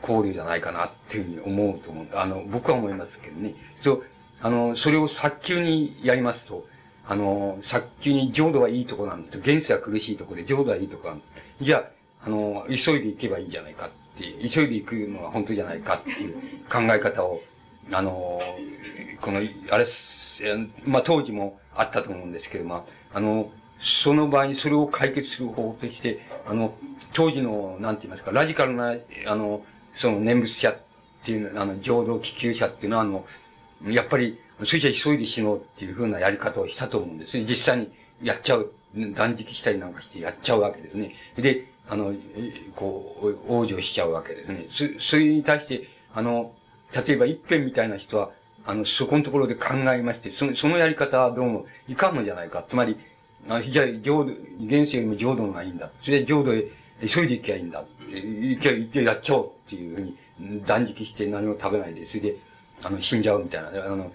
[0.00, 2.06] 考慮じゃないかなっていうふうに思うと思う。
[2.14, 3.54] あの、僕は思いますけどね。
[3.82, 4.04] そう、
[4.40, 6.66] あの、それを早急にやりますと、
[7.06, 11.22] あの、早急に浄土はいいとこなんだと、現世は苦しいとこで浄土はいいとこなん。
[11.60, 16.34] じゃあ、あの、急いで行けばいいんじゃないかっていう、急いで行くのは本当じゃないかっていう
[16.70, 17.40] 考え方を、
[17.90, 18.40] あの、
[19.20, 19.86] この、あれ、
[20.84, 23.50] まあ、当時もあったと思うんですけど、まあ、あの、
[23.82, 26.74] その場合にそれを解決する方法として、あの、
[27.12, 28.94] 当時の、なんて言いますか、ラジカルな、
[29.26, 29.64] あの、
[29.96, 30.78] その念仏者っ
[31.24, 33.24] ていう、あの、浄土気球者っていうのは、あの、
[33.88, 37.38] やっぱり、それじゃ急いで死のうっていうふうなやり方をしたと思うんです。
[37.40, 41.14] 実際にやっちゃう、断食したりなんかしてやっちゃうわけですね。
[41.36, 42.14] で、あの、
[42.76, 44.66] こう、往生しちゃうわけですね。
[44.70, 46.52] そ、それに対して、あの、
[46.94, 48.30] 例えば一辺みたいな人は、
[48.64, 52.64] あの、そこのところで考えまして、その、そのやり方はどうもいかんのじゃないか。
[52.68, 52.96] つまり、
[53.48, 54.32] あじゃあ、浄土、
[54.64, 55.90] 現世よりも浄土がいいんだ。
[56.02, 56.64] それで浄土へ
[57.06, 57.84] 急いで行けばいいんだ。
[58.08, 62.36] 行け、行け、やっちゃおうっていうふうに断食して何も食べないで、それで、
[62.82, 63.68] あの、死んじゃうみたいな。
[63.68, 64.12] あの、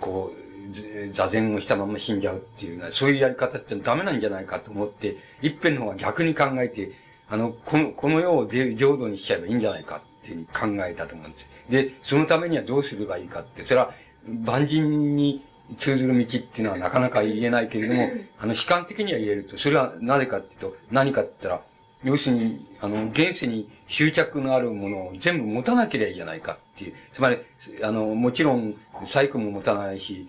[0.00, 6.92] こう、座禅をしたまま死んじゃうっていうのは、そういうやり方ってダメなんじゃないかと思って、一辺の方が逆に考えて、
[7.28, 11.46] あの、この、この世を浄土にしちゃえばいいんじゃないかっていうふうに考えたと思うんです。
[11.70, 13.92] で、そのためにはどうすればいいかって、それは
[14.26, 15.44] 万人に
[15.78, 21.62] 通ずる道っていうのはなかなか言えないけれども、 あの、悲観的には言えると、それはなぜかっていうと、何かって言ったら、
[22.04, 26.94] 要するに、あの、現世に執着のあるものを全部持たなければいいじゃないかっていう。
[27.14, 27.38] つまり、
[27.82, 28.74] あの、もちろん、
[29.06, 30.28] 細工も持たないし、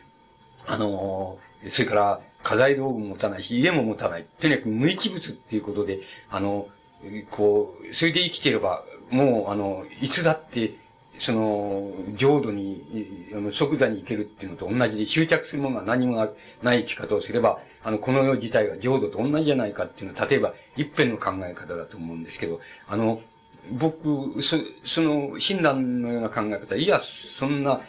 [0.66, 1.38] あの、
[1.72, 4.26] それから、家財道具も持たないし、家も持たない。
[4.40, 6.00] とにかく無一物っていうことで、
[6.30, 6.70] あの、
[7.32, 10.76] こう、それで生きていれば、もう、あの、いつだって、
[11.20, 16.16] その、浄土に、あの、即座に行けるっていうのと同じで、執着するものが何も
[16.62, 23.22] ない生き方をすれば、あの、この世自体が浄土と同じじゃないかっていうのは、例えば、一辺の考え方だと思うんですけど、あの、
[23.72, 27.82] 僕、そ、その、親鸞のような考え方、いや、そんな、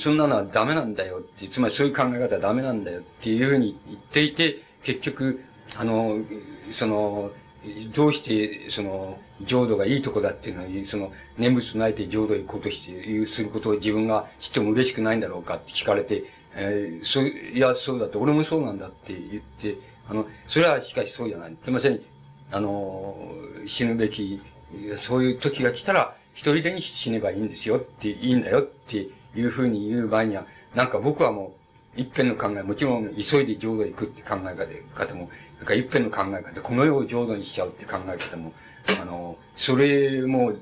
[0.00, 5.40] そんなのはダメなんだよって、つまりそういう考え方はダメなんだよっていうふうに言っていて、結局、
[5.76, 6.18] あの、
[6.72, 7.30] その、
[7.94, 16.24] どうして、その、浄土がいいとこだっていうのは、その、念仏ないて浄土へ行こうとして、することを自分が知っても嬉しくないんだろうかって聞かれて、
[16.54, 21.56] えー、そう、いや、そうだって、俺もそうなんだって言って、あの、それはしかしそうじゃない。
[21.64, 22.00] すいません、
[22.50, 23.16] あの、
[23.66, 24.40] 死ぬべき、
[25.06, 31.54] そういう時が来たら、一人でに死ねばいいんですよって、いいんだよっていうふうに言う場合には、なんか僕はも
[31.96, 38.52] う、一辺の考え、もちろん急いで浄土へ行くって考え方も、なんか一辺の考え方、この世を浄土にしちゃうって考え方も、
[39.00, 40.52] あの、それも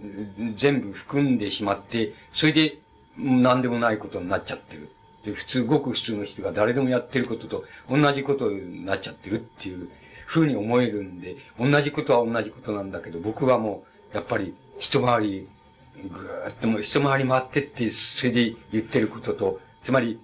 [0.57, 2.79] 全部含んでしまって、それで
[3.19, 4.91] 何でもないことになっちゃってる。
[5.25, 9.89] で、普通、ごく普通の人が誰でもやってることと同じことになっちゃってるっていう
[10.27, 15.49] ふうに思えるんで、同じことは同じことなんだけど、僕はもう、やっぱり一回り、
[16.09, 20.21] ぐーっともう一回り回ってって、それで言ってることと、つまり、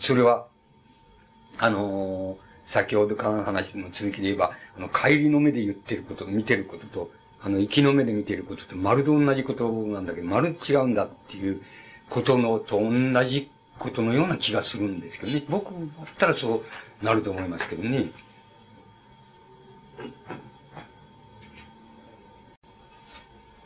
[0.00, 0.46] それは、
[1.58, 11.62] あのー、先ほどからの話の続きで言えば、あの、帰りの目で言ってること、見てることと、あの、息の目で見てることと、まるで同じことなんだけど、まるで違うんだっていう
[12.10, 15.44] ことのと同じことのような気がするんですけどね。
[15.48, 16.62] 僕だったらそ
[17.02, 18.10] うなると思いますけどね。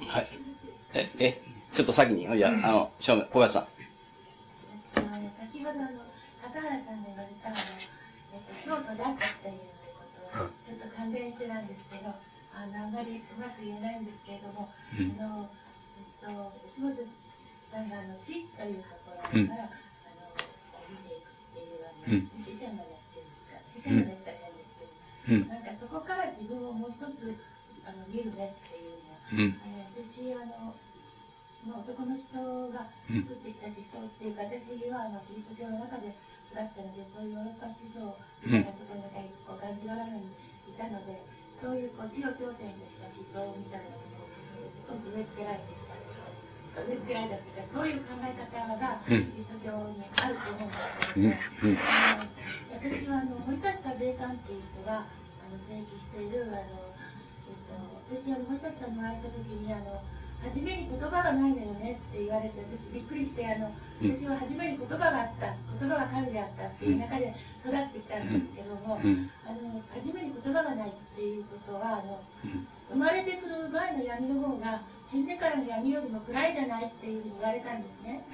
[0.06, 0.28] はい。
[0.94, 1.42] え、え、
[1.74, 3.66] ちょっと先に、いや、あの、正面、小林さん。
[4.94, 5.88] 先ほどあの、
[6.42, 7.56] 片原さんの言われたあの、
[8.34, 9.66] えっと、京都であったっていう
[9.98, 12.14] ことは、ちょっと関連してなんですけど、
[12.54, 15.50] あの、あまりうまく言えないんですけれども、うん、あの、
[15.98, 16.94] えっと、吉本
[17.66, 19.74] さんがあの、死というところから、うん、あの、
[20.86, 27.26] 見ていくっていう、あの、死者までやってるんですか、死者までやった感じですけど、なんかそこから自分をもう一つ、
[27.82, 30.78] あの、見るねっていうのは、うん、あの私、あの、
[31.66, 32.38] の男の人
[32.70, 36.14] が作ってきた思想っていうか、私はあのキリスト教の中で
[36.50, 41.22] 育ったので、そういうヨーロッパ思想みたいなところがこう感じられないいたので、
[41.62, 45.94] そういうこう白頂点とした思想みたいなものをすごく植え付けられてきた。
[46.80, 48.46] 植え付けられたっていうか、そういう考え方
[48.78, 50.70] がキリスト教にあると思うん。
[50.70, 52.30] ですけど、あの
[52.78, 54.38] 私はあの森崎和恵さん。
[54.38, 56.94] っていう人があの提起しているあの、
[57.46, 57.74] えっと、
[58.10, 58.94] 私は森崎さん。
[58.94, 60.02] にお会いした時にあの
[60.40, 63.70] 初めに言葉がないのよねって言われて私びっくりしてあの
[64.00, 68.96] 私は初めに言葉があった言葉が神であったっていう中で育ってきたんですけども、
[69.44, 72.24] あの初めに言葉がないっていうことはあの
[72.88, 78.24] 生まれてくる前の闇の方が死んでからの闇よりも暗いじゃないっていうふうに言われたんですね。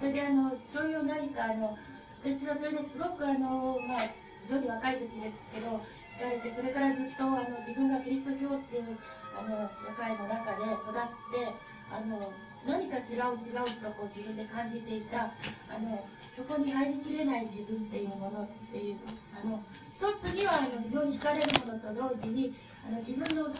[0.00, 1.76] それであのそういう何かあの
[2.24, 4.10] 私はそれですごくあのまあ
[4.46, 5.82] 非常に若い時ですけど
[6.18, 8.96] 言われてそれからずっとあの自分がキリスト教っていう
[9.38, 10.94] あの社会の中で育っ
[11.30, 11.54] て
[11.90, 12.32] あの
[12.66, 15.30] 何か違う違うとこう自分で感じていた
[15.70, 16.04] あの
[16.36, 18.96] そこに入りきれない自分っていうものっていう
[19.34, 19.62] あの
[19.94, 22.54] 一つにはあの非常に惹かれるものと同時に
[22.86, 23.52] あの自分のあの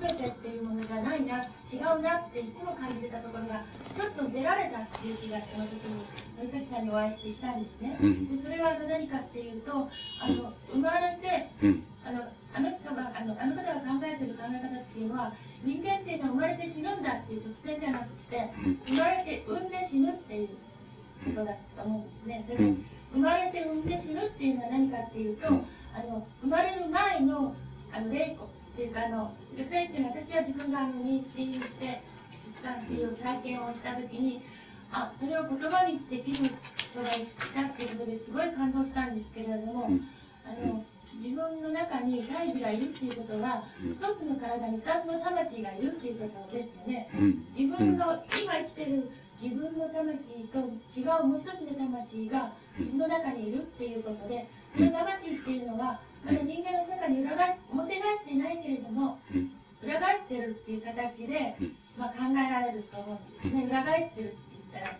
[0.00, 6.04] 全てっていうものじゃないな違うなっていつも感じてたところがちょっと出られたっていう気がその時に
[6.40, 9.88] 森崎さんにお会いしてしたんですね、うん、でそれは何かっていうと
[10.24, 12.24] あの生まれて、うん、あの
[12.56, 18.50] あの人があのあの方が考えてる考え方っていうのは人間っていうのは生まれて死ぬんだっていう直線じゃなくて
[18.88, 20.48] 生まれて産んで死ぬっていう
[21.28, 22.86] ことだと思うんですね。
[23.04, 25.50] そ生まれて産んで死ぬっていうのは何かっていうとあ
[26.06, 27.54] の生まれる前の
[27.92, 28.49] あの霊子
[28.80, 32.00] っていうかあの女性っていうのは私は自分が妊娠して
[32.40, 34.40] 出産っていう体験をした時に
[34.90, 36.48] あそれを言葉にできる
[36.80, 39.92] 人がいたっていうことですごい感動したんですけれども、
[40.48, 40.82] あの
[41.20, 47.06] 自分の中に胎児がいるっていうことは、一つの体に二つの魂がいるっていうことですよね、
[47.54, 49.10] 自分の今生きてる
[49.40, 50.58] 自分の魂と
[50.90, 59.50] 違うもう一つの魂が自分の中にいるっていうことで、その魂っていうのは、まだ人間の世界に裏返表返ってないけれども、うん。
[59.82, 61.76] 裏返ってるっていう形で、うん。
[61.96, 63.64] まあ、考えられると思うんですね。
[63.66, 64.36] 裏返ってるって
[64.72, 64.98] 言ったら、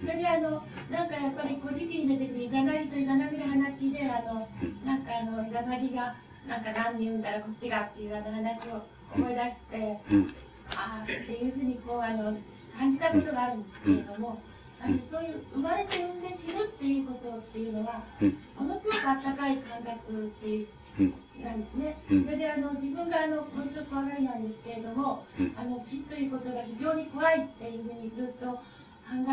[0.00, 4.48] それであの、なんかやっぱり古事記に出てくるイザナギとイザナギの話で、あの、
[4.84, 6.16] なんかあの、イザナギが、
[6.48, 10.34] なんか何人産んだらこっちがっていうあの話を思い出して、うん。
[10.68, 12.36] ああっていうふうにこうあの
[12.76, 14.42] 感じたことがあるんですけれども、
[14.84, 20.66] あのそういう生まれて産んで死ぬっていうことっていうのは、うんものすごくあったかい感覚っていう
[21.00, 21.14] うん。
[21.42, 21.96] なんですね。
[22.10, 28.60] うんそれであの自分があのものすごく怖がりなんですけれども、うんあの死ということが非常に怖いっていうふうにずっと考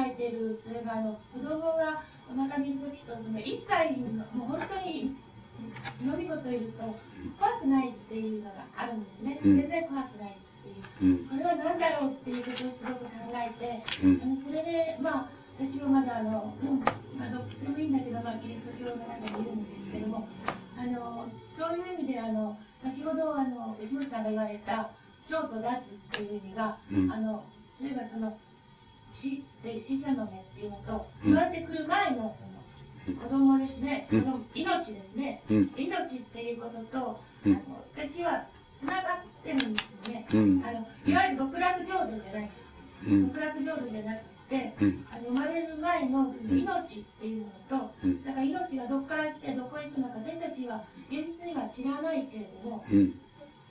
[0.07, 5.15] えているそれがあの子供がお腹にいる時とその1歳のもう本当に
[6.03, 6.95] のみこといると
[7.39, 9.39] 怖くないっていうのがあるんですね。
[9.43, 10.33] うん全然怖くないっ
[10.99, 11.11] ていう。
[11.11, 11.27] うん。
[11.27, 15.29] これは何だろうっていうことをすごく考えて、うんあのそれで、まあ、
[15.61, 20.27] 私はまだあの、うんまあ、どっちでもいいんだけど、まあ、キリスト教の中にいるんですけども、
[20.75, 24.89] あのそういう意味であの、先ほどあの吉本さんが言われた、
[25.27, 25.81] 蝶と脱っ
[26.11, 27.43] ていう意味が、うんあの
[27.79, 28.37] 例えばその
[29.09, 32.35] 死って死者の目っていうのと、うん生まれてくる前の
[33.05, 35.71] その子供ですね、うんこの命ですね、うん。
[35.77, 38.47] 命っていうことと、うんあの私は
[38.79, 40.27] つながってるんですよね。
[40.33, 40.63] うん。
[40.65, 42.49] あのいわゆる極楽浄土じゃない、
[43.05, 43.29] うん。
[43.29, 45.05] 極楽浄土じゃなくて、うん。
[45.11, 53.15] あの生まれる前の命っていうのと、うんだから命がどこから来てどこへ行くのか私たちは現実には知らないけれども、うん。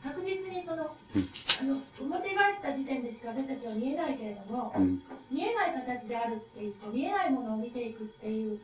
[0.02, 1.28] 確実にその、うん
[1.60, 5.02] あの表返った時点でしか私たちは見えないけれども、うん。
[5.30, 8.58] 見えない形であるっていうと見えないものを見ていくっていう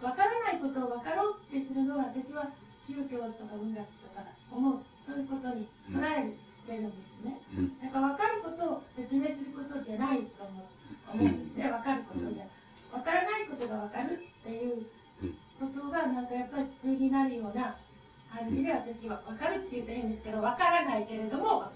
[0.00, 2.50] 分からないことを分かろうってするのが私は
[2.82, 6.34] 宗教とか文学とか思うそういうことに捉え
[6.66, 7.40] てるんですね。
[7.56, 7.78] うん。
[7.80, 10.66] だから分かることを説明することじゃないと思う
[11.08, 11.48] 思うん。
[11.48, 12.44] ですね分かることじゃ
[12.92, 14.86] 分からないことが分かるっていう
[15.60, 16.26] ことがなん。
[16.26, 17.76] かやっぱり救いになるような
[18.32, 21.70] 感じで私は分かるって言うと変ですけど分からないけれども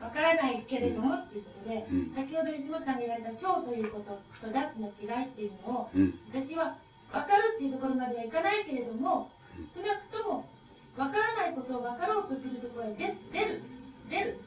[0.00, 2.12] 分からないけれどもっていうことで、うん。
[2.14, 6.18] 先ほど吉本さんが言われた超ということと脱の違いっていうのをうん。
[6.32, 6.76] 私は
[7.12, 9.30] 分かるっていうところまではいかないけれども
[9.74, 10.44] 少なくとも
[10.96, 13.62] 分からないことを分かろうとするところへ出出る
[14.10, 14.38] 出る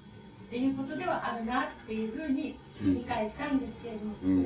[0.45, 4.45] っていうことではあるなっていうふうに理解したんですけど、うん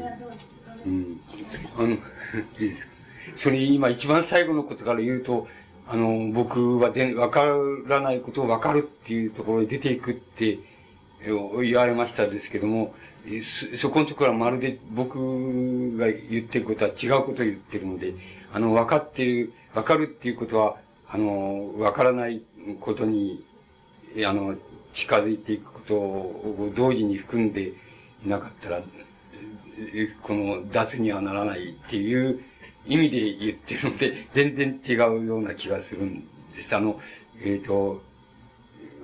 [0.85, 0.89] う。
[0.89, 1.21] ん。
[1.77, 1.97] あの、
[3.37, 5.47] それ今一番最後のことから言うと、
[5.87, 7.45] あの、僕は全わか
[7.87, 10.59] らないことをわかるっていうところに出ていくって
[11.25, 12.95] 言われましたですけども、
[13.73, 18.13] そそこのところはまるで僕が言ってることは違うことを言ってるので、
[18.51, 20.77] あの、分かってる、分かるっていうことは、
[21.09, 22.41] あの、分からない
[22.81, 23.43] ことに、
[24.25, 24.55] あの、
[24.93, 27.73] 近づいていくことを同時に含んで
[28.25, 28.81] いなかったら、
[29.93, 32.43] えこの脱にはならないっていう
[32.85, 36.21] 意味で言ってるので、全然違うような気がするん
[36.55, 36.75] です。
[36.75, 36.99] あの、
[37.41, 38.01] えっ、と、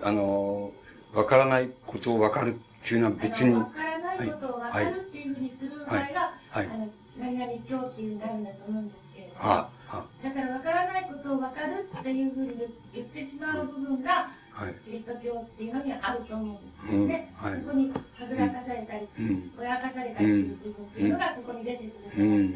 [0.01, 0.71] あの、
[1.13, 6.13] わからないことをわかるっていうのは別に、あの分からないことを分かるっていうふうにする場合が、はい
[6.51, 6.89] はいあの
[7.19, 12.53] 何々教っていうになるんだと思うんですけれども、あ、あ、だから分からないことを分かるっていうふうに
[12.93, 14.38] 言ってしまう部分が、はい。
[14.85, 17.33] キリスト教っていうのにはあると思うんですうん、ね。
[17.35, 17.61] はい。
[17.61, 17.95] そこには
[18.27, 22.53] ぐらかされたり、うん、ぼやかされたりする部分っていうのがそこに出てくる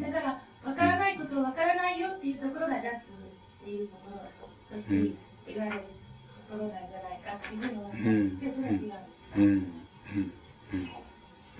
[0.00, 3.02] だから、分からないことを分からないよっていうところが脱っ
[3.64, 5.14] ていうところとして
[5.46, 5.86] 言われる
[6.50, 8.56] ところなんじゃないかっていうふうに思うんです。
[8.56, 9.06] で、それは違う。
[9.36, 9.42] う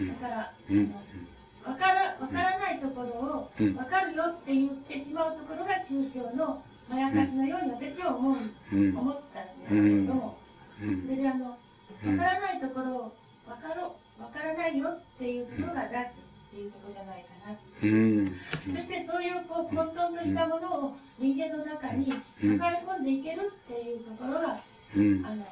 [0.07, 8.37] ん、だから、うん、あの分から分からないところをうん分かるよって言ってしまうところが宗教のまやかしのように私は思う、
[8.73, 10.39] うん、思ったんですけれども、
[10.83, 11.03] うん。
[11.03, 11.59] それであの
[12.03, 13.13] 分からないところを
[13.47, 16.13] 分かろう分からないよっていうところが脱っ
[16.51, 17.59] ていうところじゃないかな。
[17.83, 18.33] うん、
[18.75, 24.61] そしてそういうこう混沌としたものを人間の中に抱え込んでいけるっていうところが、
[24.97, 25.45] うん、あの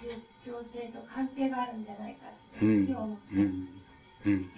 [0.00, 0.08] 宗
[0.44, 2.86] 教性と関係があるんじゃないかってうん。
[2.86, 3.36] 私は思った。
[3.36, 3.68] うん、
[4.26, 4.50] うん。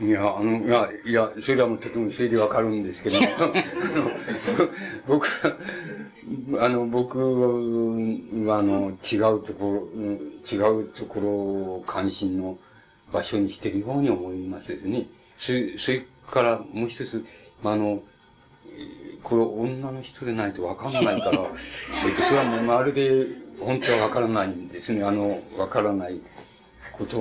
[0.00, 4.10] いや、あの、いや、いや、それはもうとてもそれでわかるんですけど、あ の
[5.06, 5.56] 僕は、
[6.64, 7.18] あの、僕
[8.46, 10.18] は、あの、違うところ、うん
[10.50, 12.58] 違うところを関心の
[13.12, 15.06] 場所にしているように思いますね。
[15.38, 17.24] それ、それからもう一つ、
[17.62, 18.02] あの、
[18.66, 21.46] えーこれ女の人でないとわかんないから、
[22.08, 23.24] えっと、それはもうまるで
[23.60, 25.04] 本当はわからないんですね。
[25.04, 26.20] あの、わからない
[26.98, 27.18] こと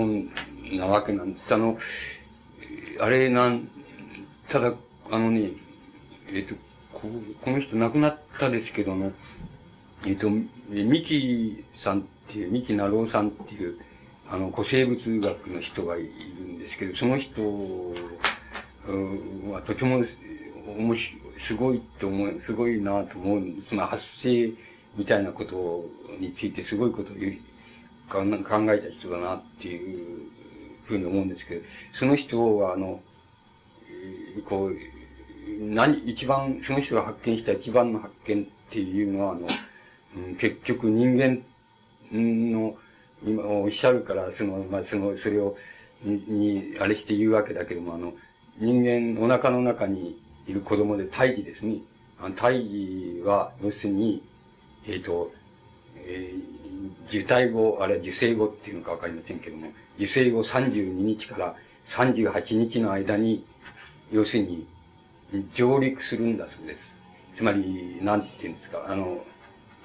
[0.78, 1.54] なわけなんです。
[1.54, 1.78] あの、
[3.00, 3.70] あれなん、
[4.50, 4.74] ただ、
[5.10, 5.52] あのね、
[6.34, 6.56] えっ、と、
[6.94, 7.10] こ
[7.42, 9.12] この人亡くなったですけどね、
[10.06, 10.28] えっ、と、
[10.74, 13.78] え三木さんっていう、三木成夫さんっていう、
[14.30, 17.42] あの、古生物学の人がいるんですけど、その人
[19.52, 20.04] はとても、
[20.78, 23.42] 面白すごいと思う、すごいなと思う。
[23.68, 24.52] つまり発生
[24.96, 25.86] みたいなこと
[26.20, 27.38] についてすごいことを言う
[28.10, 28.24] 考
[28.74, 30.31] えた人だなっていう
[30.92, 31.62] ふうに思うんですけど、
[32.00, 33.02] その人は、あの、
[34.48, 34.76] こう、
[35.60, 39.48] 何、一番、その人が発見した一番の発見っていうのは、あの、
[40.40, 41.44] 結局人間
[42.12, 42.76] の、
[43.24, 45.58] 今おっしゃるから、その、まあ、その、それを、
[46.04, 48.14] にあれして言うわけだけども、あの、
[48.58, 51.78] 人間、お腹の中にいる子供で胎児ですね。
[52.20, 54.24] あの胎児は、要するに、
[54.88, 55.32] えっ、ー、と、
[55.96, 61.56] えー、受胎後、あれは受精後っていうのかわかりませんけども、受精後32日から
[61.90, 63.46] 38日の間に、
[64.12, 64.68] 要するに、
[65.54, 66.80] 上陸するんだそうです。
[67.38, 69.24] つまり、なんて言うんですか、あの、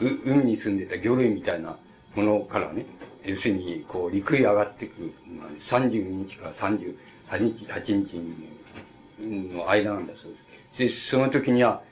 [0.00, 1.76] う、海に住んでた魚類みたいな
[2.14, 2.86] ものからね、
[3.24, 7.84] 要するに、こう、陸へ上がってくる、まあ、32日から38日、8
[9.20, 10.32] 日の間なんだそう
[10.78, 11.10] です。
[11.10, 11.82] で、その時には、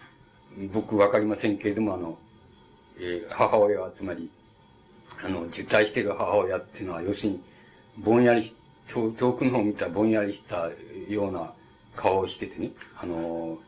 [0.73, 2.19] 僕わかりませんけれども、あの、
[2.99, 4.31] えー、母親は、つまり、
[5.23, 7.41] あの、受胎してる母親っていうのは、要するに、
[7.99, 8.55] ぼんやり、
[8.89, 10.71] 遠くの方を見たぼんやりした
[11.09, 11.53] ような
[11.97, 13.59] 顔をしててね、あの、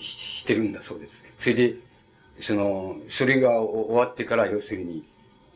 [0.00, 1.12] してるんだそうです。
[1.40, 1.74] それで、
[2.40, 5.04] その、それが終わってから、要するに、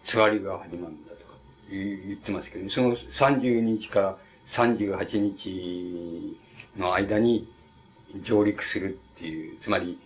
[0.05, 1.33] つわりが始まるんだとか
[1.71, 4.17] 言ってますけど、ねその30日から
[4.53, 6.39] 38日
[6.77, 7.49] の間に
[8.23, 9.99] 上陸するっていう、つまり、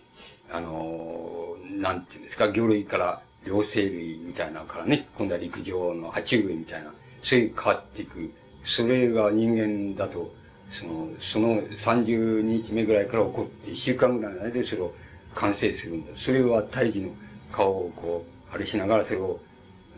[0.51, 6.93] あの、なんていうんですか、魚類から両生類みたいなからね、今度は陸上の爬虫類みたいな、
[7.23, 8.31] そうい変わっていく。
[8.65, 10.33] それが人間だと、
[10.71, 14.93] その、その30日目ぐらいから起こって1週間ぐらいの間でそれを
[15.35, 16.11] 完成するんだ。
[16.17, 17.09] それは胎児の
[17.51, 19.39] 顔をこう、あれしながらそれを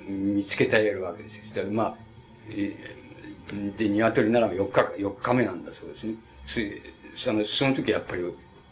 [0.08, 1.66] 見つけてやるわけですよ。
[1.72, 1.98] まあ、
[2.50, 6.16] で、鶏なら4日、4日目なんだそうですね。
[7.16, 8.24] そそのその時やっぱり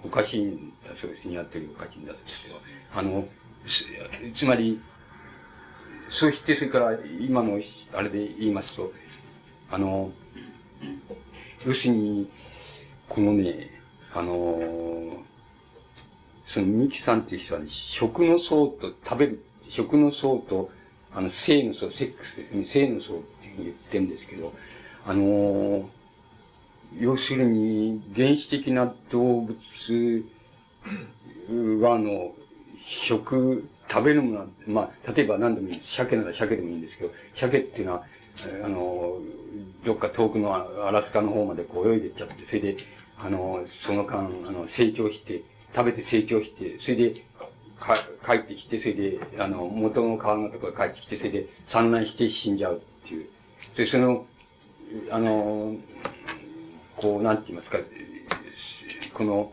[0.04, 1.28] おかしいんだそうです。
[1.28, 2.56] 鶏おかしいんだそうですけど。
[2.94, 3.28] あの、
[4.36, 4.82] つまり、
[6.12, 7.60] そしてそれから今の
[7.94, 8.92] あれで言いますと、
[9.72, 10.12] あの、
[11.66, 12.30] 要するに、
[13.08, 13.70] このね、
[14.14, 15.24] あの、
[16.48, 20.70] そのミキさんっていう人はね、食の層と食べる、食の層と、
[21.14, 24.54] あの、性の層、セックスですね、性の層っていう言ってるんですけど、
[25.06, 25.90] あの、
[27.00, 29.56] 要するに、原始的な動物
[31.82, 32.34] は、あの、
[32.86, 35.96] 食、食べるものは、まあ、例えば何でもいいです。
[35.96, 38.06] 鮭なら鮭でもいいんですけど、鮭っていうのは、
[38.64, 39.18] あの、
[39.84, 40.56] どっか遠くの
[40.88, 42.78] アラスカの方までこう泳いでっちゃって、それで、
[43.18, 44.22] あの、その間、あ
[44.52, 45.44] の、成長して、
[45.76, 47.26] 食べて成長して、それで、
[47.80, 47.96] か、
[48.26, 53.28] 帰ってきて、それで、あの、元の川のところ帰ってきて、それで産卵して死んじゃうっていう。
[53.76, 54.26] で、その、
[55.10, 55.76] あの、
[56.96, 57.80] こう、なんて言いますか、
[59.14, 59.52] この、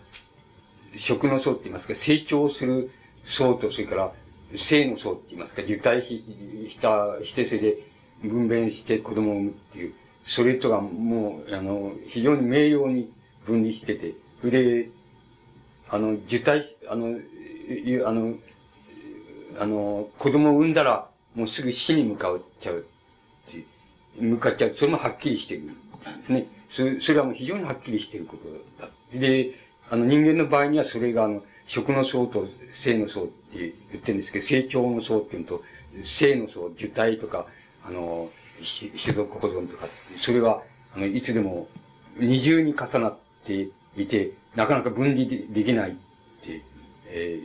[0.96, 2.90] 食の層って言いますか、成長する
[3.24, 4.12] 層と、それから、
[4.56, 6.24] 性の層って言いますか、受胎し、
[6.70, 7.76] した、して、それで、
[8.22, 9.94] 分娩して子供を産むっていう、
[10.26, 13.12] それとはもう、あの、非常に明瞭に
[13.46, 14.90] 分離してて、で、
[15.88, 17.18] あの、受胎、あの、
[18.06, 18.34] あの、
[19.58, 22.86] あの、子供を産んだら、もうすぐ死に向かっちゃう、
[24.18, 24.74] 向かっちゃう。
[24.74, 26.46] それもはっきりしてるですね。
[26.70, 28.48] それそれはもう非常にはっきりしてること
[28.82, 28.90] だ。
[29.12, 29.54] で、
[29.90, 32.46] あの人間の場合にはそれがあの、食の層と
[32.82, 35.62] 性の層って言ってるんですけど、成長の層っていうのと、
[36.04, 37.46] 性の層、受胎とか、
[37.84, 38.30] あの、
[39.02, 39.88] 種族保存とか、
[40.20, 40.62] それは、
[40.94, 41.68] あの、いつでも
[42.18, 45.94] 二重に重なっていて、なかなか分離できないっ
[46.42, 46.62] て、
[47.06, 47.40] え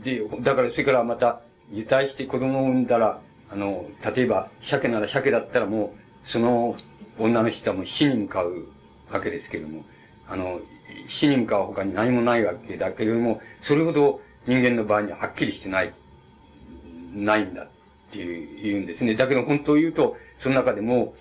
[0.00, 1.42] ー、で、だからそれからまた、
[1.72, 3.86] 受胎して子供を産んだら、あの、
[4.16, 5.94] 例えば、鮭なら鮭だったらも
[6.24, 6.76] う、その
[7.18, 8.66] 女の人はもう死に向かう
[9.12, 9.84] わけですけども、
[10.28, 10.60] あの、
[11.08, 15.92] 死に向かう他に何もないわけだけれども、それほど人間の場合にはっきりしてない、
[17.14, 17.68] ないんだっ
[18.12, 19.14] ていうんですね。
[19.14, 21.14] だけど本当を言うと、その中でも、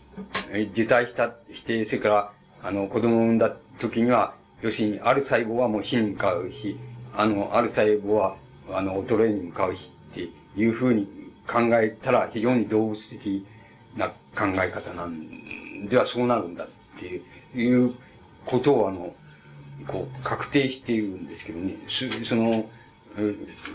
[0.74, 2.34] 受胎した、して、それから、
[2.64, 6.78] あの、子供を産んだ時には、要するに、ある細胞はもう死に向かうし、
[7.16, 8.36] あの、ある細胞は、
[8.72, 11.08] あの、衰えに向かうしっていうふうに
[11.48, 13.46] 考えたら、非常に動物的
[13.96, 16.68] な考え方なんではそうなるんだっ
[17.00, 17.94] ていう、いう
[18.46, 19.14] ことを、あの、
[19.88, 21.76] こう、確定しているんですけどね、
[22.24, 22.70] その、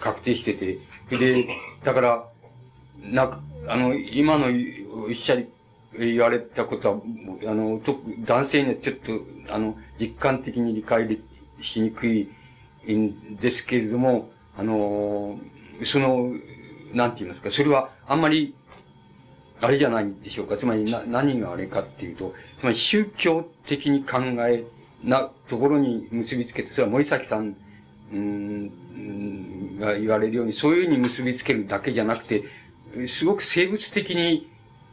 [0.01, 0.79] 確定してて、
[1.11, 1.47] で、
[1.85, 2.29] だから、
[3.03, 4.47] な、あの、今の
[5.07, 5.49] おっしゃり、
[5.97, 7.01] 言われたことは、
[7.51, 9.21] あの、と男性にはちょっと、
[9.53, 11.19] あの、実感的に理解
[11.63, 12.29] しにくい
[12.89, 15.39] んですけれども、あの、
[15.85, 16.33] その、
[16.93, 18.55] なんて言いますか、それはあんまり、
[19.61, 20.57] あれじゃないんでしょうか。
[20.57, 24.65] つまりな、何があれかっていうと、つまり宗教的に考え
[25.03, 27.57] なところに結びつけて、それは森崎さん、
[28.15, 32.45] うん、が言われるように、そういうふうに結びつけるだけじゃなくて、
[33.09, 34.49] すごく生物的に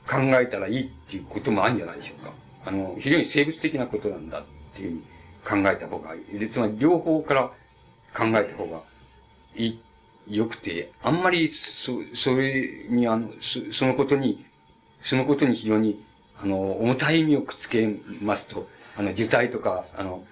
[0.09, 2.33] 考えたらいいっていうこともあるんじゃないでしょうか。
[2.65, 4.43] あの、非常に生物的なことなんだっ
[4.75, 5.01] ていう
[5.43, 6.39] ふうに考えた方がいい。
[6.39, 7.43] で、つまり両方から
[8.15, 8.81] 考えた方が
[9.55, 9.79] いい、
[10.27, 11.51] よくて、あんまり、
[11.85, 14.45] そ、それに、あの、そそのことに、
[15.03, 16.03] そのことに非常に、
[16.41, 17.87] あの、重たい意味をくっつけ
[18.21, 18.67] ますと、
[18.97, 20.23] あの、受体とか、あの、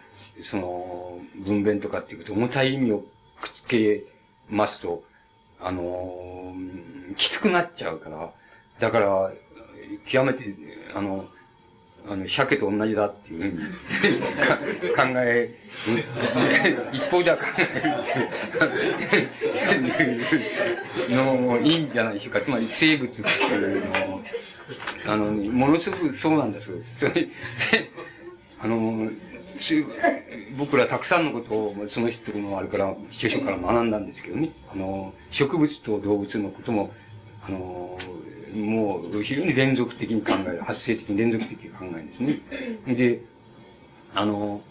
[0.43, 2.99] その、分娩とかっていうこと、重たい意味を
[3.41, 4.03] くっつけ
[4.49, 5.03] ますと、
[5.61, 6.55] あの、
[7.17, 8.31] きつくなっちゃうから、
[8.79, 9.31] だから、
[10.05, 10.55] 極めて、
[10.95, 11.27] あの、
[12.07, 14.19] あの、鮭と同じだっていうふうに
[14.95, 15.53] 考え、
[16.93, 17.67] 一方では考える
[20.21, 22.41] っていうのもいいんじゃないでしょうか。
[22.45, 24.21] つまり生物っていうのを、
[25.05, 26.77] あの、ものすごくそうなんですよ。
[26.99, 27.29] それで、
[28.61, 29.09] あの、
[30.57, 34.51] 僕らたくさんのことをその人のあれから、著書から学んだんですけどね。
[34.71, 36.91] あの、植物と動物のことも、
[37.47, 37.97] あの、
[38.53, 42.95] もう非常に連続的に考える、発生的に連続的に考えるんですね。
[42.95, 43.21] で、
[44.13, 44.61] あの、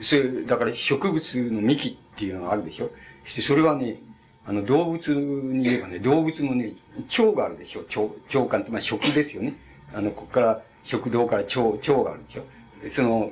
[0.00, 2.90] それ、だから植物の幹っていうのがあるでしょ。
[3.24, 4.00] そしてそれはね、
[4.46, 6.74] あの、動物に言えばね、動物のね、
[7.18, 7.80] 腸があるでしょ。
[7.80, 8.00] 腸、
[8.38, 9.54] 腸管、つまり食ですよね。
[9.94, 12.44] あの、ここから食道から腸、腸があるでしょ。
[12.94, 13.30] その、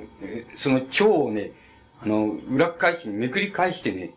[0.57, 1.51] その腸をね、
[2.01, 4.11] あの、裏返しにめくり返してね、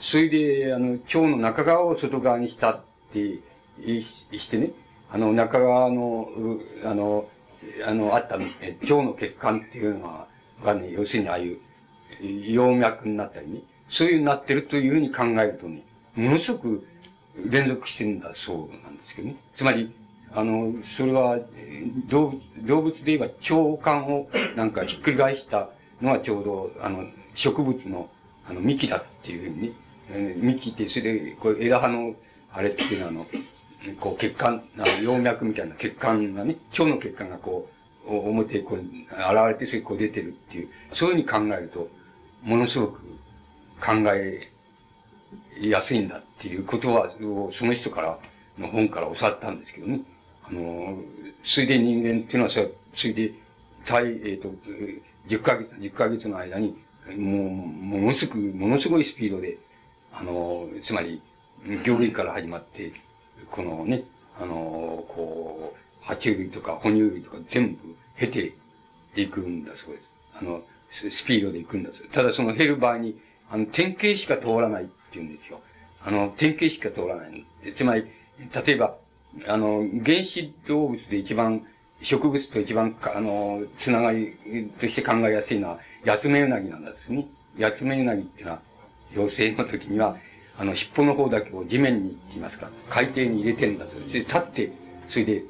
[0.00, 2.80] それで、あの、腸の中側を外側にしたっ
[3.12, 3.40] て
[4.38, 4.70] してね、
[5.10, 6.28] あの、中側の、
[6.84, 7.28] あの、
[7.86, 8.46] あの、あった、腸
[9.02, 10.26] の血管っていうのは、
[10.64, 11.58] がね、要するにああいう、
[12.20, 15.82] 葉脈になったりね、そういうになってるというふうに考えるとね、
[16.14, 16.86] ものすごく
[17.46, 19.36] 連続してるんだそうなんですけどね。
[19.56, 19.94] つまり、
[20.34, 21.38] あの、それは、
[22.08, 25.68] 動物、動物で言えば腸管をなんかひっくり返した
[26.00, 27.04] のはちょうど、あの、
[27.34, 28.08] 植物の、
[28.48, 29.72] あの、幹だっていうふうにね、
[30.10, 32.14] えー、幹って、それで、こう枝葉の、
[32.52, 33.26] あれっていうのは、あの、
[34.00, 37.68] こう血管、あの葉脈みたいな血管がね、腸の血管がこ
[38.06, 38.88] う、表にこう、現
[39.48, 41.88] れて、それこう出てるっていう、そういうふうに考えると、
[42.42, 43.00] ものすごく
[43.80, 44.50] 考え
[45.60, 47.12] やすいんだっていうことは、
[47.52, 48.18] その人から
[48.58, 50.00] の本から教わったんですけどね。
[50.44, 50.98] あの、
[51.44, 52.60] それで人間っていうのはさ、
[52.94, 53.32] それで、
[53.86, 54.54] 体、えっ、ー、と、
[55.28, 56.76] 10ヶ月、10ヶ月の間に、
[57.16, 59.58] もう、ものすごく、ものすごいスピードで、
[60.12, 61.20] あの、つまり、
[61.84, 62.92] 魚類から始まって、
[63.50, 64.04] このね、
[64.40, 68.54] あの、こう、爬虫類とか哺乳類とか全部経て
[69.16, 70.04] いくんだそうです。
[70.40, 70.62] あの、
[71.10, 72.10] スピードで行くんだそうです。
[72.12, 73.18] ただその減る場合に、
[73.50, 75.60] あの、典型しか通らないって言うんですよ。
[76.04, 77.44] あの、典型しか通らない。
[77.76, 78.06] つまり、
[78.66, 78.96] 例えば、
[79.46, 81.66] あの、原始動物で一番、
[82.02, 84.36] 植物と一番、あの、つながり
[84.80, 87.26] として考えやすいのは、ヤツメウナギなんですね。
[87.56, 88.62] ヤツメウナギっていうのは、
[89.14, 90.16] 妖精の時には、
[90.58, 94.20] あの、尻尾の方だけを地面に、ってますか、海底に入れてるんだそうで。
[94.20, 94.72] 立って、
[95.10, 95.44] それで、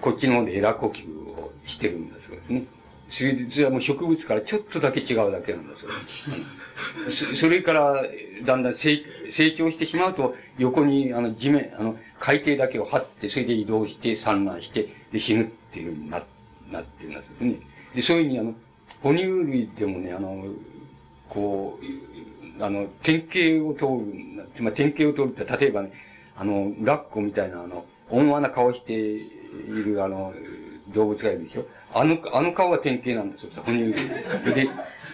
[0.00, 2.64] こっちの方でエラ呼吸をしてるんだそうですね。
[3.10, 7.34] それで、それはもう植物からちょっとだけ違うだけなんだそうです。
[7.34, 8.02] そそれから、
[8.44, 16.22] だんだん成成長してしまうと、横に、あの、地面、あの、海底だけを張って、それで移動して、産卵して、で、死ぬっていうふうにな、
[16.72, 17.56] なってるんですね。
[17.94, 18.54] で、そういうふうに、あの、
[19.02, 20.46] 哺乳類でもね、あの、
[21.28, 21.78] こ
[22.58, 25.92] う、あの、典型を通る、つまり典型を通るって、例えばね、
[26.34, 29.28] あの、ラッコみたいな、あの、温和な顔してい
[29.68, 30.32] る、あの、
[30.94, 33.94] 動物がいるでしょあの、あの顔が典型なんですよ、哺乳類。
[34.54, 34.70] で、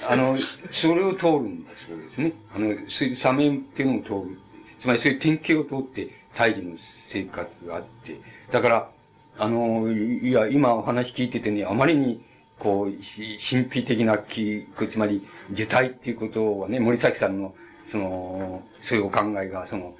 [0.08, 0.38] あの、
[0.70, 2.32] それを通るんだそうですね。
[2.54, 4.38] あの、そういうサメっていうのを通る。
[4.80, 6.76] つまりそういう典型を通って、大義の
[7.10, 8.20] 生活があって、
[8.52, 8.90] だから、
[9.38, 12.22] あの、いや、今お話聞いててね、あまりに、
[12.58, 17.54] こう、神秘的な気、つまり、受胎っていうことはね、森崎さんの、
[17.90, 19.94] その、そういうお考えが、その、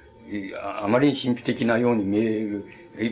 [0.81, 2.65] あまりに神秘的なように見える、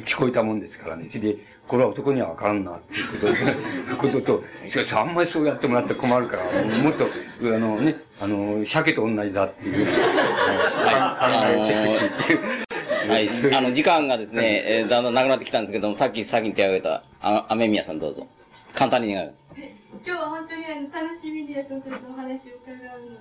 [0.05, 1.09] 聞こえたもんですからね。
[1.09, 1.37] それで、
[1.67, 6.43] これは男にはわからんな、っていうこと ことと、しかしあんまりそうやってもらって困るから、
[6.77, 12.68] もっと、あのね、あの、鮭と同じだっていう、考えてほしいっていう。
[13.09, 13.27] はい。
[13.51, 18.27] あの、時間がですね、えー、だんだんなくなってきたんですけども、さっき先に手を挙げた、あ、雨宮さんどうぞ。
[18.75, 19.33] 簡単に願う。
[20.05, 23.17] 今日は本当にあの楽しみで、そのお話を伺うのに、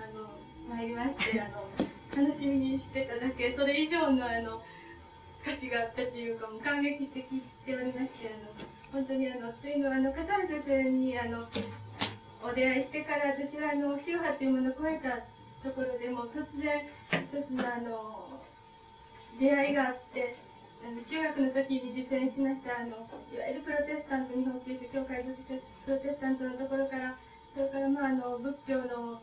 [0.00, 4.62] あの、参りまして、あの、楽しみにしてただけ、それ以上のあの、
[5.44, 11.46] 価値があったというか、もう感激して聞いておりまして、あの、本当にあの、というのは、あの、笠原先生に、あの、
[12.42, 15.20] お出会いしてから、私はあの、宗派というものを超えた
[15.68, 18.29] ところでも、突然、一つのあの、
[19.38, 20.36] 出会いがあって、
[20.80, 27.14] あの中学の時に実践しましたあのいわゆるプロテスタント日本キリスト教会のプロテスタントのところから
[27.52, 29.20] それからまああの仏教の、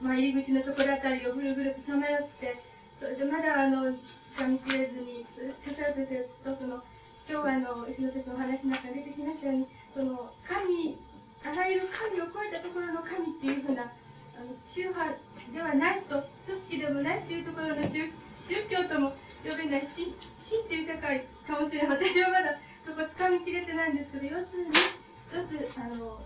[0.00, 2.60] まあ、入り口のところあたりをぐるぐるとさまよって
[3.00, 3.96] それでまだあの
[4.36, 5.24] 掴みきれずに
[5.64, 6.84] 先生とその
[7.24, 11.00] 今日はあの石野先生のお話の中に出てきましたようにその神
[11.44, 13.88] あらゆる神を超えたところの神っていうふうな
[14.36, 15.16] あの宗派
[15.48, 18.12] ではないと組織でもないっていうところの宗
[18.48, 26.18] 宗教とも呼べない死死っていう世界かもしれない私はまだそこ掴みきれてないんですけど要するに一つあの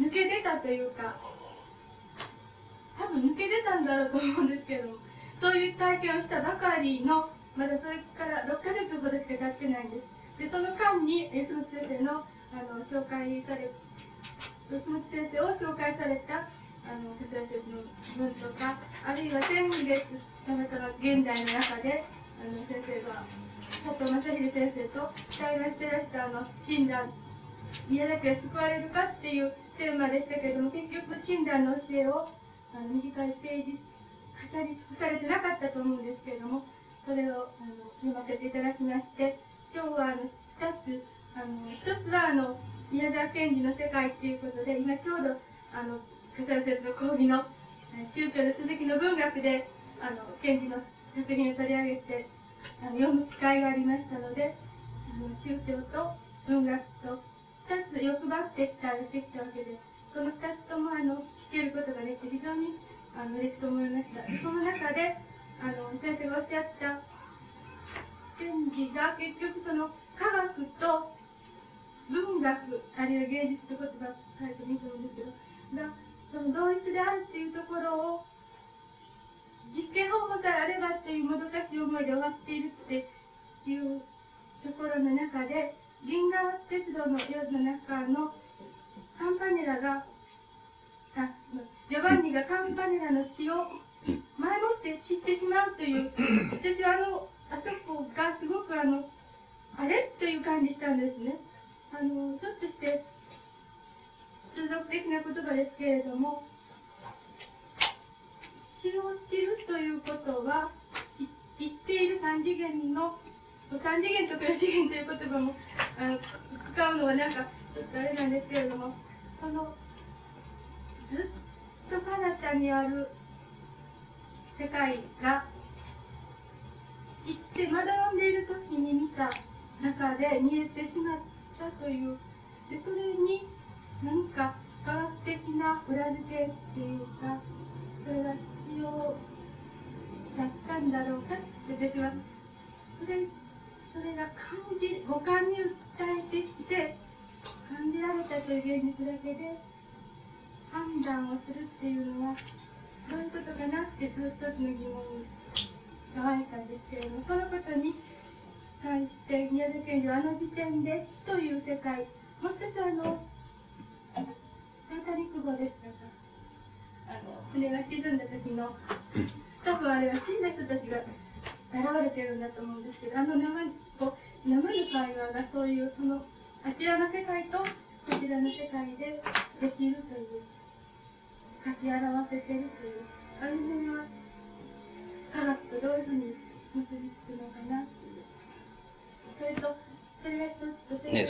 [0.00, 1.16] 抜け出たというか
[2.98, 4.96] 多分抜け出たんだろうと思うんですけども
[5.40, 12.24] そういう体験をしたばかりのまだそれから6ヶ月ほどしか経ってないんですでその間に吉本先生の
[12.56, 13.68] あの紹介され
[14.72, 16.48] 吉本先生を紹介された
[16.86, 17.82] あの先生の
[18.16, 20.06] 文とかあるいは天月
[20.46, 22.04] たまたま現代の中で
[22.38, 23.26] あの先生が
[23.82, 27.12] 佐藤正秀先生と対話してらしたあの診断
[27.88, 32.28] 宮崎が救われるかっていうテーマでしたけれども結局診断の教えを
[32.74, 33.78] あの短いページ
[34.52, 36.62] 語り尽くされてなかったと思うんですけれども
[37.04, 39.38] それをあの読ませていただきまして
[39.74, 42.58] 今日はあの2つあの1つはあの
[42.90, 45.36] 宮沢賢治の世界っていうことで今ちょうど
[45.74, 45.98] あの
[46.36, 46.52] 先生
[46.84, 47.48] の講義の
[48.12, 49.72] 宗教の続きの文学で
[50.04, 50.76] あの賢治の
[51.16, 52.28] 作品を取り上げて
[52.84, 54.52] あの読む機会がありましたので
[55.08, 56.12] あの宗教と
[56.44, 57.24] 文学と
[57.72, 59.80] 2つ欲張ってきたできたわけで
[60.12, 62.76] その2つともあの聞けることができて非常に
[63.16, 64.20] あの嬉しく思いました。
[64.28, 65.16] その中で
[65.64, 67.00] あの先生がおっしゃった
[68.36, 69.88] 賢治が結局その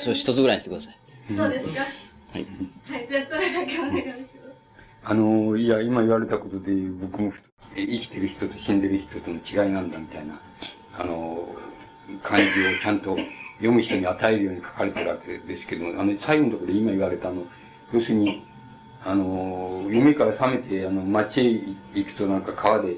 [0.07, 0.97] それ一つぐらいにしてください。
[1.37, 1.81] そうですか？
[1.81, 2.47] はい。
[2.87, 4.27] はい、じゃあそれだけお願いします。
[5.03, 7.33] あの、いや、今言われたことで、僕も
[7.75, 10.41] え生きてる人と死んでる人との違いなんだみたいな、
[10.97, 11.49] あの、
[12.23, 13.17] 感じをちゃんと
[13.57, 17.43] 読む人に与えるように書かれてるわけですけど、あの、最後のところで今言われたあの、
[17.93, 18.45] 要するに、
[19.05, 21.43] あの、夢から覚めて、あの、街へ
[21.95, 22.97] 行くとなんか川で、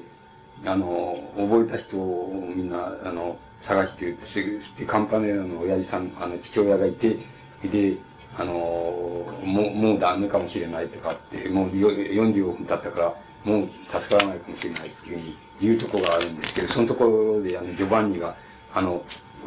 [0.65, 7.17] あの、溺れた人をみんな、あの、探してすぐ、で、カンパネラの親父さん、あの、父親がいて、
[7.63, 7.97] で、
[8.37, 18.35] あの、もう、もうダメかもしれないとかって、もう45分経ったから、もう助からないかもしれないっていうふうに言うとこがあるんですけど、そのところで、あの、ジョバンニが、
[18.73, 19.03] あの、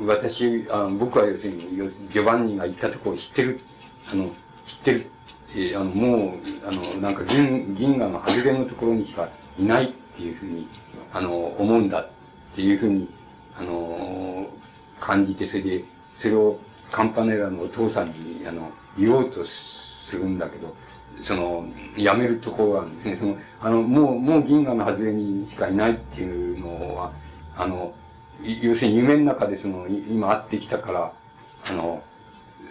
[0.07, 1.76] 私、あの僕は要するに、
[2.12, 3.60] ジョバンニが行ったところを知ってる、
[4.10, 4.32] あの、知っ
[4.84, 5.10] てる、
[5.55, 10.66] えーあの、もう、あの、なんか銀、銀河の外れのところにしかいないっていうふうに、
[11.12, 12.08] あの、思うんだっ
[12.55, 13.08] ていうふうに、
[13.59, 14.47] あの、
[15.01, 15.85] 感じて、それで、
[16.19, 16.59] それを
[16.91, 19.45] カンパネラのお父さんに、あの、言おうと
[20.11, 20.75] するんだけど、
[21.25, 21.67] その、
[21.97, 23.17] やめるところがあるんですね。
[23.17, 27.13] その、あの、もう、もう銀河の外れにしかいないっていうのは、
[27.57, 27.95] あの、
[28.43, 31.13] 要するに夢の中でその、今会ってきたから、
[31.65, 32.03] あの、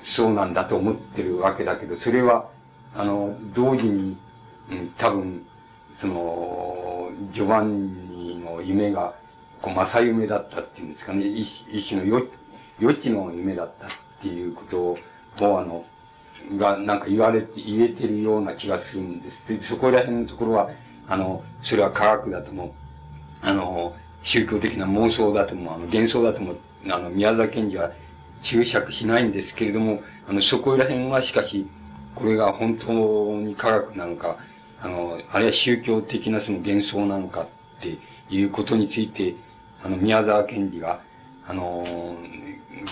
[0.03, 2.49] そうなんだと思ってるわけだけど、それは、
[2.95, 4.17] あの、同時に、
[4.71, 5.45] うん、多分、
[5.99, 9.13] その、ジョバンニの夢が、
[9.61, 12.27] こう、正夢だったっていうんですかね、一種の余
[12.81, 13.89] 余地の夢だったっ
[14.21, 14.81] ていうこと
[15.45, 15.85] を、あの、
[16.57, 19.67] が、なんか言われて、言えてるような気がするんです。
[19.67, 20.69] そこら辺のところは、
[21.07, 22.73] あの、それは科学だとも、
[23.41, 26.55] あの、宗教的な妄想だとも、あの、幻想だとも、
[26.89, 27.91] あの、宮沢賢治は
[28.43, 31.67] 注釈しないんですけれども、あの、そこら辺はしかし、
[32.15, 32.91] これが本当
[33.37, 34.37] に科学なのか、
[34.81, 37.47] あの、あるいは宗教的なその幻想なのかっ
[37.81, 37.97] て
[38.29, 39.35] いうことについて、
[39.83, 41.01] あの、宮沢賢治が、
[41.47, 41.85] あの、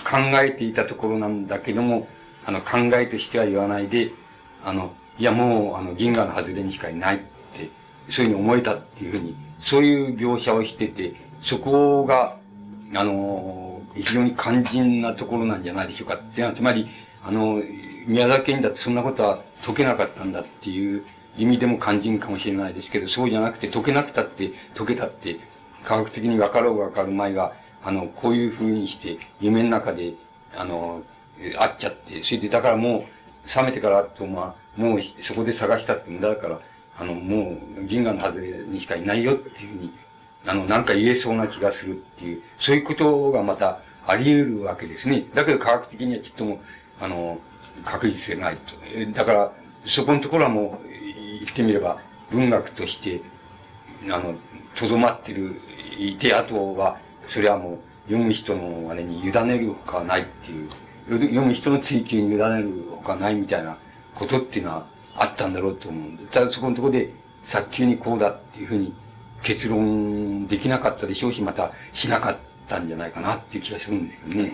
[0.04, 2.06] 考えていたところなんだけども、
[2.44, 4.12] あの、考えとしては言わないで、
[4.64, 7.18] あの、いやもう、あの、銀河の外れにしかいないっ
[7.56, 7.70] て、
[8.10, 12.36] そういうふうに思えたっていうふうに、そういう描写をしてて、そこが、
[12.94, 16.16] あの、非常に肝心なところなんじゃないでしょうか。
[16.16, 16.88] っていうのは、つまり、
[17.22, 17.62] あの、
[18.06, 21.04] 宮崎県だってそんなことは解けなかったんだっていう
[21.36, 25.38] 意味でも肝心かもしれないですけど、そうじゃなくて解けなくたって、解けたって、
[25.84, 27.52] 科学的に分かろうが分かる前が、
[27.82, 30.14] あの、こういう風にして、夢の中で、
[30.56, 31.02] あの、
[31.58, 33.06] 会っちゃって、それで、だからも
[33.46, 36.60] う、覚めてからと、まあ、もうそこで探したって無駄だから、
[36.98, 39.92] あの、もう、銀河の外れにしかいないよっていうふうに、
[40.46, 45.26] あの、なんか言えそうな気がするっていう、そういうことがまたあり得るわけですね。
[45.34, 46.60] だけど科学的にはちっとも、
[47.00, 47.38] あの、
[47.84, 48.74] 確実性ないと。
[49.14, 49.52] だから、
[49.86, 50.88] そこのところはもう、
[51.40, 51.98] 言ってみれば、
[52.30, 53.22] 文学として、
[54.10, 54.34] あの、
[54.76, 55.60] とどまってる、
[55.98, 60.70] いて、あとは、それはもう、読む人のあれに委ねるほかないっていう、
[61.08, 63.78] 読む人の追求に委ねるほかないみたいな
[64.14, 67.12] ことっていうのはあったんだろうと思うんで、ただそこのところで、
[67.46, 68.94] 早急にこうだっていうふうに
[69.42, 72.36] 結論できなかったでしょうし、またしなかっ
[72.68, 74.52] たんじゃないかなっていう気がするんですよね。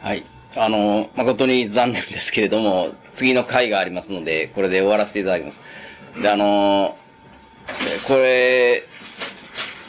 [0.00, 0.24] はい。
[0.54, 5.60] あの、誠に残念ですけれども、次の回がありますので、これで終わらせていただきます。
[6.20, 6.96] で、あの、
[8.06, 8.84] これ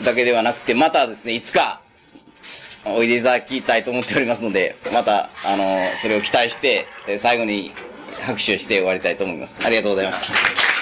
[0.03, 1.81] だけではなくて、またですね、いつか、
[2.85, 6.87] おいでいただきたいと思っておりますので、また、あの、それを期待して、
[7.19, 7.73] 最後に
[8.21, 9.55] 拍手をして終わりたいと思います。
[9.59, 10.76] ありがとうございました。